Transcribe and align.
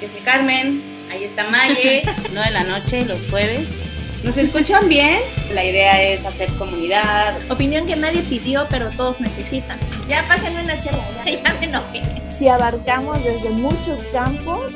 Yo 0.00 0.08
soy 0.08 0.20
Carmen, 0.24 0.82
ahí 1.10 1.24
está 1.24 1.44
Maye, 1.48 2.02
9 2.32 2.48
de 2.48 2.50
la 2.50 2.64
noche, 2.64 3.04
los 3.04 3.20
jueves. 3.30 3.66
¿Nos 4.24 4.36
escuchan 4.36 4.88
bien? 4.88 5.20
La 5.52 5.64
idea 5.64 6.02
es 6.02 6.24
hacer 6.24 6.50
comunidad. 6.54 7.38
Opinión 7.50 7.86
que 7.86 7.96
nadie 7.96 8.22
pidió, 8.22 8.66
pero 8.70 8.90
todos 8.90 9.20
necesitan. 9.20 9.78
Ya 10.08 10.26
pásenme 10.26 10.64
una 10.64 10.80
chela, 10.80 11.04
ya, 11.24 11.32
ya 11.42 11.54
me 11.60 11.66
enojé. 11.66 12.02
Si 12.36 12.48
abarcamos 12.48 13.22
desde 13.22 13.50
muchos 13.50 13.98
campos, 14.12 14.72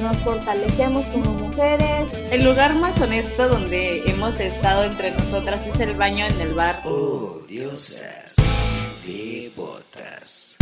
nos 0.00 0.16
fortalecemos 0.18 1.06
como 1.08 1.30
mujeres. 1.32 2.08
El 2.30 2.44
lugar 2.44 2.74
más 2.74 3.00
honesto 3.00 3.48
donde 3.48 4.02
hemos 4.08 4.38
estado 4.40 4.84
entre 4.84 5.10
nosotras 5.10 5.60
es 5.66 5.80
el 5.80 5.94
baño 5.94 6.26
en 6.26 6.40
el 6.40 6.54
bar. 6.54 6.82
Oh, 6.84 7.40
diosas 7.48 8.36
devotas. 9.06 10.56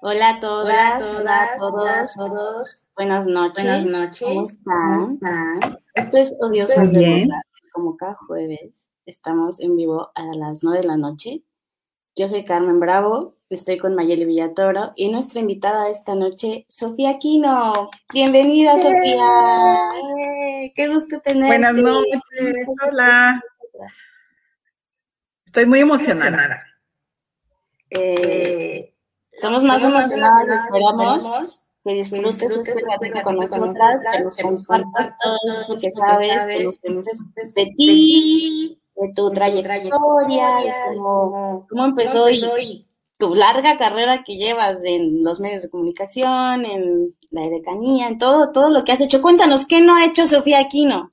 Hola 0.00 0.28
a 0.28 0.40
todas, 0.40 1.08
hola 1.08 1.42
a 1.42 1.56
todos, 1.56 2.14
todos. 2.14 2.86
Buenas 2.94 3.26
noches. 3.26 3.64
Buenas 3.64 3.84
noches. 3.84 4.62
¿Cómo 4.64 5.00
están? 5.00 5.78
Esto 5.92 6.18
es 6.18 6.38
Odiosas 6.40 6.92
Muy 6.92 7.04
bien. 7.04 7.28
Como 7.72 7.96
cada 7.96 8.14
jueves 8.14 8.74
estamos 9.06 9.58
en 9.58 9.76
vivo 9.76 10.12
a 10.14 10.24
las 10.36 10.62
9 10.62 10.82
de 10.82 10.86
la 10.86 10.96
noche. 10.96 11.42
Yo 12.14 12.28
soy 12.28 12.44
Carmen 12.44 12.78
Bravo, 12.78 13.34
estoy 13.50 13.78
con 13.78 13.96
Mayeli 13.96 14.24
Villatoro 14.24 14.92
y 14.94 15.08
nuestra 15.08 15.40
invitada 15.40 15.90
esta 15.90 16.14
noche, 16.14 16.64
Sofía 16.68 17.10
Aquino. 17.10 17.90
Bienvenida, 18.12 18.78
Sofía. 18.78 19.90
Eh, 20.16 20.72
Qué 20.76 20.86
gusto 20.86 21.18
tenerte. 21.20 21.58
Buenas 21.58 21.74
noches, 21.74 22.56
hola. 22.86 23.42
Estoy 25.44 25.66
muy 25.66 25.80
emocionada. 25.80 26.62
Eh, 27.90 28.94
estamos 29.38 29.62
más 29.62 29.82
emocionadas, 29.84 30.48
esperamos 30.64 31.64
que 31.84 31.94
disfrutes 31.94 32.58
con 33.22 33.36
nosotras, 33.36 34.02
que 34.36 34.42
nos 34.42 34.66
compartas 34.66 35.14
todo 35.22 35.38
esto 35.60 35.74
que 35.80 35.92
sabes, 35.92 36.46
que 36.46 36.64
nos 36.64 36.78
conoces 36.80 37.54
de 37.54 37.66
ti, 37.76 38.80
de 38.96 39.12
tu 39.14 39.30
trayectoria, 39.30 40.56
de 40.56 40.72
cómo, 40.96 41.66
cómo 41.70 41.84
empezó 41.84 42.28
y 42.28 42.84
tu 43.16 43.34
larga 43.34 43.78
carrera 43.78 44.22
que 44.24 44.36
llevas 44.36 44.76
en 44.84 45.22
los 45.22 45.40
medios 45.40 45.62
de 45.62 45.70
comunicación, 45.70 46.64
en 46.64 47.16
la 47.30 47.48
decanía, 47.48 48.08
en 48.08 48.18
todo, 48.18 48.52
todo 48.52 48.70
lo 48.70 48.84
que 48.84 48.92
has 48.92 49.00
hecho. 49.00 49.22
Cuéntanos, 49.22 49.66
¿qué 49.66 49.80
no 49.80 49.96
ha 49.96 50.04
hecho 50.04 50.26
Sofía 50.26 50.60
Aquino? 50.60 51.10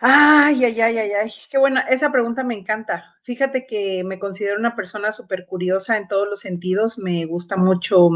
Ay, 0.00 0.64
ay, 0.64 0.80
ay, 0.80 0.98
ay, 0.98 1.12
ay, 1.12 1.32
qué 1.50 1.56
buena, 1.58 1.80
esa 1.82 2.10
pregunta 2.12 2.44
me 2.44 2.54
encanta. 2.54 3.14
Fíjate 3.22 3.66
que 3.66 4.02
me 4.04 4.18
considero 4.18 4.58
una 4.58 4.74
persona 4.76 5.12
súper 5.12 5.46
curiosa 5.46 5.96
en 5.96 6.08
todos 6.08 6.28
los 6.28 6.40
sentidos, 6.40 6.98
me 6.98 7.24
gusta 7.26 7.56
mucho 7.56 8.10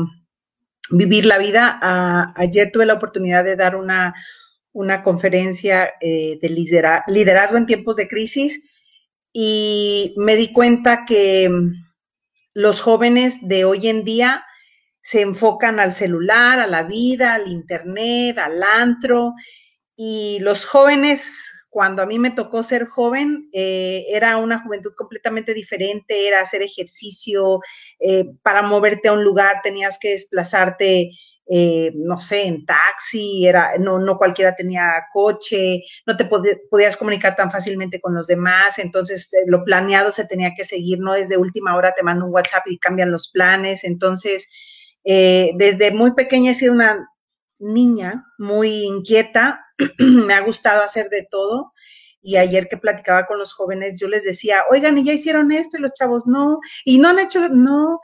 vivir 0.90 1.26
la 1.26 1.38
vida. 1.38 1.78
Ah, 1.82 2.32
ayer 2.36 2.70
tuve 2.72 2.86
la 2.86 2.94
oportunidad 2.94 3.44
de 3.44 3.56
dar 3.56 3.76
una, 3.76 4.14
una 4.72 5.02
conferencia 5.02 5.90
eh, 6.00 6.38
de 6.42 6.48
lidera- 6.50 7.04
liderazgo 7.08 7.58
en 7.58 7.66
tiempos 7.66 7.96
de 7.96 8.08
crisis 8.08 8.62
y 9.32 10.14
me 10.18 10.36
di 10.36 10.52
cuenta 10.52 11.04
que 11.06 11.48
mm, 11.48 11.72
los 12.54 12.80
jóvenes 12.80 13.38
de 13.48 13.64
hoy 13.64 13.88
en 13.88 14.04
día 14.04 14.44
se 15.02 15.22
enfocan 15.22 15.80
al 15.80 15.92
celular, 15.94 16.60
a 16.60 16.66
la 16.66 16.82
vida, 16.84 17.34
al 17.34 17.48
internet, 17.48 18.38
al 18.38 18.62
antro, 18.62 19.34
y 19.96 20.38
los 20.40 20.66
jóvenes, 20.66 21.50
cuando 21.70 22.02
a 22.02 22.06
mí 22.06 22.18
me 22.18 22.30
tocó 22.30 22.62
ser 22.62 22.86
joven, 22.86 23.48
eh, 23.52 24.06
era 24.10 24.38
una 24.38 24.62
juventud 24.62 24.92
completamente 24.96 25.52
diferente, 25.52 26.26
era 26.26 26.40
hacer 26.40 26.62
ejercicio, 26.62 27.60
eh, 28.00 28.24
para 28.42 28.62
moverte 28.62 29.08
a 29.08 29.12
un 29.12 29.22
lugar 29.22 29.60
tenías 29.62 29.98
que 29.98 30.10
desplazarte, 30.10 31.10
eh, 31.50 31.92
no 31.94 32.18
sé, 32.20 32.44
en 32.44 32.64
taxi, 32.64 33.46
era, 33.46 33.76
no, 33.78 33.98
no 33.98 34.16
cualquiera 34.16 34.54
tenía 34.56 35.04
coche, 35.12 35.82
no 36.06 36.16
te 36.16 36.24
podías 36.24 36.96
comunicar 36.96 37.36
tan 37.36 37.50
fácilmente 37.50 38.00
con 38.00 38.14
los 38.14 38.26
demás, 38.26 38.78
entonces 38.78 39.30
lo 39.46 39.64
planeado 39.64 40.10
se 40.12 40.26
tenía 40.26 40.52
que 40.56 40.64
seguir, 40.64 40.98
no 41.00 41.14
es 41.14 41.28
de 41.28 41.36
última 41.36 41.76
hora 41.76 41.92
te 41.94 42.02
mando 42.02 42.26
un 42.26 42.34
WhatsApp 42.34 42.64
y 42.66 42.78
cambian 42.78 43.10
los 43.10 43.28
planes, 43.30 43.84
entonces 43.84 44.48
desde 45.04 45.90
muy 45.90 46.12
pequeña 46.12 46.50
he 46.50 46.54
sido 46.54 46.74
una 46.74 47.08
niña 47.58 48.26
muy 48.38 48.84
inquieta, 48.84 49.64
me 49.98 50.34
ha 50.34 50.40
gustado 50.40 50.82
hacer 50.82 51.08
de 51.08 51.26
todo. 51.30 51.72
Y 52.20 52.36
ayer 52.36 52.68
que 52.68 52.76
platicaba 52.76 53.26
con 53.26 53.38
los 53.38 53.54
jóvenes, 53.54 53.98
yo 54.00 54.08
les 54.08 54.24
decía, 54.24 54.64
oigan, 54.70 54.98
¿y 54.98 55.04
ya 55.04 55.12
hicieron 55.12 55.52
esto? 55.52 55.78
Y 55.78 55.80
los 55.80 55.92
chavos, 55.92 56.26
no. 56.26 56.58
Y 56.84 56.98
no 56.98 57.08
han 57.08 57.18
hecho, 57.20 57.48
no. 57.48 58.00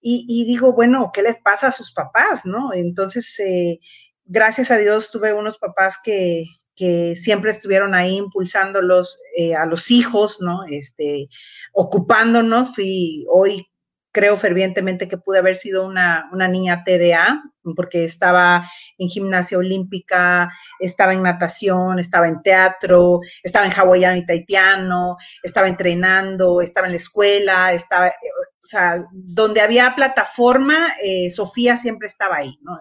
Y, 0.00 0.44
digo, 0.46 0.72
bueno, 0.72 1.10
¿qué 1.12 1.22
les 1.22 1.40
pasa 1.40 1.68
a 1.68 1.72
sus 1.72 1.92
papás? 1.92 2.46
¿No? 2.46 2.72
Entonces, 2.72 3.38
eh, 3.40 3.80
gracias 4.24 4.70
a 4.70 4.78
Dios 4.78 5.10
tuve 5.10 5.32
unos 5.34 5.58
papás 5.58 5.98
que, 6.02 6.44
que 6.78 7.16
siempre 7.16 7.50
estuvieron 7.50 7.94
ahí 7.94 8.16
impulsándolos 8.16 9.18
eh, 9.36 9.56
a 9.56 9.66
los 9.66 9.90
hijos, 9.90 10.40
¿no? 10.40 10.60
Este, 10.70 11.28
ocupándonos. 11.72 12.72
Fui 12.74 13.26
hoy 13.28 13.66
creo 14.12 14.36
fervientemente 14.36 15.08
que 15.08 15.18
pude 15.18 15.38
haber 15.38 15.56
sido 15.56 15.86
una, 15.86 16.28
una 16.32 16.48
niña 16.48 16.82
TDA, 16.84 17.42
porque 17.76 18.04
estaba 18.04 18.68
en 18.96 19.08
gimnasia 19.08 19.58
olímpica, 19.58 20.50
estaba 20.80 21.12
en 21.12 21.22
natación, 21.22 21.98
estaba 21.98 22.28
en 22.28 22.42
teatro, 22.42 23.20
estaba 23.42 23.66
en 23.66 23.72
hawaiano 23.72 24.16
y 24.16 24.26
taitiano, 24.26 25.16
estaba 25.42 25.68
entrenando, 25.68 26.60
estaba 26.60 26.86
en 26.86 26.94
la 26.94 26.98
escuela, 26.98 27.72
estaba, 27.72 28.08
eh, 28.08 28.12
o 28.62 28.66
sea, 28.66 29.04
donde 29.12 29.60
había 29.60 29.94
plataforma, 29.94 30.88
eh, 31.02 31.30
Sofía 31.30 31.76
siempre 31.76 32.08
estaba 32.08 32.36
ahí, 32.36 32.58
¿no? 32.62 32.78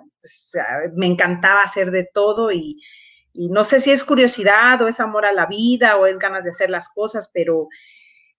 Ah, 0.59 0.79
me 0.95 1.07
encantaba 1.07 1.61
hacer 1.61 1.91
de 1.91 2.05
todo 2.05 2.51
y 2.51 2.77
no 3.33 3.63
sé 3.63 3.81
si 3.81 3.91
es 3.91 4.03
curiosidad 4.03 4.81
o 4.81 4.87
es 4.87 4.99
amor 4.99 5.25
a 5.25 5.31
la 5.31 5.45
vida 5.45 5.97
o 5.97 6.07
es 6.07 6.17
ganas 6.17 6.43
de 6.43 6.49
hacer 6.49 6.71
las 6.71 6.89
cosas, 6.89 7.29
pero 7.31 7.67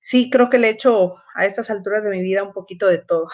sí 0.01 0.31
creo 0.31 0.51
que 0.51 0.59
le 0.59 0.69
he 0.69 0.73
hecho 0.73 1.15
a 1.35 1.47
estas 1.47 1.71
alturas 1.71 2.05
de 2.05 2.11
mi 2.11 2.23
vida 2.23 2.43
un 2.43 2.53
poquito 2.53 2.87
de 2.87 2.99
todo. 2.99 3.29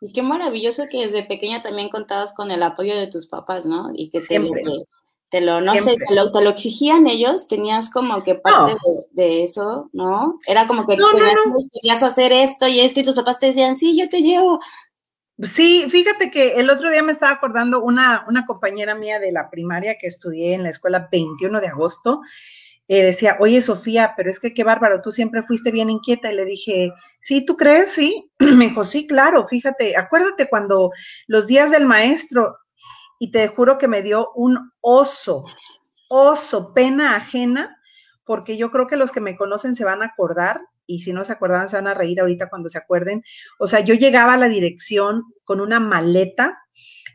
Y 0.00 0.12
qué 0.12 0.22
maravilloso 0.22 0.84
que 0.90 1.06
desde 1.06 1.24
pequeña 1.24 1.60
también 1.60 1.90
contabas 1.90 2.32
con 2.32 2.50
el 2.50 2.62
apoyo 2.62 2.96
de 2.96 3.06
tus 3.06 3.26
papás, 3.26 3.66
¿no? 3.66 3.90
Y 3.92 4.10
que 4.10 4.20
te 4.20 4.26
Siempre. 4.26 4.62
te 5.28 5.40
lo, 5.42 5.60
no 5.60 5.74
sé, 5.76 5.94
te 5.96 6.14
lo, 6.14 6.32
te 6.32 6.40
lo 6.40 6.50
exigían 6.50 7.06
ellos, 7.06 7.46
tenías 7.46 7.90
como 7.90 8.22
que 8.22 8.34
parte 8.34 8.72
de, 8.72 9.22
de 9.22 9.42
eso, 9.44 9.90
¿no? 9.92 10.38
Era 10.46 10.66
como 10.66 10.86
que 10.86 10.96
no, 10.96 11.10
tenías- 11.10 11.34
no. 11.46 11.54
querías 11.72 12.02
hacer 12.02 12.32
esto 12.32 12.66
y 12.66 12.80
esto 12.80 13.00
y 13.00 13.04
tus 13.04 13.14
papás 13.14 13.38
te 13.38 13.46
decían, 13.46 13.76
sí, 13.76 13.96
yo 13.98 14.08
te 14.08 14.22
llevo. 14.22 14.58
Sí, 15.42 15.84
fíjate 15.88 16.30
que 16.30 16.54
el 16.54 16.68
otro 16.68 16.90
día 16.90 17.02
me 17.02 17.12
estaba 17.12 17.32
acordando 17.32 17.82
una, 17.82 18.24
una 18.28 18.44
compañera 18.44 18.94
mía 18.94 19.18
de 19.18 19.32
la 19.32 19.48
primaria 19.48 19.96
que 19.98 20.06
estudié 20.06 20.52
en 20.54 20.64
la 20.64 20.70
escuela 20.70 21.08
21 21.10 21.60
de 21.60 21.68
agosto, 21.68 22.20
eh, 22.92 23.04
decía, 23.04 23.36
oye 23.38 23.60
Sofía, 23.60 24.14
pero 24.16 24.30
es 24.30 24.40
que 24.40 24.52
qué 24.52 24.64
bárbaro, 24.64 25.00
tú 25.00 25.12
siempre 25.12 25.44
fuiste 25.44 25.70
bien 25.70 25.90
inquieta. 25.90 26.32
Y 26.32 26.34
le 26.34 26.44
dije, 26.44 26.92
sí, 27.20 27.44
¿tú 27.46 27.56
crees? 27.56 27.92
Sí. 27.92 28.28
Me 28.40 28.66
dijo, 28.66 28.82
sí, 28.82 29.06
claro, 29.06 29.46
fíjate, 29.46 29.96
acuérdate 29.96 30.48
cuando 30.48 30.90
los 31.28 31.46
días 31.46 31.70
del 31.70 31.86
maestro, 31.86 32.58
y 33.20 33.30
te 33.30 33.46
juro 33.46 33.78
que 33.78 33.86
me 33.86 34.02
dio 34.02 34.32
un 34.34 34.72
oso, 34.80 35.44
oso, 36.08 36.74
pena 36.74 37.14
ajena, 37.14 37.78
porque 38.24 38.56
yo 38.56 38.72
creo 38.72 38.88
que 38.88 38.96
los 38.96 39.12
que 39.12 39.20
me 39.20 39.36
conocen 39.36 39.76
se 39.76 39.84
van 39.84 40.02
a 40.02 40.06
acordar, 40.06 40.60
y 40.84 41.02
si 41.02 41.12
no 41.12 41.22
se 41.22 41.32
acordaban 41.32 41.68
se 41.68 41.76
van 41.76 41.86
a 41.86 41.94
reír 41.94 42.20
ahorita 42.20 42.48
cuando 42.48 42.68
se 42.68 42.78
acuerden. 42.78 43.22
O 43.60 43.68
sea, 43.68 43.80
yo 43.80 43.94
llegaba 43.94 44.32
a 44.32 44.38
la 44.38 44.48
dirección 44.48 45.22
con 45.44 45.60
una 45.60 45.78
maleta 45.78 46.58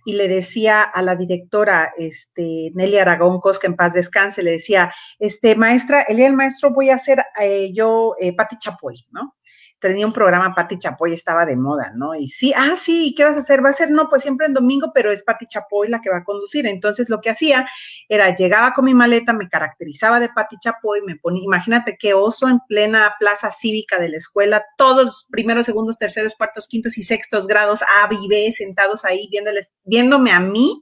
y 0.06 0.14
le 0.14 0.28
decía 0.28 0.84
a 0.84 1.02
la 1.02 1.16
directora, 1.16 1.92
este, 1.98 2.72
Nelly 2.76 2.98
Aragón 3.00 3.42
Cosca, 3.42 3.68
en 3.68 3.76
paz 3.76 3.94
descanse, 3.94 4.44
le 4.44 4.52
decía, 4.52 4.94
este, 5.20 5.56
maestra, 5.56 6.04
el 6.04 6.34
maestro 6.34 6.70
voy 6.70 6.92
a 6.92 6.96
hacer 6.96 7.24
eh, 7.42 7.74
yo 7.74 8.16
eh, 8.20 8.34
Pati 8.36 8.58
Chapoy, 8.60 9.06
¿no? 9.12 9.36
Tenía 9.86 10.08
un 10.08 10.14
programa, 10.14 10.56
Pati 10.56 10.80
Chapoy 10.80 11.14
estaba 11.14 11.46
de 11.46 11.56
moda, 11.56 11.92
¿no? 11.96 12.16
Y 12.16 12.28
sí, 12.28 12.52
ah, 12.58 12.76
sí, 12.76 13.14
¿qué 13.16 13.24
vas 13.24 13.38
a 13.38 13.42
hacer? 13.42 13.64
Va 13.64 13.70
a 13.70 13.74
ser, 13.74 13.92
no, 13.92 14.10
pues 14.10 14.24
siempre 14.24 14.48
en 14.48 14.54
domingo, 14.56 14.92
pero 14.96 15.12
es 15.12 15.22
Pati 15.22 15.46
Chapoy 15.46 15.90
la 15.90 16.02
que 16.02 16.10
va 16.10 16.18
a 16.18 16.24
conducir. 16.24 16.66
Entonces 16.66 17.08
lo 17.08 17.22
que 17.22 17.30
hacía 17.30 17.68
era, 18.10 18.34
llegaba 18.34 18.74
con 18.74 18.86
mi 18.86 18.96
maleta, 18.96 19.32
me 19.32 19.48
caracterizaba 19.48 20.20
de 20.20 20.30
Pati 20.30 20.58
Chapoy, 20.58 21.02
me 21.06 21.18
ponía, 21.18 21.44
imagínate 21.44 21.98
qué 22.00 22.16
oso 22.16 22.50
en 22.50 22.62
plena 22.68 23.14
plaza 23.20 23.52
cívica 23.52 24.00
de 24.00 24.10
la 24.10 24.18
escuela, 24.18 24.66
todos 24.76 25.06
los 25.06 25.28
primeros, 25.30 25.68
segundos, 25.68 26.00
terceros, 26.00 26.34
cuartos, 26.34 26.68
quintos 26.68 26.98
y 26.98 27.04
sextos 27.04 27.46
grados, 27.46 27.84
A, 27.84 28.08
B 28.08 28.16
y 28.20 28.28
B, 28.28 28.54
sentados 28.58 29.06
ahí 29.06 29.28
viéndoles, 29.30 29.72
viéndome 29.84 30.32
a 30.32 30.40
mí, 30.40 30.82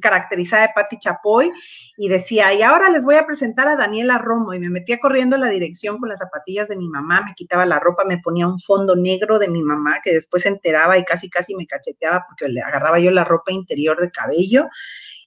caracterizada 0.00 0.62
de 0.62 0.72
Pati 0.74 0.98
Chapoy, 0.98 1.52
y 1.96 2.08
decía, 2.08 2.52
y 2.54 2.62
ahora 2.62 2.90
les 2.90 3.04
voy 3.04 3.16
a 3.16 3.26
presentar 3.26 3.68
a 3.68 3.76
Daniela 3.76 4.18
Romo, 4.18 4.54
y 4.54 4.58
me 4.58 4.70
metía 4.70 4.98
corriendo 4.98 5.36
a 5.36 5.38
la 5.38 5.48
dirección 5.48 5.98
con 5.98 6.08
las 6.08 6.18
zapatillas 6.18 6.68
de 6.68 6.76
mi 6.76 6.88
mamá, 6.88 7.22
me 7.26 7.34
quitaba 7.34 7.66
la 7.66 7.78
ropa, 7.78 8.04
me 8.04 8.18
ponía 8.18 8.46
un 8.46 8.58
fondo 8.60 8.96
negro 8.96 9.38
de 9.38 9.48
mi 9.48 9.62
mamá, 9.62 10.00
que 10.02 10.12
después 10.12 10.42
se 10.42 10.48
enteraba 10.48 10.98
y 10.98 11.04
casi 11.04 11.30
casi 11.30 11.54
me 11.54 11.66
cacheteaba 11.66 12.24
porque 12.28 12.48
le 12.52 12.60
agarraba 12.60 12.98
yo 12.98 13.10
la 13.10 13.24
ropa 13.24 13.52
interior 13.52 14.00
de 14.00 14.10
cabello, 14.10 14.68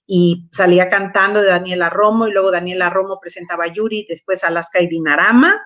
y 0.06 0.48
salía 0.52 0.90
cantando 0.90 1.42
de 1.42 1.48
Daniela 1.48 1.90
Romo, 1.90 2.28
y 2.28 2.32
luego 2.32 2.52
Daniela 2.52 2.90
Romo 2.90 3.20
presentaba 3.20 3.66
a 3.66 3.68
Yuri, 3.68 4.06
después 4.10 4.44
Alaska 4.44 4.82
y 4.82 4.88
Dinarama, 4.88 5.62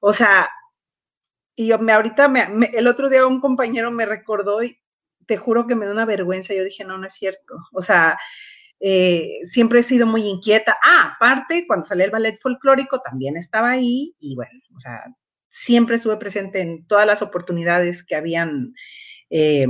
o 0.00 0.12
sea, 0.12 0.48
y 1.54 1.68
yo 1.68 1.78
me 1.78 1.92
ahorita, 1.92 2.28
me, 2.28 2.46
me, 2.48 2.66
el 2.66 2.86
otro 2.86 3.08
día 3.08 3.26
un 3.26 3.40
compañero 3.40 3.90
me 3.90 4.04
recordó 4.04 4.62
y 4.62 4.78
te 5.26 5.36
juro 5.36 5.66
que 5.66 5.74
me 5.74 5.86
da 5.86 5.92
una 5.92 6.04
vergüenza. 6.04 6.54
Yo 6.54 6.64
dije, 6.64 6.84
no, 6.84 6.98
no 6.98 7.06
es 7.06 7.14
cierto. 7.14 7.56
O 7.72 7.82
sea, 7.82 8.18
eh, 8.80 9.30
siempre 9.48 9.80
he 9.80 9.82
sido 9.82 10.06
muy 10.06 10.26
inquieta. 10.26 10.76
Ah, 10.84 11.14
aparte, 11.16 11.66
cuando 11.66 11.86
salí 11.86 12.02
el 12.02 12.10
ballet 12.10 12.38
folclórico 12.40 13.00
también 13.00 13.36
estaba 13.36 13.70
ahí 13.70 14.14
y 14.18 14.34
bueno, 14.34 14.52
o 14.76 14.80
sea, 14.80 15.04
siempre 15.48 15.96
estuve 15.96 16.16
presente 16.18 16.60
en 16.60 16.86
todas 16.86 17.06
las 17.06 17.22
oportunidades 17.22 18.04
que 18.04 18.14
habían 18.14 18.74
eh, 19.30 19.66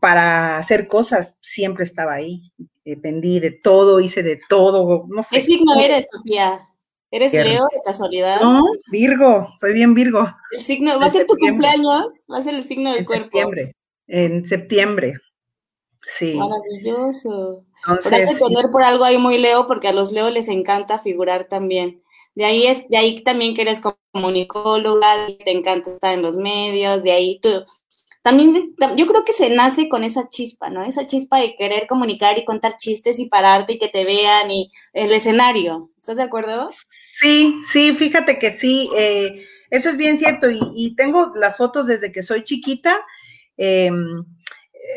para 0.00 0.56
hacer 0.58 0.88
cosas, 0.88 1.36
siempre 1.40 1.84
estaba 1.84 2.14
ahí. 2.14 2.52
Dependí 2.84 3.38
de 3.38 3.52
todo, 3.52 4.00
hice 4.00 4.22
de 4.22 4.40
todo, 4.48 5.06
no 5.08 5.22
sé. 5.22 5.36
¿Qué 5.36 5.42
signo 5.42 5.74
eres, 5.78 6.08
Sofía? 6.10 6.68
¿Eres 7.12 7.32
Leo 7.32 7.68
de 7.70 7.80
casualidad? 7.84 8.40
No, 8.40 8.64
Virgo, 8.90 9.52
soy 9.58 9.74
bien 9.74 9.94
Virgo. 9.94 10.26
El 10.50 10.62
signo, 10.62 10.98
¿va 10.98 11.06
a 11.06 11.10
ser 11.10 11.26
tu 11.26 11.36
cumpleaños? 11.36 12.06
¿Va 12.30 12.38
a 12.38 12.42
ser 12.42 12.54
el 12.54 12.64
signo 12.64 12.90
del 12.90 13.00
en 13.00 13.04
cuerpo? 13.04 13.24
Septiembre, 13.24 13.76
en 14.12 14.46
septiembre. 14.46 15.14
Sí. 16.04 16.34
Maravilloso. 16.34 17.64
Entonces, 17.88 18.38
poner 18.38 18.66
por 18.70 18.82
algo 18.82 19.04
ahí 19.04 19.18
muy 19.18 19.38
Leo, 19.38 19.66
porque 19.66 19.88
a 19.88 19.92
los 19.92 20.12
Leo 20.12 20.30
les 20.30 20.48
encanta 20.48 21.00
figurar 21.00 21.48
también. 21.48 22.02
De 22.34 22.44
ahí 22.44 22.66
es, 22.66 22.88
de 22.88 22.98
ahí 22.98 23.22
también 23.24 23.54
que 23.54 23.62
eres 23.62 23.80
comunicóloga, 24.12 25.26
te 25.44 25.50
encanta 25.50 25.90
estar 25.90 26.14
en 26.14 26.22
los 26.22 26.36
medios, 26.36 27.02
de 27.02 27.12
ahí 27.12 27.40
tú. 27.40 27.64
También, 28.22 28.74
yo 28.96 29.06
creo 29.06 29.24
que 29.24 29.32
se 29.32 29.50
nace 29.50 29.88
con 29.88 30.04
esa 30.04 30.28
chispa, 30.28 30.70
¿no? 30.70 30.84
Esa 30.84 31.06
chispa 31.06 31.40
de 31.40 31.56
querer 31.56 31.88
comunicar 31.88 32.38
y 32.38 32.44
contar 32.44 32.76
chistes 32.76 33.18
y 33.18 33.26
pararte 33.26 33.72
y 33.72 33.78
que 33.78 33.88
te 33.88 34.04
vean 34.04 34.50
y 34.50 34.70
el 34.92 35.10
escenario. 35.12 35.90
¿Estás 35.96 36.18
de 36.18 36.22
acuerdo? 36.22 36.68
Sí, 36.90 37.60
sí, 37.66 37.92
fíjate 37.94 38.38
que 38.38 38.52
sí. 38.52 38.88
Eh, 38.96 39.42
eso 39.70 39.88
es 39.88 39.96
bien 39.96 40.18
cierto 40.18 40.50
y, 40.50 40.60
y, 40.76 40.94
tengo 40.94 41.32
las 41.34 41.56
fotos 41.56 41.88
desde 41.88 42.12
que 42.12 42.22
soy 42.22 42.44
chiquita. 42.44 43.00
Eh, 43.56 43.90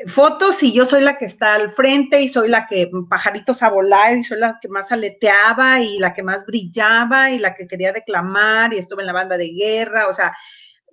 fotos 0.08 0.62
y 0.64 0.74
yo 0.74 0.86
soy 0.86 1.02
la 1.02 1.18
que 1.18 1.26
está 1.26 1.54
al 1.54 1.70
frente 1.70 2.22
y 2.22 2.28
soy 2.28 2.50
la 2.50 2.68
que 2.68 2.90
pajaritos 3.10 3.62
a 3.62 3.70
volar 3.70 4.18
y 4.18 4.24
soy 4.24 4.40
la 4.40 4.58
que 4.62 4.68
más 4.68 4.92
aleteaba 4.92 5.80
y 5.82 6.00
la 6.00 6.14
que 6.14 6.24
más 6.24 6.46
brillaba 6.46 7.30
y 7.32 7.40
la 7.40 7.54
que 7.54 7.68
quería 7.68 7.94
declamar 7.94 8.74
y 8.74 8.78
estuve 8.78 9.04
en 9.04 9.08
la 9.08 9.14
banda 9.14 9.38
de 9.38 9.50
guerra, 9.50 10.08
o 10.08 10.14
sea, 10.14 10.36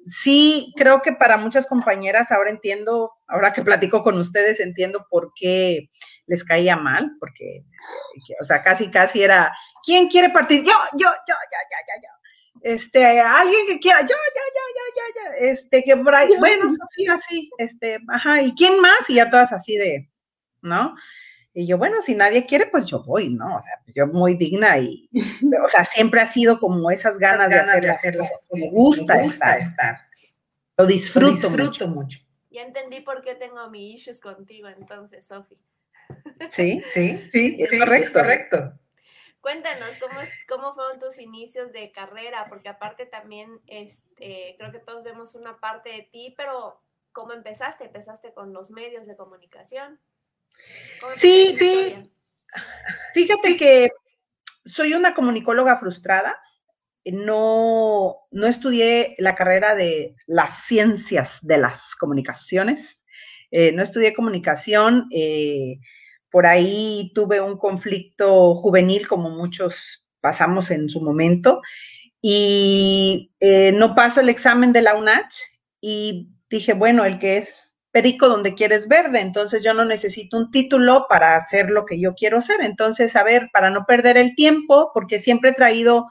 sí 0.06 0.73
creo 0.76 1.00
que 1.00 1.12
para 1.12 1.37
muchas 1.37 1.67
compañeras 1.67 2.32
ahora 2.32 2.50
entiendo, 2.50 3.12
ahora 3.29 3.53
que 3.53 3.62
platico 3.62 4.03
con 4.03 4.19
ustedes 4.19 4.61
entiendo 4.61 5.06
por 5.09 5.32
qué 5.35 5.88
les 6.26 6.44
caía 6.44 6.76
mal, 6.76 7.12
porque, 7.19 7.62
o 8.41 8.44
sea, 8.44 8.62
casi, 8.62 8.91
casi 8.91 9.23
era, 9.23 9.53
¿quién 9.85 10.09
quiere 10.09 10.31
partir? 10.31 10.62
Yo, 10.62 10.73
yo, 10.93 11.09
yo, 11.09 11.09
ya, 11.26 11.59
ya, 11.70 11.79
ya, 11.87 12.03
ya 12.03 12.22
este, 12.60 13.20
alguien 13.20 13.66
que 13.66 13.81
quiera, 13.81 14.00
yo, 14.02 14.08
ya, 14.08 14.14
ya, 14.14 14.64
ya, 14.75 14.84
ya, 14.96 15.31
ya, 15.40 15.50
este, 15.50 15.82
que 15.82 15.96
por 15.96 16.14
ahí, 16.14 16.28
bueno, 16.38 16.69
Sofía, 16.69 17.19
sí, 17.28 17.50
este, 17.58 17.99
ajá, 18.08 18.43
¿y 18.43 18.54
quién 18.54 18.81
más? 18.81 19.08
Y 19.08 19.14
ya 19.14 19.31
todas 19.31 19.52
así 19.52 19.76
de, 19.76 20.10
¿no? 20.60 20.94
Y 21.54 21.66
yo, 21.66 21.76
bueno, 21.76 22.00
si 22.00 22.14
nadie 22.14 22.46
quiere, 22.46 22.66
pues 22.66 22.87
yo 22.87 23.02
voy, 23.02 23.28
¿no? 23.31 23.56
O 23.56 23.62
sea, 23.62 23.72
yo 23.94 24.06
muy 24.06 24.37
digna 24.37 24.78
y, 24.78 25.08
o 25.64 25.69
sea, 25.69 25.84
siempre 25.84 26.20
ha 26.20 26.26
sido 26.26 26.58
como 26.58 26.90
esas 26.90 27.19
ganas, 27.19 27.50
de 27.50 27.56
hacer, 27.56 27.90
hacer 27.90 28.16
las 28.16 28.28
cosas. 28.28 28.49
Me 28.52 28.70
gusta, 28.70 29.16
me 29.16 29.22
gusta 29.25 29.56
estar, 29.56 29.99
Lo 30.76 30.87
disfruto, 30.87 31.50
Lo 31.50 31.56
disfruto 31.56 31.88
mucho. 31.88 32.20
Ya 32.50 32.62
entendí 32.62 33.00
por 33.00 33.22
qué 33.22 33.34
tengo 33.34 33.69
mis 33.70 34.00
issues 34.00 34.20
contigo 34.20 34.69
entonces, 34.69 35.26
Sofi. 35.26 35.58
Sí, 36.50 36.82
sí, 36.93 37.28
sí, 37.32 37.56
es 37.58 37.78
correcto, 37.78 38.12
correcto. 38.12 38.78
Cuéntanos, 39.43 39.91
¿cómo, 40.00 40.21
¿cómo 40.49 40.73
fueron 40.73 41.00
tus 41.00 41.19
inicios 41.19 41.73
de 41.73 41.91
carrera? 41.91 42.47
Porque 42.49 42.69
aparte 42.69 43.06
también, 43.06 43.61
este, 43.67 44.55
creo 44.56 44.71
que 44.71 44.79
todos 44.79 45.03
vemos 45.03 45.35
una 45.35 45.59
parte 45.59 45.91
de 45.91 46.09
ti, 46.12 46.33
pero 46.37 46.81
¿cómo 47.11 47.33
empezaste? 47.33 47.85
¿Empezaste 47.85 48.33
con 48.33 48.53
los 48.53 48.71
medios 48.71 49.05
de 49.09 49.17
comunicación? 49.17 49.99
Sí, 51.17 51.56
sí. 51.56 52.09
Fíjate 53.15 53.56
que 53.56 53.91
soy 54.65 54.94
una 54.94 55.12
comunicóloga 55.12 55.77
frustrada. 55.77 56.41
No, 57.05 58.29
no 58.31 58.47
estudié 58.47 59.17
la 59.19 59.35
carrera 59.35 59.75
de 59.75 60.15
las 60.27 60.67
ciencias 60.67 61.41
de 61.43 61.59
las 61.59 61.97
comunicaciones. 61.97 63.03
Eh, 63.50 63.73
no 63.73 63.83
estudié 63.83 64.15
comunicación. 64.15 65.09
Eh, 65.11 65.81
por 66.32 66.46
ahí 66.46 67.12
tuve 67.14 67.40
un 67.40 67.58
conflicto 67.58 68.55
juvenil, 68.56 69.06
como 69.06 69.31
muchos 69.31 70.08
pasamos 70.20 70.70
en 70.70 70.88
su 70.88 71.00
momento, 71.02 71.61
y 72.23 73.32
eh, 73.38 73.73
no 73.73 73.94
paso 73.94 74.20
el 74.20 74.31
examen 74.31 74.73
de 74.73 74.82
la 74.82 74.94
UNACH 74.94 75.34
y 75.81 76.31
dije, 76.49 76.73
bueno, 76.73 77.05
el 77.05 77.19
que 77.19 77.37
es 77.37 77.76
perico 77.90 78.29
donde 78.29 78.55
quieres 78.55 78.88
verde, 78.88 79.20
entonces 79.20 79.62
yo 79.62 79.75
no 79.75 79.84
necesito 79.84 80.38
un 80.38 80.50
título 80.50 81.06
para 81.08 81.37
hacer 81.37 81.69
lo 81.69 81.84
que 81.84 82.00
yo 82.00 82.14
quiero 82.14 82.38
hacer. 82.38 82.62
Entonces, 82.62 83.14
a 83.17 83.23
ver, 83.25 83.50
para 83.52 83.69
no 83.69 83.85
perder 83.87 84.17
el 84.17 84.35
tiempo, 84.35 84.90
porque 84.94 85.19
siempre 85.19 85.50
he 85.50 85.55
traído 85.55 86.06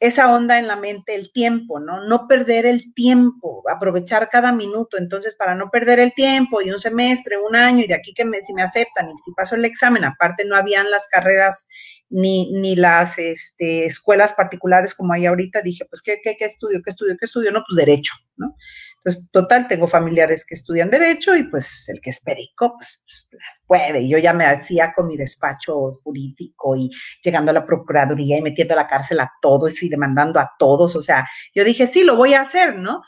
esa 0.00 0.32
onda 0.34 0.58
en 0.58 0.66
la 0.66 0.76
mente, 0.76 1.14
el 1.14 1.30
tiempo, 1.30 1.78
¿no? 1.78 2.02
No 2.04 2.26
perder 2.26 2.64
el 2.64 2.94
tiempo, 2.94 3.62
aprovechar 3.70 4.30
cada 4.30 4.50
minuto. 4.50 4.96
Entonces, 4.96 5.34
para 5.34 5.54
no 5.54 5.70
perder 5.70 6.00
el 6.00 6.14
tiempo 6.14 6.62
y 6.62 6.70
un 6.70 6.80
semestre, 6.80 7.36
un 7.38 7.54
año, 7.54 7.84
y 7.84 7.86
de 7.86 7.94
aquí 7.94 8.14
que 8.14 8.24
me, 8.24 8.40
si 8.40 8.54
me 8.54 8.62
aceptan 8.62 9.10
y 9.10 9.18
si 9.18 9.32
paso 9.32 9.56
el 9.56 9.64
examen, 9.66 10.04
aparte 10.04 10.46
no 10.46 10.56
habían 10.56 10.90
las 10.90 11.06
carreras 11.06 11.68
ni, 12.08 12.50
ni 12.52 12.76
las 12.76 13.18
este, 13.18 13.84
escuelas 13.84 14.32
particulares 14.32 14.94
como 14.94 15.12
hay 15.12 15.26
ahorita, 15.26 15.60
dije, 15.60 15.84
pues, 15.84 16.00
¿qué, 16.00 16.18
qué, 16.24 16.34
qué 16.38 16.46
estudio? 16.46 16.80
¿Qué 16.82 16.90
estudio? 16.90 17.16
¿Qué 17.18 17.26
estudio? 17.26 17.52
No, 17.52 17.62
pues 17.68 17.76
derecho, 17.76 18.14
¿no? 18.38 18.56
Entonces, 19.02 19.30
total, 19.30 19.66
tengo 19.66 19.86
familiares 19.86 20.44
que 20.44 20.54
estudian 20.54 20.90
derecho 20.90 21.34
y 21.34 21.44
pues 21.44 21.88
el 21.88 22.00
que 22.02 22.10
es 22.10 22.20
perico, 22.20 22.74
pues, 22.76 23.02
pues 23.02 23.28
las 23.32 23.60
puede. 23.66 24.06
Yo 24.06 24.18
ya 24.18 24.34
me 24.34 24.44
hacía 24.44 24.92
con 24.94 25.08
mi 25.08 25.16
despacho 25.16 25.94
jurídico 26.04 26.76
y 26.76 26.90
llegando 27.22 27.50
a 27.50 27.54
la 27.54 27.64
Procuraduría 27.64 28.36
y 28.36 28.42
metiendo 28.42 28.74
a 28.74 28.76
la 28.76 28.88
cárcel 28.88 29.20
a 29.20 29.32
todos 29.40 29.82
y 29.82 29.88
demandando 29.88 30.38
a 30.38 30.52
todos. 30.58 30.96
O 30.96 31.02
sea, 31.02 31.26
yo 31.54 31.64
dije, 31.64 31.86
sí, 31.86 32.04
lo 32.04 32.14
voy 32.16 32.34
a 32.34 32.42
hacer, 32.42 32.76
¿no? 32.76 33.02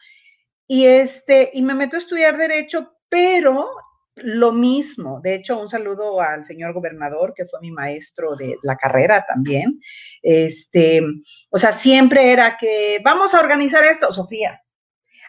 Y, 0.66 0.86
este, 0.86 1.50
y 1.52 1.60
me 1.60 1.74
meto 1.74 1.96
a 1.96 1.98
estudiar 1.98 2.38
derecho, 2.38 2.94
pero 3.10 3.68
lo 4.16 4.52
mismo. 4.52 5.20
De 5.22 5.34
hecho, 5.34 5.58
un 5.60 5.68
saludo 5.68 6.22
al 6.22 6.46
señor 6.46 6.72
gobernador, 6.72 7.34
que 7.34 7.44
fue 7.44 7.60
mi 7.60 7.70
maestro 7.70 8.34
de 8.36 8.56
la 8.62 8.76
carrera 8.76 9.24
también. 9.28 9.78
Este, 10.22 11.02
o 11.50 11.58
sea, 11.58 11.72
siempre 11.72 12.32
era 12.32 12.56
que 12.58 13.00
vamos 13.04 13.34
a 13.34 13.40
organizar 13.40 13.84
esto, 13.84 14.10
Sofía, 14.12 14.62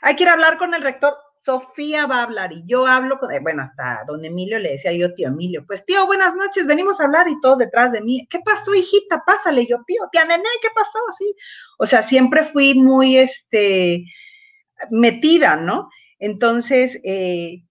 hay 0.04 0.16
que 0.16 0.24
ir 0.24 0.30
a 0.30 0.34
hablar 0.34 0.58
con 0.58 0.74
el 0.74 0.84
rector. 0.84 1.16
Sofía 1.40 2.06
va 2.06 2.20
a 2.20 2.24
hablar 2.24 2.54
y 2.54 2.64
yo 2.66 2.86
hablo 2.86 3.20
con, 3.20 3.30
bueno, 3.42 3.64
hasta 3.64 4.04
don 4.08 4.24
Emilio 4.24 4.60
le 4.60 4.72
decía 4.72 4.94
yo, 4.94 5.14
tío 5.14 5.28
Emilio, 5.28 5.66
pues 5.66 5.86
tío, 5.86 6.06
buenas 6.06 6.36
noches, 6.36 6.66
venimos 6.66 7.00
a 7.00 7.06
hablar 7.06 7.28
y 7.28 7.40
todos 7.42 7.58
detrás 7.58 7.92
de 7.92 8.02
mí. 8.02 8.26
¿Qué 8.30 8.40
pasó, 8.40 8.74
hijita? 8.74 9.24
Pásale 9.26 9.66
yo, 9.68 9.82
tío, 9.86 10.02
tía 10.12 10.24
Nené, 10.24 10.44
¿qué 10.62 10.70
pasó? 10.74 11.00
Así. 11.10 11.36
O 11.80 11.86
sea, 11.86 12.04
siempre 12.04 12.44
fui 12.44 12.76
muy, 12.76 13.18
este, 13.18 14.06
metida, 14.90 15.56
¿no? 15.56 15.90
Entonces, 16.20 17.00
eh, 17.04 17.64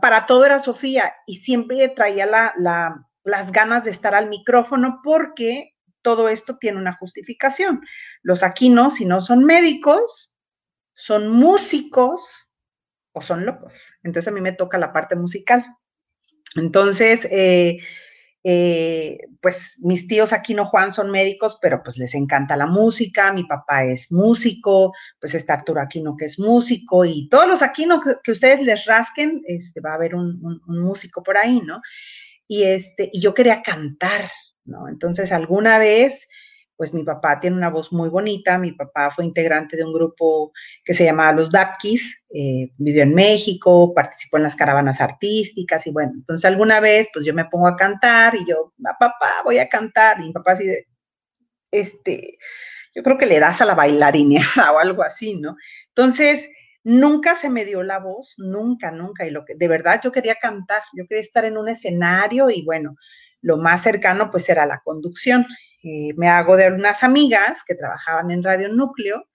para 0.00 0.26
todo 0.26 0.44
era 0.44 0.58
Sofía 0.58 1.14
y 1.26 1.36
siempre 1.36 1.88
traía 1.88 2.26
la, 2.26 2.52
la, 2.56 3.06
las 3.24 3.52
ganas 3.52 3.84
de 3.84 3.90
estar 3.90 4.14
al 4.14 4.28
micrófono 4.28 5.00
porque 5.02 5.74
todo 6.02 6.28
esto 6.28 6.56
tiene 6.58 6.78
una 6.78 6.94
justificación. 6.94 7.82
Los 8.22 8.42
aquí 8.42 8.68
no, 8.68 8.90
si 8.90 9.04
no 9.04 9.20
son 9.20 9.44
médicos, 9.44 10.36
son 11.00 11.28
músicos 11.28 12.52
o 13.12 13.22
son 13.22 13.46
locos. 13.46 13.74
Entonces 14.02 14.28
a 14.28 14.34
mí 14.34 14.40
me 14.40 14.52
toca 14.52 14.78
la 14.78 14.92
parte 14.92 15.16
musical. 15.16 15.64
Entonces, 16.56 17.26
eh, 17.30 17.78
eh, 18.44 19.18
pues 19.40 19.76
mis 19.78 20.06
tíos 20.06 20.32
aquí 20.32 20.54
no 20.54 20.64
Juan 20.66 20.92
son 20.92 21.10
médicos, 21.10 21.58
pero 21.60 21.82
pues 21.82 21.96
les 21.96 22.14
encanta 22.14 22.56
la 22.56 22.66
música, 22.66 23.32
mi 23.32 23.44
papá 23.44 23.84
es 23.84 24.12
músico, 24.12 24.92
pues 25.18 25.34
está 25.34 25.54
Arturo 25.54 25.80
Aquino 25.80 26.16
que 26.16 26.26
es 26.26 26.38
músico 26.38 27.04
y 27.04 27.28
todos 27.28 27.46
los 27.46 27.62
Aquino 27.62 28.00
que, 28.00 28.30
ustedes 28.30 28.60
les 28.60 28.84
rasquen, 28.84 29.42
este, 29.46 29.80
va 29.80 29.92
a 29.92 29.94
haber 29.94 30.14
un, 30.14 30.60
un, 30.66 30.78
músico 30.80 31.22
por 31.22 31.36
ahí, 31.36 31.60
¿no? 31.60 31.80
Y, 32.46 32.64
este, 32.64 33.10
y 33.12 33.20
yo 33.20 33.34
quería 33.34 33.62
cantar, 33.62 34.30
¿no? 34.64 34.88
Entonces 34.88 35.32
alguna 35.32 35.78
vez 35.78 36.26
pues 36.80 36.94
mi 36.94 37.04
papá 37.04 37.38
tiene 37.38 37.58
una 37.58 37.68
voz 37.68 37.92
muy 37.92 38.08
bonita, 38.08 38.56
mi 38.56 38.72
papá 38.72 39.10
fue 39.10 39.26
integrante 39.26 39.76
de 39.76 39.84
un 39.84 39.92
grupo 39.92 40.50
que 40.82 40.94
se 40.94 41.04
llamaba 41.04 41.30
Los 41.32 41.50
Dapkis, 41.50 42.24
eh, 42.34 42.70
vivió 42.78 43.02
en 43.02 43.12
México, 43.12 43.92
participó 43.92 44.38
en 44.38 44.44
las 44.44 44.56
caravanas 44.56 44.98
artísticas 45.02 45.86
y 45.86 45.90
bueno, 45.90 46.12
entonces 46.14 46.42
alguna 46.46 46.80
vez 46.80 47.10
pues 47.12 47.26
yo 47.26 47.34
me 47.34 47.44
pongo 47.44 47.68
a 47.68 47.76
cantar 47.76 48.34
y 48.34 48.46
yo, 48.48 48.72
papá, 48.98 49.42
voy 49.44 49.58
a 49.58 49.68
cantar 49.68 50.22
y 50.22 50.28
mi 50.28 50.32
papá 50.32 50.52
así 50.52 50.70
este, 51.70 52.38
yo 52.94 53.02
creo 53.02 53.18
que 53.18 53.26
le 53.26 53.40
das 53.40 53.60
a 53.60 53.66
la 53.66 53.74
bailarina 53.74 54.40
o 54.74 54.78
algo 54.78 55.02
así, 55.02 55.34
¿no? 55.34 55.56
Entonces, 55.88 56.48
nunca 56.82 57.34
se 57.34 57.50
me 57.50 57.66
dio 57.66 57.82
la 57.82 57.98
voz, 57.98 58.36
nunca, 58.38 58.90
nunca, 58.90 59.26
y 59.26 59.30
lo 59.30 59.44
que 59.44 59.54
de 59.54 59.68
verdad 59.68 60.00
yo 60.02 60.12
quería 60.12 60.36
cantar, 60.36 60.80
yo 60.94 61.06
quería 61.06 61.20
estar 61.20 61.44
en 61.44 61.58
un 61.58 61.68
escenario 61.68 62.48
y 62.48 62.64
bueno, 62.64 62.96
lo 63.42 63.58
más 63.58 63.82
cercano 63.82 64.30
pues 64.30 64.48
era 64.48 64.64
la 64.64 64.80
conducción. 64.82 65.44
Eh, 65.82 66.12
me 66.16 66.28
hago 66.28 66.56
de 66.56 66.68
unas 66.68 67.02
amigas 67.02 67.64
que 67.66 67.74
trabajaban 67.74 68.30
en 68.30 68.42
Radio 68.42 68.68
Núcleo 68.68 69.26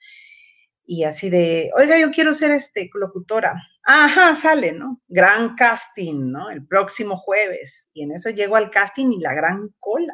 y 0.85 1.03
así 1.03 1.29
de, 1.29 1.71
oiga, 1.75 1.97
yo 1.97 2.11
quiero 2.11 2.33
ser 2.33 2.51
este 2.51 2.89
locutora. 2.93 3.61
Ajá, 3.83 4.35
sale, 4.35 4.71
¿no? 4.71 5.01
Gran 5.07 5.55
casting, 5.55 6.31
¿no? 6.31 6.49
El 6.49 6.65
próximo 6.65 7.17
jueves. 7.17 7.89
Y 7.93 8.03
en 8.03 8.11
eso 8.11 8.29
llego 8.29 8.55
al 8.55 8.69
casting 8.69 9.11
y 9.11 9.19
la 9.19 9.33
gran 9.33 9.69
cola. 9.79 10.13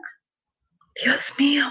Dios 1.04 1.34
mío. 1.38 1.66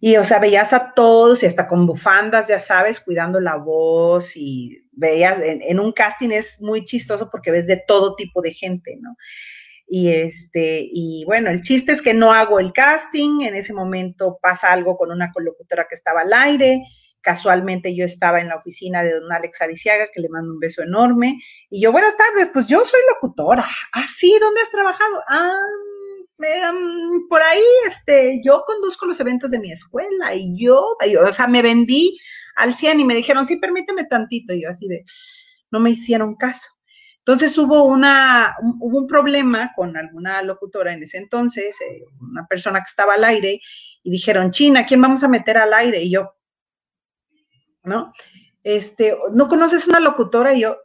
Y, 0.00 0.16
o 0.16 0.24
sea, 0.24 0.38
veías 0.38 0.72
a 0.72 0.92
todos 0.94 1.42
y 1.42 1.46
hasta 1.46 1.66
con 1.66 1.86
bufandas, 1.86 2.48
ya 2.48 2.60
sabes, 2.60 3.00
cuidando 3.00 3.40
la 3.40 3.56
voz 3.56 4.36
y 4.36 4.86
veías, 4.92 5.40
en, 5.42 5.62
en 5.62 5.80
un 5.80 5.92
casting 5.92 6.30
es 6.30 6.60
muy 6.60 6.84
chistoso 6.84 7.30
porque 7.30 7.50
ves 7.50 7.66
de 7.66 7.82
todo 7.86 8.14
tipo 8.14 8.42
de 8.42 8.52
gente, 8.52 8.98
¿no? 9.00 9.16
Y 9.86 10.08
este, 10.08 10.88
y 10.92 11.24
bueno, 11.26 11.50
el 11.50 11.60
chiste 11.60 11.92
es 11.92 12.02
que 12.02 12.12
no 12.12 12.32
hago 12.32 12.58
el 12.58 12.72
casting, 12.72 13.42
en 13.42 13.54
ese 13.54 13.72
momento 13.72 14.38
pasa 14.42 14.72
algo 14.72 14.96
con 14.96 15.12
una 15.12 15.30
colocutora 15.32 15.86
que 15.88 15.94
estaba 15.94 16.22
al 16.22 16.32
aire, 16.32 16.82
casualmente 17.20 17.94
yo 17.94 18.04
estaba 18.04 18.40
en 18.40 18.48
la 18.48 18.56
oficina 18.56 19.02
de 19.02 19.12
don 19.12 19.32
Alex 19.32 19.60
Ariciaga, 19.60 20.08
que 20.12 20.20
le 20.20 20.28
mando 20.28 20.52
un 20.52 20.60
beso 20.60 20.82
enorme, 20.82 21.38
y 21.70 21.80
yo, 21.80 21.92
buenas 21.92 22.16
tardes, 22.16 22.50
pues 22.52 22.66
yo 22.68 22.84
soy 22.84 23.00
locutora. 23.14 23.66
Ah, 23.92 24.06
sí, 24.08 24.36
¿dónde 24.40 24.60
has 24.60 24.70
trabajado? 24.70 25.22
Ah, 25.28 25.58
um, 26.72 27.28
por 27.28 27.42
ahí, 27.42 27.62
este, 27.86 28.40
yo 28.44 28.62
conduzco 28.66 29.06
los 29.06 29.18
eventos 29.20 29.50
de 29.50 29.58
mi 29.58 29.72
escuela 29.72 30.34
y 30.34 30.56
yo, 30.56 30.96
o 31.20 31.32
sea, 31.32 31.48
me 31.48 31.62
vendí 31.62 32.18
al 32.56 32.74
100 32.74 33.00
y 33.00 33.04
me 33.04 33.14
dijeron, 33.14 33.46
sí, 33.46 33.56
permíteme 33.56 34.04
tantito, 34.04 34.52
y 34.52 34.62
yo 34.62 34.70
así 34.70 34.88
de, 34.88 35.04
no 35.70 35.80
me 35.80 35.90
hicieron 35.90 36.36
caso. 36.36 36.75
Entonces 37.26 37.58
hubo, 37.58 37.82
una, 37.82 38.54
hubo 38.78 38.98
un 38.98 39.08
problema 39.08 39.72
con 39.74 39.96
alguna 39.96 40.42
locutora 40.42 40.92
en 40.92 41.02
ese 41.02 41.18
entonces, 41.18 41.74
eh, 41.80 42.04
una 42.20 42.46
persona 42.46 42.78
que 42.78 42.88
estaba 42.88 43.14
al 43.14 43.24
aire, 43.24 43.60
y 44.04 44.10
dijeron, 44.12 44.52
China, 44.52 44.86
¿quién 44.86 45.02
vamos 45.02 45.24
a 45.24 45.28
meter 45.28 45.58
al 45.58 45.74
aire? 45.74 46.00
Y 46.00 46.12
yo, 46.12 46.36
¿no? 47.82 48.12
Este, 48.62 49.16
¿no 49.32 49.48
conoces 49.48 49.88
una 49.88 49.98
locutora? 49.98 50.54
Y 50.54 50.60
yo, 50.60 50.76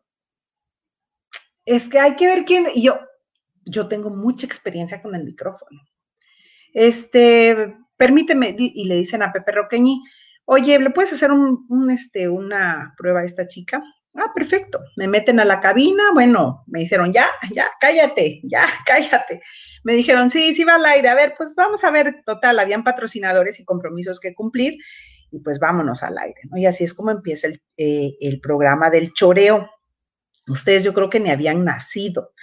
es 1.64 1.88
que 1.88 2.00
hay 2.00 2.16
que 2.16 2.26
ver 2.26 2.44
quién, 2.44 2.66
y 2.74 2.82
yo, 2.82 3.00
yo 3.64 3.88
tengo 3.88 4.10
mucha 4.10 4.48
experiencia 4.48 5.00
con 5.00 5.14
el 5.14 5.24
micrófono. 5.24 5.80
Este, 6.74 7.78
permíteme, 7.98 8.56
y 8.58 8.86
le 8.86 8.96
dicen 8.96 9.22
a 9.22 9.32
Pepe 9.32 9.52
Roqueñi, 9.52 10.02
oye, 10.46 10.80
¿le 10.80 10.90
puedes 10.90 11.14
hacer 11.14 11.32
un, 11.32 11.68
un, 11.70 11.92
este, 11.92 12.28
una 12.30 12.96
prueba 12.98 13.20
a 13.20 13.26
esta 13.26 13.48
chica? 13.48 13.84
Ah, 14.14 14.32
perfecto. 14.36 14.80
Me 14.98 15.08
meten 15.08 15.40
a 15.40 15.46
la 15.46 15.60
cabina. 15.62 16.12
Bueno, 16.14 16.64
me 16.68 16.82
dijeron, 16.82 17.14
ya, 17.14 17.28
ya, 17.54 17.68
cállate, 17.80 18.42
ya, 18.44 18.66
cállate. 18.86 19.42
Me 19.84 19.94
dijeron, 19.94 20.30
sí, 20.30 20.54
sí 20.54 20.64
va 20.64 20.76
al 20.76 20.86
aire. 20.86 21.10
A 21.10 21.16
ver, 21.16 21.34
pues 21.38 21.56
vamos 21.56 21.84
a 21.84 21.92
ver, 21.92 22.22
total, 22.26 22.60
habían 22.60 22.84
patrocinadores 22.84 23.60
y 23.60 23.66
compromisos 23.66 24.20
que 24.20 24.34
cumplir 24.36 24.78
y 25.32 25.40
pues 25.40 25.60
vámonos 25.60 26.04
al 26.04 26.18
aire, 26.18 26.42
¿no? 26.50 26.58
Y 26.58 26.66
así 26.66 26.84
es 26.84 26.94
como 26.94 27.10
empieza 27.10 27.48
el, 27.48 27.62
eh, 27.78 28.12
el 28.20 28.42
programa 28.42 28.90
del 28.90 29.14
choreo. 29.14 29.70
Ustedes 30.48 30.84
yo 30.84 30.94
creo 30.94 31.10
que 31.10 31.22
ni 31.22 31.30
habían 31.30 31.64
nacido. 31.64 32.34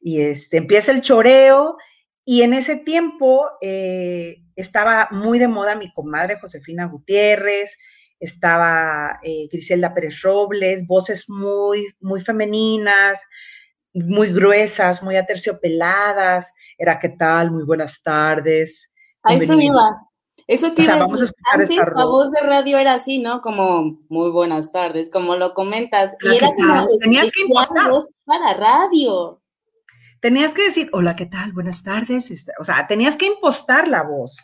Y 0.00 0.20
este, 0.20 0.58
empieza 0.58 0.92
el 0.92 1.00
choreo 1.00 1.78
y 2.24 2.42
en 2.42 2.54
ese 2.54 2.76
tiempo 2.76 3.48
eh, 3.62 4.42
estaba 4.56 5.08
muy 5.10 5.38
de 5.38 5.48
moda 5.48 5.76
mi 5.76 5.92
comadre 5.92 6.38
Josefina 6.38 6.86
Gutiérrez, 6.86 7.76
estaba 8.20 9.18
eh, 9.22 9.48
Griselda 9.50 9.94
Pérez 9.94 10.22
Robles, 10.22 10.86
voces 10.86 11.28
muy, 11.28 11.86
muy 12.00 12.20
femeninas, 12.20 13.20
muy 13.94 14.32
gruesas, 14.32 15.02
muy 15.02 15.16
aterciopeladas. 15.16 16.52
Era, 16.78 16.98
¿qué 16.98 17.10
tal? 17.10 17.50
Muy 17.50 17.64
buenas 17.64 18.02
tardes. 18.02 18.90
A 19.22 19.34
eso 19.34 19.58
iba. 19.60 20.02
Eso 20.46 20.72
que 20.74 20.82
o 20.82 20.84
sea, 20.84 20.96
vamos 20.96 21.20
a 21.20 21.24
escuchar 21.24 21.54
Antes 21.60 21.70
esta 21.70 21.92
la 21.92 22.04
voz 22.04 22.30
de 22.30 22.40
radio 22.40 22.78
era 22.78 22.94
así, 22.94 23.18
¿no? 23.18 23.40
Como 23.40 23.98
muy 24.08 24.30
buenas 24.30 24.70
tardes, 24.70 25.10
como 25.10 25.34
lo 25.34 25.54
comentas. 25.54 26.12
y 26.20 26.36
era 26.36 26.54
como 26.54 26.86
tenías 27.00 27.32
que 27.32 27.42
impostar 27.42 27.90
voz 27.90 28.08
para 28.24 28.54
radio. 28.54 29.40
Tenías 30.20 30.52
que 30.52 30.62
decir, 30.62 30.88
hola, 30.92 31.16
¿qué 31.16 31.26
tal? 31.26 31.52
Buenas 31.52 31.82
tardes. 31.82 32.30
Este, 32.30 32.52
o 32.60 32.64
sea, 32.64 32.86
tenías 32.86 33.16
que 33.16 33.26
impostar 33.26 33.88
la 33.88 34.04
voz. 34.04 34.36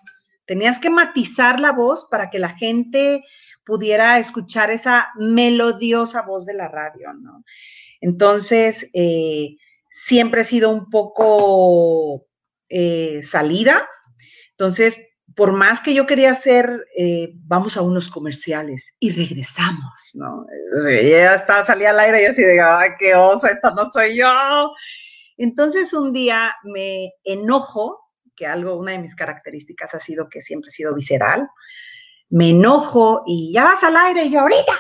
Tenías 0.45 0.81
que 0.81 0.91
matizar 0.91 1.61
la 1.61 1.71
voz 1.71 2.07
para 2.11 2.31
que 2.31 2.41
la 2.41 2.51
gente 2.51 3.23
pudiera 3.65 4.19
escuchar 4.19 4.71
esa 4.71 5.11
melodiosa 5.17 6.23
voz 6.23 6.47
de 6.47 6.55
la 6.55 6.69
radio, 6.69 7.13
¿no? 7.15 7.45
Entonces, 8.01 8.89
eh, 8.93 9.57
siempre 9.89 10.43
he 10.43 10.45
sido 10.45 10.71
un 10.71 10.91
poco 10.91 12.27
eh, 12.69 13.21
salida. 13.23 13.89
Entonces, 14.51 14.97
por 15.37 15.53
más 15.53 15.81
que 15.81 15.95
yo 15.95 16.07
quería 16.07 16.33
hacer, 16.33 16.87
eh, 16.97 17.31
vamos 17.35 17.77
a 17.77 17.83
unos 17.83 18.09
comerciales 18.09 18.95
y 18.99 19.11
regresamos, 19.11 20.11
¿no? 20.15 20.47
Ya 20.85 21.37
estaba, 21.37 21.65
salía 21.65 21.91
al 21.91 22.01
aire 22.01 22.23
y 22.23 22.27
así 22.27 22.43
de, 22.43 22.61
¡ay, 22.61 22.91
qué 22.99 23.15
oso! 23.15 23.47
Esta 23.47 23.73
no 23.73 23.91
soy 23.93 24.17
yo. 24.17 24.73
Entonces, 25.37 25.93
un 25.95 26.13
día 26.13 26.55
me 26.65 27.13
enojo, 27.25 28.01
que 28.35 28.47
algo, 28.47 28.77
una 28.77 28.93
de 28.93 28.99
mis 28.99 29.15
características 29.15 29.95
ha 29.95 30.01
sido 30.01 30.29
que 30.29 30.41
siempre 30.43 30.69
he 30.69 30.73
sido 30.73 30.95
visceral 30.95 31.49
me 32.33 32.49
enojo 32.51 33.23
y 33.27 33.53
ya 33.53 33.65
vas 33.65 33.85
al 33.85 33.97
aire 33.97 34.25
y 34.25 34.31
yo 34.31 34.41
ahorita, 34.41 34.73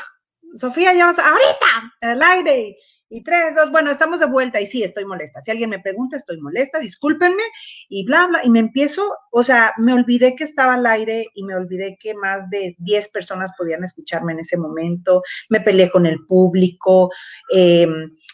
Sofía, 0.56 0.94
ya 0.94 1.06
vas 1.06 1.18
ahorita 1.18 1.94
al 2.00 2.22
aire. 2.22 2.76
Y 3.14 3.22
tres, 3.22 3.54
dos, 3.54 3.70
bueno, 3.70 3.90
estamos 3.90 4.20
de 4.20 4.26
vuelta 4.26 4.58
y 4.58 4.66
sí, 4.66 4.82
estoy 4.82 5.04
molesta. 5.04 5.42
Si 5.42 5.50
alguien 5.50 5.68
me 5.68 5.80
pregunta, 5.80 6.16
estoy 6.16 6.40
molesta, 6.40 6.78
discúlpenme 6.78 7.42
y 7.90 8.06
bla, 8.06 8.26
bla. 8.26 8.40
Y 8.42 8.48
me 8.48 8.58
empiezo, 8.58 9.06
o 9.30 9.42
sea, 9.42 9.74
me 9.76 9.92
olvidé 9.92 10.34
que 10.34 10.44
estaba 10.44 10.74
al 10.74 10.86
aire 10.86 11.26
y 11.34 11.44
me 11.44 11.54
olvidé 11.54 11.98
que 12.00 12.14
más 12.14 12.48
de 12.48 12.74
10 12.78 13.08
personas 13.08 13.52
podían 13.58 13.84
escucharme 13.84 14.32
en 14.32 14.38
ese 14.38 14.56
momento. 14.56 15.22
Me 15.50 15.60
peleé 15.60 15.90
con 15.90 16.06
el 16.06 16.24
público. 16.24 17.10
Eh, 17.54 17.86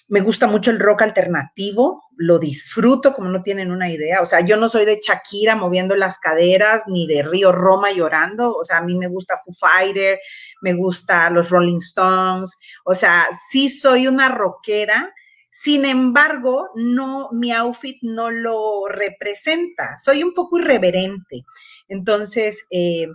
me 0.07 0.21
gusta 0.21 0.47
mucho 0.47 0.71
el 0.71 0.79
rock 0.79 1.03
alternativo, 1.03 2.05
lo 2.19 2.41
disfruto 2.41 3.15
como 3.15 3.29
no 3.29 3.43
tienen 3.43 3.71
una 3.71 3.91
idea. 3.91 4.21
O 4.21 4.27
sea, 4.27 4.41
yo 4.41 4.57
no 4.57 4.69
soy 4.69 4.85
de 4.85 5.01
Shakira 5.01 5.55
moviendo 5.55 5.95
las 5.95 6.19
caderas 6.19 6.83
ni 6.89 7.07
de 7.07 7.23
Río 7.23 7.53
Roma 7.53 7.93
llorando. 7.93 8.55
O 8.55 8.65
sea, 8.65 8.79
a 8.79 8.83
mí 8.83 8.97
me 8.97 9.07
gusta 9.07 9.37
Foo 9.37 9.55
Fighter, 9.55 10.19
me 10.61 10.75
gusta 10.75 11.31
los 11.31 11.49
Rolling 11.49 11.79
Stones. 11.79 12.57
O 12.85 12.95
sea, 12.95 13.29
sí 13.51 13.71
soy 13.71 14.09
una 14.09 14.29
rockera. 14.29 15.15
Sin 15.51 15.85
embargo, 15.85 16.71
no, 16.75 17.29
mi 17.33 17.53
outfit 17.53 17.99
no 18.03 18.31
lo 18.31 18.87
representa. 18.89 19.97
Soy 19.99 20.25
un 20.25 20.35
poco 20.35 20.59
irreverente. 20.59 21.45
Entonces, 21.87 22.67
eh, 22.71 23.07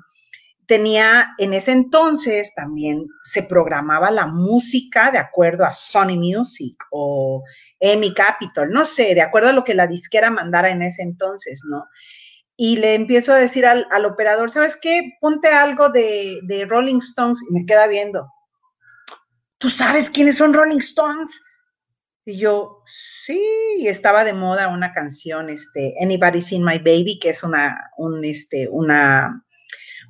tenía 0.65 1.33
en 1.37 1.53
ese 1.53 1.71
entonces 1.71 2.53
también 2.55 3.07
se 3.23 3.43
programaba 3.43 4.11
la 4.11 4.27
música 4.27 5.11
de 5.11 5.17
acuerdo 5.17 5.65
a 5.65 5.73
Sony 5.73 6.15
Music 6.17 6.75
o 6.91 7.43
EMI 7.79 8.13
Capital, 8.13 8.69
no 8.69 8.85
sé, 8.85 9.13
de 9.15 9.21
acuerdo 9.21 9.49
a 9.49 9.53
lo 9.53 9.63
que 9.63 9.73
la 9.73 9.87
disquera 9.87 10.31
mandara 10.31 10.69
en 10.69 10.81
ese 10.81 11.03
entonces, 11.03 11.61
¿no? 11.69 11.85
Y 12.55 12.77
le 12.77 12.93
empiezo 12.93 13.33
a 13.33 13.37
decir 13.37 13.65
al, 13.65 14.05
operador, 14.05 14.51
¿sabes 14.51 14.77
qué? 14.77 15.13
Ponte 15.19 15.49
algo 15.49 15.89
de, 15.89 16.39
de, 16.43 16.65
Rolling 16.65 16.99
Stones 16.99 17.39
y 17.49 17.51
me 17.51 17.65
queda 17.65 17.87
viendo. 17.87 18.27
¿Tú 19.57 19.69
sabes 19.69 20.09
quiénes 20.09 20.37
son 20.37 20.53
Rolling 20.53 20.77
Stones? 20.77 21.41
Y 22.25 22.37
yo, 22.37 22.83
sí, 23.25 23.41
estaba 23.85 24.23
de 24.23 24.33
moda 24.33 24.69
una 24.69 24.93
canción, 24.93 25.49
este, 25.49 25.95
Anybody 26.01 26.41
Seen 26.41 26.63
My 26.63 26.77
Baby, 26.77 27.19
que 27.19 27.29
es 27.29 27.43
una, 27.43 27.91
un, 27.97 28.23
este, 28.23 28.69
una, 28.69 29.43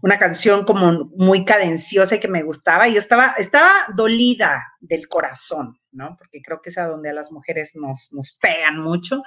una 0.03 0.19
canción 0.19 0.65
como 0.65 1.09
muy 1.15 1.45
cadenciosa 1.45 2.15
y 2.15 2.19
que 2.19 2.27
me 2.27 2.43
gustaba. 2.43 2.89
Y 2.89 2.93
yo 2.93 2.99
estaba, 2.99 3.35
estaba 3.37 3.71
dolida 3.95 4.61
del 4.81 5.07
corazón, 5.07 5.79
¿no? 5.93 6.17
Porque 6.17 6.41
creo 6.41 6.61
que 6.61 6.71
es 6.71 6.77
a 6.77 6.87
donde 6.87 7.09
a 7.09 7.13
las 7.13 7.31
mujeres 7.31 7.71
nos, 7.75 8.11
nos 8.11 8.37
pegan 8.41 8.79
mucho. 8.79 9.23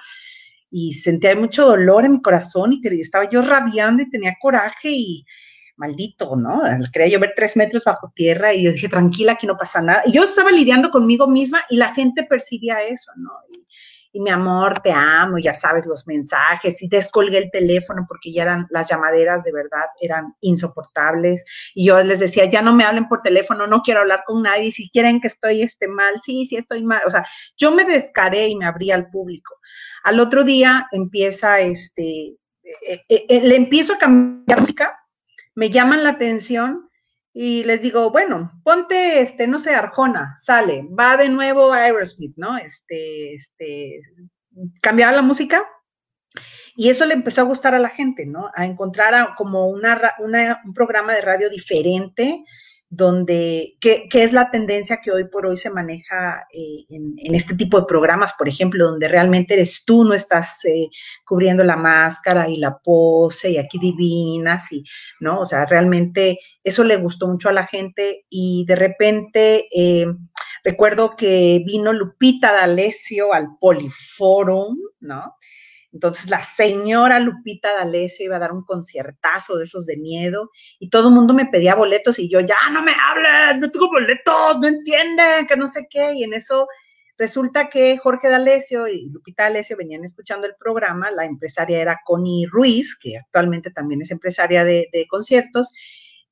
Y 0.70 0.92
sentía 0.92 1.34
mucho 1.34 1.64
dolor 1.64 2.04
en 2.04 2.12
mi 2.12 2.22
corazón 2.22 2.74
y 2.74 3.00
estaba 3.00 3.28
yo 3.30 3.40
rabiando 3.40 4.02
y 4.02 4.10
tenía 4.10 4.36
coraje 4.38 4.90
y 4.90 5.24
maldito, 5.76 6.36
¿no? 6.36 6.60
Quería 6.92 7.08
yo 7.08 7.20
ver 7.20 7.32
tres 7.34 7.56
metros 7.56 7.84
bajo 7.84 8.12
tierra 8.14 8.52
y 8.52 8.64
yo 8.64 8.72
dije, 8.72 8.90
tranquila, 8.90 9.32
aquí 9.32 9.46
no 9.46 9.56
pasa 9.56 9.80
nada. 9.80 10.02
Y 10.04 10.12
yo 10.12 10.24
estaba 10.24 10.50
lidiando 10.50 10.90
conmigo 10.90 11.26
misma 11.26 11.62
y 11.70 11.78
la 11.78 11.94
gente 11.94 12.24
percibía 12.24 12.82
eso, 12.82 13.12
¿no? 13.16 13.30
Y 14.16 14.20
mi 14.20 14.30
amor, 14.30 14.80
te 14.80 14.92
amo, 14.92 15.36
ya 15.36 15.52
sabes 15.52 15.84
los 15.84 16.06
mensajes, 16.06 16.80
y 16.80 16.88
descolgué 16.88 17.36
el 17.36 17.50
teléfono 17.50 18.06
porque 18.08 18.32
ya 18.32 18.44
eran, 18.44 18.66
las 18.70 18.88
llamaderas 18.88 19.44
de 19.44 19.52
verdad 19.52 19.84
eran 20.00 20.34
insoportables, 20.40 21.44
y 21.74 21.84
yo 21.84 22.02
les 22.02 22.18
decía, 22.18 22.46
ya 22.46 22.62
no 22.62 22.72
me 22.72 22.84
hablen 22.84 23.08
por 23.08 23.20
teléfono, 23.20 23.66
no 23.66 23.82
quiero 23.82 24.00
hablar 24.00 24.22
con 24.24 24.42
nadie, 24.42 24.70
si 24.70 24.88
quieren 24.88 25.20
que 25.20 25.28
estoy 25.28 25.60
este, 25.60 25.86
mal, 25.86 26.14
sí, 26.24 26.46
sí 26.46 26.56
estoy 26.56 26.82
mal, 26.82 27.02
o 27.06 27.10
sea, 27.10 27.26
yo 27.58 27.72
me 27.72 27.84
descaré 27.84 28.48
y 28.48 28.56
me 28.56 28.64
abrí 28.64 28.90
al 28.90 29.10
público. 29.10 29.56
Al 30.02 30.18
otro 30.18 30.44
día 30.44 30.88
empieza 30.92 31.60
este, 31.60 32.38
eh, 32.88 33.04
eh, 33.10 33.26
eh, 33.28 33.40
le 33.42 33.56
empiezo 33.56 33.92
a 33.92 33.98
cambiar 33.98 34.60
música, 34.60 34.98
me 35.54 35.68
llaman 35.68 36.04
la 36.04 36.10
atención, 36.10 36.85
y 37.38 37.64
les 37.64 37.82
digo, 37.82 38.10
bueno, 38.10 38.62
ponte, 38.64 39.20
este, 39.20 39.46
no 39.46 39.58
sé, 39.58 39.74
Arjona, 39.74 40.34
sale, 40.38 40.88
va 40.98 41.18
de 41.18 41.28
nuevo 41.28 41.70
a 41.70 41.82
Aerosmith, 41.82 42.32
¿no? 42.38 42.56
Este, 42.56 43.34
este, 43.34 44.00
cambiaba 44.80 45.12
la 45.12 45.20
música 45.20 45.62
y 46.76 46.88
eso 46.88 47.04
le 47.04 47.12
empezó 47.12 47.42
a 47.42 47.44
gustar 47.44 47.74
a 47.74 47.78
la 47.78 47.90
gente, 47.90 48.24
¿no? 48.24 48.50
A 48.54 48.64
encontrar 48.64 49.34
como 49.36 49.66
una, 49.68 50.16
un 50.64 50.72
programa 50.72 51.12
de 51.12 51.20
radio 51.20 51.50
diferente, 51.50 52.42
donde, 52.88 53.76
que, 53.80 54.08
es 54.12 54.32
la 54.32 54.50
tendencia 54.50 55.00
que 55.02 55.10
hoy 55.10 55.24
por 55.24 55.46
hoy 55.46 55.56
se 55.56 55.70
maneja 55.70 56.46
eh, 56.52 56.84
en, 56.88 57.34
este 57.34 57.54
tipo 57.54 57.80
de 57.80 57.86
programas, 57.86 58.34
por 58.38 58.48
ejemplo, 58.48 58.86
donde 58.86 59.08
realmente 59.08 59.54
eres 59.54 59.84
tú, 59.84 60.04
no 60.04 60.14
estás 60.14 60.64
eh, 60.64 60.88
cubriendo 61.24 61.64
la 61.64 61.76
máscara 61.76 62.48
y 62.48 62.58
la 62.58 62.78
pose 62.78 63.50
y 63.50 63.58
aquí 63.58 63.78
divinas 63.78 64.70
y, 64.72 64.84
¿no? 65.20 65.40
O 65.40 65.44
sea, 65.44 65.66
realmente 65.66 66.38
eso 66.62 66.84
le 66.84 66.96
gustó 66.96 67.26
mucho 67.26 67.48
a 67.48 67.52
la 67.52 67.66
gente 67.66 68.24
y 68.30 68.64
de 68.66 68.76
repente 68.76 69.68
eh, 69.72 70.06
recuerdo 70.62 71.16
que 71.16 71.62
vino 71.66 71.92
Lupita 71.92 72.52
D'Alessio 72.52 73.32
al 73.32 73.48
Poliforum, 73.60 74.76
¿no? 75.00 75.34
Entonces 75.96 76.28
la 76.28 76.42
señora 76.42 77.18
Lupita 77.20 77.72
D'Alessio 77.72 78.26
iba 78.26 78.36
a 78.36 78.38
dar 78.38 78.52
un 78.52 78.64
conciertazo 78.64 79.56
de 79.56 79.64
esos 79.64 79.86
de 79.86 79.96
miedo 79.96 80.50
y 80.78 80.90
todo 80.90 81.08
el 81.08 81.14
mundo 81.14 81.32
me 81.32 81.46
pedía 81.46 81.74
boletos 81.74 82.18
y 82.18 82.28
yo, 82.28 82.40
ya 82.40 82.54
no 82.70 82.82
me 82.82 82.92
hables, 82.92 83.62
no 83.62 83.70
tengo 83.70 83.88
boletos, 83.88 84.58
no 84.58 84.68
entienden, 84.68 85.46
que 85.46 85.56
no 85.56 85.66
sé 85.66 85.86
qué. 85.88 86.12
Y 86.12 86.24
en 86.24 86.34
eso 86.34 86.68
resulta 87.16 87.70
que 87.70 87.96
Jorge 87.96 88.28
D'Alessio 88.28 88.88
y 88.88 89.08
Lupita 89.08 89.44
D'Alessio 89.44 89.78
venían 89.78 90.04
escuchando 90.04 90.46
el 90.46 90.54
programa, 90.60 91.10
la 91.10 91.24
empresaria 91.24 91.80
era 91.80 92.00
Connie 92.04 92.44
Ruiz, 92.44 92.94
que 92.94 93.16
actualmente 93.16 93.70
también 93.70 94.02
es 94.02 94.10
empresaria 94.10 94.64
de, 94.64 94.90
de 94.92 95.06
conciertos, 95.06 95.72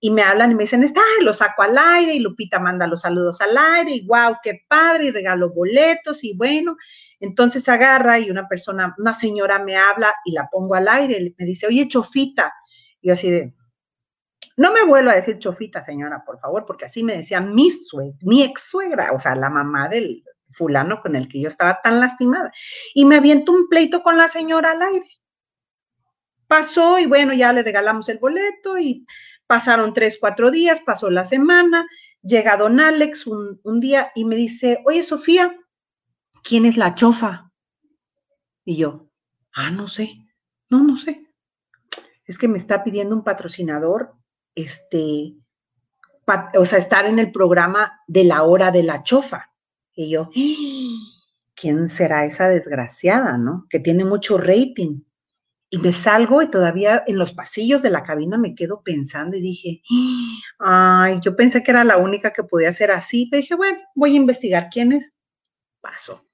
y 0.01 0.11
me 0.11 0.23
hablan 0.23 0.51
y 0.51 0.55
me 0.55 0.65
dicen, 0.65 0.83
está, 0.83 1.01
lo 1.23 1.33
saco 1.33 1.63
al 1.63 1.79
aire 1.79 2.15
y 2.15 2.21
Lupita 2.21 2.59
manda 2.59 2.87
los 2.87 3.01
saludos 3.01 3.41
al 3.41 3.57
aire 3.57 3.93
y 3.93 4.07
wow, 4.07 4.37
qué 4.43 4.65
padre 4.69 5.07
y 5.07 5.11
regalo 5.11 5.51
boletos 5.53 6.23
y 6.25 6.37
bueno, 6.37 6.77
entonces 7.21 7.69
agarra 7.69 8.19
y 8.19 8.31
una 8.31 8.47
persona, 8.47 8.95
una 8.99 9.15
señora 9.15 9.59
me 9.59 9.77
habla 9.77 10.15
y 10.25 10.33
la 10.33 10.49
pongo 10.51 10.75
al 10.75 10.89
aire 10.89 11.35
me 11.39 11.45
dice, 11.47 11.67
oye, 11.67 11.89
chofita. 11.89 12.53
Y 13.01 13.09
yo 13.09 13.15
así 13.15 13.31
de, 13.31 13.55
no 14.57 14.73
me 14.73 14.85
vuelvo 14.85 15.11
a 15.11 15.15
decir 15.15 15.39
chofita, 15.39 15.83
señora, 15.83 16.23
por 16.25 16.39
favor, 16.39 16.65
porque 16.67 16.85
así 16.85 17.03
me 17.03 17.17
decía 17.17 17.41
mi 17.41 17.71
suegra, 17.71 18.17
mi 18.23 18.43
ex 18.43 18.71
suegra, 18.71 19.13
o 19.13 19.19
sea, 19.19 19.35
la 19.35 19.51
mamá 19.51 19.89
del 19.89 20.23
fulano 20.51 21.01
con 21.03 21.17
el 21.17 21.29
que 21.29 21.41
yo 21.41 21.49
estaba 21.49 21.81
tan 21.83 22.01
lastimada. 22.01 22.53
Y 22.95 23.05
me 23.05 23.17
aviento 23.17 23.53
un 23.53 23.69
pleito 23.69 24.03
con 24.03 24.17
la 24.17 24.29
señora 24.29 24.73
al 24.73 24.83
aire. 24.83 25.09
Pasó 26.47 26.99
y 26.99 27.07
bueno, 27.07 27.33
ya 27.33 27.53
le 27.53 27.63
regalamos 27.63 28.09
el 28.09 28.19
boleto 28.19 28.79
y 28.79 29.05
Pasaron 29.55 29.95
tres, 29.95 30.19
cuatro 30.21 30.51
días, 30.51 30.81
pasó 30.81 31.11
la 31.11 31.25
semana, 31.25 31.87
llega 32.23 32.57
don 32.57 32.81
Alex 32.81 33.25
un, 33.29 33.79
día 33.79 34.11
y 34.17 34.25
me 34.25 34.35
dice, 34.35 34.83
oye 34.85 35.05
Sofía, 35.05 35.57
¿quién 36.43 36.67
es 36.67 36.77
la 36.77 36.97
chofa? 36.97 37.53
Y 38.65 38.79
yo, 38.79 39.09
ah, 39.53 39.71
no 39.71 39.87
sé, 39.87 40.27
no, 40.71 40.83
no 40.83 40.99
sé. 40.99 41.29
Es 42.25 42.37
que 42.37 42.49
me 42.49 42.59
está 42.59 42.83
pidiendo 42.83 43.15
un 43.15 43.23
patrocinador, 43.23 44.17
este, 44.57 45.37
o 46.59 46.65
sea, 46.65 46.81
estar 46.81 47.07
en 47.07 47.21
el 47.21 47.31
programa 47.31 48.01
de 48.09 48.25
la 48.25 48.43
hora 48.43 48.73
de 48.73 48.83
la 48.83 49.05
chofa. 49.05 49.53
Y 49.93 50.11
yo, 50.11 50.31
¿quién 51.55 51.89
será 51.91 52.25
esa 52.25 52.49
desgraciada, 52.49 53.39
no? 53.39 53.69
Que 53.71 53.79
tiene 53.79 54.05
mucho 54.05 54.37
rating. 54.37 55.03
Y 55.75 55.79
me 55.79 55.93
salgo 55.93 56.41
y 56.41 56.49
todavía 56.49 57.03
en 57.09 57.19
los 57.19 57.33
pasillos 57.33 57.83
de 57.83 57.91
la 57.91 58.05
cabina 58.05 58.39
me 58.39 58.55
quedo 58.55 58.85
pensando 58.85 59.37
y 59.37 59.41
dije, 59.41 59.83
ay, 60.61 61.19
yo 61.21 61.35
pensé 61.35 61.65
que 61.65 61.73
era 61.73 61.83
la 61.83 61.97
única 61.97 62.33
que 62.33 62.45
podía 62.45 62.73
ser 62.73 62.93
así, 62.93 63.27
pero 63.29 63.41
dije, 63.41 63.57
bueno, 63.57 63.81
voy 63.97 64.13
a 64.13 64.19
investigar 64.19 64.69
quién 64.71 64.93
es. 64.93 65.17
Paso. 65.81 66.29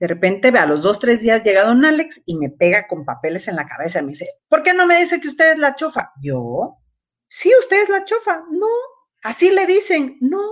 De 0.00 0.08
repente, 0.08 0.48
a 0.48 0.66
los 0.66 0.82
dos, 0.82 0.98
tres 0.98 1.20
días 1.20 1.44
llega 1.44 1.62
don 1.62 1.84
Alex 1.84 2.24
y 2.26 2.36
me 2.36 2.50
pega 2.50 2.88
con 2.88 3.04
papeles 3.04 3.46
en 3.46 3.54
la 3.54 3.68
cabeza. 3.68 4.02
Me 4.02 4.10
dice, 4.10 4.26
¿por 4.48 4.64
qué 4.64 4.74
no 4.74 4.88
me 4.88 4.98
dice 4.98 5.20
que 5.20 5.28
usted 5.28 5.52
es 5.52 5.58
la 5.58 5.76
chofa? 5.76 6.10
Yo, 6.20 6.78
sí, 7.28 7.52
usted 7.60 7.84
es 7.84 7.88
la 7.88 8.04
chofa. 8.04 8.42
No, 8.50 8.66
así 9.22 9.52
le 9.52 9.66
dicen, 9.66 10.18
no. 10.20 10.42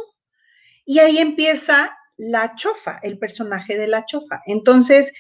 Y 0.85 1.01
ahí 1.01 1.19
empieza 1.19 1.99
la 2.17 2.55
chofa, 2.55 3.01
el 3.03 3.19
personaje 3.19 3.77
de 3.77 3.89
la 3.89 4.05
chofa. 4.05 4.43
Entonces, 4.47 5.13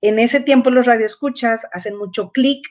en 0.00 0.18
ese 0.18 0.40
tiempo 0.40 0.70
los 0.70 0.86
radioescuchas 0.86 1.66
hacen 1.72 1.96
mucho 1.96 2.30
clic 2.30 2.66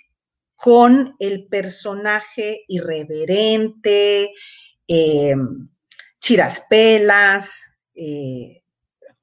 con 0.56 1.16
el 1.20 1.48
personaje 1.48 2.64
irreverente, 2.68 4.32
eh, 4.88 5.36
chiraspelas, 6.20 7.76
eh, 7.94 8.64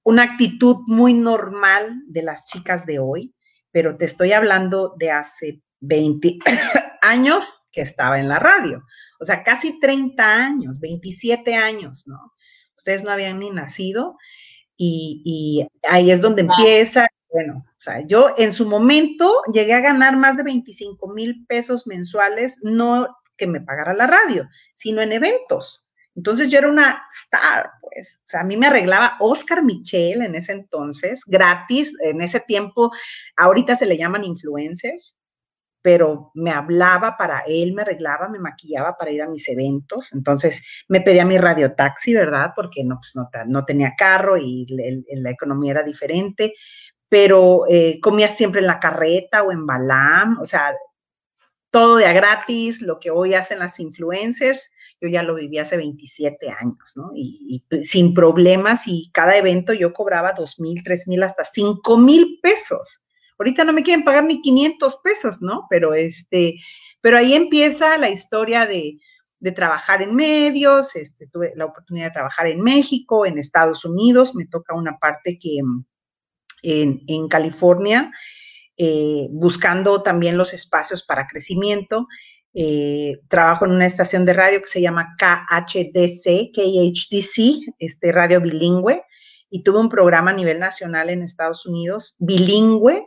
una 0.04 0.24
actitud 0.24 0.76
muy 0.86 1.14
normal 1.14 2.02
de 2.06 2.22
las 2.22 2.46
chicas 2.46 2.86
de 2.86 2.98
hoy, 2.98 3.34
pero 3.70 3.96
te 3.96 4.04
estoy 4.04 4.32
hablando 4.32 4.94
de 4.98 5.10
hace 5.10 5.62
20 5.80 6.38
años 7.02 7.44
que 7.70 7.80
estaba 7.80 8.18
en 8.18 8.28
la 8.28 8.38
radio, 8.38 8.84
o 9.18 9.24
sea, 9.24 9.42
casi 9.42 9.80
30 9.80 10.24
años, 10.24 10.78
27 10.80 11.54
años, 11.54 12.06
¿no? 12.06 12.34
Ustedes 12.76 13.02
no 13.02 13.10
habían 13.10 13.38
ni 13.38 13.50
nacido 13.50 14.16
y, 14.76 15.22
y 15.24 15.66
ahí 15.88 16.10
es 16.10 16.20
donde 16.20 16.42
empieza 16.42 17.06
bueno, 17.32 17.64
o 17.66 17.80
sea, 17.80 18.06
yo 18.06 18.34
en 18.36 18.52
su 18.52 18.66
momento 18.66 19.42
llegué 19.52 19.72
a 19.72 19.80
ganar 19.80 20.16
más 20.16 20.36
de 20.36 20.42
25 20.42 21.08
mil 21.08 21.46
pesos 21.46 21.86
mensuales, 21.86 22.58
no 22.62 23.16
que 23.36 23.46
me 23.46 23.60
pagara 23.60 23.94
la 23.94 24.06
radio, 24.06 24.48
sino 24.74 25.00
en 25.00 25.12
eventos. 25.12 25.86
Entonces 26.14 26.50
yo 26.50 26.58
era 26.58 26.68
una 26.68 27.06
star, 27.10 27.70
pues. 27.80 28.20
O 28.24 28.28
sea, 28.28 28.40
a 28.40 28.44
mí 28.44 28.56
me 28.56 28.66
arreglaba 28.66 29.16
Oscar 29.20 29.64
Michel 29.64 30.22
en 30.22 30.34
ese 30.34 30.52
entonces, 30.52 31.22
gratis, 31.26 31.92
en 32.00 32.20
ese 32.20 32.40
tiempo, 32.40 32.90
ahorita 33.36 33.76
se 33.76 33.86
le 33.86 33.96
llaman 33.96 34.24
influencers, 34.24 35.16
pero 35.80 36.30
me 36.34 36.52
hablaba 36.52 37.16
para 37.16 37.40
él, 37.46 37.72
me 37.72 37.82
arreglaba, 37.82 38.28
me 38.28 38.38
maquillaba 38.38 38.96
para 38.96 39.10
ir 39.10 39.22
a 39.22 39.28
mis 39.28 39.48
eventos. 39.48 40.12
Entonces 40.12 40.62
me 40.88 41.00
pedía 41.00 41.24
mi 41.24 41.38
radiotaxi, 41.38 42.14
¿verdad? 42.14 42.52
Porque 42.54 42.84
no, 42.84 43.00
pues, 43.00 43.14
no, 43.48 43.64
tenía 43.64 43.94
carro 43.96 44.36
y 44.38 44.66
la 44.68 45.30
economía 45.30 45.72
era 45.72 45.82
diferente 45.82 46.54
pero 47.12 47.66
eh, 47.68 48.00
comía 48.00 48.28
siempre 48.28 48.62
en 48.62 48.66
la 48.66 48.80
carreta 48.80 49.42
o 49.42 49.52
en 49.52 49.66
Balam, 49.66 50.38
o 50.40 50.46
sea, 50.46 50.74
todo 51.70 51.96
de 51.96 52.06
a 52.06 52.14
gratis, 52.14 52.80
lo 52.80 52.98
que 52.98 53.10
hoy 53.10 53.34
hacen 53.34 53.58
las 53.58 53.78
influencers, 53.80 54.70
yo 54.98 55.10
ya 55.10 55.22
lo 55.22 55.34
viví 55.34 55.58
hace 55.58 55.76
27 55.76 56.48
años, 56.48 56.92
¿no? 56.96 57.10
Y, 57.14 57.62
pues, 57.68 57.90
sin 57.90 58.14
problemas 58.14 58.84
y 58.86 59.10
cada 59.12 59.36
evento 59.36 59.74
yo 59.74 59.92
cobraba 59.92 60.32
2 60.32 60.58
mil, 60.60 60.82
3 60.82 61.06
mil, 61.06 61.22
hasta 61.22 61.44
5 61.44 61.98
mil 61.98 62.38
pesos. 62.42 63.04
Ahorita 63.38 63.62
no 63.64 63.74
me 63.74 63.82
quieren 63.82 64.06
pagar 64.06 64.24
ni 64.24 64.40
500 64.40 64.96
pesos, 65.04 65.42
¿no? 65.42 65.66
Pero 65.68 65.92
este, 65.92 66.56
pero 67.02 67.18
ahí 67.18 67.34
empieza 67.34 67.98
la 67.98 68.08
historia 68.08 68.64
de, 68.64 68.98
de 69.38 69.52
trabajar 69.52 70.00
en 70.00 70.14
medios, 70.14 70.96
este, 70.96 71.26
tuve 71.26 71.52
la 71.56 71.66
oportunidad 71.66 72.06
de 72.06 72.12
trabajar 72.12 72.46
en 72.46 72.62
México, 72.62 73.26
en 73.26 73.36
Estados 73.36 73.84
Unidos, 73.84 74.34
me 74.34 74.46
toca 74.46 74.74
una 74.74 74.98
parte 74.98 75.38
que, 75.38 75.60
en, 76.62 77.28
California, 77.28 78.12
eh, 78.76 79.26
buscando 79.30 80.02
también 80.02 80.38
los 80.38 80.54
espacios 80.54 81.02
para 81.02 81.26
crecimiento. 81.26 82.06
Eh, 82.54 83.20
trabajo 83.28 83.64
en 83.64 83.72
una 83.72 83.86
estación 83.86 84.24
de 84.24 84.34
radio 84.34 84.60
que 84.60 84.68
se 84.68 84.82
llama 84.82 85.16
KHDC, 85.18 86.52
KHDC, 86.52 87.74
este 87.78 88.12
radio 88.12 88.40
bilingüe, 88.40 89.02
y 89.48 89.62
tuve 89.62 89.80
un 89.80 89.88
programa 89.88 90.30
a 90.30 90.34
nivel 90.34 90.58
nacional 90.58 91.10
en 91.10 91.22
Estados 91.22 91.66
Unidos, 91.66 92.16
bilingüe, 92.18 93.06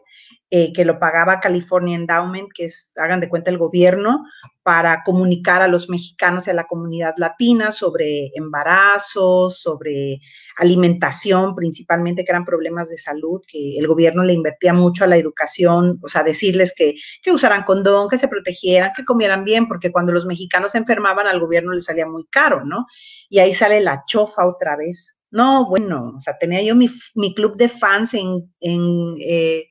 eh, 0.51 0.71
que 0.73 0.85
lo 0.85 0.99
pagaba 0.99 1.39
California 1.39 1.95
Endowment, 1.95 2.49
que 2.53 2.65
es, 2.65 2.93
hagan 2.97 3.19
de 3.19 3.27
cuenta, 3.27 3.49
el 3.49 3.57
gobierno, 3.57 4.23
para 4.63 5.03
comunicar 5.03 5.61
a 5.61 5.67
los 5.67 5.89
mexicanos 5.89 6.47
y 6.47 6.51
a 6.51 6.53
la 6.53 6.67
comunidad 6.67 7.13
latina 7.17 7.71
sobre 7.71 8.31
embarazos, 8.35 9.59
sobre 9.59 10.21
alimentación, 10.57 11.55
principalmente, 11.55 12.23
que 12.23 12.31
eran 12.31 12.45
problemas 12.45 12.89
de 12.89 12.97
salud, 12.97 13.41
que 13.47 13.77
el 13.77 13.87
gobierno 13.87 14.23
le 14.23 14.33
invertía 14.33 14.73
mucho 14.73 15.03
a 15.03 15.07
la 15.07 15.17
educación, 15.17 15.99
o 16.01 16.07
sea, 16.07 16.23
decirles 16.23 16.73
que, 16.75 16.95
que 17.21 17.31
usaran 17.31 17.63
condón, 17.63 18.07
que 18.07 18.17
se 18.17 18.27
protegieran, 18.27 18.91
que 18.95 19.03
comieran 19.03 19.43
bien, 19.43 19.67
porque 19.67 19.91
cuando 19.91 20.13
los 20.13 20.25
mexicanos 20.25 20.71
se 20.71 20.77
enfermaban 20.77 21.27
al 21.27 21.39
gobierno 21.39 21.73
les 21.73 21.85
salía 21.85 22.07
muy 22.07 22.25
caro, 22.27 22.63
¿no? 22.63 22.85
Y 23.29 23.39
ahí 23.39 23.53
sale 23.53 23.81
la 23.81 24.03
chofa 24.07 24.47
otra 24.47 24.77
vez. 24.77 25.15
No, 25.31 25.67
bueno, 25.67 26.13
o 26.15 26.19
sea, 26.19 26.37
tenía 26.37 26.61
yo 26.61 26.75
mi, 26.75 26.87
club 27.35 27.57
de 27.57 27.67
fans 27.67 28.13
en, 28.13 28.53
en 28.61 29.15
eh, 29.19 29.67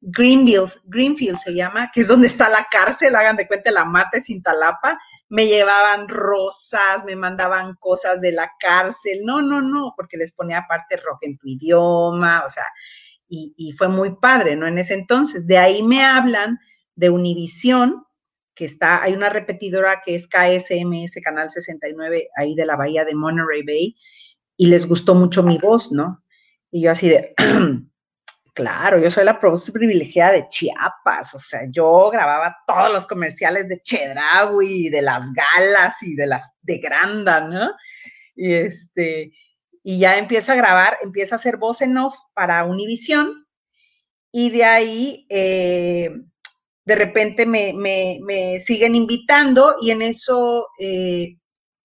Greenfield, 0.00 0.70
Greenfield 0.84 1.38
se 1.38 1.54
llama, 1.54 1.90
que 1.92 2.02
es 2.02 2.08
donde 2.08 2.26
está 2.26 2.48
la 2.48 2.66
cárcel, 2.70 3.14
hagan 3.16 3.36
de 3.36 3.48
cuenta 3.48 3.70
la 3.70 3.84
mate 3.84 4.20
sin 4.20 4.42
talapa, 4.42 4.98
me 5.28 5.46
llevaban 5.46 6.08
rosas, 6.08 7.04
me 7.04 7.16
mandaban 7.16 7.74
cosas 7.80 8.20
de 8.20 8.32
la 8.32 8.52
cárcel, 8.60 9.20
no, 9.24 9.42
no, 9.42 9.62
no, 9.62 9.94
porque 9.96 10.16
les 10.16 10.32
ponía 10.32 10.58
aparte 10.58 10.96
rock 10.96 11.18
en 11.22 11.38
tu 11.38 11.48
idioma, 11.48 12.44
o 12.46 12.50
sea, 12.50 12.66
y, 13.28 13.54
y 13.56 13.72
fue 13.72 13.88
muy 13.88 14.16
padre, 14.16 14.54
¿no? 14.54 14.66
En 14.66 14.78
ese 14.78 14.94
entonces, 14.94 15.46
de 15.46 15.58
ahí 15.58 15.82
me 15.82 16.04
hablan 16.04 16.60
de 16.94 17.10
Univisión, 17.10 18.04
que 18.54 18.64
está, 18.64 19.02
hay 19.02 19.12
una 19.12 19.28
repetidora 19.28 20.02
que 20.04 20.14
es 20.14 20.26
KSMS, 20.26 21.20
Canal 21.22 21.50
69, 21.50 22.28
ahí 22.36 22.54
de 22.54 22.66
la 22.66 22.76
bahía 22.76 23.04
de 23.04 23.14
Monterey 23.14 23.62
Bay, 23.64 23.96
y 24.56 24.66
les 24.66 24.86
gustó 24.86 25.14
mucho 25.14 25.42
mi 25.42 25.58
voz, 25.58 25.92
¿no? 25.92 26.22
Y 26.70 26.82
yo 26.82 26.90
así 26.90 27.08
de, 27.08 27.34
Claro, 28.56 28.98
yo 28.98 29.10
soy 29.10 29.24
la 29.24 29.38
privilegiada 29.38 30.32
de 30.32 30.48
Chiapas, 30.48 31.34
o 31.34 31.38
sea, 31.38 31.66
yo 31.70 32.08
grababa 32.08 32.56
todos 32.66 32.90
los 32.90 33.06
comerciales 33.06 33.68
de 33.68 33.82
Chedraui, 33.82 34.88
de 34.88 35.02
las 35.02 35.30
galas 35.34 36.02
y 36.02 36.14
de 36.16 36.26
las 36.26 36.48
de 36.62 36.78
Granda, 36.78 37.40
¿no? 37.42 37.70
Y 38.34 38.54
este, 38.54 39.32
y 39.82 39.98
ya 39.98 40.16
empiezo 40.16 40.52
a 40.52 40.54
grabar, 40.54 40.96
empiezo 41.02 41.34
a 41.34 41.36
hacer 41.36 41.58
voz 41.58 41.82
en 41.82 41.98
off 41.98 42.16
para 42.32 42.64
Univisión, 42.64 43.46
y 44.32 44.48
de 44.48 44.64
ahí 44.64 45.26
eh, 45.28 46.10
de 46.86 46.96
repente 46.96 47.44
me, 47.44 48.60
siguen 48.64 48.94
invitando 48.94 49.76
y 49.82 49.90
en 49.90 50.00
eso 50.00 50.68
eh, 50.80 51.36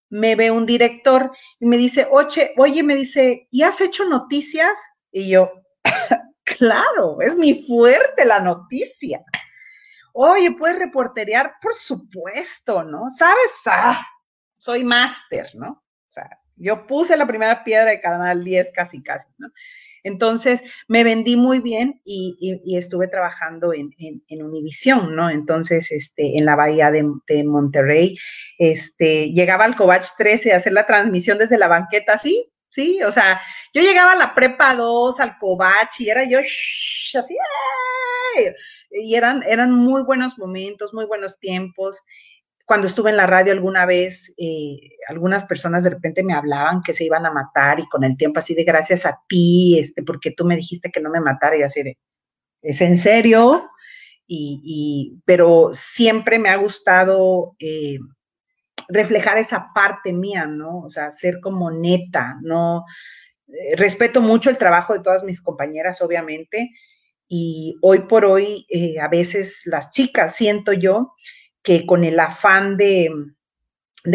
me 0.09 0.35
ve 0.35 0.51
un 0.51 0.65
director 0.65 1.31
y 1.59 1.65
me 1.65 1.75
dice, 1.75 2.07
oye, 2.09 2.53
oye, 2.55 2.81
me 2.81 2.95
dice, 2.95 3.47
¿y 3.51 3.63
has 3.63 3.81
hecho 3.81 4.05
noticias? 4.05 4.79
Y 5.11 5.29
yo, 5.29 5.51
claro, 6.61 7.19
es 7.21 7.35
mi 7.35 7.63
fuerte 7.63 8.23
la 8.23 8.39
noticia. 8.39 9.23
Oye, 10.13 10.51
¿puedes 10.51 10.77
reporterear? 10.77 11.55
Por 11.59 11.73
supuesto, 11.73 12.83
¿no? 12.83 13.09
¿Sabes? 13.09 13.61
Ah, 13.65 14.05
soy 14.59 14.83
máster, 14.83 15.49
¿no? 15.55 15.71
O 15.71 16.11
sea, 16.11 16.29
yo 16.55 16.85
puse 16.85 17.17
la 17.17 17.25
primera 17.25 17.63
piedra 17.63 17.85
de 17.85 17.99
Canal 17.99 18.43
10 18.43 18.73
casi, 18.75 19.01
casi, 19.01 19.27
¿no? 19.39 19.47
Entonces, 20.03 20.61
me 20.87 21.03
vendí 21.03 21.35
muy 21.35 21.61
bien 21.61 21.99
y, 22.05 22.59
estuve 22.77 23.07
trabajando 23.07 23.73
en, 23.73 23.89
en, 23.97 24.43
Univisión, 24.43 25.15
¿no? 25.15 25.31
Entonces, 25.31 25.91
este, 25.91 26.37
en 26.37 26.45
la 26.45 26.55
bahía 26.55 26.91
de, 26.91 27.43
Monterrey, 27.43 28.19
este, 28.59 29.31
llegaba 29.31 29.65
al 29.65 29.75
Covach 29.75 30.05
13 30.15 30.53
a 30.53 30.57
hacer 30.57 30.73
la 30.73 30.85
transmisión 30.85 31.39
desde 31.39 31.57
la 31.57 31.67
banqueta, 31.67 32.19
¿sí? 32.19 32.51
Sí, 32.71 33.01
o 33.03 33.11
sea, 33.11 33.41
yo 33.73 33.81
llegaba 33.81 34.13
a 34.13 34.15
la 34.15 34.33
prepa 34.33 34.73
2, 34.73 35.19
al 35.19 35.37
Covach, 35.37 35.99
y 35.99 36.09
era 36.09 36.23
yo 36.23 36.39
así, 36.39 37.35
y 38.91 39.15
eran, 39.15 39.43
eran 39.43 39.73
muy 39.73 40.03
buenos 40.03 40.37
momentos, 40.37 40.93
muy 40.93 41.05
buenos 41.05 41.37
tiempos. 41.39 42.01
Cuando 42.65 42.87
estuve 42.87 43.09
en 43.09 43.17
la 43.17 43.27
radio 43.27 43.51
alguna 43.51 43.85
vez, 43.85 44.33
eh, 44.37 44.77
algunas 45.09 45.45
personas 45.45 45.83
de 45.83 45.89
repente 45.89 46.23
me 46.23 46.33
hablaban 46.33 46.81
que 46.81 46.93
se 46.93 47.03
iban 47.03 47.25
a 47.25 47.31
matar 47.31 47.81
y 47.81 47.87
con 47.89 48.05
el 48.05 48.15
tiempo 48.15 48.39
así 48.39 48.55
de 48.55 48.63
gracias 48.63 49.05
a 49.05 49.19
ti, 49.27 49.77
este, 49.77 50.03
porque 50.03 50.31
tú 50.31 50.45
me 50.45 50.55
dijiste 50.55 50.91
que 50.91 51.01
no 51.01 51.09
me 51.09 51.19
matara 51.19 51.57
y 51.57 51.63
así 51.63 51.83
de, 51.83 51.97
¿es 52.61 52.81
en 52.81 52.97
serio? 52.97 53.69
Y, 54.33 55.19
pero 55.25 55.71
siempre 55.73 56.39
me 56.39 56.47
ha 56.49 56.55
gustado 56.55 57.55
eh, 57.59 57.99
reflejar 58.91 59.37
esa 59.37 59.71
parte 59.73 60.13
mía, 60.13 60.45
¿no? 60.45 60.79
O 60.79 60.89
sea, 60.89 61.11
ser 61.11 61.39
como 61.41 61.71
neta, 61.71 62.37
¿no? 62.41 62.85
Eh, 63.47 63.75
respeto 63.75 64.21
mucho 64.21 64.49
el 64.49 64.57
trabajo 64.57 64.93
de 64.93 65.01
todas 65.01 65.23
mis 65.23 65.41
compañeras, 65.41 66.01
obviamente, 66.01 66.71
y 67.27 67.77
hoy 67.81 67.99
por 67.99 68.25
hoy, 68.25 68.67
a 69.01 69.07
veces 69.07 69.61
las 69.65 69.91
chicas, 69.91 70.35
siento 70.35 70.73
yo, 70.73 71.13
que 71.63 71.85
con 71.85 72.03
el 72.03 72.19
afán 72.19 72.75
de, 72.77 73.09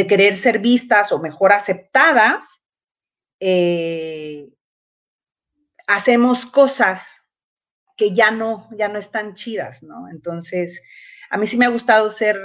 querer 0.09 0.37
ser 0.37 0.59
vistas 0.59 1.13
o 1.13 1.19
mejor 1.19 1.53
aceptadas, 1.53 2.63
eh, 3.41 4.49
hacemos 5.87 6.45
cosas 6.45 7.27
que 7.97 8.13
ya 8.13 8.31
no, 8.31 8.69
ya 8.77 8.89
no 8.89 8.99
están 8.99 9.35
chidas, 9.35 9.83
¿no? 9.83 10.09
Entonces, 10.11 10.83
a 11.31 11.39
mí 11.39 11.47
sí 11.47 11.57
me 11.57 11.65
ha 11.65 11.71
gustado 11.71 12.11
ser 12.11 12.39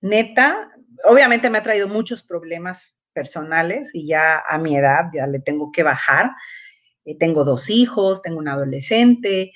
neta. 0.00 0.70
Obviamente 1.04 1.50
me 1.50 1.58
ha 1.58 1.62
traído 1.62 1.88
muchos 1.88 2.22
problemas 2.22 2.96
personales 3.12 3.90
y 3.92 4.08
ya 4.08 4.42
a 4.46 4.58
mi 4.58 4.76
edad 4.76 5.06
ya 5.12 5.26
le 5.26 5.40
tengo 5.40 5.70
que 5.72 5.82
bajar. 5.82 6.30
Eh, 7.04 7.16
tengo 7.18 7.44
dos 7.44 7.70
hijos, 7.70 8.22
tengo 8.22 8.38
un 8.38 8.48
adolescente, 8.48 9.52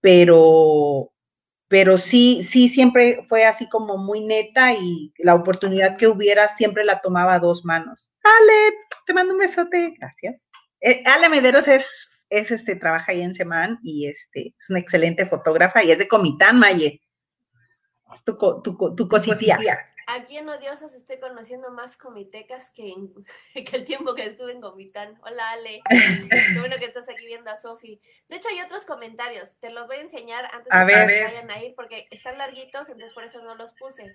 pero 0.00 1.12
pero 1.70 1.98
sí, 1.98 2.42
sí, 2.42 2.66
siempre 2.66 3.24
fue 3.28 3.44
así 3.44 3.68
como 3.68 3.96
muy 3.96 4.20
neta 4.22 4.72
y 4.72 5.14
la 5.18 5.36
oportunidad 5.36 5.96
que 5.96 6.08
hubiera 6.08 6.48
siempre 6.48 6.84
la 6.84 7.00
tomaba 7.00 7.34
a 7.34 7.38
dos 7.38 7.64
manos. 7.64 8.10
Ale, 8.24 8.74
te 9.06 9.14
mando 9.14 9.34
un 9.34 9.38
besote, 9.38 9.94
gracias. 9.96 10.48
Eh, 10.80 11.00
Ale 11.06 11.28
Mederos 11.28 11.68
es, 11.68 12.24
es 12.28 12.50
este, 12.50 12.74
trabaja 12.74 13.12
ahí 13.12 13.22
en 13.22 13.34
Semán 13.34 13.78
y 13.84 14.08
este, 14.08 14.52
es 14.58 14.68
una 14.68 14.80
excelente 14.80 15.26
fotógrafa 15.26 15.84
y 15.84 15.92
es 15.92 15.98
de 15.98 16.08
Comitán, 16.08 16.58
Maye. 16.58 17.02
Es 18.16 18.24
tu, 18.24 18.36
tu, 18.36 18.96
tu, 18.96 19.08
cositía. 19.08 19.56
Aquí 20.06 20.38
en 20.38 20.48
Odiosas 20.48 20.94
estoy 20.94 21.18
conociendo 21.18 21.70
más 21.70 21.96
comitecas 21.96 22.70
que, 22.74 22.94
que 23.64 23.76
el 23.76 23.84
tiempo 23.84 24.14
que 24.14 24.24
estuve 24.24 24.52
en 24.52 24.60
Comitán. 24.60 25.18
Hola, 25.22 25.50
Ale. 25.50 25.80
Qué 25.88 26.58
bueno 26.58 26.76
que 26.78 26.86
estás 26.86 27.08
aquí 27.08 27.26
viendo 27.26 27.50
a 27.50 27.56
Sofi. 27.56 28.00
De 28.28 28.36
hecho, 28.36 28.48
hay 28.48 28.60
otros 28.60 28.84
comentarios. 28.84 29.56
Te 29.60 29.70
los 29.70 29.86
voy 29.86 29.96
a 29.96 30.00
enseñar 30.00 30.46
antes 30.52 30.72
de 30.72 31.06
que 31.06 31.24
vayan 31.24 31.50
a 31.50 31.62
ir 31.62 31.74
porque 31.74 32.06
están 32.10 32.38
larguitos, 32.38 32.88
entonces 32.88 33.12
por 33.12 33.24
eso 33.24 33.42
no 33.42 33.54
los 33.54 33.74
puse. 33.74 34.12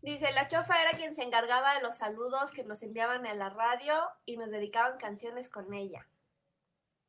Dice, 0.00 0.30
la 0.32 0.46
chofa 0.46 0.80
era 0.80 0.92
quien 0.92 1.14
se 1.14 1.22
encargaba 1.22 1.74
de 1.74 1.82
los 1.82 1.98
saludos 1.98 2.52
que 2.52 2.64
nos 2.64 2.82
enviaban 2.82 3.26
a 3.26 3.34
la 3.34 3.50
radio 3.50 4.00
y 4.24 4.36
nos 4.36 4.50
dedicaban 4.50 4.96
canciones 4.96 5.50
con 5.50 5.74
ella. 5.74 6.06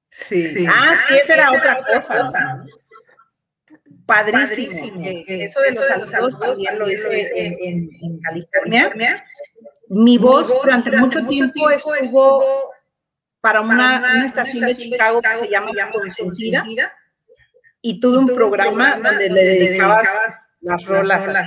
Sí. 0.10 0.66
Ah, 0.68 0.96
sí, 1.08 1.18
esa 1.18 1.34
era 1.36 1.52
otra 1.52 1.84
cosa 1.86 2.66
padrísimo. 4.06 5.02
eso 5.06 5.60
de 5.62 5.72
los, 5.72 6.10
saludos, 6.10 6.40
también 6.40 6.80
lo 6.80 6.90
hice 6.90 7.32
en, 7.36 7.90
California. 8.22 9.26
Mi 9.90 10.18
voz 10.18 10.48
durante 10.48 10.96
mucho 10.98 11.26
tiempo 11.26 11.70
estuvo 11.70 12.72
para 13.42 13.62
una, 13.62 14.26
estación 14.26 14.66
de 14.66 14.76
Chicago 14.76 15.22
que 15.22 15.36
se 15.36 15.48
llama 15.48 15.72
Consentida 15.92 16.66
y 17.82 18.00
tuve 18.00 18.18
un 18.18 18.28
programa 18.28 18.98
donde 18.98 19.30
le 19.30 19.44
dedicabas 19.44 20.58
las 20.62 20.86
rolas 20.86 21.28
a 21.28 21.46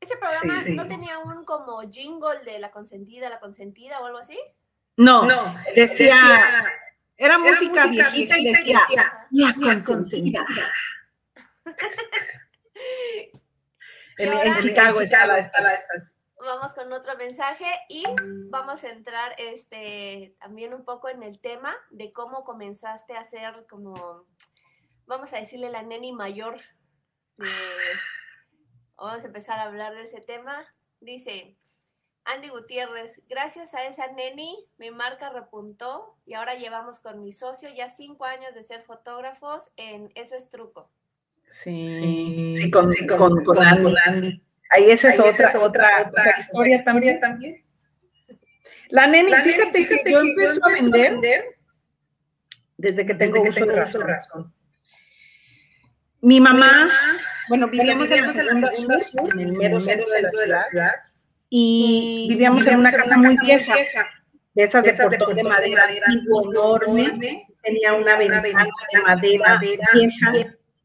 ¿Ese 0.00 0.16
programa 0.16 0.54
no 0.70 0.88
tenía 0.88 1.18
un 1.18 1.44
como 1.44 1.80
jingle 1.88 2.42
de 2.44 2.58
la 2.58 2.72
consentida, 2.72 3.30
la 3.30 3.38
consentida 3.38 4.00
o 4.00 4.06
algo 4.06 4.18
así? 4.18 4.36
No, 4.96 5.24
no 5.24 5.54
decía 5.76 6.18
era, 7.24 7.38
música, 7.38 7.86
viejita, 7.86 8.36
y 8.36 8.52
decía, 8.52 8.80
la 9.30 9.54
consentida. 9.86 10.44
en, 14.18 14.58
Chicago, 14.58 15.00
estaba, 15.00 15.38
Vamos 16.44 16.74
con 16.74 16.92
otro 16.92 17.16
mensaje 17.16 17.66
y 17.88 18.02
vamos 18.50 18.82
a 18.82 18.88
entrar 18.88 19.36
este 19.38 20.34
también 20.40 20.74
un 20.74 20.84
poco 20.84 21.08
en 21.08 21.22
el 21.22 21.38
tema 21.38 21.72
de 21.90 22.10
cómo 22.10 22.42
comenzaste 22.42 23.16
a 23.16 23.24
ser 23.24 23.64
como, 23.70 24.26
vamos 25.06 25.32
a 25.32 25.36
decirle 25.36 25.70
la 25.70 25.84
neni 25.84 26.12
mayor. 26.12 26.56
vamos 28.96 29.22
a 29.22 29.26
empezar 29.28 29.60
a 29.60 29.64
hablar 29.64 29.94
de 29.94 30.02
ese 30.02 30.20
tema. 30.20 30.66
Dice, 30.98 31.56
Andy 32.24 32.48
Gutiérrez, 32.48 33.20
gracias 33.28 33.74
a 33.74 33.84
esa 33.86 34.06
neni, 34.12 34.64
mi 34.78 34.90
marca 34.90 35.30
repuntó 35.30 36.16
y 36.24 36.34
ahora 36.34 36.54
llevamos 36.54 37.00
con 37.00 37.20
mi 37.20 37.32
socio 37.32 37.68
ya 37.74 37.88
cinco 37.88 38.24
años 38.24 38.54
de 38.54 38.62
ser 38.62 38.82
fotógrafos 38.82 39.70
en 39.76 40.12
Eso 40.14 40.36
es 40.36 40.48
Truco. 40.48 40.88
Sí, 41.48 42.54
sí, 42.56 42.70
con, 42.70 42.90
Andy. 44.04 44.42
Ahí 44.70 44.90
esa 44.90 45.10
es, 45.10 45.18
otra, 45.18 45.48
otra, 45.60 46.06
otra, 46.06 46.34
historia, 46.38 46.82
también. 47.20 47.64
La 48.88 49.06
neni, 49.06 49.32
fíjate, 49.32 49.86
que, 49.86 50.10
yo 50.10 50.20
empecé 50.20 50.60
a 50.62 50.68
vender, 50.68 51.58
desde 52.76 53.04
que 53.04 53.14
tengo, 53.14 53.42
uso, 53.42 53.66
de 53.66 53.74
razón. 53.74 54.54
Mi 56.20 56.40
mamá, 56.40 56.88
bueno, 57.48 57.68
vivíamos, 57.68 58.10
en 58.10 58.46
la 58.46 58.70
segunda, 58.70 58.98
sur, 59.00 59.32
en 59.34 59.40
el 59.40 59.52
mero 59.52 59.80
centro 59.80 60.08
de 60.08 60.46
la 60.46 60.62
ciudad 60.62 61.11
y 61.54 62.28
vivíamos 62.30 62.66
en 62.66 62.78
una 62.78 62.90
casa 62.90 63.18
muy 63.18 63.36
vieja, 63.36 63.74
de 64.54 64.62
esas 64.64 64.82
de 64.82 64.94
portón 64.94 65.34
de 65.34 65.42
madera, 65.42 65.86
enorme, 66.10 67.46
tenía 67.62 67.92
una 67.92 68.16
ventana 68.16 68.42
de 69.20 69.38
madera 69.38 69.60
vieja, 69.60 70.32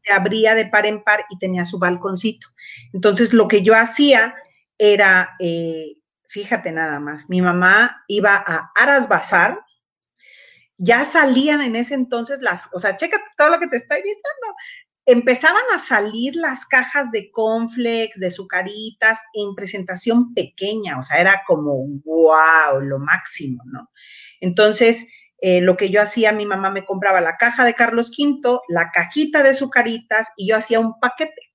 se 0.02 0.12
abría 0.12 0.54
de 0.54 0.66
par 0.66 0.84
en 0.84 1.02
par 1.02 1.24
y 1.30 1.38
tenía 1.38 1.64
su 1.64 1.78
balconcito. 1.78 2.48
Entonces 2.92 3.32
lo 3.32 3.48
que 3.48 3.62
yo 3.62 3.74
hacía 3.74 4.34
era, 4.76 5.36
eh, 5.40 5.96
fíjate 6.28 6.70
nada 6.70 7.00
más, 7.00 7.30
mi 7.30 7.40
mamá 7.40 8.04
iba 8.06 8.36
a 8.36 8.70
Aras 8.76 9.08
Bazar, 9.08 9.60
ya 10.76 11.06
salían 11.06 11.62
en 11.62 11.76
ese 11.76 11.94
entonces 11.94 12.42
las, 12.42 12.68
o 12.74 12.78
sea, 12.78 12.94
checa 12.98 13.22
todo 13.38 13.48
lo 13.48 13.58
que 13.58 13.68
te 13.68 13.78
estoy 13.78 14.02
diciendo, 14.02 14.54
empezaban 15.08 15.62
a 15.74 15.78
salir 15.78 16.36
las 16.36 16.66
cajas 16.66 17.10
de 17.10 17.30
conflex, 17.30 18.20
de 18.20 18.30
sucaritas 18.30 19.18
en 19.32 19.54
presentación 19.54 20.34
pequeña, 20.34 20.98
o 20.98 21.02
sea, 21.02 21.18
era 21.18 21.40
como, 21.46 21.86
wow, 22.04 22.78
lo 22.82 22.98
máximo, 22.98 23.62
¿no? 23.72 23.88
Entonces, 24.38 25.06
eh, 25.40 25.62
lo 25.62 25.78
que 25.78 25.88
yo 25.88 26.02
hacía, 26.02 26.32
mi 26.32 26.44
mamá 26.44 26.68
me 26.68 26.84
compraba 26.84 27.22
la 27.22 27.38
caja 27.38 27.64
de 27.64 27.72
Carlos 27.72 28.10
V, 28.10 28.60
la 28.68 28.90
cajita 28.90 29.42
de 29.42 29.54
sucaritas 29.54 30.28
y 30.36 30.48
yo 30.48 30.56
hacía 30.58 30.78
un 30.78 31.00
paquete. 31.00 31.54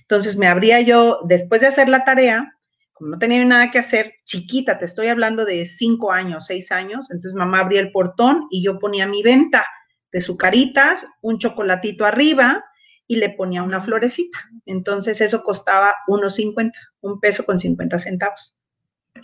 Entonces 0.00 0.36
me 0.36 0.48
abría 0.48 0.80
yo, 0.80 1.20
después 1.24 1.60
de 1.60 1.68
hacer 1.68 1.88
la 1.88 2.04
tarea, 2.04 2.52
como 2.92 3.10
no 3.10 3.18
tenía 3.20 3.44
nada 3.44 3.70
que 3.70 3.78
hacer, 3.78 4.14
chiquita, 4.24 4.76
te 4.76 4.86
estoy 4.86 5.06
hablando 5.06 5.44
de 5.44 5.66
cinco 5.66 6.10
años, 6.10 6.46
seis 6.46 6.72
años, 6.72 7.12
entonces 7.12 7.34
mamá 7.34 7.60
abría 7.60 7.80
el 7.80 7.92
portón 7.92 8.48
y 8.50 8.64
yo 8.64 8.80
ponía 8.80 9.06
mi 9.06 9.22
venta 9.22 9.64
de 10.10 10.20
sucaritas, 10.20 11.06
un 11.22 11.38
chocolatito 11.38 12.04
arriba 12.04 12.64
y 13.08 13.16
le 13.16 13.30
ponía 13.30 13.64
una 13.64 13.80
florecita. 13.80 14.38
Entonces 14.66 15.20
eso 15.20 15.42
costaba 15.42 15.94
unos 16.06 16.36
50, 16.36 16.78
un 17.00 17.18
peso 17.18 17.44
con 17.44 17.58
50 17.58 17.98
centavos. 17.98 18.56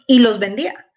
Y 0.08 0.18
los 0.18 0.40
vendía. 0.40 0.90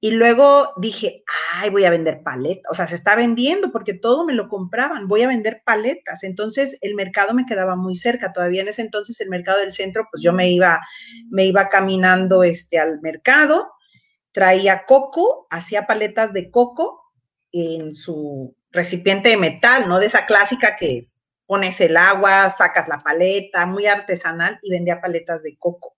Y 0.00 0.10
luego 0.12 0.72
dije, 0.76 1.24
ay, 1.54 1.70
voy 1.70 1.84
a 1.84 1.90
vender 1.90 2.22
paletas. 2.22 2.70
O 2.70 2.74
sea, 2.74 2.86
se 2.86 2.96
está 2.96 3.16
vendiendo 3.16 3.72
porque 3.72 3.94
todo 3.94 4.24
me 4.24 4.32
lo 4.32 4.48
compraban. 4.48 5.08
Voy 5.08 5.22
a 5.22 5.28
vender 5.28 5.62
paletas. 5.64 6.24
Entonces 6.24 6.76
el 6.82 6.94
mercado 6.94 7.34
me 7.34 7.46
quedaba 7.46 7.76
muy 7.76 7.96
cerca. 7.96 8.32
Todavía 8.32 8.62
en 8.62 8.68
ese 8.68 8.82
entonces 8.82 9.20
el 9.20 9.28
mercado 9.28 9.58
del 9.60 9.72
centro, 9.72 10.06
pues 10.10 10.22
yo 10.22 10.32
me 10.32 10.50
iba, 10.50 10.80
me 11.30 11.46
iba 11.46 11.68
caminando 11.68 12.42
este, 12.42 12.78
al 12.78 13.00
mercado, 13.00 13.72
traía 14.32 14.84
coco, 14.86 15.46
hacía 15.50 15.86
paletas 15.86 16.32
de 16.32 16.50
coco 16.50 17.00
en 17.50 17.94
su 17.94 18.56
recipiente 18.70 19.30
de 19.30 19.36
metal, 19.36 19.88
¿no? 19.88 19.98
De 19.98 20.06
esa 20.06 20.26
clásica 20.26 20.76
que 20.76 21.08
pones 21.48 21.80
el 21.80 21.96
agua, 21.96 22.50
sacas 22.50 22.88
la 22.88 22.98
paleta, 22.98 23.64
muy 23.64 23.86
artesanal 23.86 24.60
y 24.62 24.70
vendía 24.70 25.00
paletas 25.00 25.42
de 25.42 25.56
coco. 25.56 25.96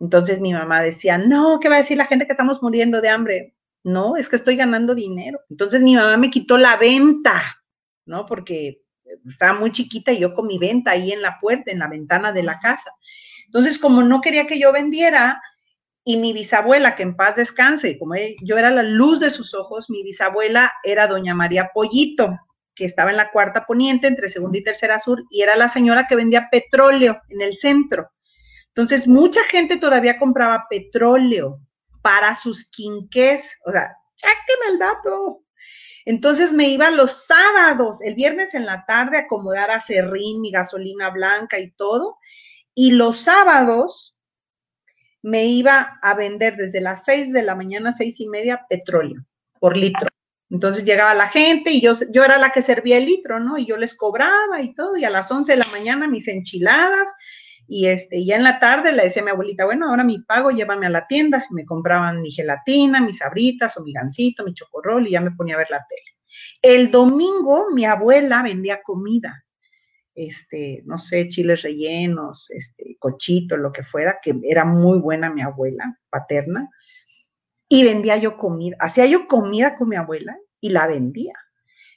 Entonces 0.00 0.40
mi 0.40 0.54
mamá 0.54 0.82
decía, 0.82 1.18
no, 1.18 1.60
¿qué 1.60 1.68
va 1.68 1.76
a 1.76 1.78
decir 1.78 1.98
la 1.98 2.06
gente 2.06 2.24
que 2.24 2.32
estamos 2.32 2.62
muriendo 2.62 3.02
de 3.02 3.10
hambre? 3.10 3.54
No, 3.84 4.16
es 4.16 4.30
que 4.30 4.36
estoy 4.36 4.56
ganando 4.56 4.94
dinero. 4.94 5.40
Entonces 5.50 5.82
mi 5.82 5.94
mamá 5.94 6.16
me 6.16 6.30
quitó 6.30 6.56
la 6.56 6.78
venta, 6.78 7.62
¿no? 8.06 8.24
Porque 8.24 8.82
estaba 9.28 9.52
muy 9.52 9.72
chiquita 9.72 10.10
y 10.10 10.20
yo 10.20 10.34
con 10.34 10.46
mi 10.46 10.58
venta 10.58 10.92
ahí 10.92 11.12
en 11.12 11.20
la 11.20 11.38
puerta, 11.38 11.70
en 11.70 11.78
la 11.78 11.88
ventana 11.88 12.32
de 12.32 12.42
la 12.42 12.58
casa. 12.58 12.92
Entonces, 13.44 13.78
como 13.78 14.02
no 14.02 14.22
quería 14.22 14.46
que 14.46 14.58
yo 14.58 14.72
vendiera, 14.72 15.42
y 16.04 16.16
mi 16.16 16.32
bisabuela, 16.32 16.96
que 16.96 17.02
en 17.02 17.14
paz 17.14 17.36
descanse, 17.36 17.98
como 17.98 18.14
yo 18.42 18.58
era 18.58 18.70
la 18.70 18.82
luz 18.82 19.20
de 19.20 19.30
sus 19.30 19.54
ojos, 19.54 19.88
mi 19.88 20.02
bisabuela 20.02 20.72
era 20.82 21.06
doña 21.06 21.34
María 21.34 21.70
Pollito, 21.72 22.38
que 22.74 22.84
estaba 22.84 23.10
en 23.10 23.16
la 23.16 23.30
cuarta 23.30 23.64
poniente 23.66 24.06
entre 24.06 24.28
segunda 24.28 24.58
y 24.58 24.64
tercera 24.64 24.98
sur, 24.98 25.24
y 25.30 25.42
era 25.42 25.56
la 25.56 25.68
señora 25.68 26.06
que 26.08 26.16
vendía 26.16 26.48
petróleo 26.50 27.20
en 27.28 27.40
el 27.40 27.54
centro. 27.54 28.10
Entonces, 28.68 29.06
mucha 29.06 29.42
gente 29.44 29.76
todavía 29.76 30.18
compraba 30.18 30.66
petróleo 30.68 31.60
para 32.02 32.34
sus 32.34 32.68
quinqués. 32.70 33.58
O 33.66 33.72
sea, 33.72 33.90
chequen 34.16 34.72
el 34.72 34.78
dato. 34.78 35.42
Entonces 36.04 36.52
me 36.52 36.68
iba 36.68 36.90
los 36.90 37.26
sábados, 37.26 38.02
el 38.02 38.14
viernes 38.14 38.54
en 38.54 38.66
la 38.66 38.84
tarde, 38.86 39.18
a 39.18 39.20
acomodar 39.20 39.70
a 39.70 39.80
serrín, 39.80 40.40
mi 40.40 40.50
gasolina 40.50 41.10
blanca 41.10 41.58
y 41.58 41.70
todo. 41.72 42.18
Y 42.74 42.92
los 42.92 43.18
sábados 43.20 44.18
me 45.22 45.44
iba 45.44 45.98
a 46.02 46.14
vender 46.14 46.56
desde 46.56 46.80
las 46.80 47.04
seis 47.04 47.32
de 47.32 47.42
la 47.42 47.54
mañana, 47.54 47.92
seis 47.92 48.18
y 48.18 48.26
media, 48.26 48.66
petróleo 48.68 49.24
por 49.60 49.76
litro. 49.76 50.08
Entonces 50.52 50.84
llegaba 50.84 51.14
la 51.14 51.28
gente 51.28 51.70
y 51.70 51.80
yo, 51.80 51.94
yo 52.12 52.24
era 52.24 52.36
la 52.36 52.50
que 52.50 52.60
servía 52.60 52.98
el 52.98 53.06
litro, 53.06 53.40
¿no? 53.40 53.56
Y 53.56 53.64
yo 53.64 53.78
les 53.78 53.94
cobraba 53.94 54.60
y 54.60 54.74
todo. 54.74 54.98
Y 54.98 55.04
a 55.04 55.10
las 55.10 55.30
once 55.30 55.52
de 55.52 55.58
la 55.58 55.66
mañana 55.72 56.06
mis 56.06 56.28
enchiladas 56.28 57.08
y 57.66 57.86
este, 57.86 58.22
ya 58.22 58.36
en 58.36 58.44
la 58.44 58.60
tarde 58.60 58.92
le 58.92 59.04
decía 59.04 59.22
a 59.22 59.24
mi 59.24 59.30
abuelita, 59.30 59.64
bueno, 59.64 59.88
ahora 59.88 60.04
mi 60.04 60.18
pago, 60.18 60.50
llévame 60.50 60.84
a 60.84 60.90
la 60.90 61.06
tienda. 61.06 61.46
Me 61.50 61.64
compraban 61.64 62.20
mi 62.20 62.30
gelatina, 62.30 63.00
mis 63.00 63.16
sabritas 63.18 63.78
o 63.78 63.82
mi 63.82 63.94
gansito, 63.94 64.44
mi 64.44 64.52
chocorrol 64.52 65.06
y 65.06 65.12
ya 65.12 65.22
me 65.22 65.30
ponía 65.30 65.54
a 65.54 65.58
ver 65.58 65.70
la 65.70 65.82
tele. 65.88 66.02
El 66.60 66.90
domingo 66.90 67.68
mi 67.74 67.86
abuela 67.86 68.42
vendía 68.42 68.82
comida, 68.82 69.46
este, 70.14 70.82
no 70.84 70.98
sé, 70.98 71.30
chiles 71.30 71.62
rellenos, 71.62 72.50
este, 72.50 72.96
cochito, 72.98 73.56
lo 73.56 73.72
que 73.72 73.84
fuera, 73.84 74.18
que 74.22 74.34
era 74.46 74.66
muy 74.66 74.98
buena 74.98 75.30
mi 75.30 75.40
abuela 75.40 75.98
paterna. 76.10 76.68
Y 77.72 77.84
vendía 77.84 78.18
yo 78.18 78.36
comida, 78.36 78.76
hacía 78.80 79.06
yo 79.06 79.26
comida 79.26 79.76
con 79.76 79.88
mi 79.88 79.96
abuela 79.96 80.36
y 80.60 80.68
la 80.68 80.86
vendía. 80.86 81.32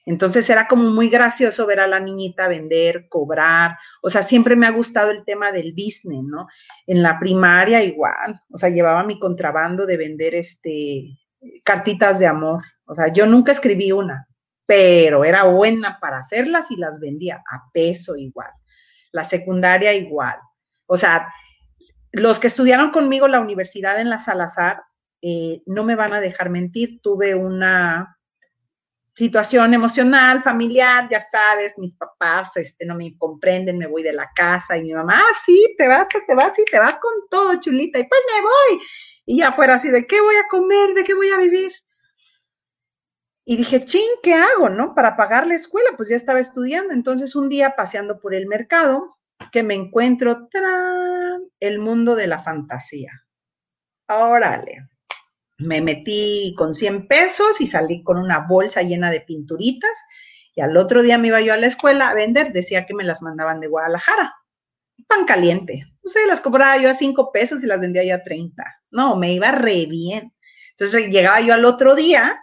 Entonces 0.06 0.50
era 0.50 0.70
como 0.70 0.90
muy 0.90 1.10
gracioso 1.10 1.66
ver 1.66 1.82
a 1.82 1.88
la 1.88 2.00
niñita 2.00 2.48
vender, 2.48 3.08
cobrar, 3.10 3.76
o 4.02 4.10
sea, 4.10 4.24
siempre 4.24 4.56
me 4.56 4.68
ha 4.68 4.72
gustado 4.72 5.12
el 5.12 5.26
tema 5.26 5.52
del 5.52 5.74
business, 5.74 6.24
¿no? 6.24 6.48
En 6.88 7.04
la 7.04 7.20
primaria 7.20 7.84
igual, 7.84 8.40
o 8.50 8.58
sea, 8.58 8.70
llevaba 8.70 9.04
mi 9.04 9.20
contrabando 9.20 9.86
de 9.86 9.98
vender 9.98 10.34
este 10.36 11.10
cartitas 11.66 12.20
de 12.20 12.28
amor, 12.28 12.64
o 12.88 12.96
sea, 12.96 13.10
yo 13.10 13.26
nunca 13.26 13.52
escribí 13.52 13.92
una, 13.92 14.30
pero 14.66 15.26
era 15.26 15.44
buena 15.44 16.00
para 16.00 16.20
hacerlas 16.20 16.72
y 16.72 16.78
las 16.78 17.02
vendía 17.02 17.44
a 17.52 17.64
peso 17.74 18.16
igual. 18.16 18.52
La 19.12 19.26
secundaria 19.26 19.94
igual. 19.94 20.38
O 20.88 20.96
sea, 20.96 21.28
los 22.14 22.40
que 22.40 22.48
estudiaron 22.48 22.92
conmigo 22.92 23.28
la 23.28 23.42
universidad 23.42 24.00
en 24.00 24.10
la 24.10 24.22
Salazar 24.22 24.82
eh, 25.22 25.62
no 25.66 25.84
me 25.84 25.96
van 25.96 26.14
a 26.14 26.22
dejar 26.22 26.50
mentir, 26.50 27.02
tuve 27.02 27.36
una 27.36 28.18
situación 29.16 29.74
emocional, 29.74 30.42
familiar, 30.42 31.08
ya 31.10 31.22
sabes, 31.22 31.78
mis 31.78 31.96
papás 31.96 32.52
este, 32.58 32.86
no 32.86 32.96
me 32.96 33.18
comprenden, 33.18 33.78
me 33.78 33.88
voy 33.88 34.04
de 34.04 34.12
la 34.12 34.28
casa 34.36 34.78
y 34.78 34.84
mi 34.84 34.94
mamá, 34.94 35.22
ah, 35.26 35.34
sí, 35.46 35.74
te 35.78 35.88
vas, 35.88 36.08
te 36.10 36.36
vas, 36.36 36.54
sí, 36.56 36.66
te 36.70 36.80
vas 36.80 37.00
con 37.00 37.14
todo, 37.30 37.60
chulita, 37.60 37.98
y 37.98 38.04
pues 38.04 38.22
me 38.34 38.42
voy. 38.42 38.86
Y 39.26 39.38
ya 39.40 39.52
fuera 39.52 39.76
así, 39.76 39.90
¿de 39.90 40.06
qué 40.06 40.20
voy 40.20 40.36
a 40.36 40.48
comer? 40.50 40.94
¿De 40.94 41.04
qué 41.04 41.14
voy 41.14 41.30
a 41.30 41.38
vivir? 41.38 41.72
Y 43.46 43.58
dije, 43.58 43.86
ching, 43.86 44.02
¿qué 44.22 44.34
hago, 44.34 44.70
no? 44.70 44.94
Para 44.96 45.16
pagar 45.16 45.48
la 45.48 45.56
escuela, 45.56 45.92
pues 45.96 46.10
ya 46.10 46.16
estaba 46.16 46.40
estudiando. 46.40 46.94
Entonces, 46.94 47.36
un 47.36 47.48
día 47.48 47.76
paseando 47.76 48.20
por 48.20 48.34
el 48.34 48.48
mercado, 48.48 49.18
que 49.52 49.62
me 49.64 49.76
encuentro, 49.76 50.48
¡tran! 50.50 51.44
el 51.60 51.80
mundo 51.80 52.16
de 52.16 52.28
la 52.28 52.40
fantasía. 52.40 53.12
Órale, 54.08 54.84
me 55.58 55.82
metí 55.82 56.54
con 56.58 56.74
100 56.74 57.08
pesos 57.08 57.62
y 57.62 57.68
salí 57.68 58.04
con 58.04 58.18
una 58.18 58.40
bolsa 58.48 58.82
llena 58.82 59.12
de 59.12 59.22
pinturitas 59.22 59.92
y 60.56 60.62
al 60.62 60.76
otro 60.78 61.04
día 61.04 61.18
me 61.18 61.28
iba 61.28 61.42
yo 61.42 61.54
a 61.54 61.58
la 61.58 61.68
escuela 61.68 62.10
a 62.10 62.14
vender, 62.14 62.54
decía 62.54 62.86
que 62.86 62.94
me 62.94 63.04
las 63.04 63.22
mandaban 63.22 63.60
de 63.60 63.68
Guadalajara. 63.68 64.34
Pan 65.08 65.26
caliente. 65.26 65.86
No 66.04 66.10
sé, 66.10 66.26
las 66.28 66.40
compraba 66.40 66.78
yo 66.78 66.90
a 66.90 66.94
5 66.94 67.32
pesos 67.32 67.64
y 67.64 67.68
las 67.68 67.82
vendía 67.82 68.04
yo 68.04 68.16
a 68.16 68.24
30. 68.24 68.64
No, 68.92 69.18
me 69.18 69.34
iba 69.34 69.52
re 69.52 69.86
bien. 69.86 70.32
Entonces 70.72 71.10
llegaba 71.10 71.42
yo 71.42 71.54
al 71.54 71.66
otro 71.66 71.96
día, 71.96 72.38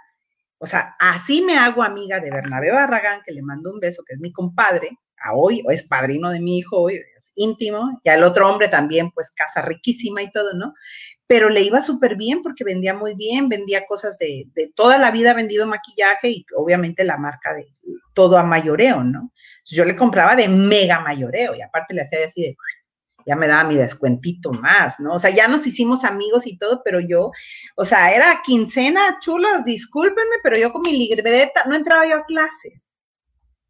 o 0.59 0.66
sea, 0.66 0.94
así 0.98 1.42
me 1.42 1.57
hago 1.57 1.83
amiga 1.83 2.20
de 2.20 2.31
Bernabé 2.31 2.70
Barragán, 2.70 3.20
que 3.25 3.33
le 3.33 3.42
mando 3.42 3.70
un 3.72 3.81
beso, 3.81 4.03
que 4.07 4.14
es 4.14 4.20
mi 4.20 4.33
compadre, 4.33 4.90
hoy, 5.35 5.62
o 5.66 5.70
es 5.70 5.85
padrino 5.85 6.31
de 6.31 6.40
mi 6.40 6.59
hijo, 6.59 6.79
hoy 6.79 6.96
es 6.96 7.33
íntimo, 7.35 7.98
y 8.05 8.09
al 8.09 8.25
otro 8.25 8.51
hombre 8.51 8.68
también, 8.68 9.11
pues 9.11 9.33
casa 9.33 9.62
riquísima 9.62 10.22
y 10.22 10.31
todo, 10.31 10.53
¿no? 10.55 10.75
Pero 11.26 11.48
le 11.48 11.62
iba 11.62 11.80
súper 11.82 12.16
bien 12.16 12.42
porque 12.42 12.64
vendía 12.64 12.94
muy 12.94 13.14
bien, 13.14 13.48
vendía 13.48 13.87
cosas 13.87 14.18
de, 14.18 14.46
toda 14.74 14.98
la 14.98 15.11
vida, 15.11 15.35
vendido 15.35 15.66
maquillaje 15.66 16.30
y 16.30 16.46
obviamente 16.56 17.04
la 17.04 17.16
marca 17.16 17.54
de 17.54 17.66
todo 18.14 18.38
a 18.38 18.42
mayoreo, 18.42 19.02
¿no? 19.04 19.32
Yo 19.66 19.85
le 19.85 19.96
compraba 19.96 20.37
de 20.37 20.48
mega 20.48 21.00
mayoreo 21.00 21.54
y 21.54 21.62
aparte 21.62 21.94
le 21.94 22.02
hacía 22.02 22.26
así 22.26 22.42
de, 22.42 22.56
ya 23.24 23.37
me 23.37 23.46
daba 23.46 23.64
mi 23.64 23.76
descuentito 23.76 24.52
más, 24.52 25.00
¿no? 25.00 25.14
O 25.14 25.18
sea, 25.18 25.30
ya 25.30 25.48
nos 25.48 25.66
hicimos 25.66 26.04
amigos 26.04 26.46
y 26.46 26.58
todo, 26.58 26.82
pero 26.85 27.00
yo, 27.00 27.30
o 27.76 27.85
sea, 27.85 28.14
era 28.14 28.42
quincena, 28.44 29.18
chulos, 29.20 29.64
discúlpenme, 29.64 30.37
pero 30.42 30.56
yo 30.56 30.72
con 30.72 30.82
mi 30.82 30.92
libreta 30.92 31.62
no 31.66 31.76
entraba 31.76 32.06
yo 32.06 32.16
a 32.16 32.24
clases 32.24 32.87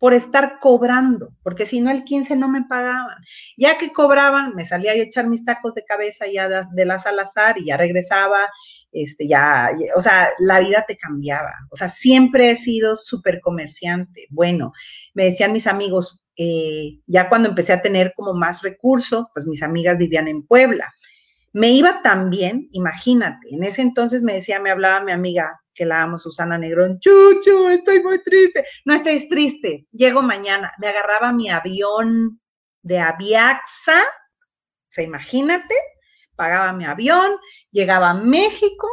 por 0.02 0.14
estar 0.14 0.58
cobrando, 0.58 1.28
porque 1.44 1.64
si 1.64 1.80
no 1.80 1.88
el 1.88 2.02
15 2.02 2.34
no 2.34 2.48
me 2.48 2.64
pagaban. 2.64 3.18
Ya 3.56 3.78
que 3.78 3.92
cobraban, 3.92 4.52
me 4.56 4.64
salía 4.64 4.96
yo 4.96 5.02
a 5.02 5.06
echar 5.06 5.28
mis 5.28 5.44
tacos 5.44 5.74
de 5.74 5.84
cabeza 5.84 6.26
ya 6.26 6.66
de 6.72 6.84
la 6.84 6.98
Salazar 6.98 7.56
y 7.56 7.66
ya 7.66 7.76
regresaba, 7.76 8.48
este, 8.90 9.28
ya, 9.28 9.70
o 9.96 10.00
sea, 10.00 10.28
la 10.40 10.58
vida 10.58 10.84
te 10.88 10.96
cambiaba. 10.96 11.52
O 11.70 11.76
sea, 11.76 11.88
siempre 11.88 12.50
he 12.50 12.56
sido 12.56 12.96
súper 12.96 13.38
comerciante. 13.40 14.26
Bueno, 14.30 14.72
me 15.14 15.26
decían 15.26 15.52
mis 15.52 15.68
amigos, 15.68 16.28
eh, 16.36 16.94
ya 17.06 17.28
cuando 17.28 17.50
empecé 17.50 17.72
a 17.72 17.80
tener 17.80 18.12
como 18.16 18.34
más 18.34 18.62
recursos, 18.62 19.28
pues 19.32 19.46
mis 19.46 19.62
amigas 19.62 19.98
vivían 19.98 20.26
en 20.26 20.44
Puebla. 20.44 20.92
Me 21.52 21.70
iba 21.70 22.02
tan 22.02 22.28
bien, 22.28 22.68
imagínate, 22.72 23.54
en 23.54 23.62
ese 23.62 23.82
entonces 23.82 24.22
me 24.22 24.34
decía, 24.34 24.58
me 24.58 24.70
hablaba 24.72 25.04
mi 25.04 25.12
amiga, 25.12 25.60
que 25.74 25.85
la 25.85 26.02
amo, 26.02 26.18
Susana 26.18 26.58
Negrón, 26.58 26.98
Chucho, 27.00 27.70
estoy 27.70 28.02
muy 28.02 28.22
triste. 28.22 28.64
No 28.85 28.94
estés 28.94 29.28
triste, 29.28 29.87
llego 29.92 30.22
mañana. 30.22 30.72
Me 30.78 30.88
agarraba 30.88 31.32
mi 31.32 31.50
avión 31.50 32.40
de 32.82 32.98
Aviaxa, 32.98 34.02
se 34.88 35.02
imagínate, 35.02 35.74
pagaba 36.37 36.72
mi 36.72 36.85
avión, 36.85 37.37
llegaba 37.70 38.11
a 38.11 38.14
México, 38.14 38.88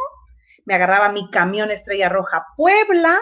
me 0.65 0.75
agarraba 0.75 1.11
mi 1.11 1.29
camión 1.31 1.71
Estrella 1.71 2.09
Roja 2.09 2.45
Puebla, 2.55 3.19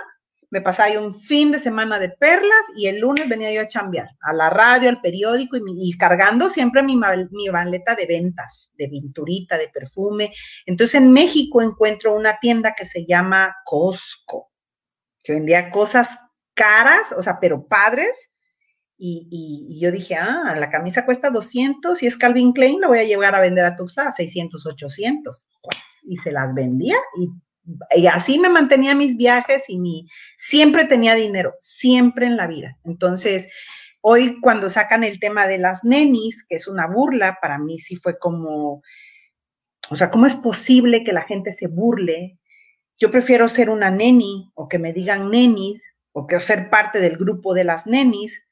me 0.49 0.61
pasaba 0.61 0.99
un 0.99 1.13
fin 1.13 1.51
de 1.51 1.59
semana 1.59 1.99
de 1.99 2.09
perlas 2.09 2.65
y 2.77 2.87
el 2.87 2.99
lunes 2.99 3.27
venía 3.27 3.51
yo 3.51 3.61
a 3.61 3.67
chambear 3.67 4.09
a 4.21 4.33
la 4.33 4.49
radio, 4.49 4.89
al 4.89 5.01
periódico 5.01 5.57
y, 5.57 5.97
cargando 5.97 6.49
siempre 6.49 6.83
mi, 6.83 6.95
mi 6.95 7.49
maleta 7.49 7.95
de 7.95 8.05
ventas, 8.05 8.71
de 8.75 8.87
pinturita, 8.87 9.57
de 9.57 9.67
perfume. 9.67 10.31
Entonces 10.65 10.95
en 10.95 11.11
México 11.11 11.61
encuentro 11.61 12.15
una 12.15 12.39
tienda 12.39 12.73
que 12.77 12.85
se 12.85 13.05
llama 13.05 13.55
Costco, 13.65 14.51
que 15.23 15.33
vendía 15.33 15.69
cosas 15.69 16.17
caras, 16.53 17.11
o 17.11 17.21
sea, 17.21 17.39
pero 17.39 17.67
padres, 17.67 18.31
Y, 18.99 19.79
yo 19.79 19.91
dije, 19.91 20.15
ah, 20.15 20.55
la 20.59 20.71
camisa 20.71 21.05
cuesta 21.05 21.29
200 21.29 22.01
y 22.01 22.07
es 22.07 22.17
Calvin 22.17 22.51
Klein, 22.51 22.81
la 22.81 22.87
voy 22.87 22.97
a 22.97 23.03
llevar 23.03 23.35
a 23.35 23.41
vender 23.41 23.63
a 23.65 23.75
Tuxtla 23.75 24.07
a 24.07 24.11
600, 24.11 24.65
800. 24.65 25.49
y 26.03 26.17
se 26.17 26.31
las 26.31 26.55
vendía 26.55 26.95
y, 27.19 27.27
y, 27.95 28.07
así 28.07 28.39
me 28.39 28.49
mantenía 28.49 28.95
mis 28.95 29.17
viajes 29.17 29.63
y 29.67 29.77
mi, 29.77 30.07
siempre 30.37 30.85
tenía 30.85 31.15
dinero, 31.15 31.53
siempre 31.59 32.25
en 32.25 32.37
la 32.37 32.47
vida. 32.47 32.77
Entonces, 32.83 33.47
hoy 34.01 34.39
cuando 34.41 34.69
sacan 34.69 35.03
el 35.03 35.19
tema 35.19 35.47
de 35.47 35.57
las 35.57 35.83
nenis, 35.83 36.45
que 36.47 36.55
es 36.55 36.67
una 36.67 36.87
burla, 36.87 37.39
para 37.41 37.57
mí 37.57 37.79
sí 37.79 37.97
fue 37.97 38.17
como, 38.17 38.81
o 39.89 39.95
sea, 39.95 40.09
¿cómo 40.09 40.25
es 40.25 40.35
posible 40.35 41.03
que 41.03 41.13
la 41.13 41.23
gente 41.23 41.51
se 41.51 41.67
burle? 41.67 42.37
Yo 42.99 43.11
prefiero 43.11 43.47
ser 43.47 43.69
una 43.69 43.91
neni 43.91 44.49
o 44.55 44.67
que 44.67 44.79
me 44.79 44.93
digan 44.93 45.29
nenis 45.29 45.81
o 46.13 46.25
que 46.25 46.39
ser 46.39 46.69
parte 46.69 46.99
del 46.99 47.17
grupo 47.17 47.53
de 47.53 47.63
las 47.63 47.85
nenis 47.85 48.43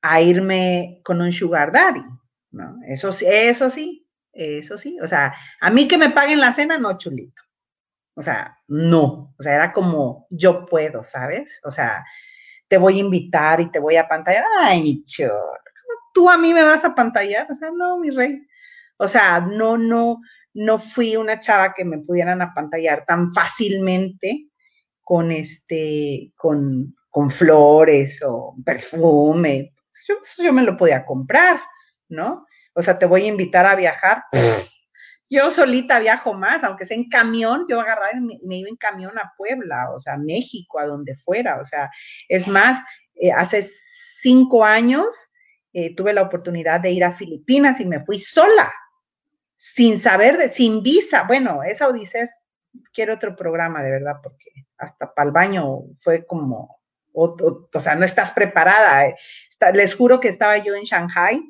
a 0.00 0.20
irme 0.20 1.00
con 1.04 1.20
un 1.20 1.30
sugar 1.30 1.70
daddy, 1.70 2.02
¿no? 2.50 2.76
Eso, 2.88 3.10
eso 3.20 3.70
sí, 3.70 4.06
eso 4.32 4.76
sí. 4.76 4.98
O 5.00 5.06
sea, 5.06 5.34
a 5.60 5.70
mí 5.70 5.86
que 5.86 5.98
me 5.98 6.10
paguen 6.10 6.40
la 6.40 6.52
cena, 6.52 6.78
no, 6.78 6.98
chulito. 6.98 7.42
O 8.14 8.22
sea, 8.22 8.54
no. 8.68 9.34
O 9.38 9.42
sea, 9.42 9.54
era 9.54 9.72
como 9.72 10.26
yo 10.30 10.66
puedo, 10.66 11.04
¿sabes? 11.04 11.60
O 11.64 11.70
sea, 11.70 12.04
te 12.68 12.78
voy 12.78 12.96
a 12.96 13.00
invitar 13.00 13.60
y 13.60 13.70
te 13.70 13.78
voy 13.78 13.96
a 13.96 14.08
pantallar. 14.08 14.44
Ay, 14.58 14.82
mi 14.82 15.04
chor, 15.04 15.60
tú 16.14 16.28
a 16.30 16.36
mí 16.36 16.52
me 16.52 16.62
vas 16.62 16.84
a 16.84 16.94
pantallar? 16.94 17.50
O 17.50 17.54
sea, 17.54 17.70
no, 17.70 17.98
mi 17.98 18.10
rey. 18.10 18.38
O 18.98 19.08
sea, 19.08 19.40
no, 19.40 19.76
no, 19.76 20.18
no 20.54 20.78
fui 20.78 21.16
una 21.16 21.40
chava 21.40 21.74
que 21.74 21.84
me 21.84 21.98
pudieran 21.98 22.42
apantallar 22.42 23.04
tan 23.06 23.32
fácilmente 23.32 24.48
con 25.04 25.32
este, 25.32 26.32
con, 26.36 26.94
con 27.10 27.30
flores 27.30 28.22
o 28.24 28.54
perfume 28.64 29.72
yo, 30.08 30.16
yo 30.38 30.52
me 30.52 30.62
lo 30.62 30.76
podía 30.76 31.04
comprar, 31.04 31.60
¿no? 32.08 32.46
O 32.74 32.82
sea, 32.82 32.98
te 32.98 33.06
voy 33.06 33.24
a 33.24 33.28
invitar 33.28 33.66
a 33.66 33.74
viajar. 33.74 34.24
Yo 35.32 35.50
solita 35.50 35.98
viajo 35.98 36.34
más, 36.34 36.62
aunque 36.62 36.84
sea 36.84 36.94
en 36.94 37.08
camión, 37.08 37.64
yo 37.66 37.80
agarraba 37.80 38.10
y 38.12 38.46
me, 38.46 38.58
iba 38.58 38.68
en 38.68 38.76
camión 38.76 39.18
a 39.18 39.32
Puebla, 39.34 39.90
o 39.90 39.98
sea, 39.98 40.12
a 40.14 40.18
México, 40.18 40.78
a 40.78 40.84
donde 40.84 41.16
fuera. 41.16 41.58
O 41.58 41.64
sea, 41.64 41.90
es 42.28 42.46
más, 42.46 42.80
eh, 43.14 43.32
hace 43.32 43.66
cinco 44.20 44.62
años 44.62 45.30
eh, 45.72 45.96
tuve 45.96 46.12
la 46.12 46.20
oportunidad 46.20 46.80
de 46.80 46.90
ir 46.90 47.02
a 47.02 47.14
Filipinas 47.14 47.80
y 47.80 47.86
me 47.86 48.00
fui 48.00 48.20
sola, 48.20 48.70
sin 49.56 49.98
saber, 49.98 50.36
de, 50.36 50.50
sin 50.50 50.82
visa. 50.82 51.22
Bueno, 51.22 51.62
esa 51.62 51.88
odisea 51.88 52.28
quiero 52.92 53.14
otro 53.14 53.34
programa, 53.34 53.82
de 53.82 53.90
verdad, 53.90 54.16
porque 54.22 54.66
hasta 54.76 55.14
para 55.14 55.28
el 55.28 55.32
baño 55.32 55.78
fue 56.02 56.26
como 56.26 56.68
o, 57.14 57.80
sea, 57.80 57.94
no 57.94 58.04
estás 58.04 58.32
preparada. 58.32 59.06
Eh. 59.06 59.16
les 59.72 59.94
juro 59.94 60.20
que 60.20 60.28
estaba 60.28 60.58
yo 60.58 60.74
en 60.74 60.84
Shanghai, 60.84 61.42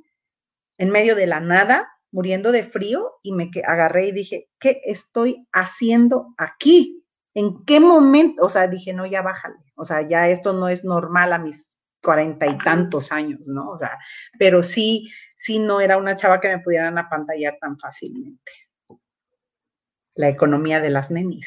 en 0.79 0.91
medio 0.91 1.17
de 1.17 1.27
la 1.27 1.41
nada, 1.41 1.92
muriendo 2.13 2.53
de 2.53 2.63
frío, 2.63 3.15
y 3.23 3.33
me 3.33 3.51
agarré 3.67 4.09
y 4.09 4.13
dije, 4.13 4.49
¿qué 4.61 4.81
estoy 4.85 5.45
haciendo 5.53 6.29
aquí? 6.39 7.05
¿En 7.35 7.65
qué 7.65 7.81
momento? 7.81 8.45
O 8.45 8.49
sea, 8.49 8.69
dije, 8.69 8.93
no, 8.93 9.07
ya 9.07 9.23
bájale. 9.23 9.57
O 9.75 9.85
sea, 9.85 10.07
ya 10.07 10.29
esto 10.29 10.53
no 10.53 10.69
es 10.69 10.85
normal 10.85 11.33
a 11.33 11.39
mis 11.39 11.79
cuarenta 12.03 12.47
y 12.47 12.59
tantos 12.59 13.13
años, 13.13 13.49
¿no? 13.49 13.71
O 13.71 13.79
sea, 13.79 13.99
pero 14.39 14.63
sí, 14.63 15.11
sí 15.37 15.59
no 15.59 15.81
era 15.81 15.97
una 15.97 16.17
chava 16.17 16.41
que 16.41 16.49
me 16.49 16.59
pudieran 16.59 16.99
apantallar 16.99 17.57
tan 17.61 17.79
fácilmente. 17.79 18.53
La 20.15 20.29
economía 20.29 20.81
de 20.81 20.91
las 20.91 21.11
nenis. 21.11 21.47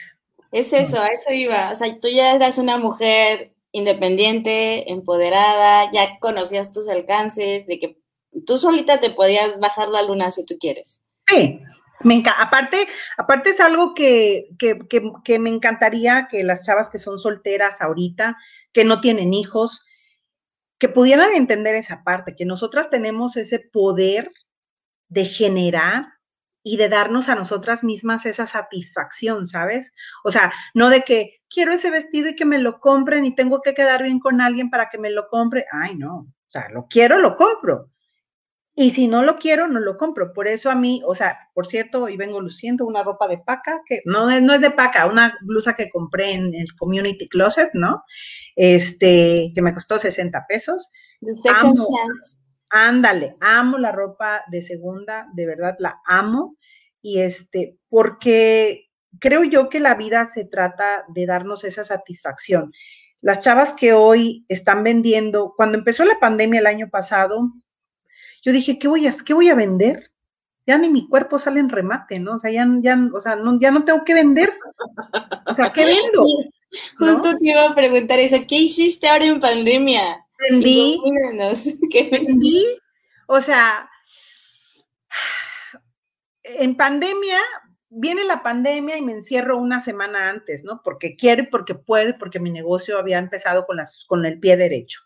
Es 0.51 0.73
eso, 0.73 0.99
a 1.01 1.09
eso 1.09 1.31
iba. 1.31 1.71
O 1.71 1.75
sea, 1.75 1.99
tú 1.99 2.07
ya 2.07 2.35
eras 2.35 2.57
una 2.57 2.77
mujer 2.77 3.53
independiente, 3.71 4.91
empoderada, 4.91 5.91
ya 5.91 6.17
conocías 6.19 6.71
tus 6.71 6.87
alcances, 6.87 7.67
de 7.67 7.77
que 7.77 7.97
tú 8.45 8.57
solita 8.57 8.99
te 8.99 9.11
podías 9.11 9.59
bajar 9.59 9.89
la 9.89 10.03
luna 10.03 10.31
si 10.31 10.45
tú 10.45 10.57
quieres. 10.59 11.01
Sí, 11.27 11.61
me 12.01 12.15
encanta. 12.15 12.41
Aparte, 12.41 12.87
aparte 13.17 13.49
es 13.51 13.59
algo 13.59 13.93
que, 13.93 14.49
que, 14.59 14.79
que, 15.23 15.39
me 15.39 15.49
encantaría 15.49 16.27
que 16.29 16.43
las 16.43 16.63
chavas 16.63 16.89
que 16.89 16.99
son 16.99 17.19
solteras 17.19 17.81
ahorita, 17.81 18.37
que 18.73 18.83
no 18.83 19.01
tienen 19.01 19.33
hijos, 19.33 19.83
que 20.77 20.89
pudieran 20.89 21.33
entender 21.33 21.75
esa 21.75 22.03
parte, 22.03 22.35
que 22.35 22.45
nosotras 22.45 22.89
tenemos 22.89 23.37
ese 23.37 23.59
poder 23.59 24.31
de 25.07 25.25
generar 25.25 26.07
y 26.63 26.77
de 26.77 26.89
darnos 26.89 27.29
a 27.29 27.35
nosotras 27.35 27.83
mismas 27.83 28.25
esa 28.25 28.47
satisfacción, 28.47 29.47
¿sabes? 29.47 29.93
O 30.23 30.31
sea, 30.31 30.51
no 30.73 30.89
de 30.89 31.03
que 31.03 31.41
quiero 31.47 31.73
ese 31.73 31.91
vestido 31.91 32.29
y 32.29 32.35
que 32.35 32.45
me 32.45 32.57
lo 32.57 32.79
compren 32.79 33.23
y 33.23 33.35
tengo 33.35 33.61
que 33.61 33.75
quedar 33.75 34.03
bien 34.03 34.19
con 34.19 34.41
alguien 34.41 34.69
para 34.69 34.89
que 34.89 34.97
me 34.97 35.11
lo 35.11 35.27
compre. 35.27 35.65
Ay, 35.71 35.95
no, 35.95 36.17
o 36.17 36.27
sea, 36.47 36.69
lo 36.69 36.87
quiero, 36.87 37.19
lo 37.19 37.35
compro. 37.35 37.91
Y 38.77 38.89
si 38.89 39.07
no 39.07 39.23
lo 39.23 39.37
quiero, 39.37 39.69
no 39.69 39.79
lo 39.79 39.95
compro. 39.95 40.33
Por 40.33 40.49
eso 40.49 40.69
a 40.69 40.75
mí, 40.75 41.01
o 41.05 41.15
sea, 41.15 41.49
por 41.53 41.65
cierto, 41.65 42.03
hoy 42.03 42.17
vengo 42.17 42.41
luciendo 42.41 42.85
una 42.85 43.03
ropa 43.03 43.25
de 43.29 43.37
paca, 43.37 43.81
que 43.85 44.01
no, 44.03 44.27
no 44.41 44.53
es 44.53 44.61
de 44.61 44.71
paca, 44.71 45.05
una 45.05 45.37
blusa 45.41 45.75
que 45.75 45.89
compré 45.89 46.33
en 46.33 46.53
el 46.53 46.75
Community 46.75 47.29
Closet, 47.29 47.69
¿no? 47.73 48.03
Este, 48.57 49.53
que 49.55 49.61
me 49.61 49.73
costó 49.73 49.97
60 49.97 50.45
pesos. 50.47 50.91
Amo, 51.49 51.85
Ándale, 52.69 53.37
amo 53.39 53.77
la 53.77 53.93
ropa 53.93 54.43
de 54.51 54.61
segunda, 54.61 55.27
de 55.33 55.45
verdad 55.45 55.75
la 55.79 56.01
amo. 56.05 56.57
Y 57.01 57.19
este, 57.19 57.77
porque 57.87 58.89
creo 59.19 59.45
yo 59.45 59.69
que 59.69 59.79
la 59.79 59.95
vida 59.95 60.25
se 60.25 60.43
trata 60.43 61.05
de 61.07 61.25
darnos 61.25 61.63
esa 61.63 61.85
satisfacción. 61.85 62.73
Las 63.21 63.39
chavas 63.39 63.71
que 63.71 63.93
hoy 63.93 64.45
están 64.49 64.83
vendiendo, 64.83 65.53
cuando 65.55 65.77
empezó 65.77 66.03
la 66.03 66.19
pandemia 66.19 66.59
el 66.59 66.67
año 66.67 66.89
pasado, 66.89 67.53
yo 68.45 68.51
dije, 68.51 68.77
¿qué 68.77 68.87
voy 68.87 69.07
a, 69.07 69.13
qué 69.25 69.33
voy 69.33 69.49
a 69.49 69.55
vender? 69.55 70.11
Ya 70.67 70.77
ni 70.77 70.87
mi 70.89 71.09
cuerpo 71.09 71.39
sale 71.39 71.59
en 71.59 71.69
remate, 71.69 72.19
¿no? 72.19 72.35
O 72.35 72.39
sea, 72.39 72.51
ya, 72.51 72.67
ya, 72.79 72.97
o 73.13 73.19
sea, 73.19 73.35
no, 73.35 73.59
ya 73.59 73.71
no 73.71 73.83
tengo 73.83 74.03
que 74.05 74.13
vender. 74.13 74.53
O 75.47 75.53
sea, 75.53 75.73
¿qué 75.73 75.85
vendo? 75.85 76.25
Justo 76.97 77.37
te 77.37 77.49
iba 77.49 77.63
a 77.65 77.75
preguntar 77.75 78.19
eso, 78.19 78.37
¿qué 78.47 78.55
hiciste 78.55 79.07
ahora 79.07 79.25
en 79.25 79.39
pandemia? 79.39 80.25
Vendí. 80.49 81.01
¿qué 81.91 82.09
vendí? 82.11 82.65
O 83.27 83.41
sea, 83.41 83.89
en 86.43 86.77
pandemia, 86.77 87.39
viene 87.89 88.23
la 88.25 88.43
pandemia 88.43 88.97
y 88.97 89.01
me 89.01 89.13
encierro 89.13 89.57
una 89.57 89.79
semana 89.79 90.29
antes, 90.29 90.63
¿no? 90.63 90.81
Porque 90.83 91.15
quiere, 91.15 91.45
porque 91.45 91.73
puede, 91.73 92.13
porque 92.13 92.39
mi 92.39 92.51
negocio 92.51 92.99
había 92.99 93.17
empezado 93.17 93.65
con, 93.65 93.77
las, 93.77 94.05
con 94.07 94.25
el 94.25 94.39
pie 94.39 94.57
derecho. 94.57 95.01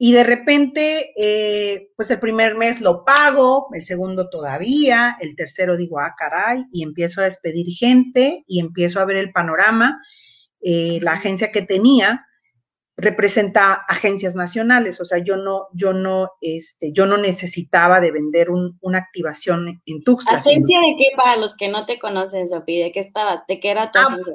Y 0.00 0.12
de 0.12 0.22
repente, 0.22 1.12
eh, 1.16 1.90
pues 1.96 2.08
el 2.12 2.20
primer 2.20 2.54
mes 2.54 2.80
lo 2.80 3.04
pago, 3.04 3.66
el 3.72 3.84
segundo 3.84 4.30
todavía, 4.30 5.16
el 5.20 5.34
tercero 5.34 5.76
digo, 5.76 5.98
ah, 5.98 6.14
caray, 6.16 6.64
y 6.72 6.84
empiezo 6.84 7.20
a 7.20 7.24
despedir 7.24 7.66
gente 7.74 8.44
y 8.46 8.60
empiezo 8.60 9.00
a 9.00 9.04
ver 9.04 9.16
el 9.16 9.32
panorama. 9.32 10.00
Eh, 10.60 11.00
la 11.02 11.12
agencia 11.12 11.50
que 11.50 11.62
tenía 11.62 12.24
representa 12.96 13.74
agencias 13.88 14.34
nacionales, 14.34 15.00
o 15.00 15.04
sea, 15.04 15.18
yo 15.18 15.36
no, 15.36 15.68
yo 15.72 15.92
no, 15.92 16.32
este, 16.40 16.92
yo 16.92 17.06
no 17.06 17.16
necesitaba 17.16 18.00
de 18.00 18.10
vender 18.10 18.48
una 18.50 18.98
activación 18.98 19.80
en 19.86 20.02
Tuxtla. 20.02 20.38
¿Agencia 20.38 20.80
de 20.80 20.96
qué 20.98 21.06
para 21.16 21.36
los 21.36 21.56
que 21.56 21.68
no 21.68 21.86
te 21.86 22.00
conocen, 22.00 22.48
Sofía? 22.48 22.86
¿De 22.86 22.92
qué 22.92 23.00
estaba? 23.00 23.44
¿De 23.46 23.60
qué 23.60 23.70
era 23.70 23.92
tu 23.92 24.00
ah, 24.00 24.06
agencia? 24.08 24.34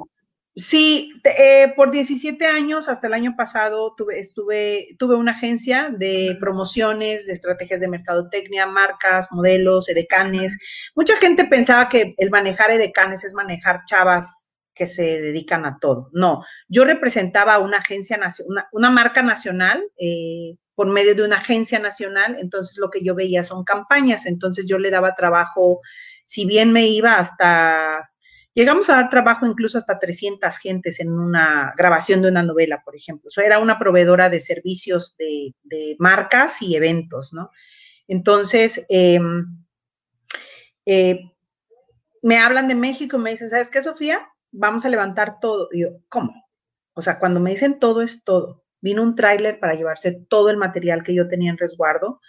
Sí, 0.56 1.12
eh, 1.24 1.74
por 1.76 1.90
17 1.90 2.46
años, 2.46 2.88
hasta 2.88 3.08
el 3.08 3.14
año 3.14 3.36
pasado, 3.36 3.96
tuve, 3.98 4.20
estuve, 4.20 4.90
tuve 5.00 5.16
una 5.16 5.32
agencia 5.32 5.90
de 5.90 6.38
promociones, 6.40 7.26
de 7.26 7.34
estrategias 7.34 7.80
de 7.80 7.88
mercadotecnia, 7.88 8.68
marcas, 8.68 9.30
modelos, 9.32 9.90
edecanes. 9.90 10.56
Mucha 10.96 11.18
gente 11.18 11.46
pensaba 11.46 11.90
que 11.90 12.14
el 12.18 12.30
manejar 12.30 12.70
edecanes 12.70 13.24
es 13.24 13.34
manejar 13.34 13.82
chavas 13.88 14.52
que 14.76 14.86
se 14.86 15.22
dedican 15.22 15.66
a 15.66 15.80
todo. 15.80 16.10
No, 16.14 16.44
yo 16.68 16.86
representaba 16.86 17.58
una 17.58 17.78
agencia 17.80 18.18
nacional, 18.18 18.66
una, 18.72 18.90
marca 18.92 19.24
nacional 19.24 19.84
eh, 20.00 20.56
por 20.76 20.88
medio 20.88 21.16
de 21.16 21.24
una 21.24 21.38
agencia 21.38 21.80
nacional, 21.80 22.36
entonces 22.40 22.78
lo 22.78 22.92
que 22.92 23.04
yo 23.04 23.16
veía 23.16 23.44
son 23.44 23.64
campañas, 23.64 24.28
entonces 24.28 24.66
yo 24.68 24.78
le 24.78 24.92
daba 24.92 25.16
trabajo, 25.16 25.82
si 26.24 26.46
bien 26.46 26.72
me 26.72 26.88
iba 26.88 27.18
hasta, 27.18 28.13
llegamos 28.54 28.90
a 28.90 28.96
dar 28.96 29.10
trabajo 29.10 29.46
incluso 29.46 29.78
hasta 29.78 30.00
300 30.00 30.58
gentes 30.58 31.00
en 31.00 31.12
una 31.12 31.74
grabación 31.78 32.22
de 32.22 32.30
una 32.30 32.44
novela, 32.44 32.82
por 32.84 32.96
ejemplo. 32.96 33.30
Era 33.38 33.60
una 33.60 33.80
proveedora 33.80 34.30
de 34.30 34.40
servicios 34.40 35.16
de, 35.18 35.54
marcas 36.00 36.62
y 36.62 36.76
eventos, 36.76 37.34
¿no? 37.34 37.50
Entonces, 38.08 38.86
em, 38.90 39.46
eh, 40.86 41.20
me 42.22 42.38
hablan 42.38 42.68
de 42.68 42.76
México 42.76 43.18
y 43.18 43.20
me 43.20 43.32
dicen, 43.32 43.50
¿sabes 43.50 43.70
qué, 43.70 43.82
Sofía? 43.82 44.28
vamos 44.54 44.86
a 44.86 44.90
levantar 44.90 45.40
todo. 45.42 45.68
Y 45.72 45.82
yo, 45.82 45.90
¿cómo? 46.08 46.32
O 46.94 47.02
sea, 47.02 47.20
cuando 47.20 47.40
me 47.40 47.50
dicen 47.50 47.80
todo 47.80 48.02
es 48.02 48.24
todo. 48.24 48.64
Vino 48.80 49.02
un 49.02 49.16
tráiler 49.16 49.60
para 49.60 49.74
llevarse 49.74 50.12
todo 50.30 50.50
el 50.50 50.58
material 50.58 51.04
que 51.04 51.14
yo 51.14 51.28
tenía 51.28 51.52
en 51.52 51.58
resguardo. 51.58 52.22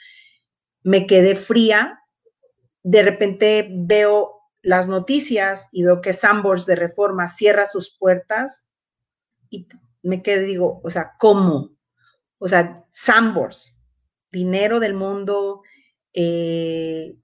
Me 0.82 1.07
quedé 1.07 1.36
fría. 1.36 2.01
De 2.82 3.03
repente 3.03 3.68
veo 3.70 4.34
las 4.64 4.88
noticias 4.88 5.68
y 5.72 5.84
veo 5.84 6.00
que 6.00 6.14
Sambors 6.14 6.64
de 6.64 6.74
Reforma 6.74 7.28
cierra 7.28 7.68
sus 7.68 7.96
puertas 7.96 8.64
y 9.50 9.68
me 10.02 10.22
quedé, 10.22 10.44
digo, 10.44 10.80
o 10.82 10.90
sea, 10.90 11.12
¿cómo? 11.18 11.76
O 12.38 12.48
sea, 12.48 12.84
Sambors, 12.90 13.78
dinero 14.32 14.80
del 14.80 14.94
mundo, 14.94 15.62
eh, 16.14 17.14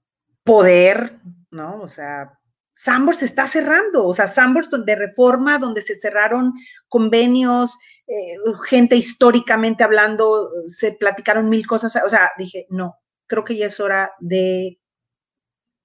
poder, 0.43 1.19
¿no? 1.49 1.81
O 1.81 1.87
sea, 1.87 2.39
Sambors 2.75 3.17
se 3.17 3.25
está 3.25 3.47
cerrando, 3.47 4.05
o 4.05 4.13
sea, 4.13 4.27
Sambors 4.27 4.69
de 4.69 4.95
reforma, 4.95 5.57
donde 5.57 5.81
se 5.81 5.95
cerraron 5.95 6.53
convenios, 6.87 7.75
eh, 8.05 8.35
gente 8.67 8.95
históricamente 8.95 9.83
hablando, 9.83 10.51
se 10.67 10.91
platicaron 10.91 11.49
mil 11.49 11.65
cosas, 11.65 11.97
o 12.05 12.09
sea, 12.09 12.31
dije, 12.37 12.67
no, 12.69 12.97
creo 13.25 13.43
que 13.43 13.57
ya 13.57 13.65
es 13.65 13.79
hora 13.79 14.11
de 14.19 14.79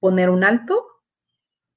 poner 0.00 0.28
un 0.28 0.44
alto 0.44 0.95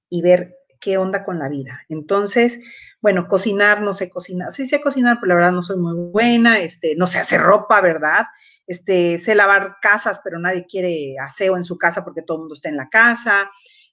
y 0.10 0.22
ver 0.22 0.55
qué 0.80 0.97
onda 0.97 1.26
con 1.26 1.39
la 1.39 1.49
vida. 1.49 1.82
Entonces, 1.89 2.60
bueno, 3.01 3.28
cocinar, 3.28 3.82
no 3.82 3.93
sé 3.93 4.10
cocinar, 4.10 4.51
sí 4.53 4.68
sé 4.68 4.82
cocinar, 4.82 5.18
pero 5.20 5.30
la 5.30 5.36
verdad 5.36 5.51
no 5.51 5.62
soy 5.62 5.78
muy 5.78 5.93
buena, 5.95 6.60
este, 6.60 6.95
no 6.95 7.07
sé 7.07 7.20
hacer 7.20 7.41
ropa, 7.41 7.82
¿verdad? 7.82 8.26
Este, 8.66 9.18
sé 9.18 9.36
lavar 9.36 9.78
casas, 9.82 10.22
pero 10.24 10.39
nadie 10.39 10.66
quiere 10.66 11.16
aseo 11.20 11.57
en 11.57 11.64
su 11.64 11.78
casa 11.78 12.03
porque 12.03 12.22
todo 12.22 12.38
el 12.38 12.41
mundo 12.41 12.55
está 12.55 12.70
en 12.70 12.78
la 12.78 12.89
casa. 12.89 13.49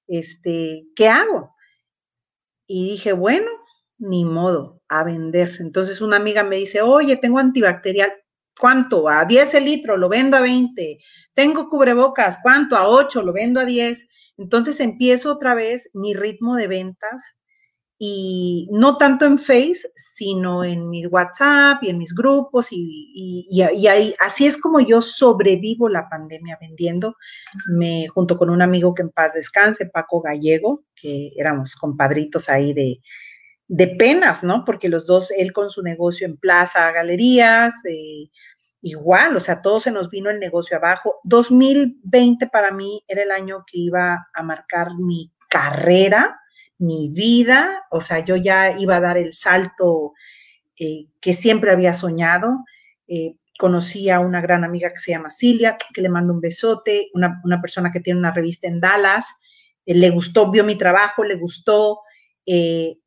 Este, 0.07 0.87
¿qué 0.95 1.09
hago? 1.09 1.55
Y 2.67 2.91
dije, 2.91 3.13
bueno, 3.13 3.51
ni 3.99 4.25
modo, 4.25 4.83
a 4.89 5.05
vender. 5.05 5.57
Entonces 5.61 6.01
una 6.01 6.17
amiga 6.17 6.45
me 6.45 6.57
dice, 6.57 6.83
oye, 6.83 7.17
tengo 7.17 7.39
antibacterial. 7.39 8.13
¿Cuánto? 8.59 9.09
A 9.09 9.25
10 9.25 9.55
el 9.55 9.65
litro, 9.67 9.97
lo 9.97 10.09
vendo 10.09 10.37
a 10.37 10.41
20. 10.41 10.99
Tengo 11.35 11.69
cubrebocas, 11.69 12.39
¿cuánto? 12.43 12.77
A 12.77 12.89
8, 12.89 13.23
lo 13.23 13.33
vendo 13.33 13.61
a 13.61 13.65
10. 13.65 14.09
Entonces 14.39 14.81
empiezo 14.81 15.33
otra 15.33 15.55
vez 15.55 15.91
mi 15.93 16.15
ritmo 16.15 16.57
de 16.57 16.67
ventas 16.67 17.37
y 17.99 18.69
no 18.73 18.99
tanto 18.99 19.25
en 19.25 19.39
Face, 19.39 19.91
sino 19.95 20.65
en 20.65 20.89
mi 20.91 21.07
WhatsApp 21.07 21.83
y 21.83 21.89
en 21.89 21.99
mis 21.99 22.15
grupos 22.15 22.69
y, 22.71 23.63
ahí, 23.63 24.15
así 24.21 24.47
es 24.47 24.61
como 24.61 24.81
yo 24.81 25.01
sobrevivo 25.01 25.89
la 25.89 26.09
pandemia 26.09 26.59
vendiendo, 26.61 27.17
me, 27.71 28.07
junto 28.09 28.37
con 28.37 28.51
un 28.51 28.61
amigo 28.61 28.95
que 28.95 29.03
en 29.03 29.11
paz 29.11 29.33
descanse, 29.35 29.87
Paco 29.87 30.21
Gallego, 30.21 30.85
que 30.95 31.31
éramos 31.37 31.75
compadritos 31.75 32.51
ahí 32.51 32.75
de, 32.75 33.01
de 33.69 33.89
penas, 33.89 34.45
¿no? 34.45 34.65
Porque 34.65 34.89
los 34.89 35.07
dos, 35.07 35.31
él 35.31 35.53
con 35.53 35.71
su 35.71 35.83
negocio 35.83 36.27
en 36.27 36.37
plaza, 36.37 36.93
galerías, 36.93 37.75
eh, 37.85 38.31
igual, 38.83 39.37
o 39.37 39.41
sea, 39.41 39.63
todo 39.63 39.81
se 39.81 39.91
nos 39.91 40.11
vino 40.11 40.31
el 40.31 40.39
negocio 40.39 40.77
abajo. 40.77 41.21
2020 41.25 42.47
para 42.49 42.71
mí 42.71 43.03
era 43.09 43.23
el 43.23 43.31
año 43.31 43.65
que 43.71 43.79
iba 43.79 44.29
a 44.33 44.43
marcar 44.43 44.95
mi 44.99 45.33
carrera, 45.49 46.41
mi 46.79 47.09
vida, 47.09 47.85
o 47.91 48.01
sea, 48.01 48.21
yo 48.21 48.37
ya 48.37 48.79
iba 48.79 48.97
a 48.97 49.01
dar 49.01 49.17
el 49.17 49.33
salto 49.33 50.13
eh, 50.79 51.07
que 51.21 51.35
siempre 51.35 51.73
había 51.73 51.95
soñado. 51.95 52.65
Eh, 53.09 53.37
conocí 53.59 54.11
a 54.11 54.21
una 54.21 54.41
gran 54.41 54.65
amiga 54.65 54.91
que 54.91 54.99
se 54.99 55.13
llama 55.13 55.31
Silvia, 55.31 55.77
que 55.95 56.03
le 56.03 56.09
mando 56.09 56.33
un 56.33 56.41
besote, 56.41 57.09
una, 57.15 57.61
persona 57.61 57.91
que 57.91 58.01
tiene 58.01 58.19
una 58.19 58.33
revista 58.33 58.69
en 58.69 58.81
Dallas, 58.81 59.27
eh, 59.87 59.95
le 59.95 60.11
gustó, 60.11 60.51
vio 60.51 60.65
mi 60.65 60.77
trabajo, 60.77 61.25
le 61.25 61.37
gustó, 61.37 62.01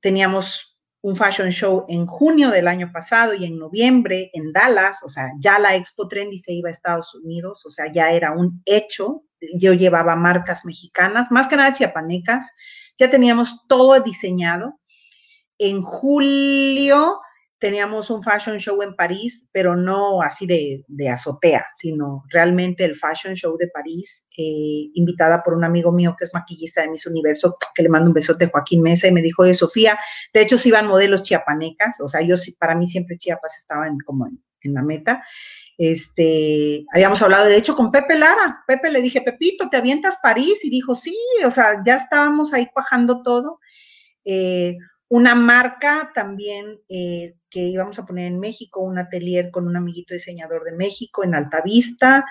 teníamos 0.01 0.69
un 1.01 1.15
fashion 1.15 1.49
show 1.49 1.85
en 1.87 2.05
junio 2.05 2.49
del 2.49 2.67
año 2.67 2.91
pasado 2.91 3.33
y 3.33 3.45
en 3.45 3.57
noviembre 3.57 4.29
en 4.33 4.51
Dallas, 4.51 5.01
o 5.03 5.09
sea, 5.09 5.31
ya 5.39 5.57
la 5.57 5.75
Expo 5.75 6.07
Trendy 6.07 6.37
se 6.37 6.53
iba 6.53 6.67
a 6.69 6.71
Estados 6.71 7.15
Unidos, 7.15 7.65
o 7.65 7.69
sea, 7.69 7.91
ya 7.91 8.11
era 8.11 8.33
un 8.33 8.61
hecho. 8.65 9.23
Yo 9.57 9.73
llevaba 9.73 10.17
marcas 10.17 10.65
mexicanas, 10.65 11.31
más 11.31 11.47
que 11.47 11.55
nada 11.55 11.71
chiapanecas, 11.71 12.51
ya 12.97 13.09
teníamos 13.09 13.65
todo 13.69 13.97
diseñado. 14.01 14.77
En 15.57 15.81
julio 15.81 17.19
teníamos 17.59 18.09
un 18.09 18.23
fashion 18.23 18.57
show 18.57 18.81
en 18.81 18.95
París, 18.95 19.47
pero 19.51 19.75
no 19.75 20.21
así 20.21 20.47
de, 20.47 21.09
azotea, 21.09 21.65
sino 21.75 22.23
realmente 22.29 22.85
el 22.85 22.95
fashion 22.95 23.35
show 23.35 23.57
de 23.57 23.67
París, 23.67 24.25
eh, 24.37 24.89
invitada 24.93 25.43
por 25.43 25.53
un 25.53 25.65
amigo 25.65 25.91
mío 25.91 26.15
que 26.17 26.23
es 26.23 26.33
maquillista 26.33 26.81
de 26.81 26.89
Miss 26.89 27.05
Universo, 27.05 27.57
que 27.75 27.83
le 27.83 27.89
mando 27.89 28.07
un 28.07 28.13
besote, 28.13 28.47
Joaquín 28.47 28.81
Mesa, 28.81 29.07
y 29.07 29.11
me 29.11 29.21
dijo, 29.21 29.43
oye, 29.43 29.53
Sofía, 29.53 29.99
de 30.33 30.41
hecho, 30.41 30.55
iban 30.63 30.87
modelos 30.87 31.23
chiapanecas, 31.23 31.99
o 32.01 32.07
sea, 32.07 32.21
yo 32.21 32.35
para 32.57 32.75
mí 32.75 32.87
siempre 32.87 33.17
Chiapas 33.17 33.57
estaba 33.57 33.87
en, 33.87 33.97
como 33.99 34.27
en, 34.27 34.73
la 34.73 34.81
meta. 34.81 35.23
Este, 35.77 36.85
habíamos 36.93 37.21
hablado, 37.21 37.45
de 37.45 37.55
hecho, 37.55 37.75
con 37.75 37.91
Pepe 37.91 38.17
Lara. 38.17 38.63
Pepe 38.67 38.89
le 38.91 39.01
dije, 39.01 39.21
Pepito, 39.21 39.69
¿te 39.69 39.77
avientas 39.77 40.17
París? 40.21 40.63
Y 40.63 40.69
dijo, 40.69 40.95
sí, 40.95 41.17
o 41.45 41.51
sea, 41.51 41.81
ya 41.85 41.95
estábamos 41.95 42.53
ahí 42.53 42.67
cuajando 42.71 43.21
todo. 43.23 43.59
Eh, 44.25 44.75
una 45.09 45.35
marca 45.35 46.11
también 46.13 46.79
eh, 46.87 47.35
que 47.49 47.59
íbamos 47.59 47.97
a 47.99 48.05
poner 48.05 48.27
en 48.27 48.39
México, 48.39 48.79
un 48.79 48.99
atelier 48.99 49.49
con 49.51 49.67
un 49.67 49.75
amiguito 49.75 50.13
diseñador 50.13 50.63
de 50.63 50.71
México 50.71 51.23
en 51.23 51.35
Altavista. 51.35 52.23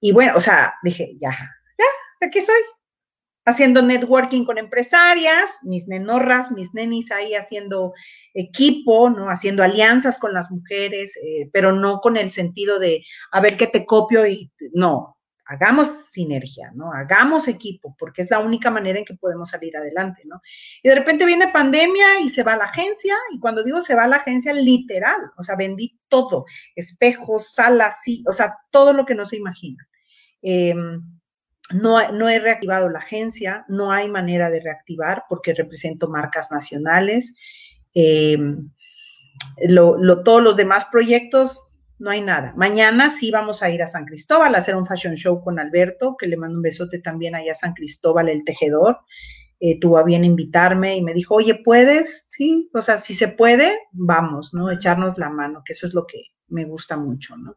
Y 0.00 0.12
bueno, 0.12 0.32
o 0.36 0.40
sea, 0.40 0.74
dije, 0.82 1.12
ya, 1.20 1.30
ya, 1.30 2.26
aquí 2.26 2.40
soy, 2.40 2.60
haciendo 3.44 3.82
networking 3.82 4.44
con 4.44 4.56
empresarias, 4.56 5.50
mis 5.62 5.86
nenorras, 5.86 6.50
mis 6.50 6.72
nenis 6.72 7.10
ahí 7.10 7.34
haciendo 7.34 7.92
equipo, 8.32 9.10
¿no? 9.10 9.28
Haciendo 9.28 9.62
alianzas 9.62 10.18
con 10.18 10.32
las 10.32 10.50
mujeres, 10.50 11.16
eh, 11.18 11.50
pero 11.52 11.72
no 11.72 12.00
con 12.00 12.16
el 12.16 12.30
sentido 12.30 12.78
de, 12.78 13.04
a 13.32 13.40
ver 13.40 13.56
qué 13.58 13.66
te 13.66 13.84
copio 13.84 14.26
y 14.26 14.50
no, 14.72 15.13
hagamos 15.46 16.06
sinergia, 16.10 16.70
¿no? 16.74 16.92
Hagamos 16.92 17.48
equipo, 17.48 17.94
porque 17.98 18.22
es 18.22 18.30
la 18.30 18.38
única 18.38 18.70
manera 18.70 18.98
en 18.98 19.04
que 19.04 19.14
podemos 19.14 19.50
salir 19.50 19.76
adelante, 19.76 20.22
¿no? 20.24 20.40
Y 20.82 20.88
de 20.88 20.94
repente 20.94 21.26
viene 21.26 21.48
pandemia 21.48 22.20
y 22.20 22.30
se 22.30 22.42
va 22.42 22.56
la 22.56 22.64
agencia, 22.64 23.14
y 23.32 23.40
cuando 23.40 23.62
digo 23.62 23.82
se 23.82 23.94
va 23.94 24.06
la 24.06 24.16
agencia, 24.16 24.52
literal, 24.52 25.20
o 25.36 25.42
sea, 25.42 25.56
vendí 25.56 25.98
todo, 26.08 26.46
espejos, 26.74 27.52
salas, 27.52 28.00
sí, 28.02 28.24
o 28.26 28.32
sea, 28.32 28.56
todo 28.70 28.92
lo 28.92 29.04
que 29.04 29.14
no 29.14 29.26
se 29.26 29.36
imagina. 29.36 29.86
Em, 30.40 31.02
no, 31.72 32.12
no, 32.12 32.28
he 32.28 32.38
reactivado 32.38 32.88
la 32.88 32.98
agencia, 32.98 33.64
no 33.68 33.90
hay 33.92 34.08
manera 34.08 34.50
de 34.50 34.60
reactivar 34.60 35.24
porque 35.28 35.54
represento 35.54 36.08
marcas 36.08 36.50
nacionales. 36.50 37.36
Em, 37.94 38.70
todos 40.24 40.42
los 40.42 40.56
demás 40.56 40.86
proyectos 40.86 41.60
no 41.98 42.10
hay 42.10 42.20
nada. 42.20 42.52
Mañana 42.56 43.10
sí 43.10 43.30
vamos 43.30 43.62
a 43.62 43.70
ir 43.70 43.82
a 43.82 43.88
San 43.88 44.04
Cristóbal 44.04 44.54
a 44.54 44.58
hacer 44.58 44.76
un 44.76 44.86
fashion 44.86 45.14
show 45.16 45.42
con 45.42 45.58
Alberto, 45.58 46.16
que 46.18 46.26
le 46.26 46.36
mando 46.36 46.56
un 46.56 46.62
besote 46.62 46.98
también 46.98 47.34
allá 47.34 47.52
a 47.52 47.56
San 47.56 47.74
Cristóbal, 47.74 48.28
el 48.28 48.44
tejedor. 48.44 48.98
Eh, 49.60 49.78
tuvo 49.80 49.98
a 49.98 50.04
bien 50.04 50.24
invitarme 50.24 50.96
y 50.96 51.02
me 51.02 51.14
dijo, 51.14 51.36
oye, 51.36 51.54
¿puedes? 51.54 52.24
Sí, 52.26 52.68
o 52.74 52.82
sea, 52.82 52.98
si 52.98 53.14
se 53.14 53.28
puede, 53.28 53.78
vamos, 53.92 54.52
¿no? 54.52 54.70
Echarnos 54.70 55.16
la 55.16 55.30
mano, 55.30 55.62
que 55.64 55.72
eso 55.72 55.86
es 55.86 55.94
lo 55.94 56.06
que 56.06 56.22
me 56.48 56.64
gusta 56.64 56.96
mucho, 56.96 57.36
¿no? 57.36 57.56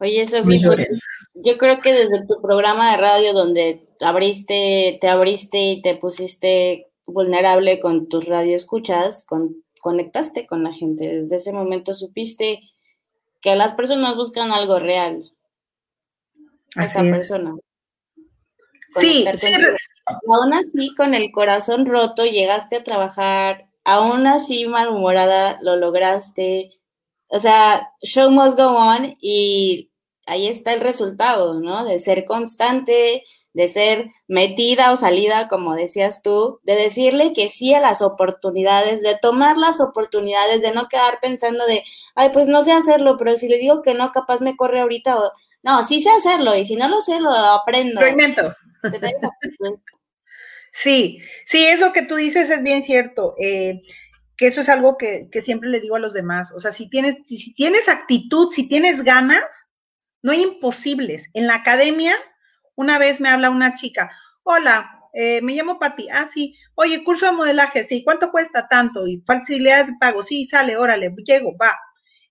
Oye, 0.00 0.26
Sofía, 0.26 0.66
pues, 0.66 0.88
yo 1.34 1.56
creo 1.56 1.78
que 1.78 1.92
desde 1.92 2.26
tu 2.26 2.42
programa 2.42 2.90
de 2.90 2.96
radio 2.98 3.32
donde 3.32 3.88
abriste, 4.00 4.98
te 5.00 5.08
abriste 5.08 5.58
y 5.62 5.82
te 5.82 5.94
pusiste 5.94 6.88
vulnerable 7.06 7.80
con 7.80 8.08
tus 8.08 8.26
radioescuchas, 8.26 9.24
con 9.24 9.63
conectaste 9.84 10.46
con 10.46 10.62
la 10.62 10.72
gente. 10.72 11.04
Desde 11.04 11.36
ese 11.36 11.52
momento 11.52 11.92
supiste 11.92 12.60
que 13.42 13.54
las 13.54 13.74
personas 13.74 14.16
buscan 14.16 14.50
algo 14.50 14.78
real. 14.78 15.30
esa 16.74 17.02
persona. 17.02 17.54
Sí, 18.96 19.26
sí. 19.38 19.52
Aún 20.26 20.54
así, 20.54 20.94
con 20.94 21.12
el 21.12 21.30
corazón 21.32 21.84
roto, 21.84 22.24
llegaste 22.24 22.76
a 22.76 22.82
trabajar, 22.82 23.66
aún 23.84 24.26
así 24.26 24.66
malhumorada, 24.66 25.58
lo 25.60 25.76
lograste. 25.76 26.70
O 27.26 27.38
sea, 27.38 27.90
show 28.00 28.30
must 28.30 28.58
go 28.58 28.68
on 28.68 29.14
y 29.20 29.90
ahí 30.24 30.48
está 30.48 30.72
el 30.72 30.80
resultado, 30.80 31.60
¿no? 31.60 31.84
De 31.84 31.98
ser 31.98 32.24
constante, 32.24 33.24
de 33.54 33.68
ser 33.68 34.10
metida 34.26 34.92
o 34.92 34.96
salida, 34.96 35.48
como 35.48 35.74
decías 35.74 36.22
tú, 36.22 36.60
de 36.64 36.74
decirle 36.74 37.32
que 37.32 37.48
sí 37.48 37.72
a 37.72 37.80
las 37.80 38.02
oportunidades, 38.02 39.00
de 39.00 39.16
tomar 39.16 39.56
las 39.56 39.80
oportunidades, 39.80 40.60
de 40.60 40.74
no 40.74 40.88
quedar 40.88 41.20
pensando 41.22 41.64
de, 41.64 41.84
ay, 42.16 42.30
pues 42.32 42.48
no 42.48 42.64
sé 42.64 42.72
hacerlo, 42.72 43.16
pero 43.16 43.36
si 43.36 43.48
le 43.48 43.58
digo 43.58 43.80
que 43.80 43.94
no, 43.94 44.10
capaz 44.10 44.40
me 44.40 44.56
corre 44.56 44.80
ahorita, 44.80 45.16
o, 45.16 45.32
no, 45.62 45.84
sí 45.84 46.00
sé 46.00 46.10
hacerlo, 46.10 46.56
y 46.56 46.64
si 46.64 46.74
no 46.74 46.88
lo 46.88 47.00
sé, 47.00 47.20
lo 47.20 47.30
aprendo. 47.30 48.00
Lo 48.00 48.08
invento. 48.08 48.54
Sí, 50.76 51.20
sí, 51.46 51.64
eso 51.64 51.92
que 51.92 52.02
tú 52.02 52.16
dices 52.16 52.50
es 52.50 52.64
bien 52.64 52.82
cierto. 52.82 53.36
Eh, 53.38 53.80
que 54.36 54.48
eso 54.48 54.60
es 54.60 54.68
algo 54.68 54.96
que, 54.98 55.28
que, 55.30 55.40
siempre 55.40 55.70
le 55.70 55.78
digo 55.78 55.94
a 55.94 56.00
los 56.00 56.12
demás. 56.12 56.50
O 56.50 56.58
sea, 56.58 56.72
si 56.72 56.90
tienes, 56.90 57.14
si 57.26 57.54
tienes 57.54 57.88
actitud, 57.88 58.50
si 58.50 58.66
tienes 58.66 59.02
ganas, 59.02 59.44
no 60.20 60.32
hay 60.32 60.42
imposibles. 60.42 61.30
En 61.32 61.46
la 61.46 61.54
academia 61.54 62.16
una 62.76 62.98
vez 62.98 63.20
me 63.20 63.28
habla 63.28 63.50
una 63.50 63.74
chica, 63.74 64.10
hola, 64.42 65.00
eh, 65.12 65.40
me 65.42 65.54
llamo 65.54 65.78
Pati, 65.78 66.08
ah, 66.10 66.26
sí, 66.26 66.56
oye, 66.74 67.04
curso 67.04 67.26
de 67.26 67.32
modelaje, 67.32 67.84
sí, 67.84 68.02
¿cuánto 68.02 68.30
cuesta 68.30 68.66
tanto? 68.68 69.06
Y 69.06 69.22
facilidades 69.24 69.86
de 69.86 69.94
pago, 70.00 70.22
sí, 70.22 70.44
sale, 70.44 70.76
órale, 70.76 71.14
llego, 71.24 71.56
va. 71.56 71.76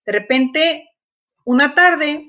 De 0.06 0.12
repente, 0.12 0.89
una 1.46 1.74
tarde, 1.76 2.26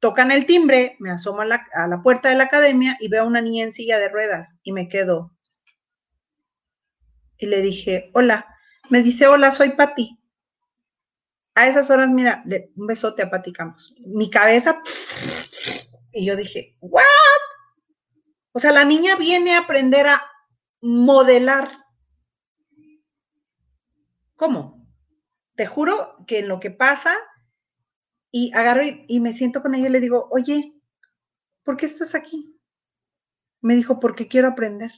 tocan 0.00 0.30
el 0.30 0.44
timbre, 0.44 0.96
me 0.98 1.10
asomo 1.10 1.40
a 1.40 1.46
la, 1.46 2.02
puerta 2.02 2.28
de 2.28 2.34
la 2.34 2.44
academia 2.44 2.94
y 3.00 3.08
veo 3.08 3.22
a 3.22 3.26
una 3.26 3.40
niña 3.40 3.64
en 3.64 3.72
silla 3.72 3.98
de 3.98 4.10
ruedas 4.10 4.58
y 4.62 4.72
me 4.72 4.86
quedo. 4.86 5.32
Y 7.38 7.46
le 7.46 7.62
dije, 7.62 8.10
hola, 8.12 8.46
me 8.90 9.02
dice, 9.02 9.26
hola, 9.26 9.50
soy 9.50 9.70
Pati. 9.70 10.18
A 11.54 11.68
esas 11.68 11.88
horas, 11.88 12.10
mira, 12.10 12.44
un 12.76 12.86
besote 12.86 13.22
a 13.22 13.30
Pati 13.30 13.50
Campos. 13.50 13.94
Mi 14.04 14.28
cabeza, 14.28 14.82
y 16.14 16.24
yo 16.24 16.36
dije, 16.36 16.76
¿what? 16.80 17.04
O 18.52 18.60
sea, 18.60 18.72
la 18.72 18.84
niña 18.84 19.16
viene 19.16 19.54
a 19.54 19.60
aprender 19.60 20.06
a 20.06 20.22
modelar. 20.80 21.84
¿Cómo? 24.36 24.86
Te 25.56 25.66
juro 25.66 26.16
que 26.26 26.38
en 26.38 26.48
lo 26.48 26.60
que 26.60 26.70
pasa, 26.70 27.16
y 28.30 28.52
agarro 28.52 28.82
y, 28.84 29.20
me 29.20 29.32
siento 29.32 29.62
con 29.62 29.76
ella 29.76 29.86
y 29.86 29.90
le 29.90 30.00
digo, 30.00 30.28
oye, 30.32 30.74
¿por 31.62 31.76
qué 31.76 31.86
estás 31.86 32.16
aquí? 32.16 32.58
Me 33.60 33.76
dijo, 33.76 34.00
porque 34.00 34.26
quiero 34.26 34.48
aprender 34.48 34.90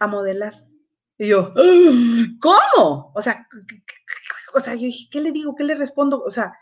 a 0.00 0.08
modelar. 0.08 0.66
Y 1.18 1.28
yo, 1.28 1.54
¿cómo? 2.40 3.12
O 3.14 3.22
sea, 3.22 3.46
o 4.54 4.58
sea, 4.58 4.74
yo 4.74 4.86
dije, 4.86 5.08
¿qué 5.12 5.20
le 5.20 5.30
digo? 5.30 5.54
¿Qué 5.54 5.62
le 5.62 5.76
respondo? 5.76 6.20
O 6.20 6.32
sea, 6.32 6.52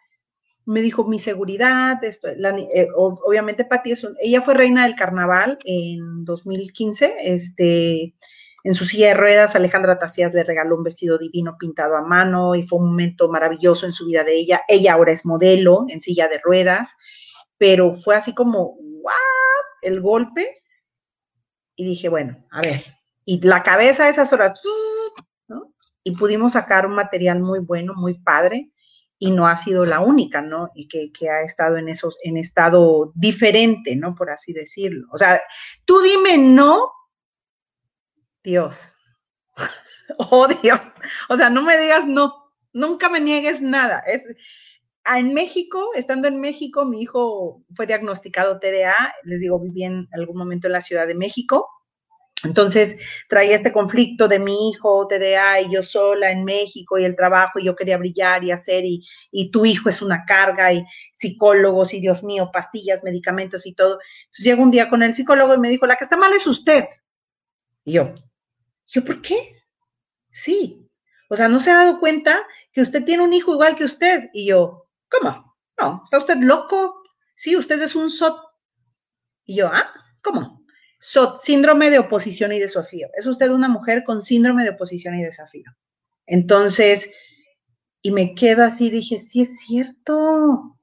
me 0.70 0.82
dijo 0.82 1.04
mi 1.04 1.18
seguridad, 1.18 2.02
esto, 2.04 2.28
eh, 2.28 2.88
obviamente 2.94 3.64
Patti 3.64 3.90
es 3.90 4.06
ella 4.22 4.40
fue 4.40 4.54
reina 4.54 4.84
del 4.84 4.94
carnaval 4.94 5.58
en 5.64 6.24
2015, 6.24 7.16
este, 7.18 8.14
en 8.62 8.74
su 8.74 8.86
silla 8.86 9.08
de 9.08 9.14
ruedas, 9.14 9.56
Alejandra 9.56 9.98
Tacías 9.98 10.32
le 10.32 10.44
regaló 10.44 10.76
un 10.76 10.84
vestido 10.84 11.18
divino 11.18 11.56
pintado 11.58 11.96
a 11.96 12.02
mano 12.02 12.54
y 12.54 12.62
fue 12.62 12.78
un 12.78 12.90
momento 12.90 13.28
maravilloso 13.28 13.84
en 13.84 13.92
su 13.92 14.06
vida 14.06 14.22
de 14.22 14.36
ella. 14.36 14.62
Ella 14.68 14.92
ahora 14.92 15.12
es 15.12 15.26
modelo 15.26 15.86
en 15.88 16.00
silla 16.00 16.28
de 16.28 16.38
ruedas, 16.38 16.94
pero 17.58 17.94
fue 17.94 18.14
así 18.16 18.34
como. 18.34 18.76
El 19.82 20.02
golpe. 20.02 20.62
Y 21.74 21.86
dije, 21.86 22.10
bueno, 22.10 22.44
a 22.50 22.60
ver, 22.60 22.84
y 23.24 23.40
la 23.40 23.62
cabeza 23.62 24.04
de 24.04 24.10
esas 24.10 24.30
horas. 24.34 24.60
Y 26.04 26.12
pudimos 26.12 26.52
sacar 26.52 26.86
un 26.86 26.94
material 26.94 27.40
muy 27.40 27.60
bueno, 27.60 27.94
muy 27.94 28.18
padre 28.18 28.70
y 29.22 29.30
no 29.30 29.46
ha 29.46 29.56
sido 29.56 29.84
la 29.84 30.00
única, 30.00 30.40
¿no? 30.40 30.70
Y 30.74 30.88
que, 30.88 31.12
ha 31.28 31.42
estado 31.42 31.76
en 31.76 31.90
esos, 31.90 32.18
en 32.24 32.38
estado 32.38 33.12
diferente, 33.14 33.94
¿no? 33.94 34.14
Por 34.14 34.30
así 34.30 34.54
decirlo. 34.54 35.06
O 35.12 35.18
sea, 35.18 35.42
tú 35.84 36.00
dime 36.00 36.38
no, 36.38 36.90
Dios. 38.42 38.94
oh, 40.18 40.48
Dios. 40.62 40.80
O 41.28 41.36
sea, 41.36 41.50
no 41.50 41.62
me 41.62 41.76
digas 41.76 42.06
no, 42.06 42.50
nunca 42.72 43.10
me 43.10 43.20
niegues 43.20 43.60
nada. 43.60 44.02
Es, 44.06 44.22
en 45.04 45.34
México, 45.34 45.90
estando 45.94 46.26
en 46.26 46.40
México, 46.40 46.86
mi 46.86 47.02
hijo 47.02 47.62
fue 47.72 47.86
diagnosticado 47.86 48.58
TDA, 48.58 49.12
les 49.24 49.40
digo, 49.40 49.60
viví 49.60 49.84
en 49.84 50.08
algún 50.12 50.38
momento 50.38 50.66
en 50.66 50.72
la 50.72 50.80
Ciudad 50.80 51.06
de 51.06 51.14
México 51.14 51.68
entonces 52.44 52.96
traía 53.28 53.54
este 53.54 53.72
conflicto 53.72 54.28
de 54.28 54.38
mi 54.38 54.70
hijo, 54.70 55.06
TDA, 55.06 55.60
y 55.60 55.72
yo 55.72 55.82
sola 55.82 56.30
en 56.30 56.44
México, 56.44 56.98
y 56.98 57.04
el 57.04 57.16
trabajo, 57.16 57.58
y 57.58 57.64
yo 57.64 57.76
quería 57.76 57.98
brillar 57.98 58.44
y 58.44 58.50
hacer, 58.50 58.84
y, 58.84 59.06
y 59.30 59.50
tu 59.50 59.66
hijo 59.66 59.88
es 59.88 60.02
una 60.02 60.24
carga, 60.24 60.72
y 60.72 60.84
psicólogos, 61.14 61.92
y 61.94 62.00
Dios 62.00 62.22
mío, 62.22 62.50
pastillas, 62.52 63.04
medicamentos 63.04 63.66
y 63.66 63.74
todo. 63.74 63.98
Entonces 64.24 64.44
llego 64.44 64.62
un 64.62 64.70
día 64.70 64.88
con 64.88 65.02
el 65.02 65.14
psicólogo 65.14 65.54
y 65.54 65.58
me 65.58 65.68
dijo, 65.68 65.86
la 65.86 65.96
que 65.96 66.04
está 66.04 66.16
mal 66.16 66.32
es 66.32 66.46
usted. 66.46 66.84
Y 67.84 67.92
yo, 67.92 68.12
¿yo 68.86 69.04
por 69.04 69.20
qué? 69.22 69.56
Sí. 70.30 70.88
O 71.28 71.36
sea, 71.36 71.48
¿no 71.48 71.60
se 71.60 71.70
ha 71.70 71.84
dado 71.84 72.00
cuenta 72.00 72.46
que 72.72 72.80
usted 72.80 73.04
tiene 73.04 73.22
un 73.22 73.32
hijo 73.32 73.52
igual 73.52 73.76
que 73.76 73.84
usted? 73.84 74.30
Y 74.32 74.46
yo, 74.46 74.88
¿cómo? 75.08 75.56
No, 75.80 76.02
¿está 76.04 76.18
usted 76.18 76.38
loco? 76.40 77.02
Sí, 77.36 77.56
usted 77.56 77.80
es 77.82 77.94
un 77.94 78.10
SOT. 78.10 78.36
Y 79.44 79.56
yo, 79.56 79.68
¿ah? 79.68 79.90
¿Cómo? 80.22 80.59
Síndrome 81.00 81.90
de 81.90 81.98
oposición 81.98 82.52
y 82.52 82.58
desafío. 82.58 83.08
Es 83.14 83.26
usted 83.26 83.50
una 83.50 83.68
mujer 83.68 84.04
con 84.04 84.22
síndrome 84.22 84.64
de 84.64 84.70
oposición 84.70 85.18
y 85.18 85.22
desafío. 85.22 85.70
Entonces, 86.26 87.10
y 88.02 88.12
me 88.12 88.34
quedo 88.34 88.64
así, 88.64 88.90
dije, 88.90 89.20
sí 89.20 89.42
es 89.42 89.58
cierto, 89.66 90.76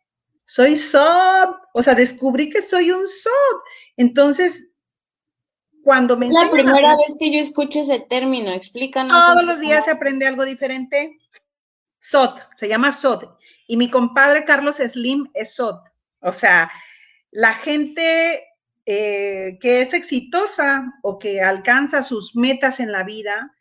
soy 0.43 0.77
SOT, 0.77 1.57
o 1.73 1.83
sea, 1.83 1.93
descubrí 1.93 2.49
que 2.49 2.61
soy 2.61 2.91
un 2.91 3.07
SOT. 3.07 3.61
Entonces, 3.95 4.69
cuando 5.83 6.17
me... 6.17 6.27
Es 6.27 6.33
la 6.33 6.49
primera 6.51 6.95
vez 6.95 7.15
que 7.19 7.31
yo 7.31 7.39
escucho 7.39 7.79
ese 7.79 7.99
término, 7.99 8.51
explícanos. 8.51 9.11
Todos 9.11 9.43
los 9.43 9.59
días 9.59 9.85
se 9.85 9.91
aprende 9.91 10.25
algo 10.25 10.45
diferente. 10.45 11.17
SOT, 11.99 12.39
se 12.55 12.67
llama 12.67 12.91
SOT. 12.91 13.37
Y 13.67 13.77
mi 13.77 13.89
compadre 13.89 14.45
Carlos 14.45 14.77
Slim 14.77 15.29
es 15.33 15.55
SOT. 15.55 15.81
O 16.21 16.31
sea, 16.31 16.71
la 17.31 17.53
gente 17.53 18.43
eh, 18.89 19.57
que 19.59 19.81
es 19.81 19.93
exitosa 19.93 20.93
o 21.03 21.19
que 21.19 21.41
alcanza 21.41 22.03
sus 22.03 22.37
metas 22.37 22.79
en 22.79 22.93
la 22.93 23.03
vida, 23.03 23.53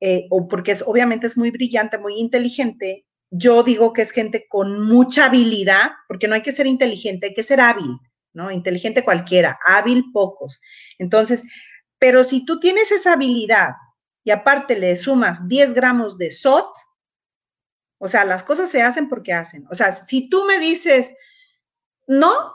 eh, 0.00 0.26
o 0.30 0.48
porque 0.48 0.72
es, 0.72 0.80
obviamente 0.80 1.26
es 1.26 1.36
muy 1.36 1.50
brillante, 1.50 1.98
muy 1.98 2.14
inteligente, 2.18 3.04
yo 3.30 3.62
digo 3.62 3.92
que 3.92 4.00
es 4.00 4.10
gente 4.10 4.46
con 4.48 4.80
mucha 4.80 5.26
habilidad, 5.26 5.90
porque 6.08 6.28
no 6.28 6.34
hay 6.34 6.40
que 6.40 6.52
ser 6.52 6.66
inteligente, 6.66 7.26
hay 7.26 7.34
que 7.34 7.42
ser 7.42 7.60
hábil, 7.60 7.98
¿no? 8.32 8.50
Inteligente 8.50 9.04
cualquiera, 9.04 9.58
hábil 9.66 10.06
pocos. 10.14 10.62
Entonces, 10.98 11.44
pero 11.98 12.24
si 12.24 12.46
tú 12.46 12.58
tienes 12.58 12.90
esa 12.90 13.12
habilidad 13.12 13.74
y 14.24 14.30
aparte 14.30 14.78
le 14.78 14.96
sumas 14.96 15.46
10 15.46 15.74
gramos 15.74 16.16
de 16.16 16.30
SOT, 16.30 16.74
o 17.98 18.08
sea, 18.08 18.24
las 18.24 18.42
cosas 18.44 18.70
se 18.70 18.80
hacen 18.80 19.10
porque 19.10 19.34
hacen. 19.34 19.66
O 19.70 19.74
sea, 19.74 20.06
si 20.06 20.30
tú 20.30 20.46
me 20.46 20.58
dices, 20.58 21.12
no, 22.06 22.54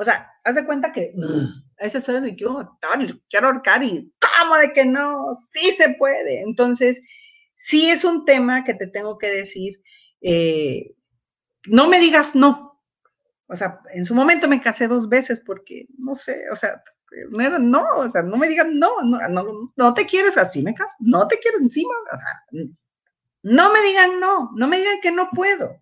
o 0.00 0.04
sea, 0.04 0.32
haz 0.44 0.54
de 0.54 0.64
cuenta 0.64 0.92
que 0.92 1.12
a 1.78 1.84
esas 1.84 2.08
horas 2.08 2.22
me 2.22 2.34
quiero 2.34 2.78
quiero 3.28 3.46
ahorcar 3.48 3.82
y 3.84 4.10
¿cómo 4.18 4.56
de 4.56 4.72
que 4.72 4.86
no? 4.86 5.34
Sí 5.34 5.72
se 5.72 5.90
puede. 5.90 6.40
Entonces, 6.40 7.02
sí 7.54 7.90
es 7.90 8.02
un 8.02 8.24
tema 8.24 8.64
que 8.64 8.72
te 8.72 8.86
tengo 8.86 9.18
que 9.18 9.30
decir, 9.30 9.82
eh, 10.22 10.94
no 11.66 11.86
me 11.86 12.00
digas 12.00 12.34
no. 12.34 12.82
O 13.46 13.54
sea, 13.56 13.80
en 13.92 14.06
su 14.06 14.14
momento 14.14 14.48
me 14.48 14.62
casé 14.62 14.88
dos 14.88 15.06
veces 15.06 15.42
porque, 15.44 15.86
no 15.98 16.14
sé, 16.14 16.44
o 16.50 16.56
sea, 16.56 16.82
no 17.28 17.40
era 17.44 17.58
no, 17.58 17.84
o 17.96 18.10
sea, 18.10 18.22
no 18.22 18.38
me 18.38 18.48
digan 18.48 18.78
no, 18.78 19.02
no, 19.02 19.18
no, 19.28 19.72
no 19.76 19.92
te 19.94 20.06
quieres 20.06 20.38
así, 20.38 20.62
me 20.62 20.72
casas, 20.72 20.96
no 21.00 21.28
te 21.28 21.38
quiero 21.40 21.58
encima, 21.58 21.92
o 22.10 22.16
sea, 22.16 22.64
no 23.42 23.70
me 23.70 23.82
digan 23.82 24.18
no, 24.18 24.50
no 24.54 24.66
me 24.66 24.78
digan 24.78 25.00
que 25.02 25.10
no 25.10 25.28
puedo 25.30 25.78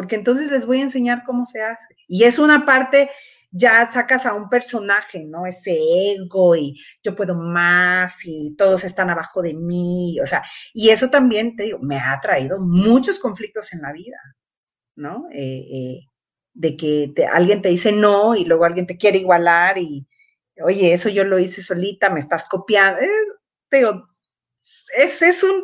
porque 0.00 0.16
entonces 0.16 0.50
les 0.50 0.64
voy 0.64 0.78
a 0.80 0.84
enseñar 0.84 1.24
cómo 1.26 1.44
se 1.44 1.60
hace. 1.60 1.94
Y 2.08 2.24
es 2.24 2.38
una 2.38 2.64
parte, 2.64 3.10
ya 3.50 3.90
sacas 3.92 4.24
a 4.24 4.32
un 4.32 4.48
personaje, 4.48 5.24
¿no? 5.26 5.44
Ese 5.44 5.76
ego 6.14 6.56
y 6.56 6.80
yo 7.02 7.14
puedo 7.14 7.34
más 7.34 8.14
y 8.24 8.56
todos 8.56 8.82
están 8.84 9.10
abajo 9.10 9.42
de 9.42 9.52
mí, 9.52 10.18
o 10.18 10.26
sea, 10.26 10.42
y 10.72 10.88
eso 10.88 11.10
también, 11.10 11.54
te 11.54 11.64
digo, 11.64 11.80
me 11.82 11.98
ha 11.98 12.18
traído 12.18 12.58
muchos 12.58 13.18
conflictos 13.18 13.74
en 13.74 13.82
la 13.82 13.92
vida, 13.92 14.16
¿no? 14.96 15.26
Eh, 15.34 15.66
eh, 15.70 16.00
de 16.54 16.78
que 16.78 17.12
alguien 17.30 17.60
te 17.60 17.68
dice 17.68 17.92
no 17.92 18.34
y 18.34 18.46
luego 18.46 18.64
alguien 18.64 18.86
te 18.86 18.96
quiere 18.96 19.18
igualar 19.18 19.76
y, 19.76 20.08
oye, 20.64 20.94
eso 20.94 21.10
yo 21.10 21.24
lo 21.24 21.38
hice 21.38 21.60
solita, 21.60 22.08
me 22.08 22.20
estás 22.20 22.48
copiando. 22.48 23.02
Eh, 23.02 23.08
te 23.68 23.76
digo, 23.76 24.08
es, 24.96 25.20
es 25.20 25.42
un 25.42 25.62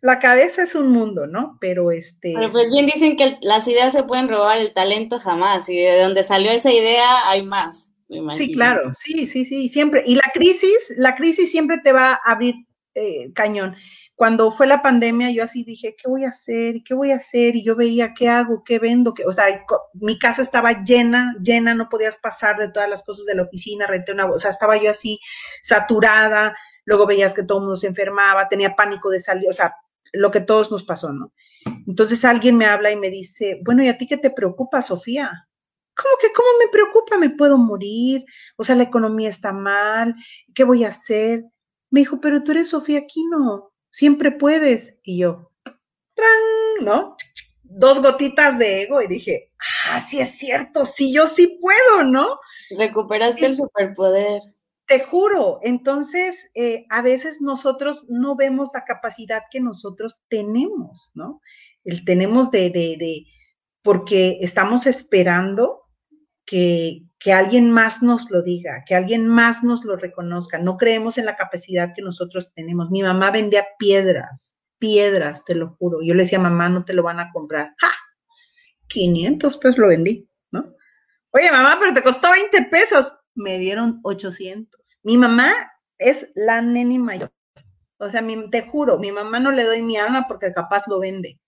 la 0.00 0.18
cabeza 0.18 0.62
es 0.62 0.74
un 0.74 0.90
mundo, 0.90 1.26
¿no? 1.26 1.58
Pero 1.60 1.90
este. 1.90 2.34
Pero 2.34 2.50
pues 2.50 2.70
bien 2.70 2.86
dicen 2.86 3.16
que 3.16 3.38
las 3.42 3.66
ideas 3.66 3.92
se 3.92 4.04
pueden 4.04 4.28
robar, 4.28 4.58
el 4.58 4.72
talento 4.72 5.18
jamás. 5.18 5.68
Y 5.68 5.76
de 5.76 6.00
donde 6.00 6.22
salió 6.22 6.50
esa 6.50 6.72
idea 6.72 7.28
hay 7.28 7.42
más. 7.42 7.92
sí, 8.36 8.52
claro, 8.52 8.92
sí, 8.94 9.26
sí, 9.26 9.44
sí, 9.44 9.68
siempre. 9.68 10.04
Y 10.06 10.14
la 10.14 10.30
crisis, 10.32 10.94
la 10.96 11.16
crisis 11.16 11.50
siempre 11.50 11.78
te 11.78 11.92
va 11.92 12.12
a 12.12 12.32
abrir 12.32 12.54
eh, 12.94 13.32
cañón. 13.34 13.76
Cuando 14.14 14.50
fue 14.50 14.66
la 14.66 14.82
pandemia, 14.82 15.30
yo 15.30 15.44
así 15.44 15.62
dije, 15.62 15.94
¿qué 15.96 16.08
voy 16.08 16.24
a 16.24 16.30
hacer? 16.30 16.82
¿Qué 16.84 16.92
voy 16.94 17.12
a 17.12 17.16
hacer? 17.16 17.54
Y 17.54 17.62
yo 17.62 17.76
veía, 17.76 18.14
¿qué 18.14 18.28
hago? 18.28 18.64
¿Qué 18.64 18.80
vendo? 18.80 19.14
O 19.24 19.32
sea, 19.32 19.44
mi 19.94 20.18
casa 20.18 20.42
estaba 20.42 20.82
llena, 20.82 21.36
llena, 21.40 21.74
no 21.74 21.88
podías 21.88 22.18
pasar 22.18 22.56
de 22.56 22.68
todas 22.68 22.90
las 22.90 23.04
cosas 23.04 23.26
de 23.26 23.36
la 23.36 23.44
oficina, 23.44 23.86
renté 23.86 24.10
una, 24.10 24.26
o 24.26 24.38
sea, 24.40 24.50
estaba 24.50 24.76
yo 24.76 24.90
así 24.90 25.20
saturada, 25.62 26.56
luego 26.84 27.06
veías 27.06 27.32
que 27.32 27.44
todo 27.44 27.58
el 27.58 27.64
mundo 27.64 27.76
se 27.76 27.86
enfermaba, 27.86 28.48
tenía 28.48 28.74
pánico 28.74 29.08
de 29.08 29.20
salir, 29.20 29.48
o 29.48 29.52
sea, 29.52 29.76
lo 30.12 30.30
que 30.30 30.40
todos 30.40 30.70
nos 30.70 30.84
pasó, 30.84 31.12
¿no? 31.12 31.32
Entonces 31.86 32.24
alguien 32.24 32.56
me 32.56 32.66
habla 32.66 32.90
y 32.90 32.96
me 32.96 33.10
dice, 33.10 33.60
bueno, 33.64 33.82
¿y 33.82 33.88
a 33.88 33.98
ti 33.98 34.06
qué 34.06 34.16
te 34.16 34.30
preocupa, 34.30 34.82
Sofía? 34.82 35.48
¿Cómo 35.94 36.14
que 36.20 36.32
cómo 36.32 36.48
me 36.60 36.68
preocupa? 36.70 37.18
¿Me 37.18 37.30
puedo 37.30 37.58
morir? 37.58 38.24
O 38.56 38.64
sea, 38.64 38.76
la 38.76 38.84
economía 38.84 39.28
está 39.28 39.52
mal, 39.52 40.14
¿qué 40.54 40.64
voy 40.64 40.84
a 40.84 40.88
hacer? 40.88 41.44
Me 41.90 42.00
dijo, 42.00 42.20
pero 42.20 42.42
tú 42.44 42.52
eres 42.52 42.68
Sofía 42.68 43.00
Aquino, 43.00 43.72
siempre 43.90 44.30
puedes. 44.30 44.94
Y 45.02 45.18
yo, 45.18 45.50
¡tran! 46.14 46.84
¿no? 46.84 47.16
Dos 47.62 48.00
gotitas 48.00 48.58
de 48.58 48.82
ego 48.82 49.02
y 49.02 49.08
dije, 49.08 49.52
ah, 49.88 50.00
sí 50.00 50.20
es 50.20 50.30
cierto, 50.30 50.84
sí, 50.84 51.12
yo 51.12 51.26
sí 51.26 51.58
puedo, 51.60 52.04
¿no? 52.04 52.38
Recuperaste 52.70 53.46
el 53.46 53.54
superpoder. 53.54 54.40
Te 54.88 55.00
juro, 55.04 55.60
entonces 55.62 56.50
eh, 56.54 56.86
a 56.90 57.02
veces 57.02 57.40
nosotros 57.40 58.06
no 58.08 58.34
vemos 58.34 58.70
la 58.74 58.84
capacidad 58.84 59.42
que 59.50 59.60
nosotros 59.60 60.22
tenemos, 60.28 61.12
¿no? 61.14 61.40
El 61.84 62.04
tenemos 62.04 62.50
de, 62.50 62.70
de, 62.70 62.96
de 62.98 63.26
porque 63.82 64.38
estamos 64.40 64.86
esperando 64.86 65.82
que, 66.44 67.04
que, 67.20 67.32
alguien 67.32 67.70
más 67.70 68.02
nos 68.02 68.30
lo 68.30 68.42
diga, 68.42 68.82
que 68.86 68.96
alguien 68.96 69.28
más 69.28 69.62
nos 69.62 69.84
lo 69.84 69.96
reconozca. 69.96 70.58
No 70.58 70.76
creemos 70.76 71.18
en 71.18 71.26
la 71.26 71.36
capacidad 71.36 71.92
que 71.94 72.02
nosotros 72.02 72.50
tenemos. 72.54 72.90
Mi 72.90 73.02
mamá 73.02 73.30
vendía 73.30 73.66
piedras 73.78 74.58
piedras, 74.78 75.44
te 75.44 75.54
lo 75.54 75.76
juro. 75.78 75.98
Yo 76.02 76.14
le 76.14 76.22
decía, 76.22 76.38
mamá, 76.38 76.68
no 76.68 76.84
te 76.84 76.92
lo 76.92 77.02
van 77.02 77.20
a 77.20 77.30
comprar. 77.32 77.74
¡Ja! 77.78 77.90
500 78.88 79.58
pesos 79.58 79.78
lo 79.78 79.88
vendí, 79.88 80.28
¿no? 80.50 80.74
Oye, 81.30 81.50
mamá, 81.50 81.76
pero 81.78 81.92
te 81.92 82.02
costó 82.02 82.30
20 82.30 82.62
pesos. 82.70 83.12
Me 83.38 83.58
dieron 83.58 84.00
800. 84.02 84.98
Mi 85.02 85.16
mamá 85.16 85.54
es 85.96 86.28
la 86.34 86.60
neni 86.60 86.98
mayor. 86.98 87.32
O 87.98 88.08
sea, 88.10 88.22
te 88.50 88.62
juro, 88.62 88.98
mi 88.98 89.10
mamá 89.10 89.40
no 89.40 89.50
le 89.50 89.64
doy 89.64 89.82
mi 89.82 89.96
alma 89.96 90.26
porque 90.28 90.52
capaz 90.52 90.86
lo 90.86 91.00
vende, 91.00 91.40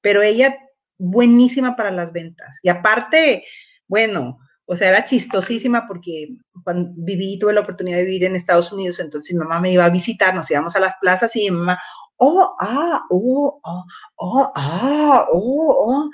pero 0.00 0.22
ella 0.22 0.56
buenísima 0.96 1.74
para 1.74 1.90
las 1.90 2.12
ventas. 2.12 2.58
Y 2.62 2.68
aparte, 2.68 3.44
bueno, 3.88 4.38
o 4.64 4.76
sea, 4.76 4.90
era 4.90 5.04
chistosísima 5.04 5.86
porque 5.88 6.36
cuando 6.62 6.90
viví, 6.94 7.38
tuve 7.38 7.52
la 7.52 7.62
oportunidad 7.62 7.96
de 7.96 8.04
vivir 8.04 8.24
en 8.24 8.36
Estados 8.36 8.70
Unidos, 8.70 9.00
entonces 9.00 9.32
mi 9.32 9.38
mamá 9.38 9.60
me 9.60 9.72
iba 9.72 9.84
a 9.84 9.90
visitar, 9.90 10.34
nos 10.34 10.50
íbamos 10.50 10.76
a 10.76 10.80
las 10.80 10.96
plazas 11.00 11.34
y 11.36 11.50
mi 11.50 11.56
mamá, 11.56 11.78
oh, 12.16 12.54
ah, 12.60 13.00
oh, 13.10 13.60
oh, 13.62 13.84
oh, 14.16 14.52
ah, 14.54 15.26
oh, 15.32 15.74
oh. 15.78 16.10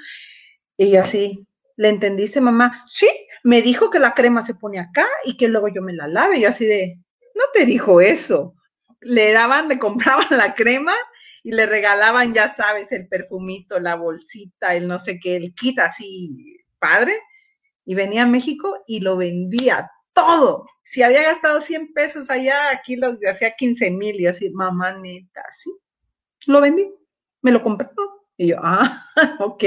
Y 0.77 0.97
así, 0.97 1.47
¿le 1.77 1.89
entendiste, 1.89 2.41
mamá? 2.41 2.85
Sí, 2.89 3.09
me 3.43 3.63
dijo 3.63 3.91
que 3.91 3.99
la 3.99 4.15
crema 4.15 4.43
se 4.43 4.55
pone 4.55 4.79
acá 4.79 5.07
y 5.25 5.37
que 5.37 5.49
luego 5.49 5.69
yo 5.69 5.83
me 5.83 5.93
la 5.93 6.09
lave. 6.09 6.41
Yo 6.41 6.49
así 6.49 6.67
de, 6.67 6.95
no 7.35 7.43
te 7.53 7.65
dijo 7.67 8.01
eso. 8.01 8.55
Le 9.01 9.33
daban, 9.33 9.69
le 9.69 9.79
compraban 9.81 10.29
la 10.31 10.55
crema 10.55 10.95
y 11.43 11.53
le 11.53 11.67
regalaban, 11.67 12.33
ya 12.35 12.49
sabes, 12.49 12.93
el 12.93 13.09
perfumito, 13.09 13.79
la 13.81 13.97
bolsita, 13.97 14.75
el 14.75 14.89
no 14.89 14.99
sé 14.99 15.19
qué, 15.21 15.37
el 15.37 15.55
kit 15.55 15.79
así, 15.81 16.59
padre 16.79 17.15
y 17.85 17.95
venía 17.95 18.23
a 18.23 18.27
México 18.27 18.83
y 18.87 19.01
lo 19.01 19.17
vendía 19.17 19.91
todo. 20.13 20.67
Si 20.83 21.03
había 21.03 21.23
gastado 21.23 21.61
100 21.61 21.93
pesos 21.93 22.31
allá, 22.31 22.71
aquí 22.71 22.97
lo 22.97 23.17
hacía 23.29 23.55
15 23.57 23.91
mil 23.91 24.21
y 24.21 24.27
así, 24.27 24.51
mamá 24.51 24.93
neta, 24.93 25.43
sí, 25.51 25.71
lo 26.47 26.61
vendí, 26.61 26.89
me 27.43 27.51
lo 27.51 27.63
compré. 27.63 27.89
Y 28.37 28.49
yo, 28.49 28.57
ah, 28.63 29.07
ok. 29.41 29.65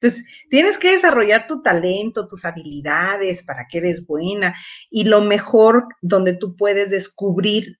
Entonces, 0.00 0.24
tienes 0.50 0.78
que 0.78 0.92
desarrollar 0.92 1.46
tu 1.46 1.62
talento, 1.62 2.26
tus 2.28 2.44
habilidades, 2.44 3.42
para 3.42 3.66
que 3.70 3.78
eres 3.78 4.06
buena. 4.06 4.54
Y 4.90 5.04
lo 5.04 5.20
mejor 5.22 5.86
donde 6.02 6.34
tú 6.34 6.56
puedes 6.56 6.90
descubrir 6.90 7.78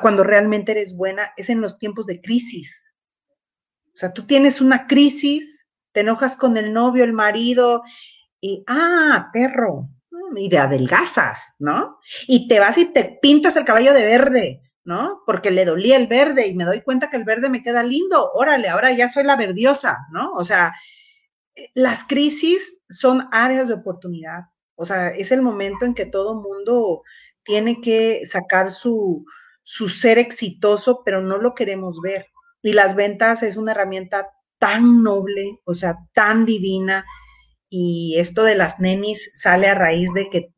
cuando 0.00 0.24
realmente 0.24 0.72
eres 0.72 0.96
buena 0.96 1.32
es 1.36 1.50
en 1.50 1.60
los 1.60 1.78
tiempos 1.78 2.06
de 2.06 2.20
crisis. 2.20 2.90
O 3.94 3.98
sea, 3.98 4.12
tú 4.12 4.26
tienes 4.26 4.60
una 4.60 4.86
crisis, 4.86 5.66
te 5.92 6.00
enojas 6.00 6.36
con 6.36 6.56
el 6.56 6.72
novio, 6.72 7.04
el 7.04 7.12
marido, 7.12 7.82
y, 8.40 8.64
ah, 8.66 9.28
perro, 9.32 9.90
y 10.36 10.48
de 10.48 10.58
adelgazas, 10.58 11.54
¿no? 11.58 11.98
Y 12.26 12.48
te 12.48 12.60
vas 12.60 12.78
y 12.78 12.86
te 12.86 13.18
pintas 13.20 13.56
el 13.56 13.64
cabello 13.64 13.92
de 13.92 14.04
verde, 14.04 14.62
¿no? 14.88 15.20
Porque 15.26 15.50
le 15.50 15.66
dolía 15.66 15.96
el 15.96 16.06
verde 16.06 16.46
y 16.46 16.54
me 16.54 16.64
doy 16.64 16.80
cuenta 16.80 17.10
que 17.10 17.18
el 17.18 17.24
verde 17.24 17.50
me 17.50 17.60
queda 17.62 17.82
lindo, 17.82 18.32
órale, 18.32 18.70
ahora 18.70 18.90
ya 18.90 19.10
soy 19.10 19.22
la 19.22 19.36
verdiosa, 19.36 19.98
¿no? 20.10 20.32
O 20.32 20.46
sea, 20.46 20.74
eh, 21.54 21.68
las 21.74 22.04
crisis 22.04 22.80
son 22.88 23.28
áreas 23.30 23.68
de 23.68 23.74
oportunidad, 23.74 24.44
o 24.76 24.86
sea, 24.86 25.08
es 25.10 25.30
el 25.30 25.42
momento 25.42 25.84
en 25.84 25.92
que 25.92 26.06
todo 26.06 26.40
mundo 26.40 27.02
tiene 27.42 27.82
que 27.82 28.24
sacar 28.24 28.70
su, 28.70 29.26
su 29.62 29.90
ser 29.90 30.16
exitoso, 30.16 31.02
pero 31.04 31.20
no 31.20 31.36
lo 31.36 31.54
queremos 31.54 32.00
ver. 32.00 32.24
Y 32.62 32.72
las 32.72 32.94
ventas 32.94 33.42
es 33.42 33.58
una 33.58 33.72
herramienta 33.72 34.30
tan 34.58 35.02
noble, 35.02 35.60
o 35.64 35.74
sea, 35.74 35.98
tan 36.14 36.46
divina, 36.46 37.04
y 37.68 38.14
esto 38.16 38.42
de 38.42 38.54
las 38.54 38.80
nenis 38.80 39.30
sale 39.34 39.66
a 39.68 39.74
raíz 39.74 40.08
de 40.14 40.30
que, 40.30 40.38
eh, 40.38 40.52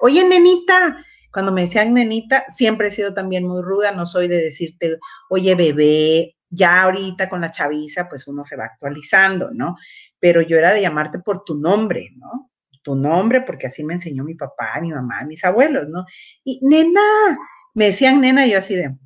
oye, 0.00 0.24
nenita, 0.24 1.04
cuando 1.32 1.52
me 1.52 1.62
decían 1.62 1.94
nenita, 1.94 2.44
siempre 2.48 2.88
he 2.88 2.90
sido 2.90 3.14
también 3.14 3.46
muy 3.46 3.62
ruda, 3.62 3.92
no 3.92 4.06
soy 4.06 4.28
de 4.28 4.36
decirte, 4.36 4.98
oye, 5.28 5.54
bebé, 5.54 6.36
ya 6.48 6.82
ahorita 6.82 7.28
con 7.28 7.40
la 7.40 7.52
chaviza, 7.52 8.08
pues 8.08 8.26
uno 8.26 8.44
se 8.44 8.56
va 8.56 8.64
actualizando, 8.64 9.50
¿no? 9.52 9.76
Pero 10.18 10.42
yo 10.42 10.58
era 10.58 10.74
de 10.74 10.82
llamarte 10.82 11.20
por 11.20 11.44
tu 11.44 11.54
nombre, 11.54 12.10
¿no? 12.16 12.50
Tu 12.82 12.94
nombre, 12.94 13.42
porque 13.42 13.68
así 13.68 13.84
me 13.84 13.94
enseñó 13.94 14.24
mi 14.24 14.34
papá, 14.34 14.80
mi 14.80 14.90
mamá, 14.90 15.22
mis 15.24 15.44
abuelos, 15.44 15.88
¿no? 15.88 16.04
Y 16.42 16.60
nena, 16.62 17.38
me 17.74 17.86
decían 17.86 18.20
nena, 18.20 18.46
y 18.46 18.52
yo 18.52 18.58
así 18.58 18.74
de, 18.74 18.96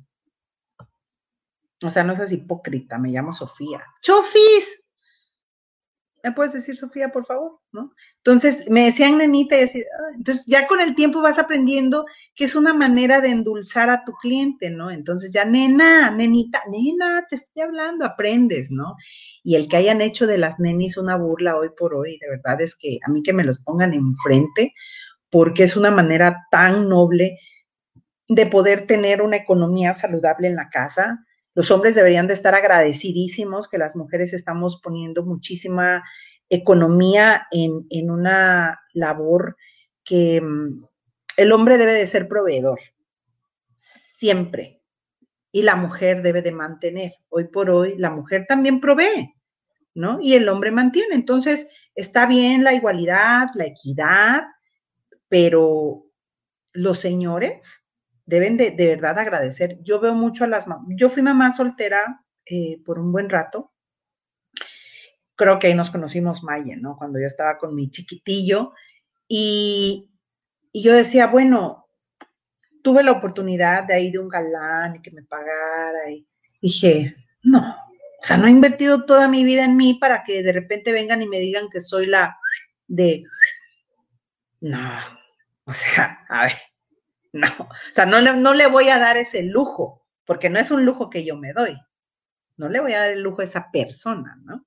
o 1.83 1.89
sea, 1.89 2.03
no 2.03 2.15
seas 2.15 2.31
hipócrita, 2.31 2.97
me 2.97 3.09
llamo 3.09 3.33
Sofía. 3.33 3.83
Chofis, 4.01 4.83
¿me 6.25 6.31
puedes 6.31 6.53
decir 6.53 6.75
Sofía, 6.75 7.09
por 7.11 7.23
favor? 7.23 7.59
¿No? 7.71 7.93
Entonces 8.17 8.67
me 8.67 8.85
decían 8.85 9.19
nenita 9.19 9.55
ah", 9.55 10.13
entonces 10.17 10.43
ya 10.47 10.65
con 10.65 10.81
el 10.81 10.95
tiempo 10.95 11.21
vas 11.21 11.37
aprendiendo 11.37 12.05
que 12.33 12.45
es 12.45 12.55
una 12.55 12.73
manera 12.73 13.21
de 13.21 13.29
endulzar 13.29 13.91
a 13.91 14.03
tu 14.03 14.11
cliente, 14.13 14.71
¿no? 14.71 14.89
Entonces 14.89 15.31
ya 15.31 15.45
nena, 15.45 16.09
nenita, 16.09 16.63
nena, 16.67 17.27
te 17.29 17.35
estoy 17.35 17.61
hablando, 17.61 18.05
aprendes, 18.05 18.71
¿no? 18.71 18.95
Y 19.43 19.55
el 19.55 19.67
que 19.67 19.77
hayan 19.77 20.01
hecho 20.01 20.25
de 20.25 20.39
las 20.39 20.59
nenis 20.59 20.97
una 20.97 21.15
burla 21.15 21.57
hoy 21.57 21.69
por 21.77 21.93
hoy, 21.93 22.17
de 22.19 22.29
verdad 22.29 22.59
es 22.59 22.75
que 22.75 22.97
a 23.07 23.11
mí 23.11 23.21
que 23.21 23.33
me 23.33 23.43
los 23.43 23.59
pongan 23.59 23.93
enfrente, 23.93 24.73
porque 25.29 25.63
es 25.63 25.77
una 25.77 25.91
manera 25.91 26.47
tan 26.49 26.89
noble 26.89 27.37
de 28.27 28.47
poder 28.47 28.87
tener 28.87 29.21
una 29.21 29.35
economía 29.37 29.93
saludable 29.93 30.47
en 30.47 30.55
la 30.55 30.69
casa, 30.69 31.23
los 31.55 31.71
hombres 31.71 31.95
deberían 31.95 32.27
de 32.27 32.33
estar 32.33 32.53
agradecidísimos 32.53 33.69
que 33.69 33.77
las 33.77 33.95
mujeres 33.95 34.33
estamos 34.33 34.79
poniendo 34.83 35.23
muchísima 35.23 36.03
economía 36.49 37.47
en, 37.49 38.11
una 38.11 38.81
labor 38.93 39.55
que 40.03 40.41
mm, 40.41 40.83
el 41.37 41.51
hombre 41.53 41.77
debe 41.77 41.93
de 41.93 42.05
ser 42.05 42.27
proveedor, 42.27 42.79
siempre. 43.79 44.81
Y 45.51 45.61
la 45.61 45.77
mujer 45.77 46.21
debe 46.21 46.41
de 46.41 46.51
mantener. 46.51 47.13
Hoy 47.29 47.45
por 47.45 47.69
hoy 47.69 47.95
la 47.97 48.11
mujer 48.11 48.45
también 48.45 48.81
provee, 48.81 49.33
¿no? 49.93 50.19
Y 50.21 50.33
el 50.33 50.49
hombre 50.49 50.71
mantiene. 50.71 51.15
Entonces, 51.15 51.67
está 51.95 52.25
bien 52.25 52.65
la 52.65 52.73
igualdad, 52.73 53.47
la 53.55 53.65
equidad, 53.65 54.43
pero 55.29 56.03
los 56.73 56.99
señores 56.99 57.84
deben 58.25 58.57
de, 58.57 58.71
de 58.71 58.87
verdad 58.87 59.19
agradecer. 59.19 59.77
Yo 59.81 59.99
veo 59.99 60.13
mucho 60.13 60.43
a 60.43 60.47
las 60.47 60.67
mamás. 60.67 60.87
Yo 60.97 61.09
fui 61.09 61.21
mamá 61.21 61.55
soltera 61.55 62.23
eh, 62.45 62.81
por 62.85 62.99
un 62.99 63.11
buen 63.11 63.29
rato. 63.29 63.71
Creo 65.35 65.59
que 65.59 65.67
ahí 65.67 65.73
nos 65.73 65.91
conocimos 65.91 66.43
Maya, 66.43 66.75
¿no? 66.77 66.95
Cuando 66.97 67.19
yo 67.19 67.27
estaba 67.27 67.57
con 67.57 67.75
mi 67.75 67.89
chiquitillo. 67.89 68.73
Y, 69.27 70.11
y 70.71 70.83
yo 70.83 70.93
decía, 70.93 71.27
bueno, 71.27 71.89
tuve 72.81 73.03
la 73.03 73.11
oportunidad 73.11 73.83
de 73.83 73.99
ir 74.01 74.13
de 74.13 74.19
un 74.19 74.29
galán 74.29 74.95
y 74.95 75.01
que 75.01 75.11
me 75.11 75.23
pagara. 75.23 76.09
Y 76.09 76.27
dije, 76.61 77.15
no, 77.43 77.75
o 78.25 78.27
sea, 78.27 78.37
no 78.37 78.47
he 78.47 78.51
invertido 78.51 79.05
toda 79.05 79.27
mi 79.27 79.43
vida 79.43 79.63
en 79.65 79.75
mí 79.77 79.95
para 79.95 80.23
que 80.23 80.41
de 80.41 80.51
repente 80.51 80.91
vengan 80.91 81.21
y 81.21 81.27
me 81.27 81.39
digan 81.39 81.69
que 81.69 81.81
soy 81.81 82.05
la 82.05 82.37
de... 82.87 83.23
No, 84.61 84.89
o 85.65 85.73
sea, 85.73 86.25
a 86.29 86.43
ver, 86.43 86.53
no, 87.35 87.47
o 87.59 87.67
sea, 87.91 88.05
no, 88.05 88.21
no 88.21 88.53
le 88.53 88.67
voy 88.67 88.89
a 88.89 88.97
dar 88.97 89.17
ese 89.17 89.43
lujo, 89.43 90.05
porque 90.25 90.49
no 90.49 90.59
es 90.59 90.71
un 90.71 90.85
lujo 90.85 91.09
que 91.09 91.25
yo 91.25 91.35
me 91.35 91.53
doy. 91.53 91.77
No 92.57 92.69
le 92.69 92.79
voy 92.79 92.93
a 92.93 92.99
dar 92.99 93.11
el 93.11 93.21
lujo 93.21 93.41
a 93.41 93.45
esa 93.45 93.69
persona, 93.71 94.39
¿no? 94.45 94.65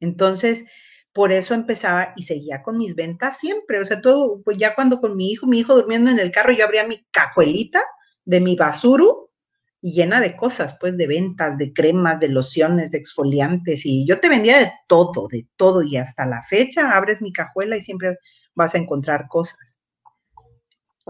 Entonces, 0.00 0.64
por 1.12 1.32
eso 1.32 1.52
empezaba 1.52 2.14
y 2.16 2.22
seguía 2.22 2.62
con 2.62 2.78
mis 2.78 2.94
ventas 2.94 3.38
siempre. 3.38 3.80
O 3.80 3.84
sea, 3.84 4.00
todo, 4.00 4.40
pues 4.42 4.56
ya 4.56 4.74
cuando 4.74 5.00
con 5.00 5.16
mi 5.16 5.30
hijo, 5.30 5.46
mi 5.46 5.58
hijo 5.58 5.74
durmiendo 5.74 6.10
en 6.10 6.18
el 6.18 6.32
carro, 6.32 6.52
yo 6.52 6.64
abría 6.64 6.86
mi 6.86 7.04
cajuelita 7.10 7.82
de 8.24 8.40
mi 8.40 8.56
basuru 8.56 9.30
y 9.82 9.92
llena 9.92 10.20
de 10.20 10.34
cosas, 10.34 10.76
pues 10.80 10.96
de 10.96 11.06
ventas, 11.06 11.58
de 11.58 11.72
cremas, 11.72 12.20
de 12.20 12.28
lociones, 12.28 12.90
de 12.90 12.98
exfoliantes. 12.98 13.84
Y 13.84 14.06
yo 14.06 14.18
te 14.20 14.28
vendía 14.30 14.58
de 14.58 14.72
todo, 14.86 15.28
de 15.28 15.46
todo. 15.56 15.82
Y 15.82 15.96
hasta 15.98 16.24
la 16.24 16.42
fecha 16.42 16.96
abres 16.96 17.20
mi 17.20 17.32
cajuela 17.32 17.76
y 17.76 17.80
siempre 17.80 18.16
vas 18.54 18.74
a 18.74 18.78
encontrar 18.78 19.26
cosas. 19.28 19.77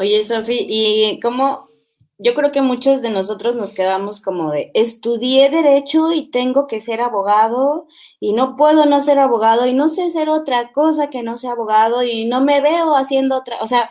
Oye, 0.01 0.22
Sofi, 0.22 0.64
y 0.68 1.18
como 1.18 1.70
yo 2.18 2.32
creo 2.34 2.53
que 2.53 2.62
muchos 2.62 3.03
de 3.03 3.11
nosotros 3.11 3.57
nos 3.57 3.72
quedamos 3.72 4.20
como 4.20 4.53
de, 4.53 4.70
estudié 4.74 5.51
derecho 5.51 6.12
y 6.12 6.30
tengo 6.30 6.68
que 6.68 6.80
ser 6.80 7.01
abogado 7.01 7.88
y 8.20 8.32
no 8.32 8.55
puedo 8.55 8.86
no 8.86 9.01
ser 9.01 9.18
abogado 9.18 9.66
y 9.66 9.72
no 9.74 9.88
sé 9.88 10.05
hacer 10.05 10.28
otra 10.28 10.70
cosa 10.70 11.11
que 11.11 11.24
no 11.24 11.36
sea 11.36 11.51
abogado 11.51 12.05
y 12.05 12.26
no 12.26 12.40
me 12.40 12.61
veo 12.61 12.94
haciendo 12.94 13.36
otra, 13.36 13.57
o 13.61 13.66
sea, 13.66 13.90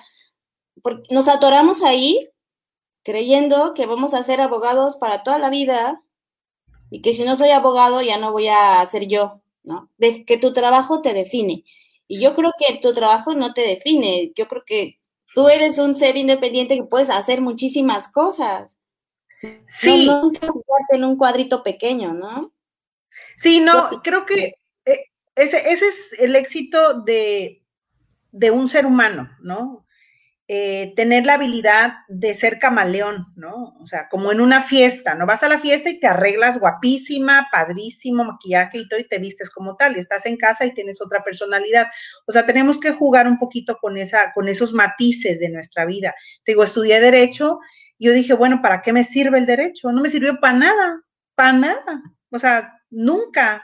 nos 1.10 1.28
atoramos 1.28 1.84
ahí 1.84 2.30
creyendo 3.04 3.74
que 3.74 3.86
vamos 3.86 4.14
a 4.14 4.24
ser 4.24 4.40
abogados 4.40 4.96
para 4.96 5.24
toda 5.24 5.40
la 5.40 5.50
vida 5.50 6.02
y 6.90 7.02
que 7.02 7.14
si 7.14 7.26
no 7.26 7.36
soy 7.36 7.50
abogado 7.50 8.02
ya 8.02 8.18
no 8.18 8.32
voy 8.32 8.48
a 8.48 8.86
ser 8.86 9.08
yo, 9.08 9.42
¿no? 9.64 9.92
Que 10.00 10.38
tu 10.38 10.54
trabajo 10.54 11.02
te 11.02 11.14
define. 11.14 11.66
Y 12.08 12.22
yo 12.22 12.34
creo 12.34 12.54
que 12.58 12.80
tu 12.82 12.94
trabajo 12.94 13.34
no 13.34 13.54
te 13.54 13.62
define, 13.62 14.32
yo 14.38 14.48
creo 14.48 14.64
que 14.66 15.00
tú 15.38 15.50
eres 15.50 15.78
un 15.78 15.94
ser 15.94 16.18
independiente 16.18 16.76
que 16.76 16.84
puedes 16.84 17.12
hacer 17.12 17.42
muchísimas 17.42 18.08
cosas. 18.08 18.76
Sí. 19.68 20.08
No, 20.08 20.32
en 20.90 21.04
un 21.04 21.16
cuadrito 21.16 21.62
pequeño, 21.62 22.12
¿no? 22.12 22.56
Sí, 23.36 23.60
no, 23.60 23.88
creo 24.04 24.26
que 24.26 24.50
eh, 24.86 25.04
ese, 25.36 25.60
ese 25.72 25.90
es 25.90 26.14
el 26.18 26.36
éxito 26.36 27.02
de, 27.02 27.64
de 28.32 28.50
un 28.50 28.68
ser 28.68 28.88
humano, 28.88 29.30
¿no? 29.40 29.86
Eh, 30.50 30.94
tener 30.96 31.26
la 31.26 31.34
habilidad 31.34 31.96
de 32.08 32.34
ser 32.34 32.58
camaleón, 32.58 33.34
¿no? 33.36 33.76
O 33.82 33.86
sea, 33.86 34.08
como 34.08 34.32
en 34.32 34.40
una 34.40 34.62
fiesta, 34.62 35.14
¿no? 35.14 35.26
Vas 35.26 35.44
a 35.44 35.50
la 35.50 35.58
fiesta 35.58 35.90
y 35.90 36.00
te 36.00 36.08
arreglas 36.08 36.58
guapísima, 36.58 37.50
padrísimo, 37.52 38.24
maquillaje 38.24 38.78
y 38.78 38.88
todo, 38.88 39.00
y 39.00 39.08
te 39.08 39.18
vistes 39.18 39.50
como 39.50 39.76
tal, 39.76 39.98
y 39.98 40.00
estás 40.00 40.26
en 40.26 40.38
casa 40.38 40.66
y 40.66 40.74
tienes 40.74 41.02
otra 41.02 41.22
personalidad. 41.22 41.88
O 42.26 42.32
sea, 42.32 42.46
tenemos 42.46 42.80
que 42.80 42.92
jugar 42.92 43.28
un 43.28 43.38
poquito 43.38 43.78
con, 43.82 43.98
esa, 43.98 44.32
con 44.34 44.48
esos 44.48 44.72
matices 44.72 45.40
de 45.40 45.50
nuestra 45.50 45.86
vida. 45.86 46.16
Te 46.46 46.54
digo, 46.54 46.64
estudié 46.64 47.02
Derecho, 47.02 47.60
y 47.98 48.06
yo 48.06 48.14
dije, 48.14 48.34
bueno, 48.34 48.62
¿para 48.62 48.82
qué 48.82 48.94
me 48.94 49.04
sirve 49.04 49.40
el 49.40 49.46
derecho? 49.46 49.92
No 49.92 50.02
me 50.02 50.10
sirvió 50.10 50.40
para 50.40 50.58
nada, 50.58 51.02
para 51.36 51.54
nada. 51.54 52.02
O 52.30 52.40
sea, 52.40 52.74
nunca 52.90 53.64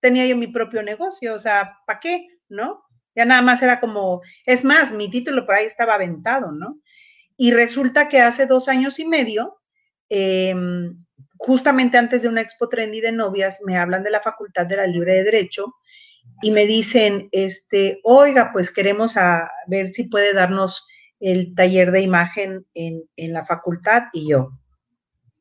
tenía 0.00 0.26
yo 0.26 0.36
mi 0.36 0.46
propio 0.46 0.82
negocio, 0.82 1.34
o 1.34 1.38
sea, 1.38 1.78
¿para 1.86 2.00
qué? 2.00 2.26
¿No? 2.48 2.82
Ya 3.14 3.24
nada 3.24 3.42
más 3.42 3.62
era 3.62 3.80
como, 3.80 4.22
es 4.46 4.64
más, 4.64 4.92
mi 4.92 5.10
título 5.10 5.44
por 5.44 5.54
ahí 5.54 5.66
estaba 5.66 5.94
aventado, 5.94 6.52
¿no? 6.52 6.80
Y 7.36 7.50
resulta 7.52 8.08
que 8.08 8.20
hace 8.20 8.46
dos 8.46 8.68
años 8.68 8.98
y 8.98 9.06
medio, 9.06 9.60
em, 10.08 11.04
justamente 11.36 11.98
antes 11.98 12.22
de 12.22 12.28
una 12.28 12.40
expo 12.40 12.68
trendy 12.68 13.00
de 13.00 13.12
novias, 13.12 13.60
me 13.64 13.76
hablan 13.76 14.02
de 14.02 14.10
la 14.10 14.20
Facultad 14.20 14.66
de 14.66 14.76
la 14.76 14.86
Libre 14.86 15.14
de 15.14 15.24
Derecho 15.24 15.74
y 16.40 16.50
me 16.50 16.66
dicen, 16.66 17.28
este, 17.32 18.00
oiga, 18.04 18.50
pues 18.52 18.70
queremos 18.70 19.16
a 19.16 19.50
ver 19.66 19.88
si 19.92 20.04
puede 20.04 20.32
darnos 20.34 20.86
el 21.20 21.54
taller 21.54 21.90
de 21.90 22.00
imagen 22.00 22.66
en, 22.74 23.02
en 23.16 23.32
la 23.32 23.44
facultad. 23.44 24.04
Y 24.12 24.30
yo, 24.30 24.50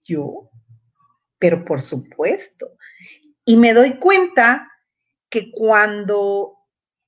yo, 0.03 0.49
pero 1.39 1.65
por 1.65 1.82
supuesto. 1.82 2.78
Y 3.45 3.57
me 3.57 3.74
doy 3.74 3.97
cuenta 3.97 4.67
que 5.30 5.51
cuando 5.51 6.61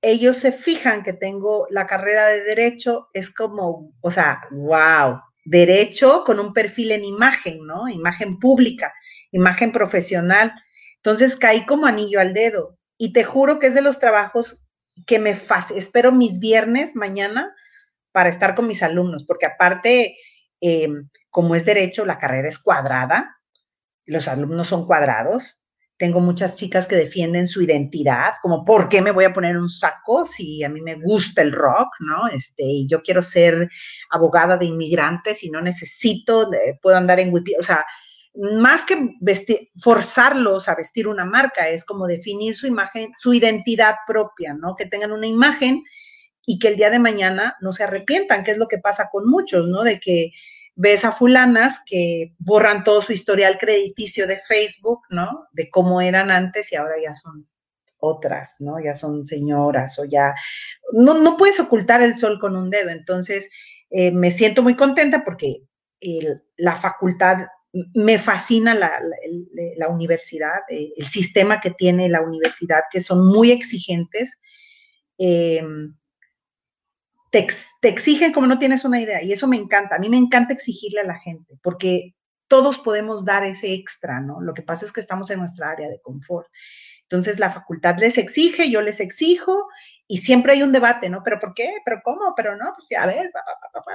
ellos 0.03 0.37
se 0.37 0.51
fijan 0.51 1.01
que 1.01 1.13
tengo 1.13 1.65
la 1.69 1.87
carrera 1.87 2.27
de 2.27 2.43
derecho, 2.43 3.07
es 3.13 3.33
como, 3.33 3.93
o 4.01 4.11
sea, 4.11 4.41
wow, 4.51 5.21
derecho 5.45 6.25
con 6.25 6.41
un 6.41 6.53
perfil 6.53 6.91
en 6.91 7.05
imagen, 7.05 7.65
¿no? 7.65 7.87
Imagen 7.87 8.37
pública, 8.37 8.93
imagen 9.31 9.71
profesional. 9.71 10.53
Entonces 10.97 11.37
caí 11.37 11.65
como 11.65 11.85
anillo 11.85 12.19
al 12.19 12.33
dedo 12.33 12.77
y 12.97 13.13
te 13.13 13.23
juro 13.23 13.59
que 13.59 13.67
es 13.67 13.73
de 13.75 13.81
los 13.81 13.99
trabajos 13.99 14.65
que 15.07 15.19
me 15.19 15.35
fascinan. 15.35 15.81
Espero 15.81 16.11
mis 16.11 16.39
viernes 16.39 16.97
mañana 16.97 17.55
para 18.11 18.27
estar 18.27 18.55
con 18.55 18.67
mis 18.67 18.83
alumnos, 18.83 19.23
porque 19.25 19.45
aparte, 19.45 20.17
em, 20.59 21.09
como 21.29 21.55
es 21.55 21.63
derecho, 21.63 22.05
la 22.05 22.19
carrera 22.19 22.49
es 22.49 22.59
cuadrada, 22.59 23.37
los 24.05 24.27
alumnos 24.27 24.67
son 24.67 24.85
cuadrados, 24.85 25.62
tengo 25.97 26.19
muchas 26.19 26.55
chicas 26.55 26.87
que 26.87 26.95
defienden 26.95 27.47
su 27.47 27.61
identidad, 27.61 28.33
como 28.41 28.65
por 28.65 28.89
qué 28.89 29.01
me 29.01 29.11
voy 29.11 29.25
a 29.25 29.33
poner 29.33 29.57
un 29.57 29.69
saco 29.69 30.25
si 30.25 30.63
a 30.63 30.69
mí 30.69 30.81
me 30.81 30.95
gusta 30.95 31.41
el 31.41 31.51
rock, 31.51 31.89
¿no? 31.99 32.27
Este, 32.27 32.63
y 32.63 32.87
yo 32.87 33.01
quiero 33.01 33.21
ser 33.21 33.69
abogada 34.09 34.57
de 34.57 34.65
inmigrantes 34.65 35.43
y 35.43 35.49
no 35.49 35.61
necesito, 35.61 36.49
puedo 36.81 36.97
andar 36.97 37.19
en 37.19 37.33
wipi, 37.33 37.55
o 37.59 37.63
sea, 37.63 37.85
más 38.35 38.83
que 38.83 39.11
vestir, 39.19 39.69
forzarlos 39.77 40.67
a 40.67 40.75
vestir 40.75 41.07
una 41.07 41.25
marca, 41.25 41.69
es 41.69 41.85
como 41.85 42.07
definir 42.07 42.55
su 42.55 42.65
imagen, 42.65 43.11
su 43.19 43.33
identidad 43.33 43.95
propia, 44.07 44.53
¿no? 44.55 44.75
Que 44.75 44.87
tengan 44.87 45.11
una 45.11 45.27
imagen 45.27 45.83
y 46.45 46.57
que 46.59 46.69
el 46.69 46.75
día 46.75 46.89
de 46.89 46.99
mañana 46.99 47.55
no 47.61 47.71
se 47.73 47.83
arrepientan, 47.83 48.43
que 48.43 48.51
es 48.51 48.57
lo 48.57 48.67
que 48.67 48.79
pasa 48.79 49.09
con 49.11 49.29
muchos, 49.29 49.67
¿no? 49.67 49.83
De 49.83 49.99
que 49.99 50.31
ves 50.75 51.05
a 51.05 51.11
fulanas 51.11 51.81
que 51.85 52.33
borran 52.39 52.83
todo 52.83 53.01
su 53.01 53.13
historial 53.13 53.57
crediticio 53.59 54.27
de 54.27 54.37
Facebook, 54.37 55.01
¿no? 55.09 55.47
De 55.51 55.69
cómo 55.69 56.01
eran 56.01 56.31
antes 56.31 56.71
y 56.71 56.75
ahora 56.75 56.95
ya 57.01 57.13
son 57.15 57.47
otras, 57.97 58.57
¿no? 58.59 58.79
Ya 58.83 58.95
son 58.95 59.25
señoras 59.25 59.97
o 59.99 60.05
ya... 60.05 60.35
No, 60.91 61.13
no 61.13 61.37
puedes 61.37 61.59
ocultar 61.59 62.01
el 62.01 62.17
sol 62.17 62.39
con 62.39 62.55
un 62.55 62.69
dedo. 62.69 62.89
Entonces, 62.89 63.49
eh, 63.89 64.11
me 64.11 64.31
siento 64.31 64.61
muy 64.63 64.75
contenta 64.75 65.23
porque 65.23 65.63
la 66.57 66.75
facultad, 66.75 67.47
me 67.93 68.17
fascina 68.19 68.73
la, 68.73 68.99
la, 69.77 69.87
universidad, 69.87 70.59
eh, 70.69 70.93
el 70.97 71.05
sistema 71.05 71.61
que 71.61 71.71
tiene 71.71 72.09
la 72.09 72.21
universidad, 72.21 72.81
que 72.91 73.01
son 73.01 73.25
muy 73.25 73.51
exigentes. 73.51 74.37
Eh, 75.17 75.63
te, 77.33 77.47
exigen 77.89 78.31
como 78.31 78.45
no 78.45 78.59
tienes 78.59 78.85
una 78.85 79.01
idea 79.01 79.23
y 79.23 79.33
eso 79.33 79.47
me 79.47 79.57
encanta. 79.57 79.95
A 79.95 79.99
mí 79.99 80.07
me 80.07 80.17
encanta 80.17 80.53
exigirle 80.53 81.01
a 81.01 81.05
la 81.05 81.19
gente 81.19 81.57
porque 81.63 82.13
todos 82.47 82.77
podemos 82.77 83.25
dar 83.25 83.43
ese 83.43 83.73
extra, 83.73 84.21
¿no? 84.21 84.39
Lo 84.39 84.53
que 84.53 84.61
pasa 84.61 84.85
es 84.85 84.91
que 84.91 85.01
estamos 85.01 85.31
en 85.31 85.39
nuestra 85.39 85.71
área 85.71 85.89
de 85.89 85.99
confort. 85.99 86.47
Entonces 87.01 87.39
la 87.39 87.49
facultad 87.49 87.97
les 87.97 88.19
exige, 88.19 88.69
yo 88.69 88.81
les 88.83 88.99
exijo 88.99 89.67
y 90.07 90.19
siempre 90.19 90.53
hay 90.53 90.61
un 90.61 90.71
debate, 90.71 91.09
¿no? 91.09 91.23
¿Pero 91.23 91.39
por 91.39 91.55
qué? 91.55 91.73
¿Pero 91.83 92.01
cómo? 92.03 92.33
¿Pero 92.35 92.55
no? 92.55 92.73
Pues 92.75 92.99
a 92.99 93.07
ver, 93.07 93.31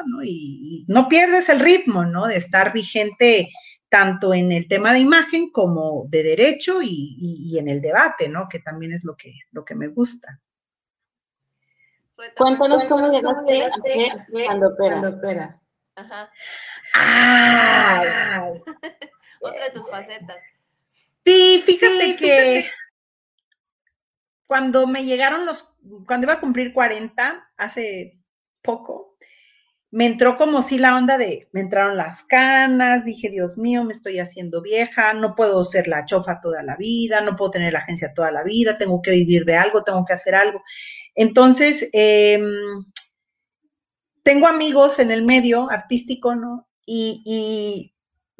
¿no? 0.06 0.24
Y, 0.24 0.84
no 0.88 1.08
pierdes 1.08 1.48
el 1.48 1.60
ritmo, 1.60 2.04
¿no? 2.04 2.26
De 2.26 2.36
estar 2.36 2.72
vigente 2.72 3.50
tanto 3.88 4.34
en 4.34 4.50
el 4.50 4.66
tema 4.66 4.92
de 4.92 4.98
imagen 4.98 5.50
como 5.50 6.06
de 6.08 6.24
derecho 6.24 6.82
y, 6.82 7.16
y 7.20 7.56
en 7.58 7.68
el 7.68 7.80
debate, 7.80 8.28
¿no? 8.28 8.48
Que 8.48 8.58
también 8.58 8.92
es 8.92 9.04
lo 9.04 9.16
que, 9.16 9.32
lo 9.52 9.64
que 9.64 9.76
me 9.76 9.86
gusta. 9.86 10.40
Cuéntanos, 12.36 12.84
cómo 12.84 13.10
llegaste 13.10 13.64
a 13.64 13.72
ser. 13.80 14.12
Ajá. 15.94 16.30
Ah, 16.94 18.50
Otra 19.40 19.64
de 19.64 19.70
tus 19.70 19.88
facetas. 19.88 20.42
Sí, 21.24 21.62
fíjate 21.64 22.16
que 22.16 22.66
cuando 24.46 24.86
me 24.86 25.04
llegaron 25.04 25.46
los, 25.46 25.76
cuando 26.06 26.26
iba 26.26 26.34
a 26.34 26.40
cumplir 26.40 26.72
40, 26.72 27.52
hace 27.56 28.18
poco, 28.62 29.16
me 29.90 30.04
entró 30.06 30.36
como 30.36 30.60
si 30.60 30.78
la 30.78 30.96
onda 30.96 31.16
de, 31.16 31.48
me 31.52 31.60
entraron 31.60 31.96
las 31.96 32.22
canas, 32.22 33.04
dije, 33.04 33.30
Dios 33.30 33.56
mío, 33.56 33.84
me 33.84 33.92
estoy 33.92 34.18
haciendo 34.18 34.60
vieja, 34.60 35.14
no 35.14 35.34
puedo 35.34 35.64
ser 35.64 35.88
la 35.88 36.04
chofa 36.04 36.40
toda 36.40 36.62
la 36.62 36.76
vida, 36.76 37.22
no 37.22 37.36
puedo 37.36 37.52
tener 37.52 37.72
la 37.72 37.78
agencia 37.78 38.12
toda 38.12 38.30
la 38.30 38.42
vida, 38.42 38.76
tengo 38.76 39.00
que 39.00 39.12
vivir 39.12 39.44
de 39.46 39.56
algo, 39.56 39.84
tengo 39.84 40.04
que 40.04 40.12
hacer 40.12 40.34
algo. 40.34 40.62
Entonces, 41.18 41.90
em, 41.94 42.84
tengo 44.22 44.46
amigos 44.46 45.00
en 45.00 45.10
el 45.10 45.24
medio 45.24 45.68
artístico, 45.68 46.36
¿no? 46.36 46.68
Y, 46.86 47.92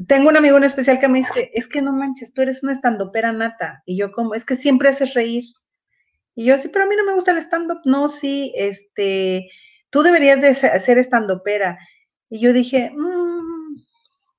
tengo 0.07 0.29
un 0.29 0.37
amigo 0.37 0.57
en 0.59 0.63
especial 0.63 1.01
que 1.01 1.09
me 1.09 1.19
dice, 1.19 1.51
es 1.55 1.67
que 1.67 1.83
no 1.83 1.93
manches, 1.93 2.33
tú 2.33 2.41
eres 2.41 2.63
una 2.63 2.71
estandopera 2.71 3.33
nata. 3.33 3.83
Y 3.85 3.97
yo 3.99 4.13
como, 4.13 4.35
es 4.35 4.45
que 4.45 4.55
siempre 4.55 4.91
haces 4.91 5.15
reír. 5.15 5.43
Y 6.37 6.45
yo, 6.45 6.57
sí, 6.57 6.69
pero 6.69 6.85
a 6.85 6.89
mí 6.89 6.95
no 6.97 7.05
me 7.05 7.15
gusta 7.15 7.33
el 7.33 7.39
stand-up. 7.39 7.81
No, 7.85 8.09
sí, 8.09 8.53
este, 8.57 9.51
tú 9.91 10.03
deberías 10.03 10.41
de 10.41 10.55
ser 10.55 10.99
estandopera. 10.99 11.79
Y 12.31 12.39
yo 12.39 12.53
dije, 12.53 12.93
mm, 12.95 13.83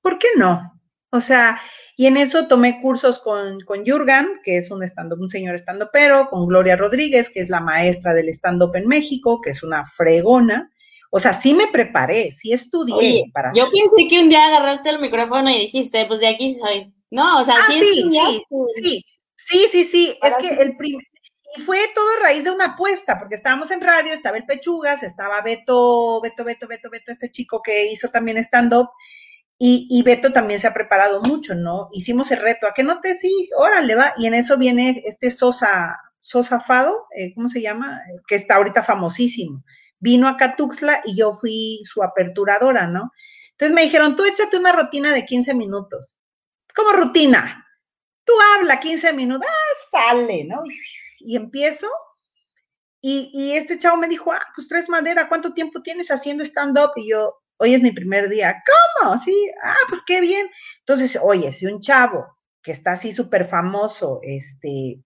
¿por 0.00 0.18
qué 0.18 0.28
no? 0.38 0.79
O 1.12 1.20
sea, 1.20 1.60
y 1.96 2.06
en 2.06 2.16
eso 2.16 2.46
tomé 2.46 2.80
cursos 2.80 3.18
con, 3.18 3.60
con 3.62 3.84
Jurgen, 3.84 4.40
que 4.44 4.58
es 4.58 4.70
un, 4.70 4.82
stand 4.82 5.12
un 5.12 5.28
señor 5.28 5.54
estandopero, 5.54 6.28
con 6.30 6.46
Gloria 6.46 6.76
Rodríguez, 6.76 7.30
que 7.30 7.40
es 7.40 7.48
la 7.48 7.60
maestra 7.60 8.14
del 8.14 8.28
stand-up 8.28 8.76
en 8.76 8.86
México, 8.86 9.40
que 9.40 9.50
es 9.50 9.62
una 9.62 9.84
fregona. 9.84 10.70
O 11.10 11.18
sea, 11.18 11.32
sí 11.32 11.52
me 11.52 11.66
preparé, 11.66 12.30
sí 12.30 12.52
estudié 12.52 13.24
para. 13.34 13.52
Yo 13.52 13.68
pensé 13.70 14.06
que 14.08 14.22
un 14.22 14.28
día 14.28 14.46
agarraste 14.46 14.90
el 14.90 15.00
micrófono 15.00 15.50
y 15.50 15.58
dijiste, 15.58 16.06
pues 16.06 16.20
de 16.20 16.28
aquí 16.28 16.54
soy. 16.54 16.94
No, 17.10 17.40
o 17.40 17.44
sea, 17.44 17.56
ah, 17.58 17.66
sí, 17.68 17.80
sí, 17.80 18.10
sí, 18.10 18.44
sí, 18.80 19.04
sí, 19.34 19.66
sí, 19.70 19.84
sí, 19.84 20.18
es 20.22 20.36
que 20.36 20.62
el 20.62 20.76
primer, 20.76 21.02
y 21.56 21.60
fue 21.60 21.80
todo 21.94 22.06
a 22.16 22.22
raíz 22.22 22.44
de 22.44 22.50
una 22.50 22.66
apuesta, 22.66 23.18
porque 23.18 23.34
estábamos 23.34 23.70
en 23.72 23.80
radio, 23.80 24.12
estaba 24.12 24.36
el 24.36 24.46
Pechugas, 24.46 25.02
estaba 25.02 25.40
Beto, 25.42 26.20
Beto, 26.20 26.44
Beto, 26.44 26.68
Beto, 26.68 26.90
Beto, 26.90 27.10
este 27.10 27.30
chico 27.30 27.60
que 27.60 27.90
hizo 27.90 28.08
también 28.08 28.36
stand-up, 28.38 28.88
y, 29.62 29.86
y, 29.90 30.02
Beto 30.02 30.32
también 30.32 30.58
se 30.58 30.66
ha 30.66 30.74
preparado 30.74 31.20
mucho, 31.20 31.54
¿no? 31.54 31.90
Hicimos 31.92 32.30
el 32.32 32.40
reto, 32.40 32.66
¿a 32.66 32.72
qué 32.74 32.82
no 32.82 33.00
te 33.00 33.14
sí? 33.14 33.50
Órale, 33.56 33.94
va, 33.94 34.14
y 34.16 34.26
en 34.26 34.34
eso 34.34 34.56
viene 34.56 35.02
este 35.04 35.30
Sosa, 35.30 36.00
Sosa 36.18 36.60
Fado, 36.60 37.06
eh, 37.16 37.34
¿cómo 37.34 37.46
se 37.48 37.60
llama? 37.60 38.00
Que 38.26 38.36
está 38.36 38.56
ahorita 38.56 38.82
famosísimo. 38.82 39.62
Vino 39.98 40.28
a 40.28 40.36
Catuxla 40.38 41.02
y 41.04 41.14
yo 41.14 41.32
fui 41.34 41.80
su 41.84 42.02
aperturadora, 42.02 42.86
¿no? 42.86 43.12
Entonces 43.52 43.74
me 43.74 43.82
dijeron, 43.82 44.16
tú 44.16 44.24
échate 44.24 44.56
una 44.56 44.72
rutina 44.72 45.12
de 45.12 45.26
15 45.26 45.54
minutos. 45.54 46.16
¿Cómo 46.74 46.92
rutina? 46.92 47.66
Tú 48.24 48.32
habla 48.56 48.80
15 48.80 49.12
minutos, 49.12 49.46
ah, 49.46 50.14
sale, 50.14 50.44
¿no? 50.44 50.56
y 51.20 51.36
empiezo. 51.36 51.88
Y, 53.02 53.52
este 53.52 53.78
chavo 53.78 53.96
me 53.96 54.08
dijo, 54.08 54.30
ah, 54.32 54.46
pues 54.54 54.68
tres 54.68 54.88
madera, 54.88 55.28
¿cuánto 55.28 55.54
tiempo 55.54 55.82
tienes 55.82 56.10
haciendo 56.10 56.44
stand-up? 56.44 56.92
Y 56.96 57.10
yo, 57.10 57.39
hoy 57.60 57.74
es 57.74 57.82
mi 57.82 57.92
primer 57.92 58.28
día. 58.28 58.62
¿Cómo? 59.02 59.18
Sí, 59.18 59.34
ah, 59.62 59.76
pues 59.88 60.02
qué 60.06 60.20
bien. 60.20 60.48
Entonces, 60.80 61.18
oye, 61.22 61.52
si 61.52 61.66
un 61.66 61.80
chavo 61.80 62.26
que 62.62 62.72
está 62.72 62.92
así 62.92 63.12
súper 63.12 63.44
famoso, 63.44 64.20
este, 64.22 65.02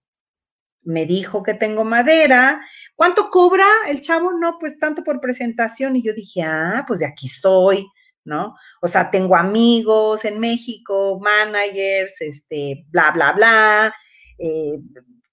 me 0.83 1.05
dijo 1.05 1.43
que 1.43 1.53
tengo 1.53 1.83
madera, 1.83 2.61
¿cuánto 2.95 3.29
cobra 3.29 3.65
el 3.89 4.01
chavo? 4.01 4.31
No, 4.31 4.57
pues 4.59 4.79
tanto 4.79 5.03
por 5.03 5.19
presentación. 5.19 5.95
Y 5.97 6.03
yo 6.03 6.13
dije, 6.13 6.43
ah, 6.43 6.85
pues 6.87 6.99
de 6.99 7.07
aquí 7.07 7.27
soy, 7.27 7.85
¿no? 8.23 8.55
O 8.81 8.87
sea, 8.87 9.11
tengo 9.11 9.35
amigos 9.35 10.23
en 10.23 10.39
México, 10.39 11.19
managers, 11.19 12.21
este, 12.21 12.85
bla, 12.89 13.11
bla, 13.11 13.33
bla, 13.33 13.95
eh, 14.37 14.77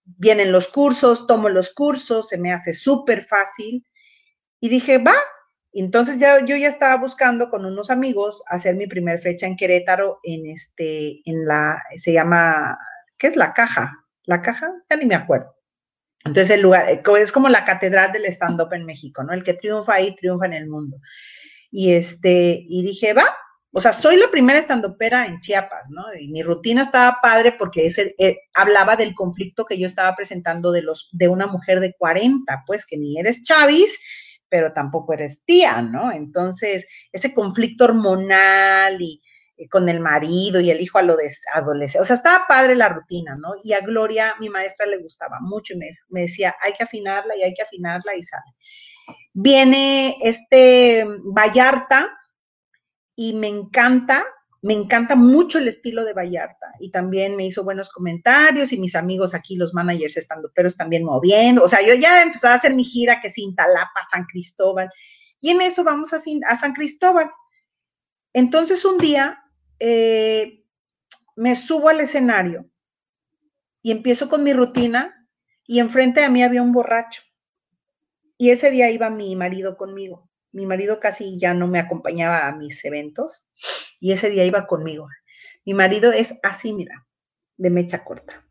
vienen 0.04 0.50
los 0.50 0.68
cursos, 0.68 1.26
tomo 1.26 1.48
los 1.48 1.72
cursos, 1.72 2.28
se 2.28 2.38
me 2.38 2.52
hace 2.52 2.74
súper 2.74 3.22
fácil. 3.22 3.84
Y 4.60 4.68
dije, 4.68 4.98
va, 4.98 5.14
Entonces 5.72 6.18
ya 6.18 6.44
yo 6.44 6.56
ya 6.56 6.68
estaba 6.68 6.96
buscando 6.96 7.48
con 7.50 7.64
unos 7.64 7.90
amigos 7.90 8.42
hacer 8.46 8.76
mi 8.76 8.86
primer 8.86 9.18
fecha 9.18 9.46
en 9.46 9.56
Querétaro 9.56 10.20
en 10.22 10.46
este, 10.46 11.22
en 11.24 11.46
la, 11.46 11.82
se 11.96 12.12
llama, 12.12 12.78
¿qué 13.16 13.28
es 13.28 13.36
la 13.36 13.54
caja? 13.54 13.92
¿La 14.24 14.42
caja? 14.42 14.70
Ya 14.90 14.96
ni 14.96 15.06
me 15.06 15.14
acuerdo. 15.14 15.54
Entonces 16.24 16.50
el 16.50 16.62
lugar, 16.62 16.88
eh, 16.88 17.02
es 17.20 17.32
como 17.32 17.48
la 17.48 17.64
catedral 17.64 18.12
del 18.12 18.26
stand-up 18.26 18.72
en 18.72 18.84
México, 18.84 19.24
¿no? 19.24 19.32
El 19.32 19.42
que 19.42 19.54
triunfa 19.54 19.94
ahí, 19.94 20.14
triunfa 20.14 20.46
en 20.46 20.52
el 20.52 20.68
mundo. 20.68 20.98
Y 21.70 21.92
este, 21.92 22.64
y 22.68 22.84
dije, 22.84 23.14
va, 23.14 23.24
o 23.72 23.80
sea, 23.80 23.94
soy 23.94 24.18
la 24.18 24.30
primera 24.30 24.58
estandopera 24.58 25.26
en 25.26 25.40
Chiapas, 25.40 25.88
¿no? 25.90 26.04
Y 26.14 26.28
mi 26.28 26.42
rutina 26.42 26.82
estaba 26.82 27.18
padre 27.22 27.52
porque 27.52 27.86
ese, 27.86 28.14
eh, 28.18 28.36
hablaba 28.54 28.96
del 28.96 29.14
conflicto 29.14 29.64
que 29.64 29.78
yo 29.78 29.86
estaba 29.86 30.14
presentando 30.14 30.70
de, 30.72 30.82
los, 30.82 31.08
de 31.12 31.28
una 31.28 31.46
mujer 31.46 31.80
de 31.80 31.94
40, 31.98 32.64
pues 32.66 32.84
que 32.84 32.98
ni 32.98 33.18
eres 33.18 33.42
chavis, 33.42 33.98
pero 34.52 34.74
tampoco 34.74 35.14
eres 35.14 35.42
tía, 35.46 35.80
¿no? 35.80 36.12
Entonces, 36.12 36.86
ese 37.10 37.32
conflicto 37.32 37.84
hormonal 37.84 39.00
y, 39.00 39.22
con 39.70 39.88
el 39.88 40.00
marido 40.00 40.60
y 40.60 40.70
el 40.70 40.80
hijo 40.80 40.98
a 40.98 41.02
lo 41.02 41.16
de 41.16 41.30
adolescente, 41.54 42.02
o 42.02 42.04
sea, 42.04 42.16
estaba 42.16 42.46
padre 42.46 42.74
la 42.74 42.90
rutina, 42.90 43.34
¿no? 43.34 43.52
Y 43.64 43.72
a 43.72 43.80
Gloria, 43.80 44.34
mi 44.40 44.50
maestra, 44.50 44.84
le 44.84 44.98
gustaba 44.98 45.38
mucho 45.40 45.72
y 45.72 45.78
me, 45.78 45.86
me 46.10 46.22
decía, 46.22 46.54
hay 46.60 46.74
que 46.74 46.84
afinarla 46.84 47.34
y 47.34 47.42
hay 47.42 47.54
que 47.54 47.62
afinarla 47.62 48.14
y 48.14 48.22
sale. 48.22 48.42
Viene 49.32 50.18
este 50.20 51.06
Vallarta, 51.06 52.10
y 53.16 53.34
me 53.34 53.48
encanta, 53.48 54.26
me 54.62 54.74
encanta 54.74 55.16
mucho 55.16 55.58
el 55.58 55.66
estilo 55.66 56.04
de 56.04 56.12
Vallarta 56.12 56.72
y 56.78 56.92
también 56.92 57.34
me 57.34 57.44
hizo 57.44 57.64
buenos 57.64 57.90
comentarios 57.90 58.72
y 58.72 58.78
mis 58.78 58.94
amigos 58.94 59.34
aquí, 59.34 59.56
los 59.56 59.74
managers 59.74 60.16
estando, 60.16 60.52
pero 60.54 60.70
también 60.70 61.04
moviendo, 61.04 61.64
o 61.64 61.68
sea, 61.68 61.82
yo 61.82 61.94
ya 61.94 62.22
empecé 62.22 62.46
a 62.46 62.54
hacer 62.54 62.72
mi 62.72 62.84
gira 62.84 63.20
que 63.20 63.28
sin 63.28 63.56
Talapa, 63.56 64.00
San 64.10 64.24
Cristóbal 64.24 64.88
y 65.40 65.50
en 65.50 65.60
eso 65.60 65.82
vamos 65.82 66.12
a, 66.12 66.18
a 66.48 66.56
San 66.56 66.72
Cristóbal. 66.74 67.28
Entonces 68.32 68.84
un 68.84 68.98
día 68.98 69.42
eh, 69.80 70.64
me 71.34 71.56
subo 71.56 71.88
al 71.88 72.00
escenario 72.00 72.70
y 73.82 73.90
empiezo 73.90 74.28
con 74.28 74.44
mi 74.44 74.52
rutina 74.52 75.28
y 75.66 75.80
enfrente 75.80 76.20
de 76.20 76.28
mí 76.28 76.44
había 76.44 76.62
un 76.62 76.72
borracho. 76.72 77.22
Y 78.38 78.50
ese 78.50 78.70
día 78.70 78.90
iba 78.90 79.10
mi 79.10 79.34
marido 79.34 79.76
conmigo. 79.76 80.30
Mi 80.52 80.66
marido 80.66 81.00
casi 81.00 81.38
ya 81.38 81.52
no 81.52 81.66
me 81.66 81.80
acompañaba 81.80 82.46
a 82.46 82.54
mis 82.54 82.84
eventos 82.84 83.44
y 84.02 84.10
ese 84.10 84.30
día 84.30 84.44
iba 84.44 84.66
conmigo. 84.66 85.08
Mi 85.64 85.74
marido 85.74 86.10
es 86.10 86.34
así, 86.42 86.72
mira, 86.72 87.06
de 87.56 87.70
mecha 87.70 88.02
corta. 88.02 88.44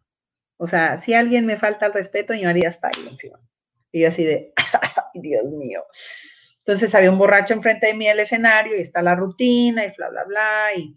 O 0.55 0.65
sea, 0.65 0.97
si 0.97 1.13
alguien 1.13 1.45
me 1.45 1.57
falta 1.57 1.87
el 1.87 1.93
respeto, 1.93 2.31
mi 2.31 2.45
marido 2.45 2.69
está 2.69 2.87
ahí 2.87 3.05
encima. 3.05 3.37
Y 3.91 3.99
yo 3.99 4.07
así 4.07 4.23
de, 4.23 4.53
ay, 4.55 5.21
Dios 5.21 5.43
mío. 5.51 5.83
Entonces 6.59 6.95
había 6.95 7.11
un 7.11 7.17
borracho 7.17 7.53
enfrente 7.53 7.87
de 7.87 7.93
mí 7.95 8.05
en 8.05 8.13
el 8.13 8.21
escenario 8.21 8.77
y 8.77 8.79
está 8.79 9.01
la 9.01 9.13
rutina 9.13 9.83
y 9.83 9.91
bla, 9.97 10.09
bla, 10.09 10.23
bla. 10.23 10.67
Y, 10.73 10.95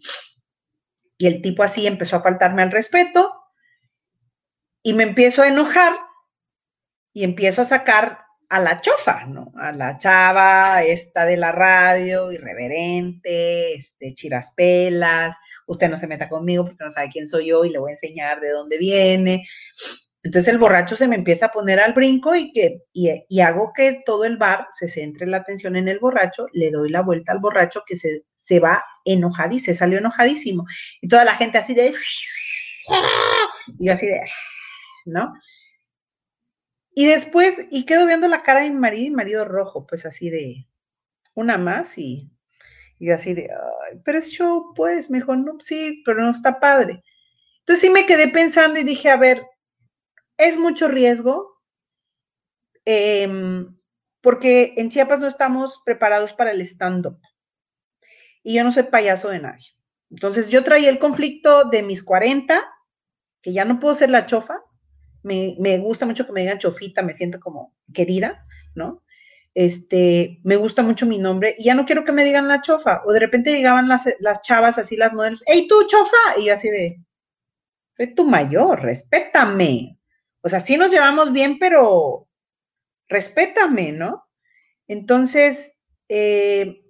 y 1.17 1.27
el 1.27 1.41
tipo 1.41 1.61
así 1.61 1.85
empezó 1.85 2.15
a 2.15 2.23
faltarme 2.23 2.61
al 2.61 2.71
respeto 2.71 3.33
y 4.81 4.93
me 4.93 5.03
empiezo 5.03 5.41
a 5.41 5.49
enojar 5.49 5.91
y 7.11 7.25
empiezo 7.25 7.61
a 7.61 7.65
sacar 7.65 8.24
a 8.55 8.59
la 8.59 8.79
chofa, 8.79 9.25
¿no? 9.25 9.51
A 9.57 9.73
la 9.73 9.97
chava 9.97 10.81
esta 10.81 11.25
de 11.25 11.35
la 11.35 11.51
radio, 11.51 12.31
irreverente, 12.31 13.75
este, 13.75 14.13
chiraspelas, 14.13 15.35
usted 15.67 15.89
no 15.89 15.97
se 15.97 16.07
meta 16.07 16.29
conmigo 16.29 16.63
porque 16.63 16.83
no 16.83 16.89
sabe 16.89 17.09
quién 17.09 17.27
soy 17.27 17.47
yo 17.47 17.65
y 17.65 17.69
le 17.69 17.79
voy 17.79 17.91
a 17.91 17.95
enseñar 17.95 18.39
de 18.39 18.51
dónde 18.51 18.77
viene. 18.77 19.45
Entonces 20.23 20.53
el 20.53 20.57
borracho 20.57 20.95
se 20.95 21.09
me 21.09 21.17
empieza 21.17 21.47
a 21.47 21.51
poner 21.51 21.81
al 21.81 21.91
brinco 21.91 22.33
y, 22.33 22.53
que, 22.53 22.83
y, 22.93 23.39
hago 23.41 23.73
que 23.75 24.01
todo 24.05 24.23
el 24.23 24.37
bar 24.37 24.67
se 24.71 24.87
centre 24.87 25.27
la 25.27 25.37
atención 25.37 25.75
en 25.75 25.89
el 25.89 25.99
borracho, 25.99 26.47
le 26.53 26.71
doy 26.71 26.89
la 26.89 27.01
vuelta 27.01 27.33
al 27.33 27.39
borracho 27.39 27.83
que 27.85 27.97
se, 27.97 28.23
se 28.35 28.61
va 28.61 28.85
enojadísimo, 29.03 29.73
se 29.73 29.77
salió 29.77 29.97
enojadísimo. 29.97 30.65
Y 31.01 31.09
toda 31.09 31.25
la 31.25 31.35
gente 31.35 31.57
así 31.57 31.73
de... 31.73 31.93
Y 33.79 33.87
yo 33.87 33.93
así 33.93 34.07
de... 34.07 34.21
¿No? 35.05 35.33
Y 36.97 37.05
después, 37.07 37.57
y 37.71 37.85
quedo 37.85 38.07
viendo 38.07 38.27
la 38.29 38.41
cara 38.41 38.61
de 38.61 38.69
mi 38.69 38.77
marido 38.77 39.07
y 39.07 39.11
marido 39.11 39.43
rojo, 39.43 39.85
pues 39.85 40.05
así 40.05 40.29
de 40.29 40.65
una 41.33 41.57
más 41.57 41.97
y, 41.97 42.31
y 42.97 43.11
así 43.11 43.33
de, 43.33 43.51
pero 44.05 44.17
es 44.17 44.31
show, 44.31 44.73
pues, 44.73 45.09
mejor 45.09 45.39
no, 45.39 45.59
sí, 45.59 46.01
pero 46.05 46.21
no 46.21 46.29
está 46.29 46.61
padre. 46.61 47.03
Entonces 47.59 47.81
sí 47.81 47.89
me 47.89 48.05
quedé 48.05 48.29
pensando 48.29 48.79
y 48.79 48.83
dije, 48.83 49.09
a 49.09 49.17
ver, 49.17 49.45
es 50.37 50.57
mucho 50.57 50.87
riesgo, 50.87 51.61
em, 52.85 53.77
porque 54.21 54.73
en 54.77 54.89
Chiapas 54.89 55.19
no 55.19 55.27
estamos 55.27 55.81
preparados 55.83 56.31
para 56.31 56.51
el 56.51 56.61
stand-up. 56.61 57.19
Y 58.41 58.55
yo 58.55 58.63
no 58.63 58.71
soy 58.71 58.83
payaso 58.83 59.29
de 59.29 59.39
nadie. 59.39 59.67
Entonces 60.09 60.47
yo 60.49 60.63
traía 60.63 60.89
el 60.89 60.99
conflicto 60.99 61.65
de 61.65 61.83
mis 61.83 62.03
40, 62.03 62.63
que 63.41 63.51
ya 63.51 63.65
no 63.65 63.81
puedo 63.81 63.95
ser 63.95 64.11
la 64.11 64.25
chofa, 64.25 64.63
me, 65.25 65.77
gusta 65.79 66.05
mucho 66.05 66.25
que 66.25 66.31
me 66.31 66.41
digan 66.41 66.59
chofita, 66.59 67.01
me 67.01 67.13
siento 67.13 67.39
como 67.39 67.73
querida, 67.93 68.45
¿no? 68.75 69.03
Este, 69.55 70.39
me 70.43 70.55
gusta 70.57 70.83
mucho 70.83 71.05
mi 71.05 71.17
nombre 71.17 71.55
y 71.57 71.63
ya 71.63 71.75
no 71.75 71.85
quiero 71.85 72.03
que 72.03 72.11
me 72.11 72.23
digan 72.23 72.47
la 72.47 72.61
chofa. 72.61 73.01
O 73.05 73.13
de 73.13 73.19
repente 73.19 73.51
llegaban 73.51 73.87
las, 73.87 74.07
las 74.19 74.41
chavas 74.41 74.77
así, 74.77 74.95
las 74.97 75.13
modelos, 75.13 75.43
¡Ey, 75.47 75.67
tú, 75.67 75.85
chofa! 75.87 76.39
Y 76.39 76.49
así 76.49 76.69
de, 76.69 77.01
soy 77.97 78.13
tu 78.13 78.25
mayor, 78.25 78.81
respétame. 78.81 79.97
O 80.41 80.49
sea, 80.49 80.59
sí 80.59 80.77
nos 80.77 80.91
llevamos 80.91 81.31
bien, 81.33 81.57
pero 81.57 82.27
respétame, 83.07 83.91
¿no? 83.91 84.27
Entonces, 84.87 85.79
eh, 86.07 86.84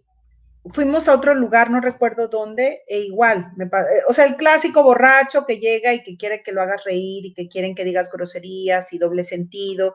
fuimos 0.70 1.07
a 1.07 1.13
otro 1.13 1.36
lugar, 1.36 1.70
no 1.70 1.80
recuerdo 1.80 2.28
dónde, 2.28 2.84
e 2.88 2.99
igual, 2.99 3.51
me, 3.55 3.66
eh, 3.66 4.03
o 4.07 4.13
sea, 4.13 4.26
el 4.26 4.36
clásico 4.36 4.84
borracho 4.84 5.45
que 5.45 5.59
llega 5.59 5.93
y 5.93 6.03
que 6.03 6.18
quiere 6.18 6.41
que 6.41 6.51
lo 6.51 6.61
hagas 6.61 6.84
reír 6.84 7.26
y 7.26 7.34
que 7.34 7.47
quieren 7.47 7.76
que 7.76 7.86
digas 7.86 8.09
groserías 8.11 8.91
y 8.93 8.97
doble 8.97 9.24
sentido. 9.24 9.93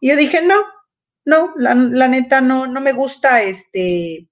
Y 0.00 0.08
yo 0.08 0.16
dije, 0.16 0.42
no, 0.42 0.60
no, 1.24 1.54
la, 1.56 2.08
neta 2.08 2.40
no, 2.40 2.66
no 2.66 2.80
me 2.80 2.92
gusta, 2.92 3.42
este, 3.42 4.28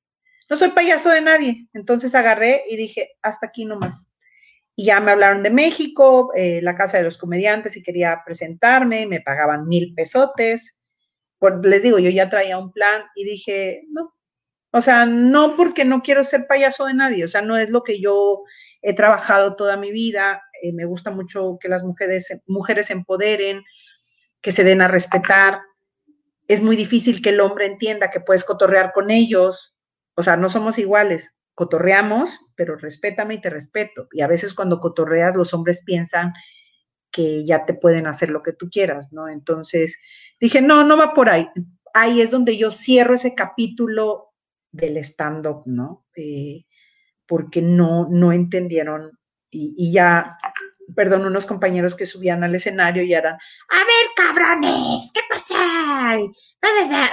no 0.51 0.57
soy 0.57 0.71
payaso 0.71 1.11
de 1.11 1.23
nadie. 1.23 1.69
Entonces 1.73 2.15
agarré 2.15 2.65
y 2.69 2.77
dije, 2.77 3.13
hasta 3.23 3.47
aquí 3.47 3.65
nomás. 3.65 4.09
Y 4.77 4.87
ya 4.87 5.01
me 5.01 5.13
hablaron 5.13 5.43
de 5.43 5.51
México, 5.51 6.33
eh, 6.35 6.61
la 6.63 6.75
casa 6.77 6.99
de 6.99 7.05
los 7.05 7.19
comediantes, 7.19 7.77
y 7.77 7.83
quería 7.83 8.23
presentarme, 8.25 9.07
me 9.07 9.21
pagaban 9.21 9.65
mil 9.65 9.95
pesotes. 9.95 10.77
Por, 11.39 11.65
les 11.67 11.83
digo, 11.83 11.99
yo 11.99 12.11
ya 12.11 12.29
traía 12.29 12.59
un 12.59 12.73
plan 12.73 13.03
y 13.15 13.25
dije, 13.25 13.85
no, 13.91 14.15
o 14.73 14.81
sea, 14.81 15.05
no 15.05 15.55
porque 15.57 15.85
no 15.85 16.01
quiero 16.01 16.25
ser 16.25 16.47
payaso 16.47 16.87
de 16.87 16.95
nadie, 16.95 17.25
o 17.25 17.29
sea, 17.29 17.43
no 17.43 17.59
es 17.59 17.69
lo 17.69 17.83
que 17.83 18.01
yo 18.01 18.43
he 18.81 18.95
trabajado 18.95 19.55
toda 19.55 19.77
mi 19.77 19.93
vida. 19.93 20.43
Eh, 20.63 20.73
me 20.73 20.87
gusta 20.87 21.11
mucho 21.11 21.59
que 21.61 21.69
las 21.69 21.83
mujeres, 21.83 22.29
mujeres 22.47 22.91
empoderen, 22.91 23.65
que 24.41 24.51
se 24.51 24.65
den 24.65 24.81
a 24.81 24.89
respetar. 24.89 25.61
Es 26.49 26.63
muy 26.63 26.75
difícil 26.75 27.21
que 27.21 27.31
el 27.31 27.41
hombre 27.41 27.67
entienda 27.67 28.11
que 28.11 28.21
puedes 28.21 28.45
cotorrear 28.45 28.93
con 28.93 29.11
ellos. 29.11 29.79
O 30.15 30.23
sea, 30.23 30.39
no 30.39 30.49
somos 30.49 30.79
iguales. 30.79 31.37
Cotorreamos, 31.55 32.41
pero 32.57 32.77
respétame 32.77 33.35
y 33.35 33.41
te 33.43 33.51
respeto. 33.51 34.09
Y 34.11 34.23
a 34.23 34.27
veces 34.27 34.55
cuando 34.55 34.81
cotorreas, 34.81 35.37
los 35.37 35.53
hombres 35.53 35.83
piensan 35.85 36.33
que 37.11 37.45
ya 37.45 37.67
te 37.67 37.75
pueden 37.75 38.07
hacer 38.07 38.31
lo 38.31 38.43
que 38.43 38.55
tú 38.55 38.71
quieras, 38.71 39.13
¿no? 39.13 39.29
Entonces 39.29 39.99
dije, 40.41 40.63
no, 40.63 40.83
no 40.83 40.97
va 40.97 41.13
por 41.13 41.29
ahí. 41.29 41.47
Ahí 41.93 42.23
es 42.23 42.31
donde 42.31 42.57
yo 42.57 42.71
cierro 42.71 43.15
ese 43.15 43.35
capítulo 43.35 44.32
del 44.73 44.97
stand-up, 44.99 45.63
¿no? 45.67 46.07
Eh, 46.17 46.65
porque 47.27 47.63
no, 47.63 48.09
no 48.11 48.33
entendieron 48.33 49.19
y, 49.55 49.93
ya, 49.93 50.39
perdón, 50.97 51.27
unos 51.27 51.45
compañeros 51.45 51.95
que 51.95 52.07
subían 52.07 52.43
al 52.43 52.55
escenario 52.55 53.03
y 53.03 53.13
eran, 53.13 53.35
a 53.35 53.77
ver, 53.77 54.07
cabrones, 54.17 55.13
¿qué 55.13 55.21
pasa? 55.29 56.19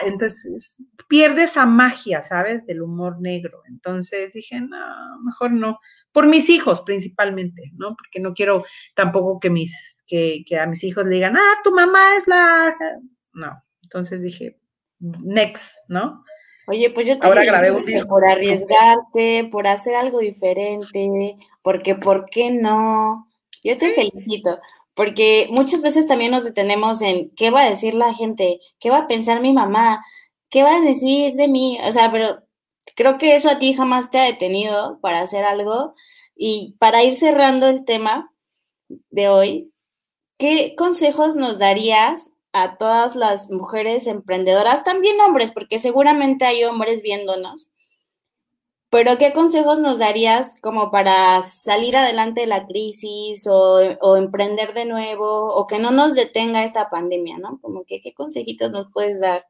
Entonces, 0.05 0.81
pierde 1.09 1.43
esa 1.43 1.65
magia, 1.65 2.23
¿sabes? 2.23 2.65
Del 2.65 2.81
humor 2.81 3.19
negro. 3.19 3.61
Entonces 3.67 4.31
dije, 4.31 4.61
no, 4.61 5.21
mejor 5.25 5.51
no. 5.51 5.79
Por 6.13 6.27
mis 6.27 6.49
hijos 6.49 6.81
principalmente, 6.81 7.71
¿no? 7.75 7.89
Porque 7.97 8.21
no 8.21 8.33
quiero 8.33 8.63
tampoco 8.95 9.39
que, 9.39 9.49
mis, 9.49 10.03
que, 10.07 10.43
que 10.47 10.57
a 10.57 10.65
mis 10.65 10.83
hijos 10.85 11.03
le 11.05 11.15
digan, 11.15 11.35
ah, 11.35 11.55
tu 11.61 11.73
mamá 11.73 12.15
es 12.17 12.25
la... 12.25 12.73
No. 13.33 13.61
Entonces 13.83 14.21
dije, 14.21 14.59
next, 14.99 15.71
¿no? 15.89 16.23
Oye, 16.69 16.91
pues 16.91 17.07
yo 17.07 17.17
te 17.17 17.25
Ahora 17.25 17.43
grabé 17.43 17.71
un 17.71 17.83
por 18.07 18.23
arriesgarte, 18.23 19.49
por 19.51 19.65
hacer 19.65 19.95
algo 19.95 20.19
diferente, 20.19 21.35
porque 21.63 21.95
¿por 21.95 22.25
qué 22.29 22.51
no? 22.51 23.27
Yo 23.63 23.75
te 23.75 23.91
felicito, 23.93 24.59
porque 24.93 25.47
muchas 25.49 25.81
veces 25.81 26.05
también 26.05 26.29
nos 26.29 26.43
detenemos 26.43 27.01
en 27.01 27.31
qué 27.35 27.49
va 27.49 27.63
a 27.63 27.69
decir 27.69 27.95
la 27.95 28.13
gente, 28.13 28.59
qué 28.79 28.91
va 28.91 28.99
a 28.99 29.07
pensar 29.07 29.41
mi 29.41 29.51
mamá, 29.51 30.05
qué 30.49 30.61
va 30.61 30.75
a 30.75 30.81
decir 30.81 31.33
de 31.33 31.47
mí, 31.47 31.79
o 31.83 31.91
sea, 31.91 32.11
pero 32.11 32.43
creo 32.95 33.17
que 33.17 33.35
eso 33.35 33.49
a 33.49 33.57
ti 33.57 33.73
jamás 33.73 34.11
te 34.11 34.19
ha 34.19 34.25
detenido 34.25 34.99
para 35.01 35.21
hacer 35.21 35.45
algo. 35.45 35.93
Y 36.35 36.75
para 36.79 37.03
ir 37.03 37.15
cerrando 37.15 37.67
el 37.67 37.83
tema 37.83 38.31
de 39.09 39.29
hoy, 39.29 39.73
¿qué 40.37 40.75
consejos 40.77 41.35
nos 41.35 41.59
darías 41.59 42.28
a 42.53 42.77
todas 42.77 43.15
las 43.15 43.49
mujeres 43.49 44.07
emprendedoras, 44.07 44.83
también 44.83 45.19
hombres, 45.21 45.51
porque 45.51 45.79
seguramente 45.79 46.45
hay 46.45 46.63
hombres 46.63 47.01
viéndonos. 47.01 47.71
Pero 48.91 49.19
¿qué 49.19 49.33
consejos 49.33 49.79
nos 49.79 49.99
darías 49.99 50.55
como 50.61 50.89
para 50.89 51.43
salir 51.43 51.95
adelante 51.95 52.41
de 52.41 52.47
la 52.47 52.65
crisis 52.65 53.45
o, 53.45 53.79
o, 54.01 54.17
emprender 54.17 54.73
de 54.73 54.85
nuevo 54.85 55.53
o 55.53 55.67
que 55.67 55.77
no 55.77 55.91
nos 55.91 56.15
detenga 56.15 56.63
esta 56.63 56.89
pandemia, 56.89 57.37
¿no? 57.37 57.59
Como 57.61 57.85
que 57.85 58.01
qué 58.01 58.15
consejitos 58.15 58.71
nos 58.71 58.91
puedes 58.91 59.19
dar. 59.19 59.45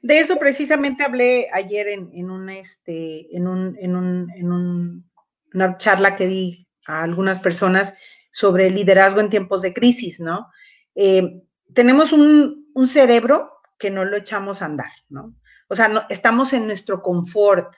De 0.00 0.20
eso 0.20 0.36
precisamente 0.36 1.02
hablé 1.02 1.48
ayer 1.52 1.88
en, 1.88 2.10
en, 2.14 2.30
una, 2.30 2.58
este, 2.58 3.36
en, 3.36 3.48
un, 3.48 3.76
en, 3.80 3.96
un, 3.96 4.30
en 4.36 4.52
un, 4.52 5.10
una 5.52 5.76
charla 5.76 6.14
que 6.14 6.28
di 6.28 6.68
a 6.86 7.02
algunas 7.02 7.40
personas 7.40 7.94
sobre 8.30 8.70
liderazgo 8.70 9.18
en 9.18 9.30
tiempos 9.30 9.62
de 9.62 9.74
crisis, 9.74 10.20
¿no? 10.20 10.46
Eh, 10.94 11.42
tenemos 11.76 12.12
un, 12.12 12.70
un, 12.74 12.88
cerebro 12.88 13.52
que 13.78 13.90
no 13.90 14.06
lo 14.06 14.16
echamos 14.16 14.62
a 14.62 14.64
andar, 14.64 14.90
¿no? 15.10 15.36
O 15.68 15.76
sea, 15.76 15.88
no, 15.88 16.04
estamos 16.08 16.54
en 16.54 16.66
nuestro 16.66 17.02
confort. 17.02 17.76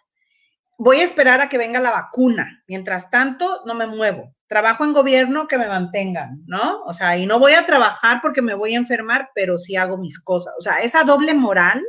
Voy 0.78 1.00
a 1.00 1.04
esperar 1.04 1.40
a 1.40 1.48
que 1.48 1.58
venga 1.58 1.80
la 1.80 1.90
vacuna. 1.90 2.62
Mientras 2.68 3.10
tanto, 3.10 3.62
no 3.66 3.74
me 3.74 3.88
muevo. 3.88 4.36
Trabajo 4.46 4.84
en 4.84 4.92
gobierno 4.92 5.48
que 5.48 5.58
me 5.58 5.66
mantengan, 5.66 6.44
¿no? 6.46 6.84
O 6.84 6.94
sea, 6.94 7.18
y 7.18 7.26
no 7.26 7.40
voy 7.40 7.54
a 7.54 7.66
trabajar 7.66 8.20
porque 8.22 8.40
me 8.40 8.54
voy 8.54 8.74
a 8.74 8.78
enfermar, 8.78 9.30
pero 9.34 9.58
sí 9.58 9.74
hago 9.74 9.98
mis 9.98 10.20
cosas. 10.20 10.54
O 10.56 10.62
sea, 10.62 10.80
esa 10.80 11.02
doble 11.02 11.34
moral 11.34 11.82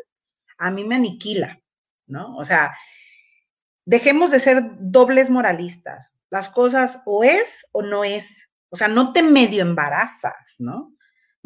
a 0.58 0.72
mí 0.72 0.84
me 0.86 0.96
aniquila, 0.96 1.60
¿no? 2.08 2.36
O 2.38 2.44
sea, 2.44 2.76
dejemos 3.86 4.32
de 4.32 4.40
ser 4.40 4.64
dobles 4.80 5.30
moralistas. 5.30 6.12
Las 6.32 6.50
cosas 6.50 7.04
o 7.06 7.24
es 7.24 7.68
o 7.72 7.84
no 7.84 8.04
es. 8.04 8.50
O 8.70 8.78
sea, 8.78 8.88
no 8.88 9.14
te 9.14 9.22
medio 9.22 9.62
embarazas, 9.62 10.56
¿no? 10.58 10.96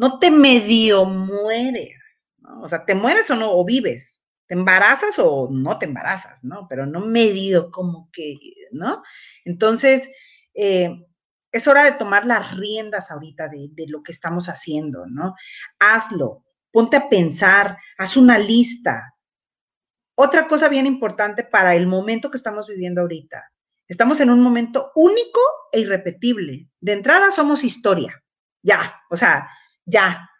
No 0.04 0.18
te 0.18 0.30
medio 0.30 1.06
mueres. 1.06 2.30
O 2.60 2.68
sea, 2.68 2.84
te 2.84 2.94
mueres 2.94 3.30
o 3.30 3.36
no, 3.36 3.50
o 3.50 3.64
vives. 3.64 4.20
Te 4.46 4.52
embarazas 4.52 5.18
o 5.18 5.48
no 5.50 5.78
te 5.78 5.86
embarazas, 5.86 6.44
¿no? 6.44 6.66
Pero 6.68 6.84
no 6.84 7.00
medio 7.00 7.70
como 7.70 8.10
que, 8.12 8.36
¿no? 8.70 9.02
Entonces, 9.46 10.10
eh, 10.52 10.90
es 11.50 11.66
hora 11.66 11.84
de 11.84 11.92
tomar 11.92 12.26
las 12.26 12.54
riendas 12.54 13.10
ahorita 13.10 13.48
de, 13.48 13.70
de 13.72 13.86
lo 13.88 14.02
que 14.02 14.12
estamos 14.12 14.50
haciendo, 14.50 15.06
¿no? 15.06 15.36
Hazlo, 15.78 16.44
ponte 16.70 16.98
a 16.98 17.08
pensar, 17.08 17.78
haz 17.96 18.18
una 18.18 18.36
lista. 18.36 19.14
Otra 20.16 20.46
cosa 20.46 20.68
bien 20.68 20.84
importante 20.84 21.44
para 21.44 21.76
el 21.76 21.86
momento 21.86 22.30
que 22.30 22.36
estamos 22.36 22.68
viviendo 22.68 23.00
ahorita. 23.00 23.50
Estamos 23.88 24.20
en 24.20 24.28
un 24.28 24.42
momento 24.42 24.92
único 24.96 25.40
e 25.72 25.80
irrepetible. 25.80 26.68
De 26.78 26.92
entrada 26.92 27.30
somos 27.30 27.64
historia. 27.64 28.22
Ya, 28.62 29.00
o 29.08 29.16
sea, 29.16 29.48
ya. 29.84 30.30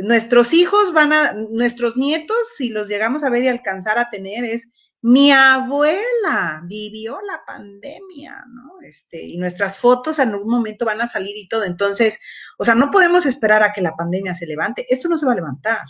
Nuestros 0.00 0.52
hijos 0.54 0.92
van 0.92 1.12
a, 1.12 1.32
nuestros 1.32 1.96
nietos, 1.96 2.38
si 2.56 2.70
los 2.70 2.88
llegamos 2.88 3.24
a 3.24 3.30
ver 3.30 3.42
y 3.42 3.48
alcanzar 3.48 3.98
a 3.98 4.08
tener, 4.10 4.44
es 4.44 4.68
mi 5.02 5.32
abuela 5.32 6.62
vivió 6.64 7.18
la 7.26 7.42
pandemia, 7.44 8.44
¿no? 8.48 8.80
Este, 8.82 9.20
y 9.20 9.36
nuestras 9.36 9.78
fotos 9.78 10.20
en 10.20 10.30
algún 10.30 10.50
momento 10.50 10.84
van 10.84 11.00
a 11.00 11.08
salir 11.08 11.36
y 11.36 11.48
todo. 11.48 11.64
Entonces, 11.64 12.20
o 12.56 12.64
sea, 12.64 12.76
no 12.76 12.90
podemos 12.90 13.26
esperar 13.26 13.64
a 13.64 13.72
que 13.72 13.80
la 13.80 13.96
pandemia 13.96 14.34
se 14.34 14.46
levante. 14.46 14.86
Esto 14.88 15.08
no 15.08 15.18
se 15.18 15.26
va 15.26 15.32
a 15.32 15.36
levantar. 15.36 15.82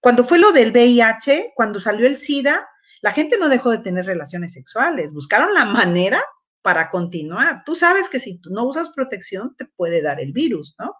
Cuando 0.00 0.22
fue 0.22 0.38
lo 0.38 0.52
del 0.52 0.70
VIH, 0.70 1.52
cuando 1.56 1.80
salió 1.80 2.06
el 2.06 2.16
SIDA, 2.16 2.68
la 3.02 3.10
gente 3.10 3.38
no 3.38 3.48
dejó 3.48 3.70
de 3.70 3.78
tener 3.78 4.06
relaciones 4.06 4.52
sexuales, 4.52 5.12
buscaron 5.12 5.52
la 5.52 5.64
manera 5.64 6.22
para 6.62 6.90
continuar. 6.90 7.62
Tú 7.64 7.74
sabes 7.74 8.08
que 8.08 8.20
si 8.20 8.38
tú 8.38 8.50
no 8.50 8.64
usas 8.64 8.90
protección, 8.90 9.56
te 9.56 9.64
puede 9.64 10.00
dar 10.00 10.20
el 10.20 10.32
virus, 10.32 10.76
¿no? 10.78 10.94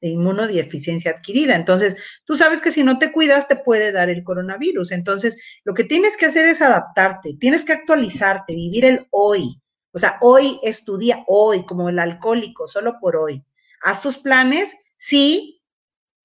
De 0.00 0.08
inmunodeficiencia 0.08 1.10
adquirida. 1.10 1.54
Entonces, 1.54 1.96
tú 2.24 2.36
sabes 2.36 2.60
que 2.60 2.72
si 2.72 2.82
no 2.82 2.98
te 2.98 3.12
cuidas, 3.12 3.48
te 3.48 3.56
puede 3.56 3.92
dar 3.92 4.10
el 4.10 4.24
coronavirus. 4.24 4.92
Entonces, 4.92 5.36
lo 5.64 5.74
que 5.74 5.84
tienes 5.84 6.16
que 6.16 6.26
hacer 6.26 6.46
es 6.46 6.62
adaptarte, 6.62 7.34
tienes 7.38 7.64
que 7.64 7.72
actualizarte, 7.72 8.54
vivir 8.54 8.84
el 8.84 9.06
hoy. 9.10 9.60
O 9.92 9.98
sea, 9.98 10.18
hoy 10.20 10.60
es 10.62 10.84
tu 10.84 10.98
día, 10.98 11.24
hoy, 11.26 11.64
como 11.64 11.88
el 11.88 11.98
alcohólico, 11.98 12.68
solo 12.68 12.98
por 13.00 13.16
hoy. 13.16 13.42
Haz 13.82 14.02
tus 14.02 14.18
planes, 14.18 14.76
sí. 14.96 15.62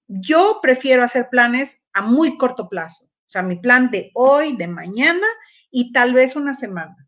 Yo 0.07 0.59
prefiero 0.61 1.03
hacer 1.03 1.29
planes 1.29 1.81
a 1.93 2.01
muy 2.01 2.37
corto 2.37 2.67
plazo. 2.67 3.05
O 3.05 3.29
sea, 3.31 3.43
mi 3.43 3.55
plan 3.55 3.89
de 3.89 4.11
hoy, 4.13 4.57
de 4.57 4.67
mañana 4.67 5.25
y 5.69 5.93
tal 5.93 6.13
vez 6.13 6.35
una 6.35 6.53
semana. 6.53 7.07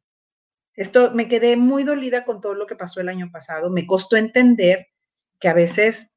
Esto 0.73 1.11
me 1.11 1.27
quedé 1.27 1.57
muy 1.57 1.83
dolida 1.83 2.23
con 2.23 2.39
todo 2.39 2.55
lo 2.55 2.65
que 2.65 2.77
pasó 2.77 3.01
el 3.01 3.09
año 3.09 3.29
pasado. 3.29 3.69
Me 3.69 3.85
costó 3.85 4.15
entender 4.15 4.87
que 5.39 5.49
a 5.49 5.53
veces 5.53 6.12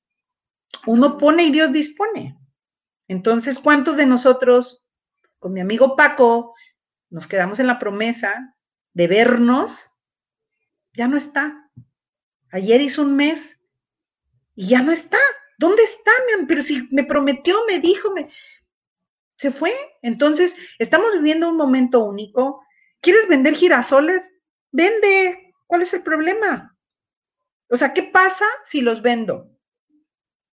uno 0.86 1.18
pone 1.18 1.44
y 1.44 1.50
Dios 1.50 1.72
dispone. 1.72 2.38
Entonces, 3.08 3.58
¿cuántos 3.58 3.96
de 3.96 4.06
nosotros, 4.06 4.88
con 5.38 5.52
mi 5.52 5.60
amigo 5.60 5.96
Paco, 5.96 6.54
nos 7.10 7.26
quedamos 7.26 7.58
en 7.58 7.66
la 7.66 7.78
promesa 7.78 8.56
de 8.92 9.06
vernos? 9.06 9.90
Ya 10.94 11.08
no 11.08 11.16
está. 11.16 11.70
Ayer 12.50 12.80
hizo 12.80 13.02
un 13.02 13.16
mes 13.16 13.58
y 14.54 14.68
ya 14.68 14.82
no 14.82 14.92
está. 14.92 15.18
¿Dónde 15.58 15.82
está? 15.82 16.10
Pero 16.48 16.62
si 16.62 16.88
me 16.90 17.04
prometió, 17.04 17.54
me 17.66 17.78
dijo, 17.78 18.12
se 19.36 19.50
fue. 19.50 19.72
Entonces, 20.02 20.54
estamos 20.78 21.12
viviendo 21.12 21.48
un 21.48 21.56
momento 21.56 22.04
único. 22.04 22.62
¿Quieres 23.00 23.28
vender 23.28 23.54
girasoles? 23.54 24.34
Vende. 24.72 25.54
¿Cuál 25.66 25.82
es 25.82 25.94
el 25.94 26.02
problema? 26.02 26.76
O 27.68 27.76
sea, 27.76 27.92
¿qué 27.92 28.02
pasa 28.02 28.46
si 28.64 28.80
los 28.80 29.02
vendo? 29.02 29.55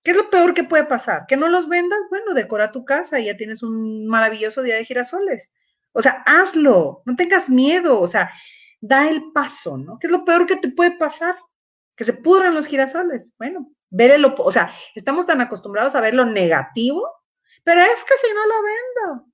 ¿Qué 0.03 0.11
es 0.11 0.17
lo 0.17 0.31
peor 0.31 0.55
que 0.55 0.65
puede 0.65 0.85
pasar? 0.85 1.27
¿Que 1.29 1.37
no 1.37 1.49
los 1.49 1.69
vendas? 1.69 2.01
Bueno, 2.11 2.35
decora 2.35 2.73
tu 2.73 2.85
casa 2.85 3.21
y 3.21 3.27
ya 3.27 3.37
tienes 3.37 3.63
un 3.63 4.07
maravilloso 4.07 4.63
día 4.63 4.77
de 4.77 4.85
girasoles. 4.85 5.51
O 5.93 6.03
sea, 6.03 6.23
hazlo, 6.27 7.03
no 7.05 7.17
tengas 7.17 7.49
miedo, 7.49 8.01
o 8.01 8.07
sea, 8.07 8.33
da 8.81 9.09
el 9.09 9.33
paso, 9.33 9.79
¿no? 9.79 9.99
¿Qué 9.99 10.09
es 10.09 10.11
lo 10.11 10.25
peor 10.25 10.47
que 10.47 10.57
te 10.57 10.71
puede 10.71 10.93
pasar? 10.93 11.37
Que 11.97 12.05
se 12.05 12.15
pudran 12.15 12.55
los 12.55 12.67
girasoles. 12.67 13.33
Bueno, 13.39 13.71
ver 13.91 14.11
el, 14.11 14.25
o 14.25 14.51
sea, 14.51 14.73
estamos 14.95 15.27
tan 15.27 15.41
acostumbrados 15.41 15.95
a 15.95 16.01
ver 16.01 16.15
lo 16.15 16.25
negativo, 16.25 17.09
pero 17.63 17.81
es 17.81 18.05
que 18.05 18.15
si 18.27 18.35
no 18.35 18.47
lo 18.47 18.63
vendo, 18.63 19.32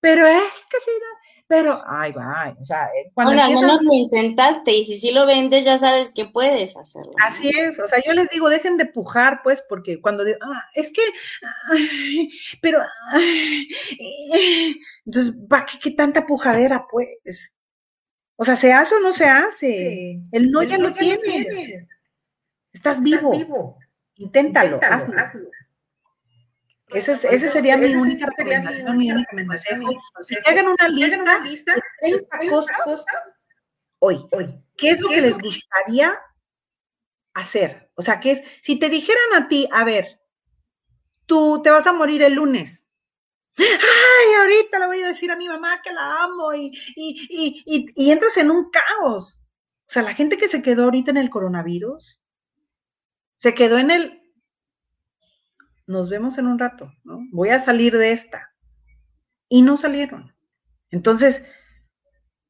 pero 0.00 0.26
es 0.26 0.66
que 0.70 0.78
si 0.84 0.90
no, 0.90 1.30
pero, 1.46 1.82
ay, 1.84 2.12
va, 2.12 2.56
o 2.60 2.64
sea, 2.64 2.84
eh, 2.86 3.10
cuando 3.12 3.32
Ahora, 3.32 3.46
empiezas... 3.46 3.66
menos 3.66 3.82
lo 3.82 3.92
intentaste 3.92 4.72
y 4.72 4.84
si 4.84 4.98
sí 4.98 5.10
lo 5.10 5.26
vendes 5.26 5.64
ya 5.64 5.78
sabes 5.78 6.12
que 6.14 6.26
puedes 6.26 6.76
hacerlo. 6.76 7.12
Así 7.20 7.48
es, 7.48 7.78
o 7.80 7.88
sea, 7.88 8.00
yo 8.06 8.12
les 8.12 8.28
digo, 8.28 8.48
dejen 8.48 8.76
de 8.76 8.86
pujar, 8.86 9.40
pues, 9.42 9.64
porque 9.68 10.00
cuando 10.00 10.24
digo, 10.24 10.38
ah, 10.42 10.64
es 10.74 10.92
que, 10.92 11.02
ay, 11.72 12.30
pero, 12.62 12.80
ay, 13.10 13.68
entonces, 15.04 15.34
¿para 15.48 15.66
qué, 15.66 15.78
qué, 15.82 15.90
tanta 15.90 16.24
pujadera, 16.24 16.86
pues? 16.88 17.52
O 18.36 18.44
sea, 18.44 18.54
¿se 18.56 18.72
hace 18.72 18.94
o 18.94 19.00
no 19.00 19.12
se 19.12 19.24
hace? 19.24 19.66
Sí. 19.66 20.22
El 20.30 20.50
no 20.50 20.62
El 20.62 20.68
ya 20.68 20.78
no 20.78 20.84
lo 20.84 20.94
ya 20.94 21.00
tienes. 21.00 21.22
tienes. 21.24 21.88
Estás 22.72 23.02
vivo. 23.02 23.32
Vivo. 23.32 23.76
Inténtalo, 24.14 24.76
Inténtalo 24.76 25.02
hazlo. 25.02 25.18
hazlo. 25.18 25.50
Esa, 26.92 27.12
es, 27.12 27.24
esa 27.24 27.52
sería 27.52 27.76
mi 27.76 27.94
única 27.94 28.26
recomendación, 28.26 28.98
mi 28.98 29.10
única 29.10 29.26
recomendación. 29.30 29.82
Si 30.22 30.36
hagan 30.44 30.68
una 30.68 30.88
lista, 30.88 31.74
de 31.74 31.82
30 32.00 32.38
cosas 32.50 33.04
hoy, 34.00 34.26
hoy. 34.32 34.62
¿Qué 34.76 34.90
es 34.90 35.00
lo 35.00 35.08
que 35.08 35.20
les 35.20 35.38
gustaría 35.38 36.18
hacer? 37.34 37.90
O 37.94 38.02
sea, 38.02 38.18
¿qué 38.18 38.32
es? 38.32 38.42
Si 38.62 38.78
te 38.78 38.88
dijeran 38.88 39.34
a 39.42 39.48
ti, 39.48 39.68
a 39.72 39.84
ver, 39.84 40.20
tú 41.26 41.60
te 41.62 41.70
vas 41.70 41.86
a 41.86 41.92
morir 41.92 42.22
el 42.22 42.34
lunes. 42.34 42.88
Ay, 43.58 44.34
ahorita 44.38 44.78
le 44.78 44.86
voy 44.86 45.02
a 45.02 45.08
decir 45.08 45.30
a 45.30 45.36
mi 45.36 45.48
mamá 45.48 45.80
que 45.82 45.92
la 45.92 46.24
amo 46.24 46.52
y, 46.54 46.72
y, 46.96 47.28
y, 47.30 47.62
y, 47.66 47.86
y 47.94 48.10
entras 48.10 48.36
en 48.36 48.50
un 48.50 48.70
caos. 48.70 49.40
O 49.86 49.92
sea, 49.92 50.02
la 50.02 50.14
gente 50.14 50.38
que 50.38 50.48
se 50.48 50.62
quedó 50.62 50.84
ahorita 50.84 51.10
en 51.10 51.18
el 51.18 51.30
coronavirus, 51.30 52.20
se 53.36 53.54
quedó 53.54 53.78
en 53.78 53.90
el 53.90 54.19
nos 55.90 56.08
vemos 56.08 56.38
en 56.38 56.46
un 56.46 56.58
rato, 56.58 56.92
¿no? 57.02 57.26
Voy 57.32 57.48
a 57.48 57.58
salir 57.58 57.98
de 57.98 58.12
esta. 58.12 58.54
Y 59.48 59.62
no 59.62 59.76
salieron. 59.76 60.32
Entonces, 60.90 61.44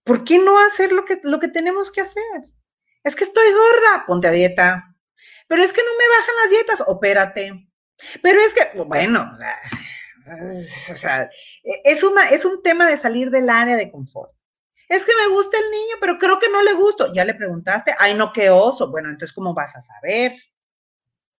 ¿por 0.05 0.25
qué 0.25 0.39
no 0.39 0.59
hacer 0.59 0.93
lo 0.93 1.07
que, 1.07 1.21
lo 1.23 1.41
que 1.41 1.49
tenemos 1.49 1.91
que 1.91 2.03
hacer? 2.03 2.23
Es 3.03 3.17
que 3.17 3.25
estoy 3.25 3.51
gorda, 3.51 4.05
ponte 4.07 4.29
a 4.29 4.33
dieta. 4.33 4.95
Pero 5.49 5.63
es 5.63 5.73
que 5.73 5.81
no 5.83 5.91
me 5.99 6.19
bajan 6.19 6.35
las 6.43 6.51
dietas, 6.51 6.85
opérate. 6.87 7.67
Pero 8.23 8.41
es 8.41 8.53
que, 8.53 8.79
bueno, 8.83 9.27
o 10.93 10.97
sea, 10.97 11.31
es, 11.85 12.03
una, 12.03 12.29
es 12.29 12.45
un 12.45 12.63
tema 12.63 12.87
de 12.87 12.99
salir 12.99 13.31
del 13.31 13.49
área 13.49 13.77
de 13.77 13.91
confort. 13.91 14.33
Es 14.87 15.03
que 15.05 15.13
me 15.17 15.35
gusta 15.35 15.57
el 15.57 15.71
niño, 15.71 15.97
pero 15.99 16.19
creo 16.19 16.39
que 16.39 16.51
no 16.51 16.63
le 16.63 16.75
gusto. 16.75 17.11
Ya 17.15 17.25
le 17.25 17.35
preguntaste, 17.35 17.95
ay, 17.99 18.15
no, 18.15 18.35
qué 18.35 18.51
oso. 18.51 18.91
Bueno, 18.91 19.09
entonces, 19.09 19.33
¿cómo 19.33 19.55
vas 19.55 19.77
a 19.77 19.83
saber? 19.83 20.35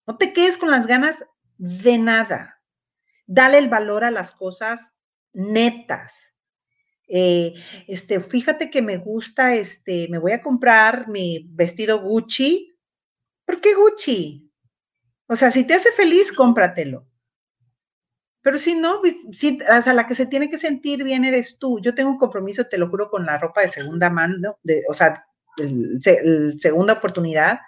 No 0.07 0.17
te 0.17 0.33
quedes 0.33 0.57
con 0.57 0.71
las 0.71 0.87
ganas 0.87 1.23
de 1.61 1.99
nada. 1.99 2.59
Dale 3.27 3.59
el 3.59 3.69
valor 3.69 4.03
a 4.03 4.09
las 4.09 4.31
cosas 4.31 4.95
netas. 5.31 6.11
Eh, 7.07 7.53
este, 7.87 8.19
fíjate 8.19 8.71
que 8.71 8.81
me 8.81 8.97
gusta, 8.97 9.53
este, 9.53 10.07
me 10.09 10.17
voy 10.17 10.31
a 10.31 10.41
comprar 10.41 11.07
mi 11.07 11.47
vestido 11.51 11.99
Gucci. 12.01 12.75
¿Por 13.45 13.61
qué 13.61 13.75
Gucci? 13.75 14.51
O 15.27 15.35
sea, 15.35 15.51
si 15.51 15.63
te 15.63 15.75
hace 15.75 15.91
feliz, 15.91 16.31
cómpratelo. 16.31 17.07
Pero 18.41 18.57
si 18.57 18.73
no, 18.73 18.99
pues, 18.99 19.17
o 19.23 19.81
sea, 19.81 19.93
la 19.93 20.07
que 20.07 20.15
se 20.15 20.25
tiene 20.25 20.49
que 20.49 20.57
sentir 20.57 21.03
bien 21.03 21.25
eres 21.25 21.59
tú. 21.59 21.79
Yo 21.79 21.93
tengo 21.93 22.09
un 22.09 22.17
compromiso, 22.17 22.65
te 22.65 22.79
lo 22.79 22.89
juro, 22.89 23.11
con 23.11 23.23
la 23.23 23.37
ropa 23.37 23.61
de 23.61 23.69
segunda 23.69 24.09
mano, 24.09 24.57
de, 24.63 24.81
o 24.89 24.95
sea, 24.95 25.27
segunda 26.57 26.93
oportunidad, 26.93 27.59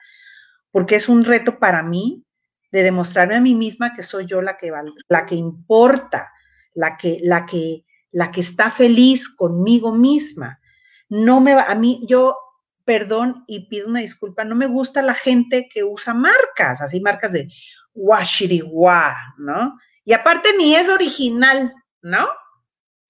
porque 0.72 0.96
es 0.96 1.08
un 1.08 1.24
reto 1.24 1.60
para 1.60 1.84
mí 1.84 2.26
de 2.74 2.82
demostrarme 2.82 3.36
a 3.36 3.42
mí 3.42 3.54
misma 3.54 3.94
que 3.94 4.02
soy 4.02 4.26
yo 4.26 4.42
la 4.42 4.58
que 4.58 4.72
la 5.08 5.28
que 5.28 5.36
importa, 5.36 6.32
la 6.74 6.98
que, 6.98 7.20
la 7.22 7.46
que, 7.46 7.86
la 8.12 8.32
que 8.32 8.42
está 8.42 8.72
feliz 8.72 9.30
conmigo 9.30 9.94
misma. 9.94 10.60
No 11.08 11.40
me 11.40 11.54
va, 11.54 11.66
a 11.66 11.76
mí, 11.76 12.04
yo, 12.08 12.36
perdón 12.84 13.44
y 13.48 13.68
pido 13.68 13.90
una 13.90 14.00
disculpa, 14.00 14.44
no 14.44 14.56
me 14.56 14.66
gusta 14.66 15.04
la 15.04 15.14
gente 15.14 15.70
que 15.72 15.84
usa 15.84 16.16
marcas, 16.16 16.82
así 16.82 17.00
marcas 17.00 17.34
de 17.34 17.48
washiriwa, 17.94 19.16
¿no? 19.38 19.78
Y 20.04 20.14
aparte 20.14 20.50
ni 20.58 20.76
es 20.76 20.90
original, 20.90 21.76
¿no? 22.02 22.28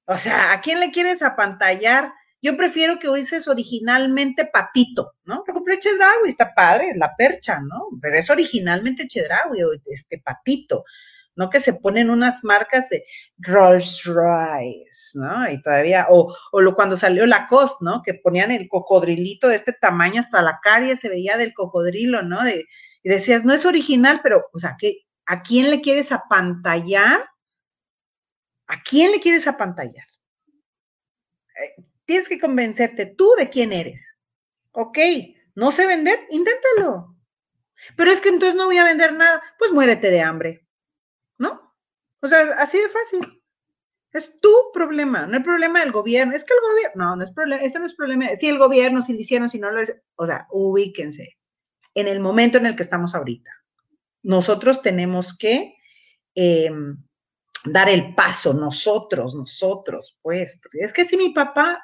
O 0.07 0.17
sea, 0.17 0.51
¿a 0.51 0.59
quién 0.59 0.81
le 0.81 0.91
quieres 0.91 1.21
apantallar? 1.21 2.11
Yo 2.43 2.55
prefiero 2.57 2.99
que 2.99 3.09
uses 3.09 3.47
originalmente 3.47 4.45
patito, 4.45 5.13
¿no? 5.23 5.43
Lo 5.47 5.53
compré 5.53 5.79
Chedraui, 5.79 6.27
está 6.29 6.53
padre, 6.53 6.91
la 6.95 7.15
percha, 7.15 7.59
¿no? 7.59 7.87
Pero 8.01 8.17
es 8.17 8.29
originalmente 8.29 9.07
Chedraui, 9.07 9.61
este 9.85 10.19
patito, 10.19 10.83
¿no? 11.35 11.49
Que 11.49 11.59
se 11.59 11.73
ponen 11.73 12.11
unas 12.11 12.43
marcas 12.43 12.89
de 12.89 13.05
Rolls 13.39 14.03
Royce, 14.03 15.17
¿no? 15.17 15.49
Y 15.49 15.61
todavía, 15.61 16.07
o, 16.09 16.35
o 16.51 16.61
lo, 16.61 16.75
cuando 16.75 16.97
salió 16.97 17.25
la 17.25 17.47
Cost, 17.47 17.81
¿no? 17.81 18.03
Que 18.03 18.13
ponían 18.13 18.51
el 18.51 18.67
cocodrilito 18.67 19.47
de 19.47 19.55
este 19.55 19.73
tamaño 19.73 20.21
hasta 20.21 20.43
la 20.43 20.59
carie 20.61 20.97
se 20.97 21.09
veía 21.09 21.37
del 21.37 21.53
cocodrilo, 21.53 22.21
¿no? 22.21 22.39
Y 22.47 23.09
decías, 23.09 23.43
no 23.43 23.53
es 23.53 23.65
original, 23.65 24.19
pero, 24.21 24.45
o 24.53 24.59
sea, 24.59 24.75
¿qué, 24.77 25.03
¿A 25.25 25.41
quién 25.41 25.69
le 25.69 25.81
quieres 25.81 26.11
apantallar? 26.11 27.29
¿A 28.67 28.81
quién 28.83 29.11
le 29.11 29.19
quieres 29.19 29.47
apantallar? 29.47 30.05
Tienes 32.05 32.27
que 32.27 32.39
convencerte 32.39 33.05
tú 33.05 33.33
de 33.37 33.49
quién 33.49 33.73
eres. 33.73 34.15
Ok, 34.71 34.97
no 35.55 35.71
sé 35.71 35.87
vender, 35.87 36.19
inténtalo. 36.29 37.15
Pero 37.95 38.11
es 38.11 38.21
que 38.21 38.29
entonces 38.29 38.55
no 38.55 38.65
voy 38.65 38.77
a 38.77 38.85
vender 38.85 39.13
nada. 39.13 39.41
Pues 39.57 39.71
muérete 39.71 40.09
de 40.09 40.21
hambre, 40.21 40.65
¿no? 41.37 41.75
O 42.21 42.27
sea, 42.27 42.53
así 42.57 42.79
de 42.79 42.89
fácil. 42.89 43.43
Es 44.11 44.39
tu 44.39 44.53
problema, 44.73 45.25
no 45.25 45.37
el 45.37 45.43
problema 45.43 45.79
del 45.79 45.91
gobierno. 45.91 46.35
Es 46.35 46.45
que 46.45 46.53
el 46.53 46.59
gobierno, 46.71 47.05
no, 47.05 47.15
no 47.15 47.23
es 47.23 47.31
problema, 47.31 47.63
este 47.63 47.79
no 47.79 47.85
es 47.85 47.95
problema. 47.95 48.27
Si 48.39 48.47
el 48.47 48.59
gobierno, 48.59 49.01
si 49.01 49.13
lo 49.13 49.19
hicieron, 49.19 49.49
si 49.49 49.59
no 49.59 49.71
lo 49.71 49.81
es, 49.81 49.95
o 50.15 50.25
sea, 50.25 50.47
ubíquense 50.51 51.37
en 51.95 52.07
el 52.07 52.19
momento 52.19 52.57
en 52.57 52.67
el 52.67 52.75
que 52.75 52.83
estamos 52.83 53.15
ahorita 53.15 53.51
nosotros 54.23 54.81
tenemos 54.81 55.37
que 55.37 55.75
em, 56.33 56.97
dar 57.65 57.89
el 57.89 58.15
paso, 58.15 58.53
nosotros, 58.53 59.35
nosotros, 59.35 60.17
pues, 60.21 60.59
es 60.71 60.93
que 60.93 61.05
si 61.05 61.17
mi 61.17 61.29
papá, 61.29 61.83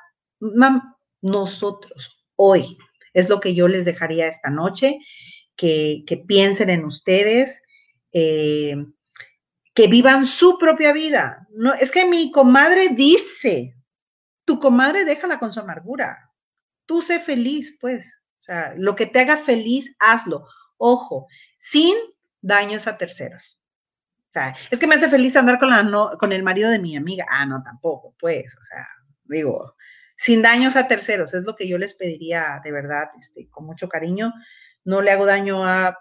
nosotros, 1.22 2.26
hoy, 2.36 2.78
es 3.14 3.30
lo 3.30 3.40
que 3.40 3.54
yo 3.54 3.68
les 3.68 3.86
dejaría 3.86 4.28
esta 4.28 4.50
noche, 4.50 5.00
que, 5.56 6.24
piensen 6.28 6.70
en 6.70 6.86
ustedes, 6.86 7.62
em, 8.12 8.94
que 9.74 9.88
vivan 9.88 10.26
su 10.26 10.58
propia 10.58 10.94
vida. 10.94 11.48
No, 11.52 11.74
es 11.74 11.92
que 11.92 12.06
mi 12.06 12.32
comadre 12.32 12.90
dice, 12.90 13.76
tu 14.46 14.60
comadre 14.60 15.06
déjala 15.06 15.40
con 15.40 15.54
su 15.54 15.60
amargura. 15.60 16.32
Tú 16.86 17.02
sé 17.02 17.20
feliz, 17.20 17.78
pues. 17.80 18.22
O 18.40 18.42
sea, 18.42 18.74
lo 18.78 18.96
que 18.96 19.06
te 19.06 19.20
haga 19.20 19.38
feliz, 19.38 19.96
hazlo. 20.00 20.48
Ojo, 20.78 21.28
sin 21.58 21.96
daños 22.42 22.88
a 22.88 22.98
terceros. 22.98 23.62
O 24.30 24.32
sea, 24.32 24.56
es 24.70 24.80
que 24.80 24.88
me 24.88 24.96
hace 24.96 25.10
feliz 25.10 25.36
andar 25.36 25.60
con, 25.60 25.70
la, 25.70 26.16
con 26.20 26.32
el 26.32 26.44
marido 26.44 26.70
de 26.70 26.80
mi 26.80 26.96
amiga. 26.96 27.26
Ah, 27.30 27.46
no, 27.46 27.62
tampoco, 27.64 28.16
pues, 28.20 28.56
o 28.58 28.64
sea, 28.64 28.88
digo, 29.26 29.76
sin 30.20 30.42
daños 30.42 30.76
a 30.76 30.86
terceros, 30.86 31.34
es 31.34 31.44
lo 31.44 31.56
que 31.56 31.66
yo 31.66 31.78
les 31.78 31.94
pediría 31.94 32.60
de 32.62 32.74
verdad, 32.74 33.06
este, 33.18 33.48
con 33.50 33.66
mucho 33.66 33.88
cariño. 33.88 34.34
No 34.84 35.02
le 35.02 35.12
hago 35.12 35.26
daño 35.26 35.66
a 35.66 35.98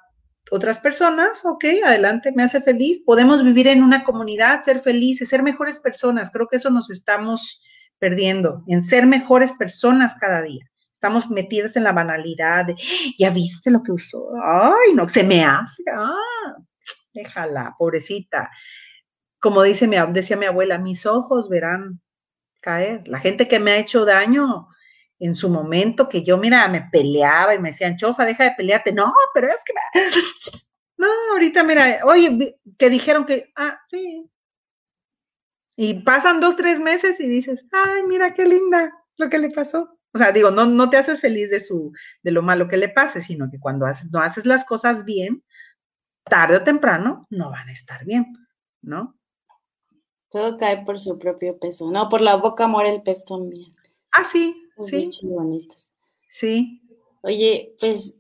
otras 0.51 0.81
personas, 0.81 1.45
ok, 1.45 1.65
adelante, 1.87 2.33
me 2.35 2.43
hace 2.43 2.61
feliz. 2.61 3.01
Podemos 3.07 3.45
vivir 3.45 3.69
en 3.69 3.81
una 3.81 4.03
comunidad, 4.03 4.63
ser 4.63 4.81
felices, 4.81 5.29
ser 5.29 5.45
mejores 5.45 5.79
personas. 5.79 6.33
Creo 6.33 6.49
que 6.49 6.57
eso 6.57 6.69
nos 6.69 6.91
estamos 6.91 7.63
perdiendo, 8.01 8.65
en 8.67 8.83
ser 8.83 9.07
mejores 9.07 9.53
personas 9.53 10.17
cada 10.17 10.43
día. 10.43 10.69
Estamos 10.93 11.31
metidas 11.31 11.77
en 11.77 11.85
la 11.85 11.93
banalidad 11.93 12.65
de, 12.65 12.75
ya 13.21 13.31
viste 13.31 13.71
lo 13.71 13.85
que 13.85 13.93
usó, 13.93 14.31
ay, 14.43 14.95
no, 14.95 15.07
se 15.07 15.23
me 15.23 15.45
hace, 15.45 15.85
ah, 15.97 16.57
déjala, 17.15 17.77
pobrecita. 17.79 18.51
Como 19.39 19.63
dice 19.63 19.87
mi, 19.87 19.97
decía 20.13 20.37
mi 20.37 20.47
abuela, 20.47 20.79
mis 20.79 21.07
ojos 21.07 21.49
verán 21.49 22.01
La 23.07 23.19
gente 23.21 23.49
que 23.49 23.59
me 23.59 23.73
ha 23.73 23.79
hecho 23.79 24.05
daño 24.05 24.69
en 25.19 25.35
su 25.35 25.49
momento, 25.49 26.09
que 26.09 26.23
yo, 26.23 26.37
mira, 26.37 26.69
me 26.69 26.83
peleaba 26.93 27.55
y 27.55 27.59
me 27.59 27.71
decían, 27.71 27.97
chofa, 27.97 28.27
deja 28.27 28.45
de 28.45 28.53
pelearte. 28.57 28.93
No, 28.93 29.13
pero 29.35 29.49
es 29.49 29.65
que... 29.65 29.73
No, 31.01 31.07
ahorita, 31.31 31.63
mira, 31.63 32.01
oye, 32.07 32.59
que 32.77 32.91
dijeron 32.91 33.25
que, 33.25 33.53
ah, 33.55 33.79
sí. 33.89 34.29
Y 35.77 36.03
pasan 36.03 36.41
dos, 36.41 36.57
tres 36.57 36.81
meses 36.81 37.21
y 37.21 37.29
dices, 37.29 37.65
ay, 37.71 38.03
mira 38.03 38.35
qué 38.35 38.45
linda 38.45 38.93
lo 39.17 39.31
que 39.31 39.39
le 39.39 39.51
pasó. 39.51 39.97
O 40.13 40.19
sea, 40.19 40.33
digo, 40.33 40.51
no, 40.51 40.67
no 40.67 40.91
te 40.91 40.97
haces 40.97 41.21
feliz 41.21 41.51
de, 41.51 41.61
su, 41.61 41.93
de 42.25 42.33
lo 42.33 42.43
malo 42.43 42.67
que 42.67 42.77
le 42.77 42.89
pase, 42.89 43.23
sino 43.23 43.49
que 43.49 43.61
cuando 43.61 43.87
no 44.11 44.21
haces 44.21 44.45
las 44.45 44.65
cosas 44.65 45.05
bien, 45.05 45.45
tarde 46.25 46.57
o 46.57 46.65
temprano 46.65 47.29
no 47.31 47.51
van 47.51 47.69
a 47.69 47.73
estar 47.73 48.05
bien, 48.05 48.27
¿no? 48.83 49.18
Todo 50.31 50.57
cae 50.57 50.85
por 50.85 51.01
su 51.01 51.19
propio 51.19 51.59
peso. 51.59 51.91
No, 51.91 52.09
por 52.09 52.21
la 52.21 52.37
boca 52.37 52.67
muere 52.67 52.95
el 52.95 53.03
pez 53.03 53.25
también. 53.25 53.75
Ah, 54.13 54.25
sí, 54.25 54.69
sí. 54.87 55.11
Sí. 56.31 56.83
Oye, 57.23 57.75
pues, 57.81 58.19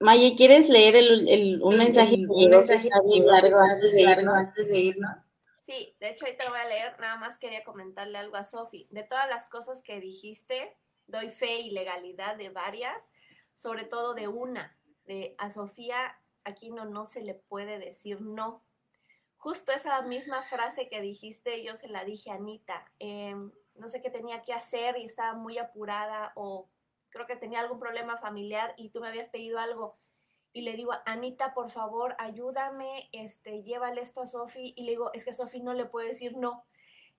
Maya, 0.00 0.34
¿quieres 0.36 0.68
leer 0.68 0.96
el, 0.96 1.62
un 1.62 1.78
mensaje? 1.78 2.16
Un 2.28 2.50
mensaje 2.50 2.90
largo, 3.24 3.56
antes 3.58 4.68
de 4.68 4.78
irnos. 4.78 5.08
Sí, 5.60 5.96
de 5.98 6.10
hecho 6.10 6.26
ahorita 6.26 6.44
lo 6.44 6.50
voy 6.50 6.60
a 6.60 6.68
leer, 6.68 7.00
nada 7.00 7.16
más 7.16 7.38
quería 7.38 7.64
comentarle 7.64 8.18
algo 8.18 8.36
a 8.36 8.44
Sofi. 8.44 8.86
De 8.90 9.02
todas 9.02 9.30
las 9.30 9.48
cosas 9.48 9.80
que 9.80 9.98
dijiste, 9.98 10.76
doy 11.06 11.30
fe 11.30 11.60
y 11.60 11.70
legalidad 11.70 12.36
de 12.36 12.50
varias, 12.50 13.02
sobre 13.54 13.84
todo 13.84 14.12
de 14.12 14.28
una, 14.28 14.76
de 15.06 15.34
a 15.38 15.50
Sofía 15.50 16.18
Aquino 16.44 16.84
no 16.84 17.06
se 17.06 17.22
le 17.22 17.32
puede 17.32 17.78
decir 17.78 18.20
no. 18.20 18.62
Justo 19.44 19.72
esa 19.72 20.00
misma 20.00 20.40
frase 20.40 20.88
que 20.88 21.02
dijiste, 21.02 21.62
yo 21.62 21.76
se 21.76 21.86
la 21.86 22.02
dije 22.02 22.30
a 22.30 22.36
Anita. 22.36 22.90
Em, 22.98 23.52
no 23.74 23.90
sé 23.90 24.00
qué 24.00 24.08
tenía 24.08 24.42
que 24.42 24.54
hacer 24.54 24.96
y 24.96 25.04
estaba 25.04 25.34
muy 25.34 25.58
apurada 25.58 26.32
o 26.34 26.70
creo 27.10 27.26
que 27.26 27.36
tenía 27.36 27.60
algún 27.60 27.78
problema 27.78 28.16
familiar 28.16 28.72
y 28.78 28.88
tú 28.88 29.02
me 29.02 29.08
habías 29.08 29.28
pedido 29.28 29.58
algo. 29.58 29.98
Y 30.54 30.62
le 30.62 30.72
digo, 30.72 30.92
Anita, 31.04 31.52
por 31.52 31.70
favor, 31.70 32.16
ayúdame, 32.18 33.10
este, 33.12 33.62
llévale 33.62 34.00
esto 34.00 34.22
a 34.22 34.26
Sofi. 34.26 34.72
Y 34.78 34.84
le 34.84 34.92
digo, 34.92 35.12
es 35.12 35.26
que 35.26 35.34
Sofi 35.34 35.60
no 35.60 35.74
le 35.74 35.84
puede 35.84 36.08
decir 36.08 36.38
no. 36.38 36.64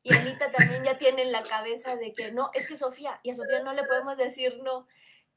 Y 0.01 0.11
Anita 0.11 0.51
también 0.51 0.83
ya 0.83 0.97
tiene 0.97 1.21
en 1.21 1.31
la 1.31 1.43
cabeza 1.43 1.95
de 1.95 2.15
que 2.15 2.31
no, 2.31 2.49
es 2.55 2.67
que 2.67 2.75
Sofía, 2.75 3.19
y 3.21 3.29
a 3.29 3.35
Sofía 3.35 3.61
no 3.61 3.73
le 3.73 3.83
podemos 3.83 4.17
decir 4.17 4.63
no. 4.63 4.87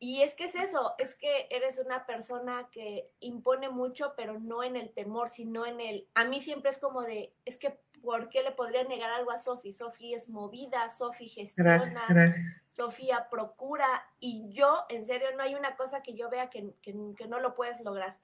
Y 0.00 0.22
es 0.22 0.34
que 0.34 0.44
es 0.44 0.54
eso, 0.54 0.94
es 0.98 1.16
que 1.16 1.48
eres 1.50 1.78
una 1.78 2.06
persona 2.06 2.68
que 2.70 3.10
impone 3.18 3.68
mucho, 3.68 4.14
pero 4.16 4.38
no 4.38 4.62
en 4.62 4.76
el 4.76 4.90
temor, 4.90 5.28
sino 5.28 5.66
en 5.66 5.80
el... 5.80 6.06
A 6.14 6.24
mí 6.24 6.40
siempre 6.40 6.70
es 6.70 6.78
como 6.78 7.02
de, 7.02 7.34
es 7.44 7.56
que, 7.56 7.80
¿por 8.00 8.28
qué 8.28 8.42
le 8.44 8.52
podría 8.52 8.84
negar 8.84 9.10
algo 9.10 9.32
a 9.32 9.38
Sofi? 9.38 9.72
Sofi 9.72 10.14
es 10.14 10.28
movida, 10.28 10.88
Sofi 10.88 11.28
gestiona, 11.28 12.32
Sofía 12.70 13.28
procura, 13.28 13.88
y 14.20 14.48
yo, 14.50 14.84
en 14.88 15.04
serio, 15.04 15.28
no 15.36 15.42
hay 15.42 15.56
una 15.56 15.74
cosa 15.74 16.00
que 16.02 16.14
yo 16.14 16.30
vea 16.30 16.48
que, 16.48 16.74
que 16.80 17.26
no 17.26 17.40
lo 17.40 17.54
puedes 17.56 17.80
lograr 17.80 18.18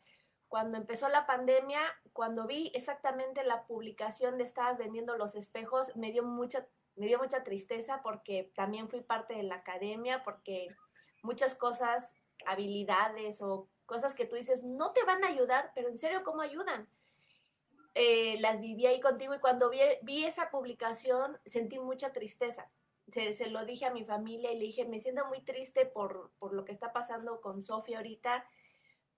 cuando 0.54 0.76
empezó 0.76 1.08
la 1.08 1.26
pandemia, 1.26 1.80
cuando 2.12 2.46
vi 2.46 2.70
exactamente 2.76 3.42
la 3.42 3.64
publicación 3.64 4.38
de 4.38 4.44
estabas 4.44 4.78
vendiendo 4.78 5.16
los 5.16 5.34
espejos, 5.34 5.96
me 5.96 6.12
dio 6.12 6.22
mucha, 6.22 6.64
me 6.94 7.06
dio 7.08 7.18
mucha 7.18 7.42
tristeza 7.42 8.02
porque 8.04 8.52
también 8.54 8.88
fui 8.88 9.00
parte 9.00 9.34
de 9.34 9.42
la 9.42 9.56
academia, 9.56 10.22
porque 10.22 10.68
muchas 11.24 11.54
cosas, 11.54 12.14
habilidades 12.46 13.42
o 13.42 13.68
cosas 13.86 14.14
que 14.14 14.24
tú 14.24 14.36
dices 14.36 14.62
no 14.62 14.92
te 14.92 15.02
van 15.04 15.24
a 15.24 15.28
ayudar, 15.28 15.72
pero 15.74 15.88
en 15.88 15.98
serio, 15.98 16.22
¿cómo 16.22 16.42
ayudan? 16.42 16.88
Eh, 17.94 18.38
las 18.40 18.60
viví 18.60 18.86
ahí 18.86 19.00
contigo 19.00 19.34
y 19.34 19.40
cuando 19.40 19.70
vi, 19.70 19.80
vi 20.02 20.24
esa 20.24 20.50
publicación 20.50 21.38
sentí 21.46 21.78
mucha 21.78 22.12
tristeza. 22.12 22.70
Se, 23.08 23.34
se, 23.34 23.50
lo 23.50 23.64
dije 23.64 23.84
a 23.84 23.92
mi 23.92 24.04
familia 24.04 24.50
y 24.52 24.58
le 24.58 24.64
dije, 24.64 24.84
me 24.84 25.00
siento 25.00 25.26
muy 25.26 25.40
triste 25.42 25.84
por, 25.84 26.30
por 26.38 26.54
lo 26.54 26.64
que 26.64 26.72
está 26.72 26.92
pasando 26.92 27.40
con 27.40 27.62
Sofía 27.62 27.98
ahorita 27.98 28.46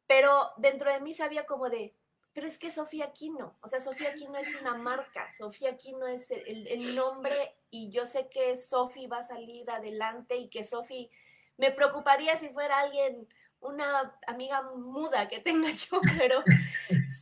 pero 0.07 0.53
dentro 0.57 0.93
de 0.93 1.01
mí 1.01 1.15
sabía 1.15 1.47
como 1.47 1.69
de, 1.69 1.95
pero 2.33 2.47
es 2.47 2.59
que 2.59 2.71
Sofía 2.71 3.07
Aquino, 3.07 3.57
o 3.61 3.69
sea, 3.69 3.81
Sofía 3.81 4.11
Aquino 4.11 4.37
es 4.37 4.55
una 4.61 4.75
marca, 4.75 5.33
Sofía 5.33 5.71
Aquino 5.71 6.07
es 6.07 6.31
el, 6.31 6.95
nombre 6.95 7.57
y 7.71 7.91
yo 7.91 8.07
sé 8.07 8.29
que 8.29 8.57
Sofi 8.57 9.07
va 9.07 9.19
a 9.19 9.25
salir 9.25 9.69
adelante 9.71 10.37
y 10.37 10.49
que 10.49 10.63
Sofi, 10.63 11.11
me 11.57 11.71
preocuparía 11.71 12.39
si 12.39 12.49
fuera 12.51 12.81
alguien 12.81 13.29
una 13.61 14.15
amiga 14.27 14.63
muda 14.77 15.29
que 15.29 15.41
tenga 15.41 15.71
yo, 15.71 16.01
pero 16.19 16.43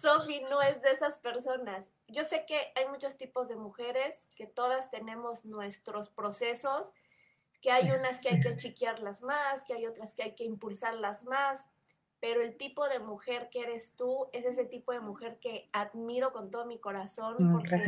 Sofi 0.01 0.43
no 0.51 0.61
es 0.62 0.81
de 0.82 0.90
esas 0.90 1.19
personas. 1.19 1.90
Yo 2.09 2.24
sé 2.24 2.44
que 2.47 2.73
hay 2.74 2.89
muchos 2.89 3.16
tipos 3.16 3.48
de 3.48 3.56
mujeres, 3.56 4.27
que 4.36 4.47
todas 4.47 4.90
tenemos 4.90 5.44
nuestros 5.44 6.09
procesos, 6.09 6.93
que 7.61 7.70
hay 7.70 7.90
unas 7.90 8.19
que 8.20 8.28
hay 8.28 8.40
que 8.40 8.56
chiquearlas 8.56 9.23
más, 9.23 9.65
que 9.65 9.74
hay 9.74 9.86
otras 9.86 10.12
que 10.12 10.23
hay 10.23 10.35
que 10.35 10.44
impulsarlas 10.44 11.24
más, 11.24 11.70
pero 12.20 12.43
el 12.43 12.56
tipo 12.56 12.89
de 12.89 12.98
mujer 12.98 13.48
que 13.51 13.61
eres 13.61 13.94
tú 13.97 14.28
es 14.32 14.44
ese 14.44 14.65
tipo 14.65 14.93
de 14.93 15.01
mujer 15.01 15.39
que 15.40 15.69
admiro 15.73 16.32
con 16.32 16.51
todo 16.51 16.66
mi 16.66 16.78
corazón, 16.78 17.36
porque 17.52 17.81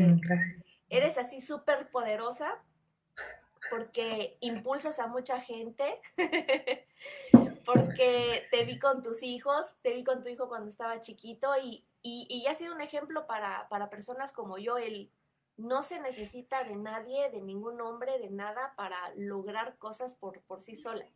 eres 0.89 1.19
así 1.19 1.41
súper 1.41 1.89
poderosa, 1.89 2.63
porque 3.71 4.37
impulsas 4.41 4.99
a 4.99 5.07
mucha 5.07 5.41
gente, 5.41 6.01
porque 7.65 8.47
te 8.51 8.65
vi 8.65 8.79
con 8.79 9.03
tus 9.03 9.23
hijos, 9.23 9.75
te 9.83 9.93
vi 9.93 10.05
con 10.05 10.23
tu 10.23 10.29
hijo 10.29 10.49
cuando 10.49 10.69
estaba 10.69 11.01
chiquito 11.01 11.51
y, 11.63 11.85
y, 12.03 12.47
ha 12.47 12.55
sido 12.55 12.75
un 12.75 12.81
ejemplo 12.81 13.27
para, 13.27 13.69
para, 13.69 13.91
personas 13.91 14.33
como 14.33 14.59
yo, 14.59 14.79
el 14.79 15.11
no 15.57 15.83
se 15.83 16.01
necesita 16.01 16.65
de 16.65 16.77
nadie, 16.77 17.31
de 17.31 17.41
ningún 17.41 17.81
hombre, 17.81 18.19
de 18.19 18.31
nada 18.31 18.75
para 18.77 18.97
lograr 19.17 19.79
cosas 19.79 20.15
por, 20.15 20.43
por 20.43 20.61
sí 20.61 20.77
sola. 20.77 21.07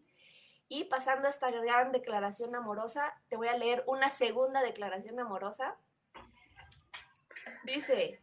Y 0.69 0.85
pasando 0.85 1.27
a 1.27 1.31
esta 1.31 1.51
gran 1.51 1.93
declaración 1.93 2.55
amorosa, 2.55 3.15
te 3.29 3.37
voy 3.37 3.49
a 3.49 3.57
leer 3.57 3.85
una 3.87 4.09
segunda 4.09 4.63
declaración 4.63 5.21
amorosa. 5.21 5.77
Dice, 7.65 8.21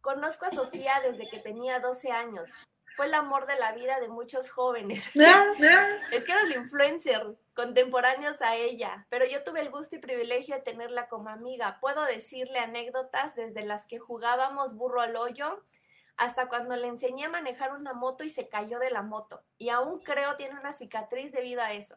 conozco 0.00 0.46
a 0.46 0.50
Sofía 0.50 1.00
desde 1.02 1.28
que 1.28 1.38
tenía 1.38 1.80
12 1.80 2.10
años 2.10 2.48
fue 2.96 3.06
el 3.06 3.14
amor 3.14 3.46
de 3.46 3.56
la 3.56 3.72
vida 3.72 4.00
de 4.00 4.08
muchos 4.08 4.50
jóvenes. 4.50 5.10
es 6.12 6.24
que 6.24 6.32
era 6.32 6.42
el 6.42 6.52
influencer 6.52 7.36
contemporáneos 7.54 8.42
a 8.42 8.56
ella, 8.56 9.06
pero 9.08 9.24
yo 9.26 9.42
tuve 9.42 9.60
el 9.60 9.70
gusto 9.70 9.96
y 9.96 9.98
privilegio 9.98 10.56
de 10.56 10.62
tenerla 10.62 11.08
como 11.08 11.30
amiga. 11.30 11.78
Puedo 11.80 12.04
decirle 12.04 12.58
anécdotas 12.58 13.34
desde 13.34 13.64
las 13.64 13.86
que 13.86 13.98
jugábamos 13.98 14.74
burro 14.74 15.00
al 15.00 15.16
hoyo 15.16 15.62
hasta 16.16 16.48
cuando 16.48 16.76
le 16.76 16.88
enseñé 16.88 17.24
a 17.24 17.30
manejar 17.30 17.72
una 17.72 17.94
moto 17.94 18.24
y 18.24 18.30
se 18.30 18.48
cayó 18.48 18.78
de 18.78 18.90
la 18.90 19.02
moto. 19.02 19.42
Y 19.58 19.70
aún 19.70 20.00
creo 20.00 20.36
tiene 20.36 20.58
una 20.58 20.72
cicatriz 20.72 21.32
debido 21.32 21.62
a 21.62 21.72
eso. 21.72 21.96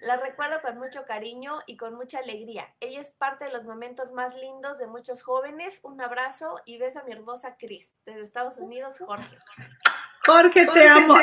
La 0.00 0.16
recuerdo 0.16 0.60
con 0.62 0.78
mucho 0.78 1.04
cariño 1.04 1.60
y 1.66 1.76
con 1.76 1.94
mucha 1.94 2.18
alegría. 2.18 2.74
Ella 2.80 3.00
es 3.00 3.10
parte 3.10 3.46
de 3.46 3.52
los 3.52 3.64
momentos 3.64 4.12
más 4.12 4.34
lindos 4.34 4.78
de 4.78 4.86
muchos 4.86 5.22
jóvenes. 5.22 5.80
Un 5.84 6.00
abrazo 6.00 6.56
y 6.64 6.78
beso 6.78 7.00
a 7.00 7.04
mi 7.04 7.12
hermosa 7.12 7.56
Cris, 7.56 7.94
desde 8.04 8.22
Estados 8.22 8.58
Unidos, 8.58 8.98
Jorge. 8.98 9.38
Jorge, 10.26 10.66
te 10.66 10.88
amo. 10.88 11.14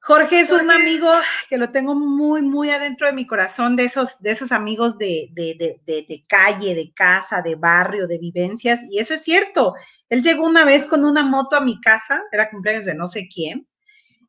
Jorge 0.00 0.40
es 0.40 0.52
un 0.52 0.70
amigo 0.70 1.10
que 1.50 1.58
lo 1.58 1.70
tengo 1.70 1.94
muy, 1.94 2.40
muy 2.40 2.70
adentro 2.70 3.08
de 3.08 3.12
mi 3.12 3.26
corazón, 3.26 3.76
de 3.76 3.84
esos, 3.84 4.18
de 4.20 4.30
esos 4.30 4.52
amigos 4.52 4.96
de, 4.96 5.28
de, 5.32 5.54
de, 5.84 6.06
de, 6.08 6.22
calle, 6.26 6.74
de 6.74 6.92
casa, 6.94 7.42
de 7.42 7.56
barrio, 7.56 8.06
de 8.06 8.16
vivencias. 8.16 8.80
Y 8.90 9.00
eso 9.00 9.12
es 9.12 9.22
cierto. 9.22 9.74
Él 10.08 10.22
llegó 10.22 10.46
una 10.46 10.64
vez 10.64 10.86
con 10.86 11.04
una 11.04 11.22
moto 11.24 11.56
a 11.56 11.60
mi 11.60 11.78
casa, 11.80 12.22
era 12.32 12.48
cumpleaños 12.48 12.86
de 12.86 12.94
no 12.94 13.06
sé 13.06 13.28
quién, 13.28 13.68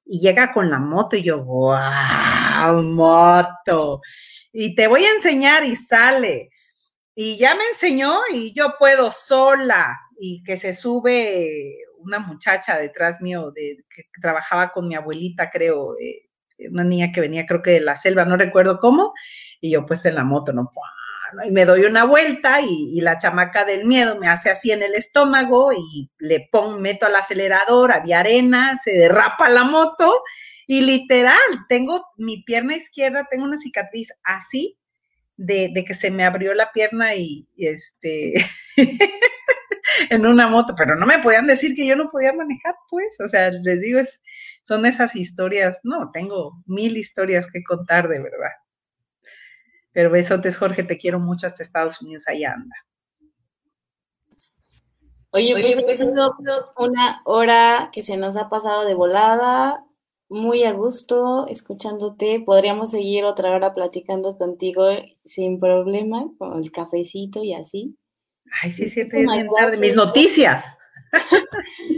y 0.03 0.19
llega 0.19 0.51
con 0.51 0.69
la 0.69 0.79
moto 0.79 1.15
y 1.15 1.23
yo, 1.23 1.43
wow, 1.45 2.83
moto. 2.83 4.01
Y 4.51 4.75
te 4.75 4.87
voy 4.87 5.05
a 5.05 5.13
enseñar 5.13 5.63
y 5.63 5.75
sale. 5.75 6.49
Y 7.15 7.37
ya 7.37 7.55
me 7.55 7.63
enseñó 7.71 8.19
y 8.33 8.53
yo 8.53 8.73
puedo 8.77 9.11
sola 9.11 9.97
y 10.19 10.43
que 10.43 10.57
se 10.57 10.73
sube 10.73 11.77
una 11.99 12.19
muchacha 12.19 12.77
detrás 12.77 13.21
mío 13.21 13.51
de, 13.51 13.83
que 13.93 14.03
trabajaba 14.21 14.71
con 14.71 14.87
mi 14.87 14.95
abuelita, 14.95 15.49
creo, 15.49 15.95
eh, 15.99 16.29
una 16.69 16.83
niña 16.83 17.11
que 17.11 17.21
venía 17.21 17.45
creo 17.45 17.61
que 17.61 17.71
de 17.71 17.79
la 17.81 17.95
selva, 17.95 18.25
no 18.25 18.37
recuerdo 18.37 18.79
cómo, 18.79 19.13
y 19.61 19.71
yo 19.71 19.85
pues 19.85 20.05
en 20.05 20.15
la 20.15 20.23
moto, 20.23 20.53
no, 20.53 20.69
y 21.45 21.51
me 21.51 21.65
doy 21.65 21.85
una 21.85 22.05
vuelta 22.05 22.59
y, 22.61 22.99
la 23.01 23.17
chamaca 23.17 23.65
del 23.65 23.85
miedo 23.85 24.17
me 24.17 24.27
hace 24.27 24.49
así 24.49 24.71
en 24.71 24.83
el 24.83 24.95
estómago 24.95 25.71
y 25.73 26.09
le 26.19 26.47
pongo, 26.51 26.79
meto 26.79 27.05
al 27.05 27.15
acelerador, 27.15 27.91
había 27.91 28.19
arena, 28.19 28.77
se 28.83 28.91
derrapa 28.91 29.49
la 29.49 29.63
moto 29.63 30.23
y 30.67 30.81
literal, 30.81 31.39
tengo 31.67 32.05
mi 32.17 32.43
pierna 32.43 32.75
izquierda, 32.75 33.27
tengo 33.29 33.45
una 33.45 33.57
cicatriz 33.57 34.11
así 34.23 34.77
de, 35.37 35.69
de 35.73 35.85
que 35.85 35.95
se 35.95 36.11
me 36.11 36.25
abrió 36.25 36.53
la 36.53 36.71
pierna 36.71 37.15
y, 37.15 37.47
y 37.55 37.67
este 37.67 38.33
en 40.09 40.25
una 40.25 40.47
moto, 40.47 40.73
pero 40.77 40.95
no 40.95 41.05
me 41.05 41.19
podían 41.19 41.47
decir 41.47 41.75
que 41.75 41.85
yo 41.85 41.95
no 41.95 42.09
podía 42.09 42.33
manejar, 42.33 42.75
pues, 42.89 43.19
o 43.19 43.27
sea, 43.27 43.51
les 43.51 43.79
digo, 43.81 43.99
es, 43.99 44.21
son 44.63 44.85
esas 44.85 45.15
historias, 45.15 45.79
no, 45.83 46.11
tengo 46.11 46.61
mil 46.65 46.97
historias 46.97 47.47
que 47.51 47.63
contar 47.63 48.07
de 48.07 48.19
verdad. 48.19 48.51
Pero 49.91 50.09
besotes, 50.09 50.57
Jorge, 50.57 50.83
te 50.83 50.97
quiero 50.97 51.19
mucho 51.19 51.47
hasta 51.47 51.63
Estados 51.63 52.01
Unidos, 52.01 52.27
allá 52.27 52.53
anda. 52.53 52.75
Oye, 55.31 55.53
pues, 55.53 55.81
pues 55.83 56.01
es 56.01 56.07
una 56.77 57.21
hora 57.25 57.89
que 57.91 58.01
se 58.01 58.17
nos 58.17 58.35
ha 58.35 58.49
pasado 58.49 58.85
de 58.85 58.95
volada, 58.95 59.85
muy 60.29 60.63
a 60.63 60.73
gusto 60.73 61.47
escuchándote. 61.47 62.41
Podríamos 62.45 62.91
seguir 62.91 63.25
otra 63.25 63.51
hora 63.51 63.73
platicando 63.73 64.37
contigo 64.37 64.85
sin 65.25 65.59
problema, 65.59 66.25
con 66.37 66.57
el 66.59 66.71
cafecito 66.71 67.43
y 67.43 67.53
así. 67.53 67.97
Ay, 68.61 68.71
sí, 68.71 68.89
sí, 68.89 69.01
estoy 69.01 69.25
bien 69.25 69.47
tarde. 69.47 69.77
Mis 69.77 69.95
noticias. 69.95 70.65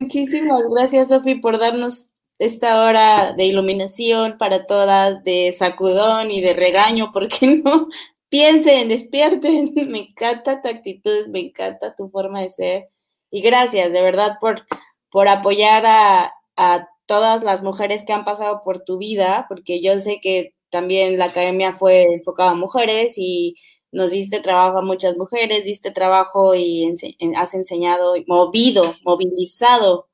Muchísimas 0.00 0.62
gracias, 0.70 1.08
Sofi, 1.08 1.34
por 1.36 1.58
darnos 1.58 2.06
esta 2.38 2.82
hora 2.82 3.32
de 3.32 3.44
iluminación 3.44 4.38
para 4.38 4.64
todas, 4.66 5.24
de 5.24 5.54
sacudón 5.58 6.30
y 6.30 6.40
de 6.40 6.54
regaño, 6.54 7.10
porque 7.12 7.46
no? 7.64 7.88
Piensen, 8.28 8.88
despierten. 8.88 9.72
Me 9.90 10.00
encanta 10.00 10.60
tu 10.60 10.68
actitud, 10.68 11.28
me 11.28 11.40
encanta 11.40 11.94
tu 11.94 12.08
forma 12.08 12.40
de 12.42 12.50
ser. 12.50 12.88
Y 13.30 13.40
gracias, 13.42 13.92
de 13.92 14.02
verdad, 14.02 14.38
por, 14.40 14.66
por 15.10 15.28
apoyar 15.28 15.84
a, 15.86 16.32
a 16.56 16.88
todas 17.06 17.42
las 17.42 17.62
mujeres 17.62 18.04
que 18.04 18.12
han 18.12 18.24
pasado 18.24 18.60
por 18.62 18.80
tu 18.80 18.98
vida, 18.98 19.46
porque 19.48 19.80
yo 19.82 19.98
sé 19.98 20.20
que 20.20 20.54
también 20.70 21.18
la 21.18 21.26
academia 21.26 21.72
fue 21.72 22.02
enfocada 22.02 22.50
a 22.50 22.54
mujeres 22.54 23.14
y 23.16 23.54
nos 23.90 24.10
diste 24.10 24.40
trabajo 24.40 24.78
a 24.78 24.82
muchas 24.82 25.16
mujeres, 25.16 25.64
diste 25.64 25.90
trabajo 25.90 26.54
y 26.54 26.94
has 27.36 27.54
enseñado, 27.54 28.14
movido, 28.26 28.94
movilizado 29.04 30.08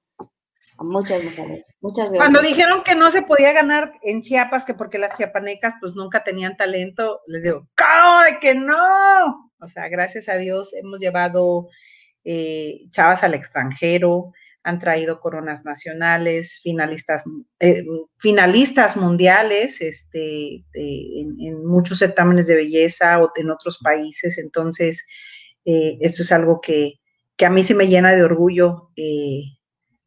a 0.79 0.85
muchas 0.85 1.23
mujeres. 1.25 1.65
Muchas 1.81 2.11
gracias. 2.11 2.19
Cuando 2.19 2.41
dijeron 2.41 2.83
que 2.85 2.95
no 2.95 3.11
se 3.11 3.23
podía 3.23 3.53
ganar 3.53 3.93
en 4.03 4.23
Chiapas, 4.23 4.65
que 4.65 4.75
porque 4.75 4.99
las 4.99 5.17
chiapanecas 5.17 5.75
pues 5.81 5.95
nunca 5.95 6.23
tenían 6.23 6.57
talento, 6.57 7.21
les 7.27 7.43
digo, 7.43 7.67
¡cómo 7.77 8.23
de 8.23 8.39
que 8.39 8.55
no! 8.55 9.51
O 9.61 9.67
sea, 9.67 9.89
gracias 9.89 10.29
a 10.29 10.37
Dios 10.37 10.73
hemos 10.75 11.01
llevado 11.01 11.69
eh, 12.25 12.83
chavas 12.91 13.23
al 13.25 13.35
extranjero, 13.35 14.33
han 14.65 14.79
traído 14.79 15.21
coronas 15.21 15.65
nacionales, 15.65 16.59
finalistas, 16.63 17.23
eh, 17.61 17.85
finalistas 18.17 18.97
mundiales 18.97 19.81
este, 19.83 20.65
en, 20.73 21.67
muchos 21.67 21.99
certámenes 21.99 22.47
de 22.47 22.57
belleza 22.57 23.21
o 23.21 23.31
en 23.37 23.51
otros 23.51 23.79
países. 23.79 24.39
Entonces, 24.39 25.05
eh, 25.67 25.99
esto 26.01 26.23
es 26.23 26.33
algo 26.33 26.63
que, 26.63 26.95
a 27.45 27.51
mí 27.51 27.63
sí 27.63 27.75
me 27.75 27.89
llena 27.89 28.15
de 28.15 28.25
orgullo. 28.25 28.91
Eh, 28.97 29.43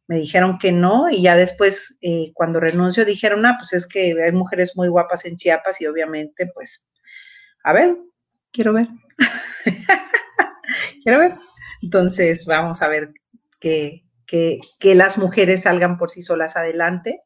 me 0.08 0.16
dijeron 0.16 0.58
que 0.58 0.72
no 0.72 1.08
y 1.08 1.22
ya 1.22 1.36
después, 1.36 1.98
cuando 2.34 2.58
renuncio, 2.60 3.04
dijeron, 3.04 3.46
ah, 3.46 3.56
pues 3.60 3.74
es 3.74 3.86
que 3.86 4.14
hay 4.20 4.32
mujeres 4.32 4.72
muy 4.74 4.88
guapas 4.88 5.24
en 5.26 5.36
Chiapas 5.36 5.80
y 5.80 5.86
obviamente, 5.86 6.50
pues, 6.52 6.88
a 7.62 7.72
ver, 7.74 7.96
quiero 8.50 8.72
ver. 8.72 8.88
quiero 11.04 11.18
ver. 11.18 11.34
Entonces, 11.82 12.46
vamos 12.46 12.80
a 12.80 12.88
ver 12.88 13.12
qué, 13.60 14.07
que, 14.28 14.60
las 14.94 15.18
mujeres 15.18 15.62
salgan 15.62 15.98
por 15.98 16.10
sí 16.10 16.22
solas 16.22 16.56
adelante. 16.56 17.18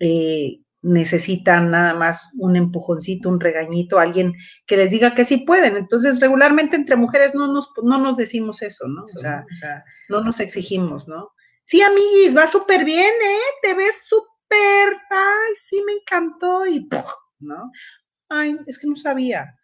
Eh, 0.00 0.60
necesitan 0.80 1.70
nada 1.70 1.94
más 1.94 2.30
un 2.38 2.56
empujoncito, 2.56 3.28
un 3.28 3.40
regañito, 3.40 3.98
alguien 3.98 4.34
que 4.66 4.76
les 4.76 4.90
diga 4.90 5.14
que 5.14 5.24
sí 5.24 5.38
pueden. 5.38 5.76
Entonces, 5.76 6.20
regularmente 6.20 6.76
entre 6.76 6.96
mujeres 6.96 7.34
no 7.34 7.52
nos, 7.52 7.72
no 7.82 7.98
nos 7.98 8.16
decimos 8.16 8.62
eso, 8.62 8.86
¿no? 8.86 9.04
O 9.04 9.08
sea, 9.08 9.44
no 10.08 10.22
nos 10.22 10.40
exigimos, 10.40 11.08
¿no? 11.08 11.30
Sí, 11.62 11.82
amiguis, 11.82 12.36
va 12.36 12.46
súper 12.46 12.84
bien, 12.84 13.04
¿eh? 13.06 13.40
Te 13.62 13.74
ves 13.74 14.04
súper, 14.06 14.96
ay, 15.10 15.54
sí, 15.68 15.82
me 15.84 15.92
encantó 15.92 16.66
y, 16.66 16.88
¿no? 17.40 17.70
Ay, 18.28 18.56
es 18.66 18.78
que 18.78 18.86
no 18.86 18.96
sabía. 18.96 19.54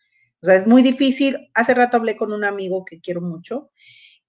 O 0.43 0.47
sea, 0.47 0.56
es 0.56 0.66
muy 0.66 0.82
difícil. 0.82 1.39
Hace 1.55 1.74
rato 1.74 1.97
hablé 1.97 2.16
con 2.16 2.32
un 2.32 2.44
amigo 2.44 2.85
que 2.85 3.01
quiero 3.01 3.20
mucho 3.20 3.70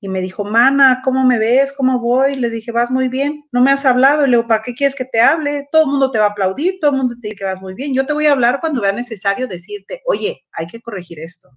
y 0.05 0.07
me 0.07 0.21
dijo, 0.21 0.43
mana, 0.43 1.01
¿cómo 1.03 1.25
me 1.25 1.39
ves? 1.39 1.73
¿Cómo 1.73 1.99
voy? 1.99 2.35
Le 2.35 2.51
dije, 2.51 2.71
vas 2.71 2.91
muy 2.91 3.07
bien. 3.07 3.43
No 3.51 3.61
me 3.61 3.71
has 3.71 3.85
hablado. 3.85 4.23
Y 4.23 4.29
le 4.29 4.37
digo, 4.37 4.47
¿para 4.47 4.61
qué 4.61 4.75
quieres 4.75 4.95
que 4.95 5.03
te 5.03 5.19
hable? 5.19 5.67
Todo 5.71 5.85
el 5.85 5.87
mundo 5.87 6.11
te 6.11 6.19
va 6.19 6.25
a 6.25 6.29
aplaudir, 6.29 6.77
todo 6.79 6.91
el 6.91 6.97
mundo 6.97 7.15
te 7.19 7.29
dice 7.29 7.39
que 7.39 7.45
vas 7.45 7.59
muy 7.59 7.73
bien. 7.73 7.91
Yo 7.91 8.05
te 8.05 8.13
voy 8.13 8.27
a 8.27 8.33
hablar 8.33 8.59
cuando 8.61 8.81
vea 8.81 8.91
necesario 8.91 9.47
decirte, 9.47 10.03
oye, 10.05 10.45
hay 10.51 10.67
que 10.67 10.79
corregir 10.79 11.19
esto, 11.19 11.49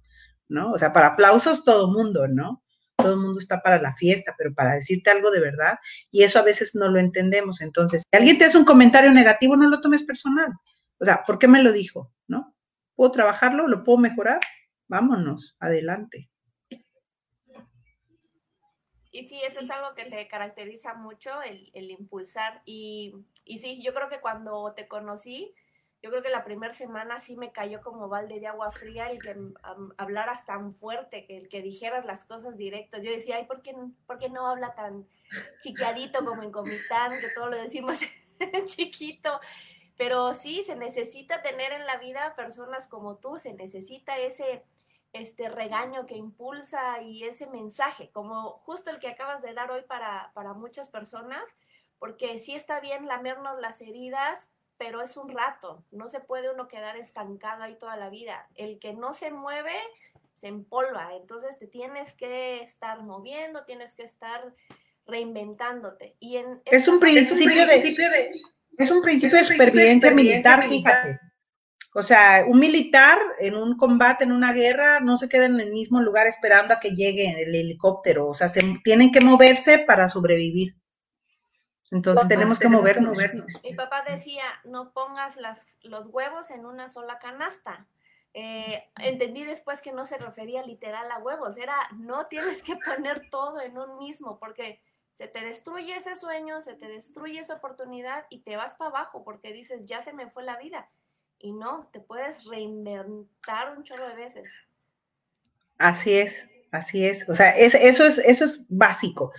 ¿no? 0.47 0.71
O 0.71 0.79
sea, 0.79 0.91
para 0.91 1.09
aplausos 1.09 1.63
todo 1.63 1.85
el 1.85 1.93
mundo, 1.93 2.27
¿no? 2.27 2.63
todo 2.97 3.13
el 3.13 3.19
mundo 3.19 3.39
está 3.39 3.61
para 3.61 3.79
la 3.81 3.93
fiesta, 3.93 4.35
pero 4.37 4.53
para 4.53 4.73
decirte 4.73 5.09
algo 5.09 5.31
de 5.31 5.39
verdad, 5.39 5.77
y 6.11 6.23
eso 6.23 6.37
a 6.37 6.41
veces 6.41 6.75
no 6.75 6.89
lo 6.89 6.99
entendemos. 6.99 7.61
Entonces, 7.61 8.01
si 8.01 8.17
alguien 8.17 8.37
te 8.37 8.43
hace 8.43 8.57
un 8.57 8.65
comentario 8.65 9.13
negativo, 9.13 9.55
no 9.55 9.69
lo 9.69 9.79
tomes 9.79 10.03
personal. 10.03 10.51
O 10.99 11.05
sea, 11.05 11.23
¿por 11.25 11.39
qué 11.39 11.47
me 11.47 11.63
lo 11.63 11.71
dijo? 11.71 12.11
¿No? 12.27 12.53
¿Puedo 12.95 13.11
trabajarlo? 13.11 13.69
¿Lo 13.69 13.85
puedo 13.85 13.99
mejorar? 13.99 14.41
Vámonos, 14.89 15.55
adelante. 15.61 16.29
Y 19.11 19.27
sí, 19.27 19.41
eso 19.41 19.61
es 19.61 19.71
algo 19.71 19.95
que 19.95 20.05
te 20.05 20.27
caracteriza 20.27 20.93
mucho, 20.93 21.41
el, 21.41 21.71
el 21.73 21.89
impulsar. 21.91 22.61
Y, 22.65 23.15
y 23.43 23.57
sí, 23.57 23.81
yo 23.81 23.93
creo 23.93 24.07
que 24.07 24.21
cuando 24.21 24.71
te 24.75 24.87
conocí, 24.87 25.53
yo 26.01 26.09
creo 26.11 26.21
que 26.21 26.29
la 26.29 26.45
primera 26.45 26.73
semana 26.73 27.19
sí 27.19 27.35
me 27.35 27.51
cayó 27.51 27.81
como 27.81 28.07
balde 28.07 28.39
de 28.39 28.47
agua 28.47 28.71
fría 28.71 29.11
el 29.11 29.19
que 29.19 29.35
hablaras 29.97 30.45
tan 30.45 30.73
fuerte, 30.73 31.25
que 31.25 31.37
el 31.37 31.49
que 31.49 31.61
dijeras 31.61 32.05
las 32.05 32.23
cosas 32.23 32.57
directas. 32.57 33.01
Yo 33.03 33.11
decía, 33.11 33.35
ay, 33.35 33.45
¿por 33.45 33.61
qué, 33.61 33.75
¿por 34.07 34.17
qué 34.17 34.29
no 34.29 34.47
habla 34.47 34.75
tan 34.75 35.07
chiquiadito 35.61 36.23
como 36.23 36.41
en 36.41 36.51
Comitán, 36.51 37.19
que 37.19 37.29
todo 37.29 37.49
lo 37.49 37.57
decimos 37.57 37.99
chiquito? 38.65 39.41
Pero 39.97 40.33
sí, 40.33 40.61
se 40.61 40.77
necesita 40.77 41.41
tener 41.41 41.73
en 41.73 41.85
la 41.85 41.97
vida 41.97 42.33
personas 42.35 42.87
como 42.87 43.17
tú, 43.17 43.37
se 43.37 43.53
necesita 43.53 44.17
ese 44.17 44.63
este 45.13 45.49
regaño 45.49 46.05
que 46.05 46.15
impulsa 46.15 47.01
y 47.01 47.23
ese 47.23 47.47
mensaje, 47.47 48.09
como 48.11 48.51
justo 48.65 48.89
el 48.89 48.99
que 48.99 49.07
acabas 49.07 49.41
de 49.41 49.53
dar 49.53 49.71
hoy 49.71 49.81
para, 49.87 50.31
para 50.33 50.53
muchas 50.53 50.89
personas, 50.89 51.43
porque 51.97 52.39
sí 52.39 52.55
está 52.55 52.79
bien 52.79 53.07
lamernos 53.07 53.59
las 53.59 53.81
heridas, 53.81 54.49
pero 54.77 55.01
es 55.01 55.17
un 55.17 55.29
rato, 55.29 55.83
no 55.91 56.07
se 56.07 56.21
puede 56.21 56.49
uno 56.49 56.67
quedar 56.67 56.95
estancado 56.95 57.63
ahí 57.63 57.75
toda 57.77 57.97
la 57.97 58.09
vida. 58.09 58.47
El 58.55 58.79
que 58.79 58.93
no 58.93 59.13
se 59.13 59.29
mueve, 59.29 59.75
se 60.33 60.47
empolva, 60.47 61.15
entonces 61.15 61.59
te 61.59 61.67
tienes 61.67 62.13
que 62.13 62.61
estar 62.61 63.03
moviendo, 63.03 63.65
tienes 63.65 63.93
que 63.93 64.03
estar 64.03 64.53
reinventándote. 65.05 66.15
Y 66.19 66.37
en 66.37 66.61
es, 66.65 66.87
un 66.87 66.99
principio, 66.99 67.65
de, 67.65 68.29
es 68.77 68.91
un 68.91 69.01
principio 69.01 69.37
de 69.37 69.43
supervivencia 69.43 70.11
militar, 70.11 70.63
fíjate. 70.63 71.19
O 71.93 72.03
sea, 72.03 72.45
un 72.47 72.59
militar 72.59 73.17
en 73.39 73.55
un 73.55 73.75
combate, 73.75 74.23
en 74.23 74.31
una 74.31 74.53
guerra, 74.53 74.99
no 74.99 75.17
se 75.17 75.27
queda 75.27 75.45
en 75.45 75.59
el 75.59 75.71
mismo 75.71 76.01
lugar 76.01 76.27
esperando 76.27 76.73
a 76.73 76.79
que 76.79 76.91
llegue 76.91 77.41
el 77.41 77.55
helicóptero. 77.55 78.27
O 78.27 78.33
sea, 78.33 78.47
se, 78.47 78.61
tienen 78.83 79.11
que 79.11 79.21
moverse 79.21 79.79
para 79.79 80.07
sobrevivir. 80.07 80.75
Entonces 81.91 82.27
tenemos 82.27 82.59
que 82.59 82.69
movernos. 82.69 83.17
Mi 83.63 83.73
papá 83.73 84.03
decía, 84.07 84.43
no 84.63 84.91
pongas 84.93 85.37
las, 85.37 85.65
los 85.81 86.07
huevos 86.07 86.51
en 86.51 86.65
una 86.65 86.87
sola 86.89 87.17
canasta. 87.17 87.87
Eh, 88.35 88.83
entendí 88.97 89.43
después 89.43 89.81
que 89.81 89.91
no 89.91 90.05
se 90.05 90.19
refería 90.19 90.63
literal 90.63 91.11
a 91.11 91.17
huevos, 91.17 91.57
era 91.57 91.75
no 91.97 92.27
tienes 92.27 92.61
que 92.61 92.75
poner 92.75 93.27
todo 93.31 93.59
en 93.59 93.75
un 93.79 93.97
mismo, 93.97 94.37
porque 94.37 94.79
se 95.13 95.27
te 95.27 95.43
destruye 95.43 95.95
ese 95.95 96.13
sueño, 96.13 96.61
se 96.61 96.75
te 96.75 96.87
destruye 96.87 97.39
esa 97.39 97.55
oportunidad 97.55 98.25
y 98.29 98.41
te 98.41 98.55
vas 98.55 98.75
para 98.75 98.91
abajo 98.91 99.23
porque 99.23 99.51
dices, 99.51 99.81
ya 99.85 100.03
se 100.03 100.13
me 100.13 100.29
fue 100.29 100.43
la 100.43 100.57
vida. 100.57 100.89
Y 101.39 101.53
no, 101.53 101.89
te 101.91 101.99
puedes 101.99 102.45
reinventar 102.45 103.77
un 103.77 103.83
chorro 103.83 104.07
de 104.09 104.15
veces. 104.15 104.49
Así 105.77 106.13
es, 106.13 106.47
así 106.71 107.05
es. 107.05 107.27
O 107.29 107.33
sea, 107.33 107.51
es, 107.57 107.73
eso, 107.75 108.05
es, 108.05 108.17
eso 108.17 108.45
es 108.45 108.67
básico 108.69 109.31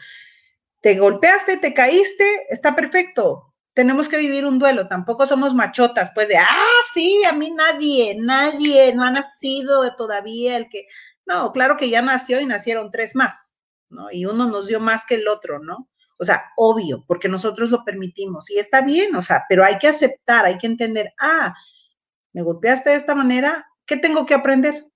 te 0.81 0.97
golpeaste, 0.99 1.59
te 1.59 1.75
caíste, 1.75 2.47
está 2.49 2.75
perfecto. 2.75 3.53
Tenemos 3.75 4.09
que 4.09 4.17
vivir 4.17 4.45
un 4.47 4.59
duelo, 4.59 4.89
tampoco 4.89 5.27
somos 5.27 5.55
machotas, 5.55 6.11
pues 6.15 6.29
de, 6.29 6.37
ah, 6.37 6.81
sí, 6.93 7.23
a 7.29 7.33
mí 7.33 7.53
nadie, 7.53 8.17
nadie, 8.19 8.93
no 8.95 9.05
ha 9.05 9.11
nacido 9.11 9.95
todavía 9.95 10.57
el 10.57 10.69
que, 10.69 10.87
no, 11.25 11.53
claro 11.53 11.77
que 11.77 11.89
ya 11.89 12.03
nació 12.03 12.41
y 12.41 12.47
nacieron 12.47 12.91
tres 12.91 13.15
más, 13.15 13.55
¿no? 13.89 14.11
Y 14.11 14.27
uno 14.27 14.49
nos 14.49 14.67
dio 14.67 14.81
más 14.81 15.07
que 15.07 15.15
el 15.15 15.29
otro, 15.29 15.61
¿no? 15.61 15.89
O 16.19 16.25
sea, 16.25 16.47
obvio, 16.57 17.05
porque 17.07 17.29
nosotros 17.29 17.71
lo 17.71 17.85
permitimos 17.85 18.51
y 18.51 18.59
está 18.59 18.83
bien, 18.83 19.15
o 19.15 19.23
sea, 19.23 19.45
pero 19.49 19.65
hay 19.65 19.79
que 19.79 19.89
aceptar, 19.89 20.45
hay 20.45 20.59
que 20.59 20.67
entender, 20.67 21.13
ah, 21.19 21.55
me 22.33 22.43
golpeaste 22.43 22.91
de 22.91 22.97
esta 22.97 23.15
manera, 23.15 23.67
¿qué 23.87 23.97
tengo 23.97 24.27
que 24.27 24.35
aprender? 24.35 24.87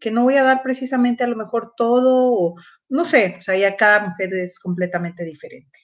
Que 0.00 0.10
no 0.10 0.24
voy 0.24 0.36
a 0.36 0.42
dar 0.44 0.62
precisamente 0.62 1.24
a 1.24 1.26
lo 1.28 1.36
mejor 1.36 1.72
todo 1.76 2.32
o, 2.32 2.54
no 2.88 3.04
sé, 3.04 3.36
o 3.38 3.42
sea, 3.42 3.56
ya 3.56 3.76
cada 3.76 4.00
mujer 4.00 4.34
es 4.34 4.60
completamente 4.60 5.24
diferente. 5.24 5.78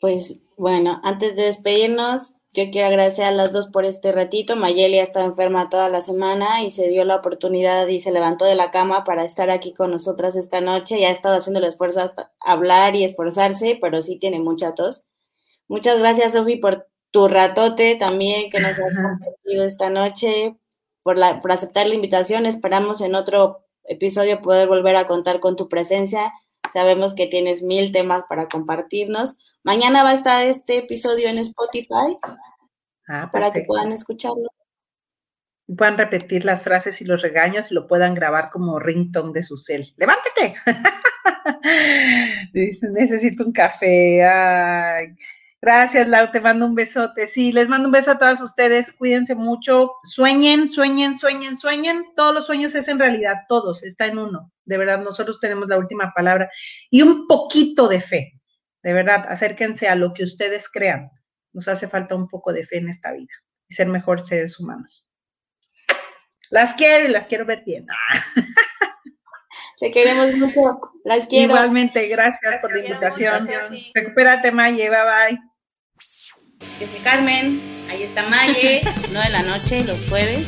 Pues 0.00 0.40
bueno, 0.56 1.00
antes 1.04 1.36
de 1.36 1.44
despedirnos, 1.44 2.34
yo 2.54 2.70
quiero 2.70 2.88
agradecer 2.88 3.24
a 3.24 3.30
las 3.30 3.50
dos 3.50 3.68
por 3.68 3.86
este 3.86 4.12
ratito. 4.12 4.56
Mayeli 4.56 4.98
ha 4.98 5.02
estado 5.04 5.24
enferma 5.26 5.70
toda 5.70 5.88
la 5.88 6.02
semana 6.02 6.62
y 6.62 6.70
se 6.70 6.88
dio 6.88 7.04
la 7.04 7.16
oportunidad 7.16 7.86
y 7.86 8.00
se 8.00 8.12
levantó 8.12 8.44
de 8.44 8.54
la 8.54 8.70
cama 8.70 9.04
para 9.04 9.24
estar 9.24 9.48
aquí 9.48 9.72
con 9.72 9.90
nosotras 9.90 10.36
esta 10.36 10.60
noche. 10.60 11.00
Ya 11.00 11.08
ha 11.08 11.12
estado 11.12 11.36
haciendo 11.36 11.60
el 11.60 11.66
esfuerzo 11.66 12.02
hasta 12.02 12.30
hablar 12.40 12.94
y 12.94 13.04
esforzarse, 13.04 13.78
pero 13.80 14.02
sí 14.02 14.18
tiene 14.18 14.38
mucha 14.38 14.74
tos. 14.74 15.06
Muchas 15.68 15.98
gracias, 15.98 16.32
Sofi, 16.32 16.56
por 16.56 16.88
tu 17.12 17.28
ratote 17.28 17.94
también 17.96 18.50
que 18.50 18.58
nos 18.58 18.78
has 18.78 18.96
compartido 18.96 19.64
esta 19.64 19.90
noche, 19.90 20.56
por, 21.02 21.18
la, 21.18 21.38
por 21.40 21.52
aceptar 21.52 21.86
la 21.86 21.94
invitación. 21.94 22.46
Esperamos 22.46 23.00
en 23.00 23.14
otro 23.14 23.64
episodio 23.84 24.40
poder 24.40 24.66
volver 24.66 24.96
a 24.96 25.06
contar 25.06 25.38
con 25.38 25.54
tu 25.54 25.68
presencia. 25.68 26.32
Sabemos 26.72 27.14
que 27.14 27.26
tienes 27.26 27.62
mil 27.62 27.92
temas 27.92 28.24
para 28.28 28.48
compartirnos. 28.48 29.36
Mañana 29.62 30.02
va 30.02 30.10
a 30.10 30.14
estar 30.14 30.46
este 30.46 30.78
episodio 30.78 31.28
en 31.28 31.38
Spotify 31.38 32.18
ah, 33.08 33.30
para 33.30 33.52
que 33.52 33.62
puedan 33.62 33.92
escucharlo. 33.92 34.48
Puedan 35.76 35.98
repetir 35.98 36.44
las 36.44 36.62
frases 36.62 37.00
y 37.02 37.04
los 37.04 37.22
regaños 37.22 37.70
y 37.70 37.74
lo 37.74 37.86
puedan 37.86 38.14
grabar 38.14 38.50
como 38.50 38.78
ringtone 38.78 39.32
de 39.32 39.42
su 39.42 39.58
cel. 39.58 39.92
¡Levántate! 39.96 40.54
necesito 42.92 43.44
un 43.44 43.52
café. 43.52 44.24
Ay. 44.24 45.14
Gracias, 45.64 46.08
Lau, 46.08 46.28
te 46.32 46.40
mando 46.40 46.66
un 46.66 46.74
besote. 46.74 47.28
Sí, 47.28 47.52
les 47.52 47.68
mando 47.68 47.86
un 47.86 47.92
beso 47.92 48.10
a 48.10 48.18
todas 48.18 48.40
ustedes. 48.40 48.92
Cuídense 48.92 49.36
mucho. 49.36 49.92
Sueñen, 50.02 50.68
sueñen, 50.68 51.16
sueñen, 51.16 51.56
sueñen. 51.56 52.04
Todos 52.16 52.34
los 52.34 52.46
sueños 52.46 52.74
es 52.74 52.88
en 52.88 52.98
realidad, 52.98 53.36
todos, 53.46 53.84
está 53.84 54.06
en 54.06 54.18
uno. 54.18 54.50
De 54.64 54.76
verdad, 54.76 54.98
nosotros 54.98 55.38
tenemos 55.38 55.68
la 55.68 55.78
última 55.78 56.12
palabra. 56.16 56.50
Y 56.90 57.02
un 57.02 57.28
poquito 57.28 57.86
de 57.86 58.00
fe. 58.00 58.32
De 58.82 58.92
verdad, 58.92 59.24
acérquense 59.28 59.86
a 59.86 59.94
lo 59.94 60.12
que 60.14 60.24
ustedes 60.24 60.68
crean. 60.68 61.12
Nos 61.52 61.68
hace 61.68 61.86
falta 61.86 62.16
un 62.16 62.26
poco 62.26 62.52
de 62.52 62.66
fe 62.66 62.78
en 62.78 62.88
esta 62.88 63.12
vida 63.12 63.32
y 63.68 63.74
ser 63.74 63.86
mejores 63.86 64.26
seres 64.26 64.58
humanos. 64.58 65.06
Las 66.50 66.74
quiero 66.74 67.04
y 67.04 67.12
las 67.12 67.28
quiero 67.28 67.46
ver 67.46 67.62
bien. 67.64 67.86
Te 69.78 69.92
queremos 69.92 70.32
mucho. 70.32 70.60
Las 71.04 71.28
quiero. 71.28 71.54
Igualmente, 71.54 72.08
gracias, 72.08 72.60
por 72.60 72.72
la 72.72 72.80
invitación. 72.80 73.48
Recupérate, 73.94 74.50
Maye. 74.50 74.90
Bye 74.90 74.98
bye. 75.04 75.51
Yo 76.80 76.86
soy 76.88 76.98
Carmen, 77.00 77.60
ahí 77.90 78.02
está 78.02 78.22
Maye, 78.24 78.82
9 79.12 79.26
de 79.26 79.30
la 79.30 79.42
noche, 79.42 79.84
los 79.84 79.98
jueves. 80.08 80.46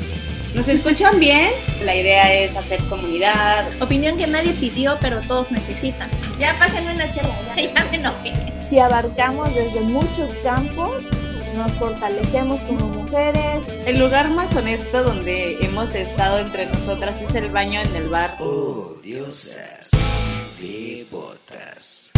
¿Nos 0.55 0.69
escuchan 0.69 1.19
bien? 1.19 1.51
La 1.85 1.97
idea 1.97 2.33
es 2.33 2.57
hacer 2.57 2.81
comunidad. 2.85 3.67
Opinión 3.83 4.17
que 4.17 4.27
nadie 4.29 4.53
pidió, 4.53 4.97
pero 5.01 5.21
todos 5.23 5.51
necesitan. 5.51 6.09
Ya 6.39 6.57
pásenme 6.59 6.95
una 6.95 7.11
chela, 7.11 7.35
ya, 7.57 7.63
ya 7.75 7.85
me 7.91 7.97
enojé. 7.97 8.33
Si 8.69 8.79
abarcamos 8.79 9.53
desde 9.55 9.81
muchos 9.81 10.31
campos, 10.45 11.03
nos 11.57 11.73
fortalecemos 11.73 12.61
como 12.63 12.89
mujeres. 12.89 13.63
El 13.87 13.99
lugar 13.99 14.31
más 14.31 14.55
honesto 14.55 15.03
donde 15.03 15.65
hemos 15.65 15.95
estado 15.95 16.39
entre 16.39 16.67
nosotras 16.67 17.15
es 17.21 17.35
el 17.35 17.51
baño 17.51 17.81
en 17.81 17.97
el 17.97 18.09
bar. 18.09 18.37
Oh, 18.41 18.95
diosas, 19.03 19.91
botas. 21.11 22.14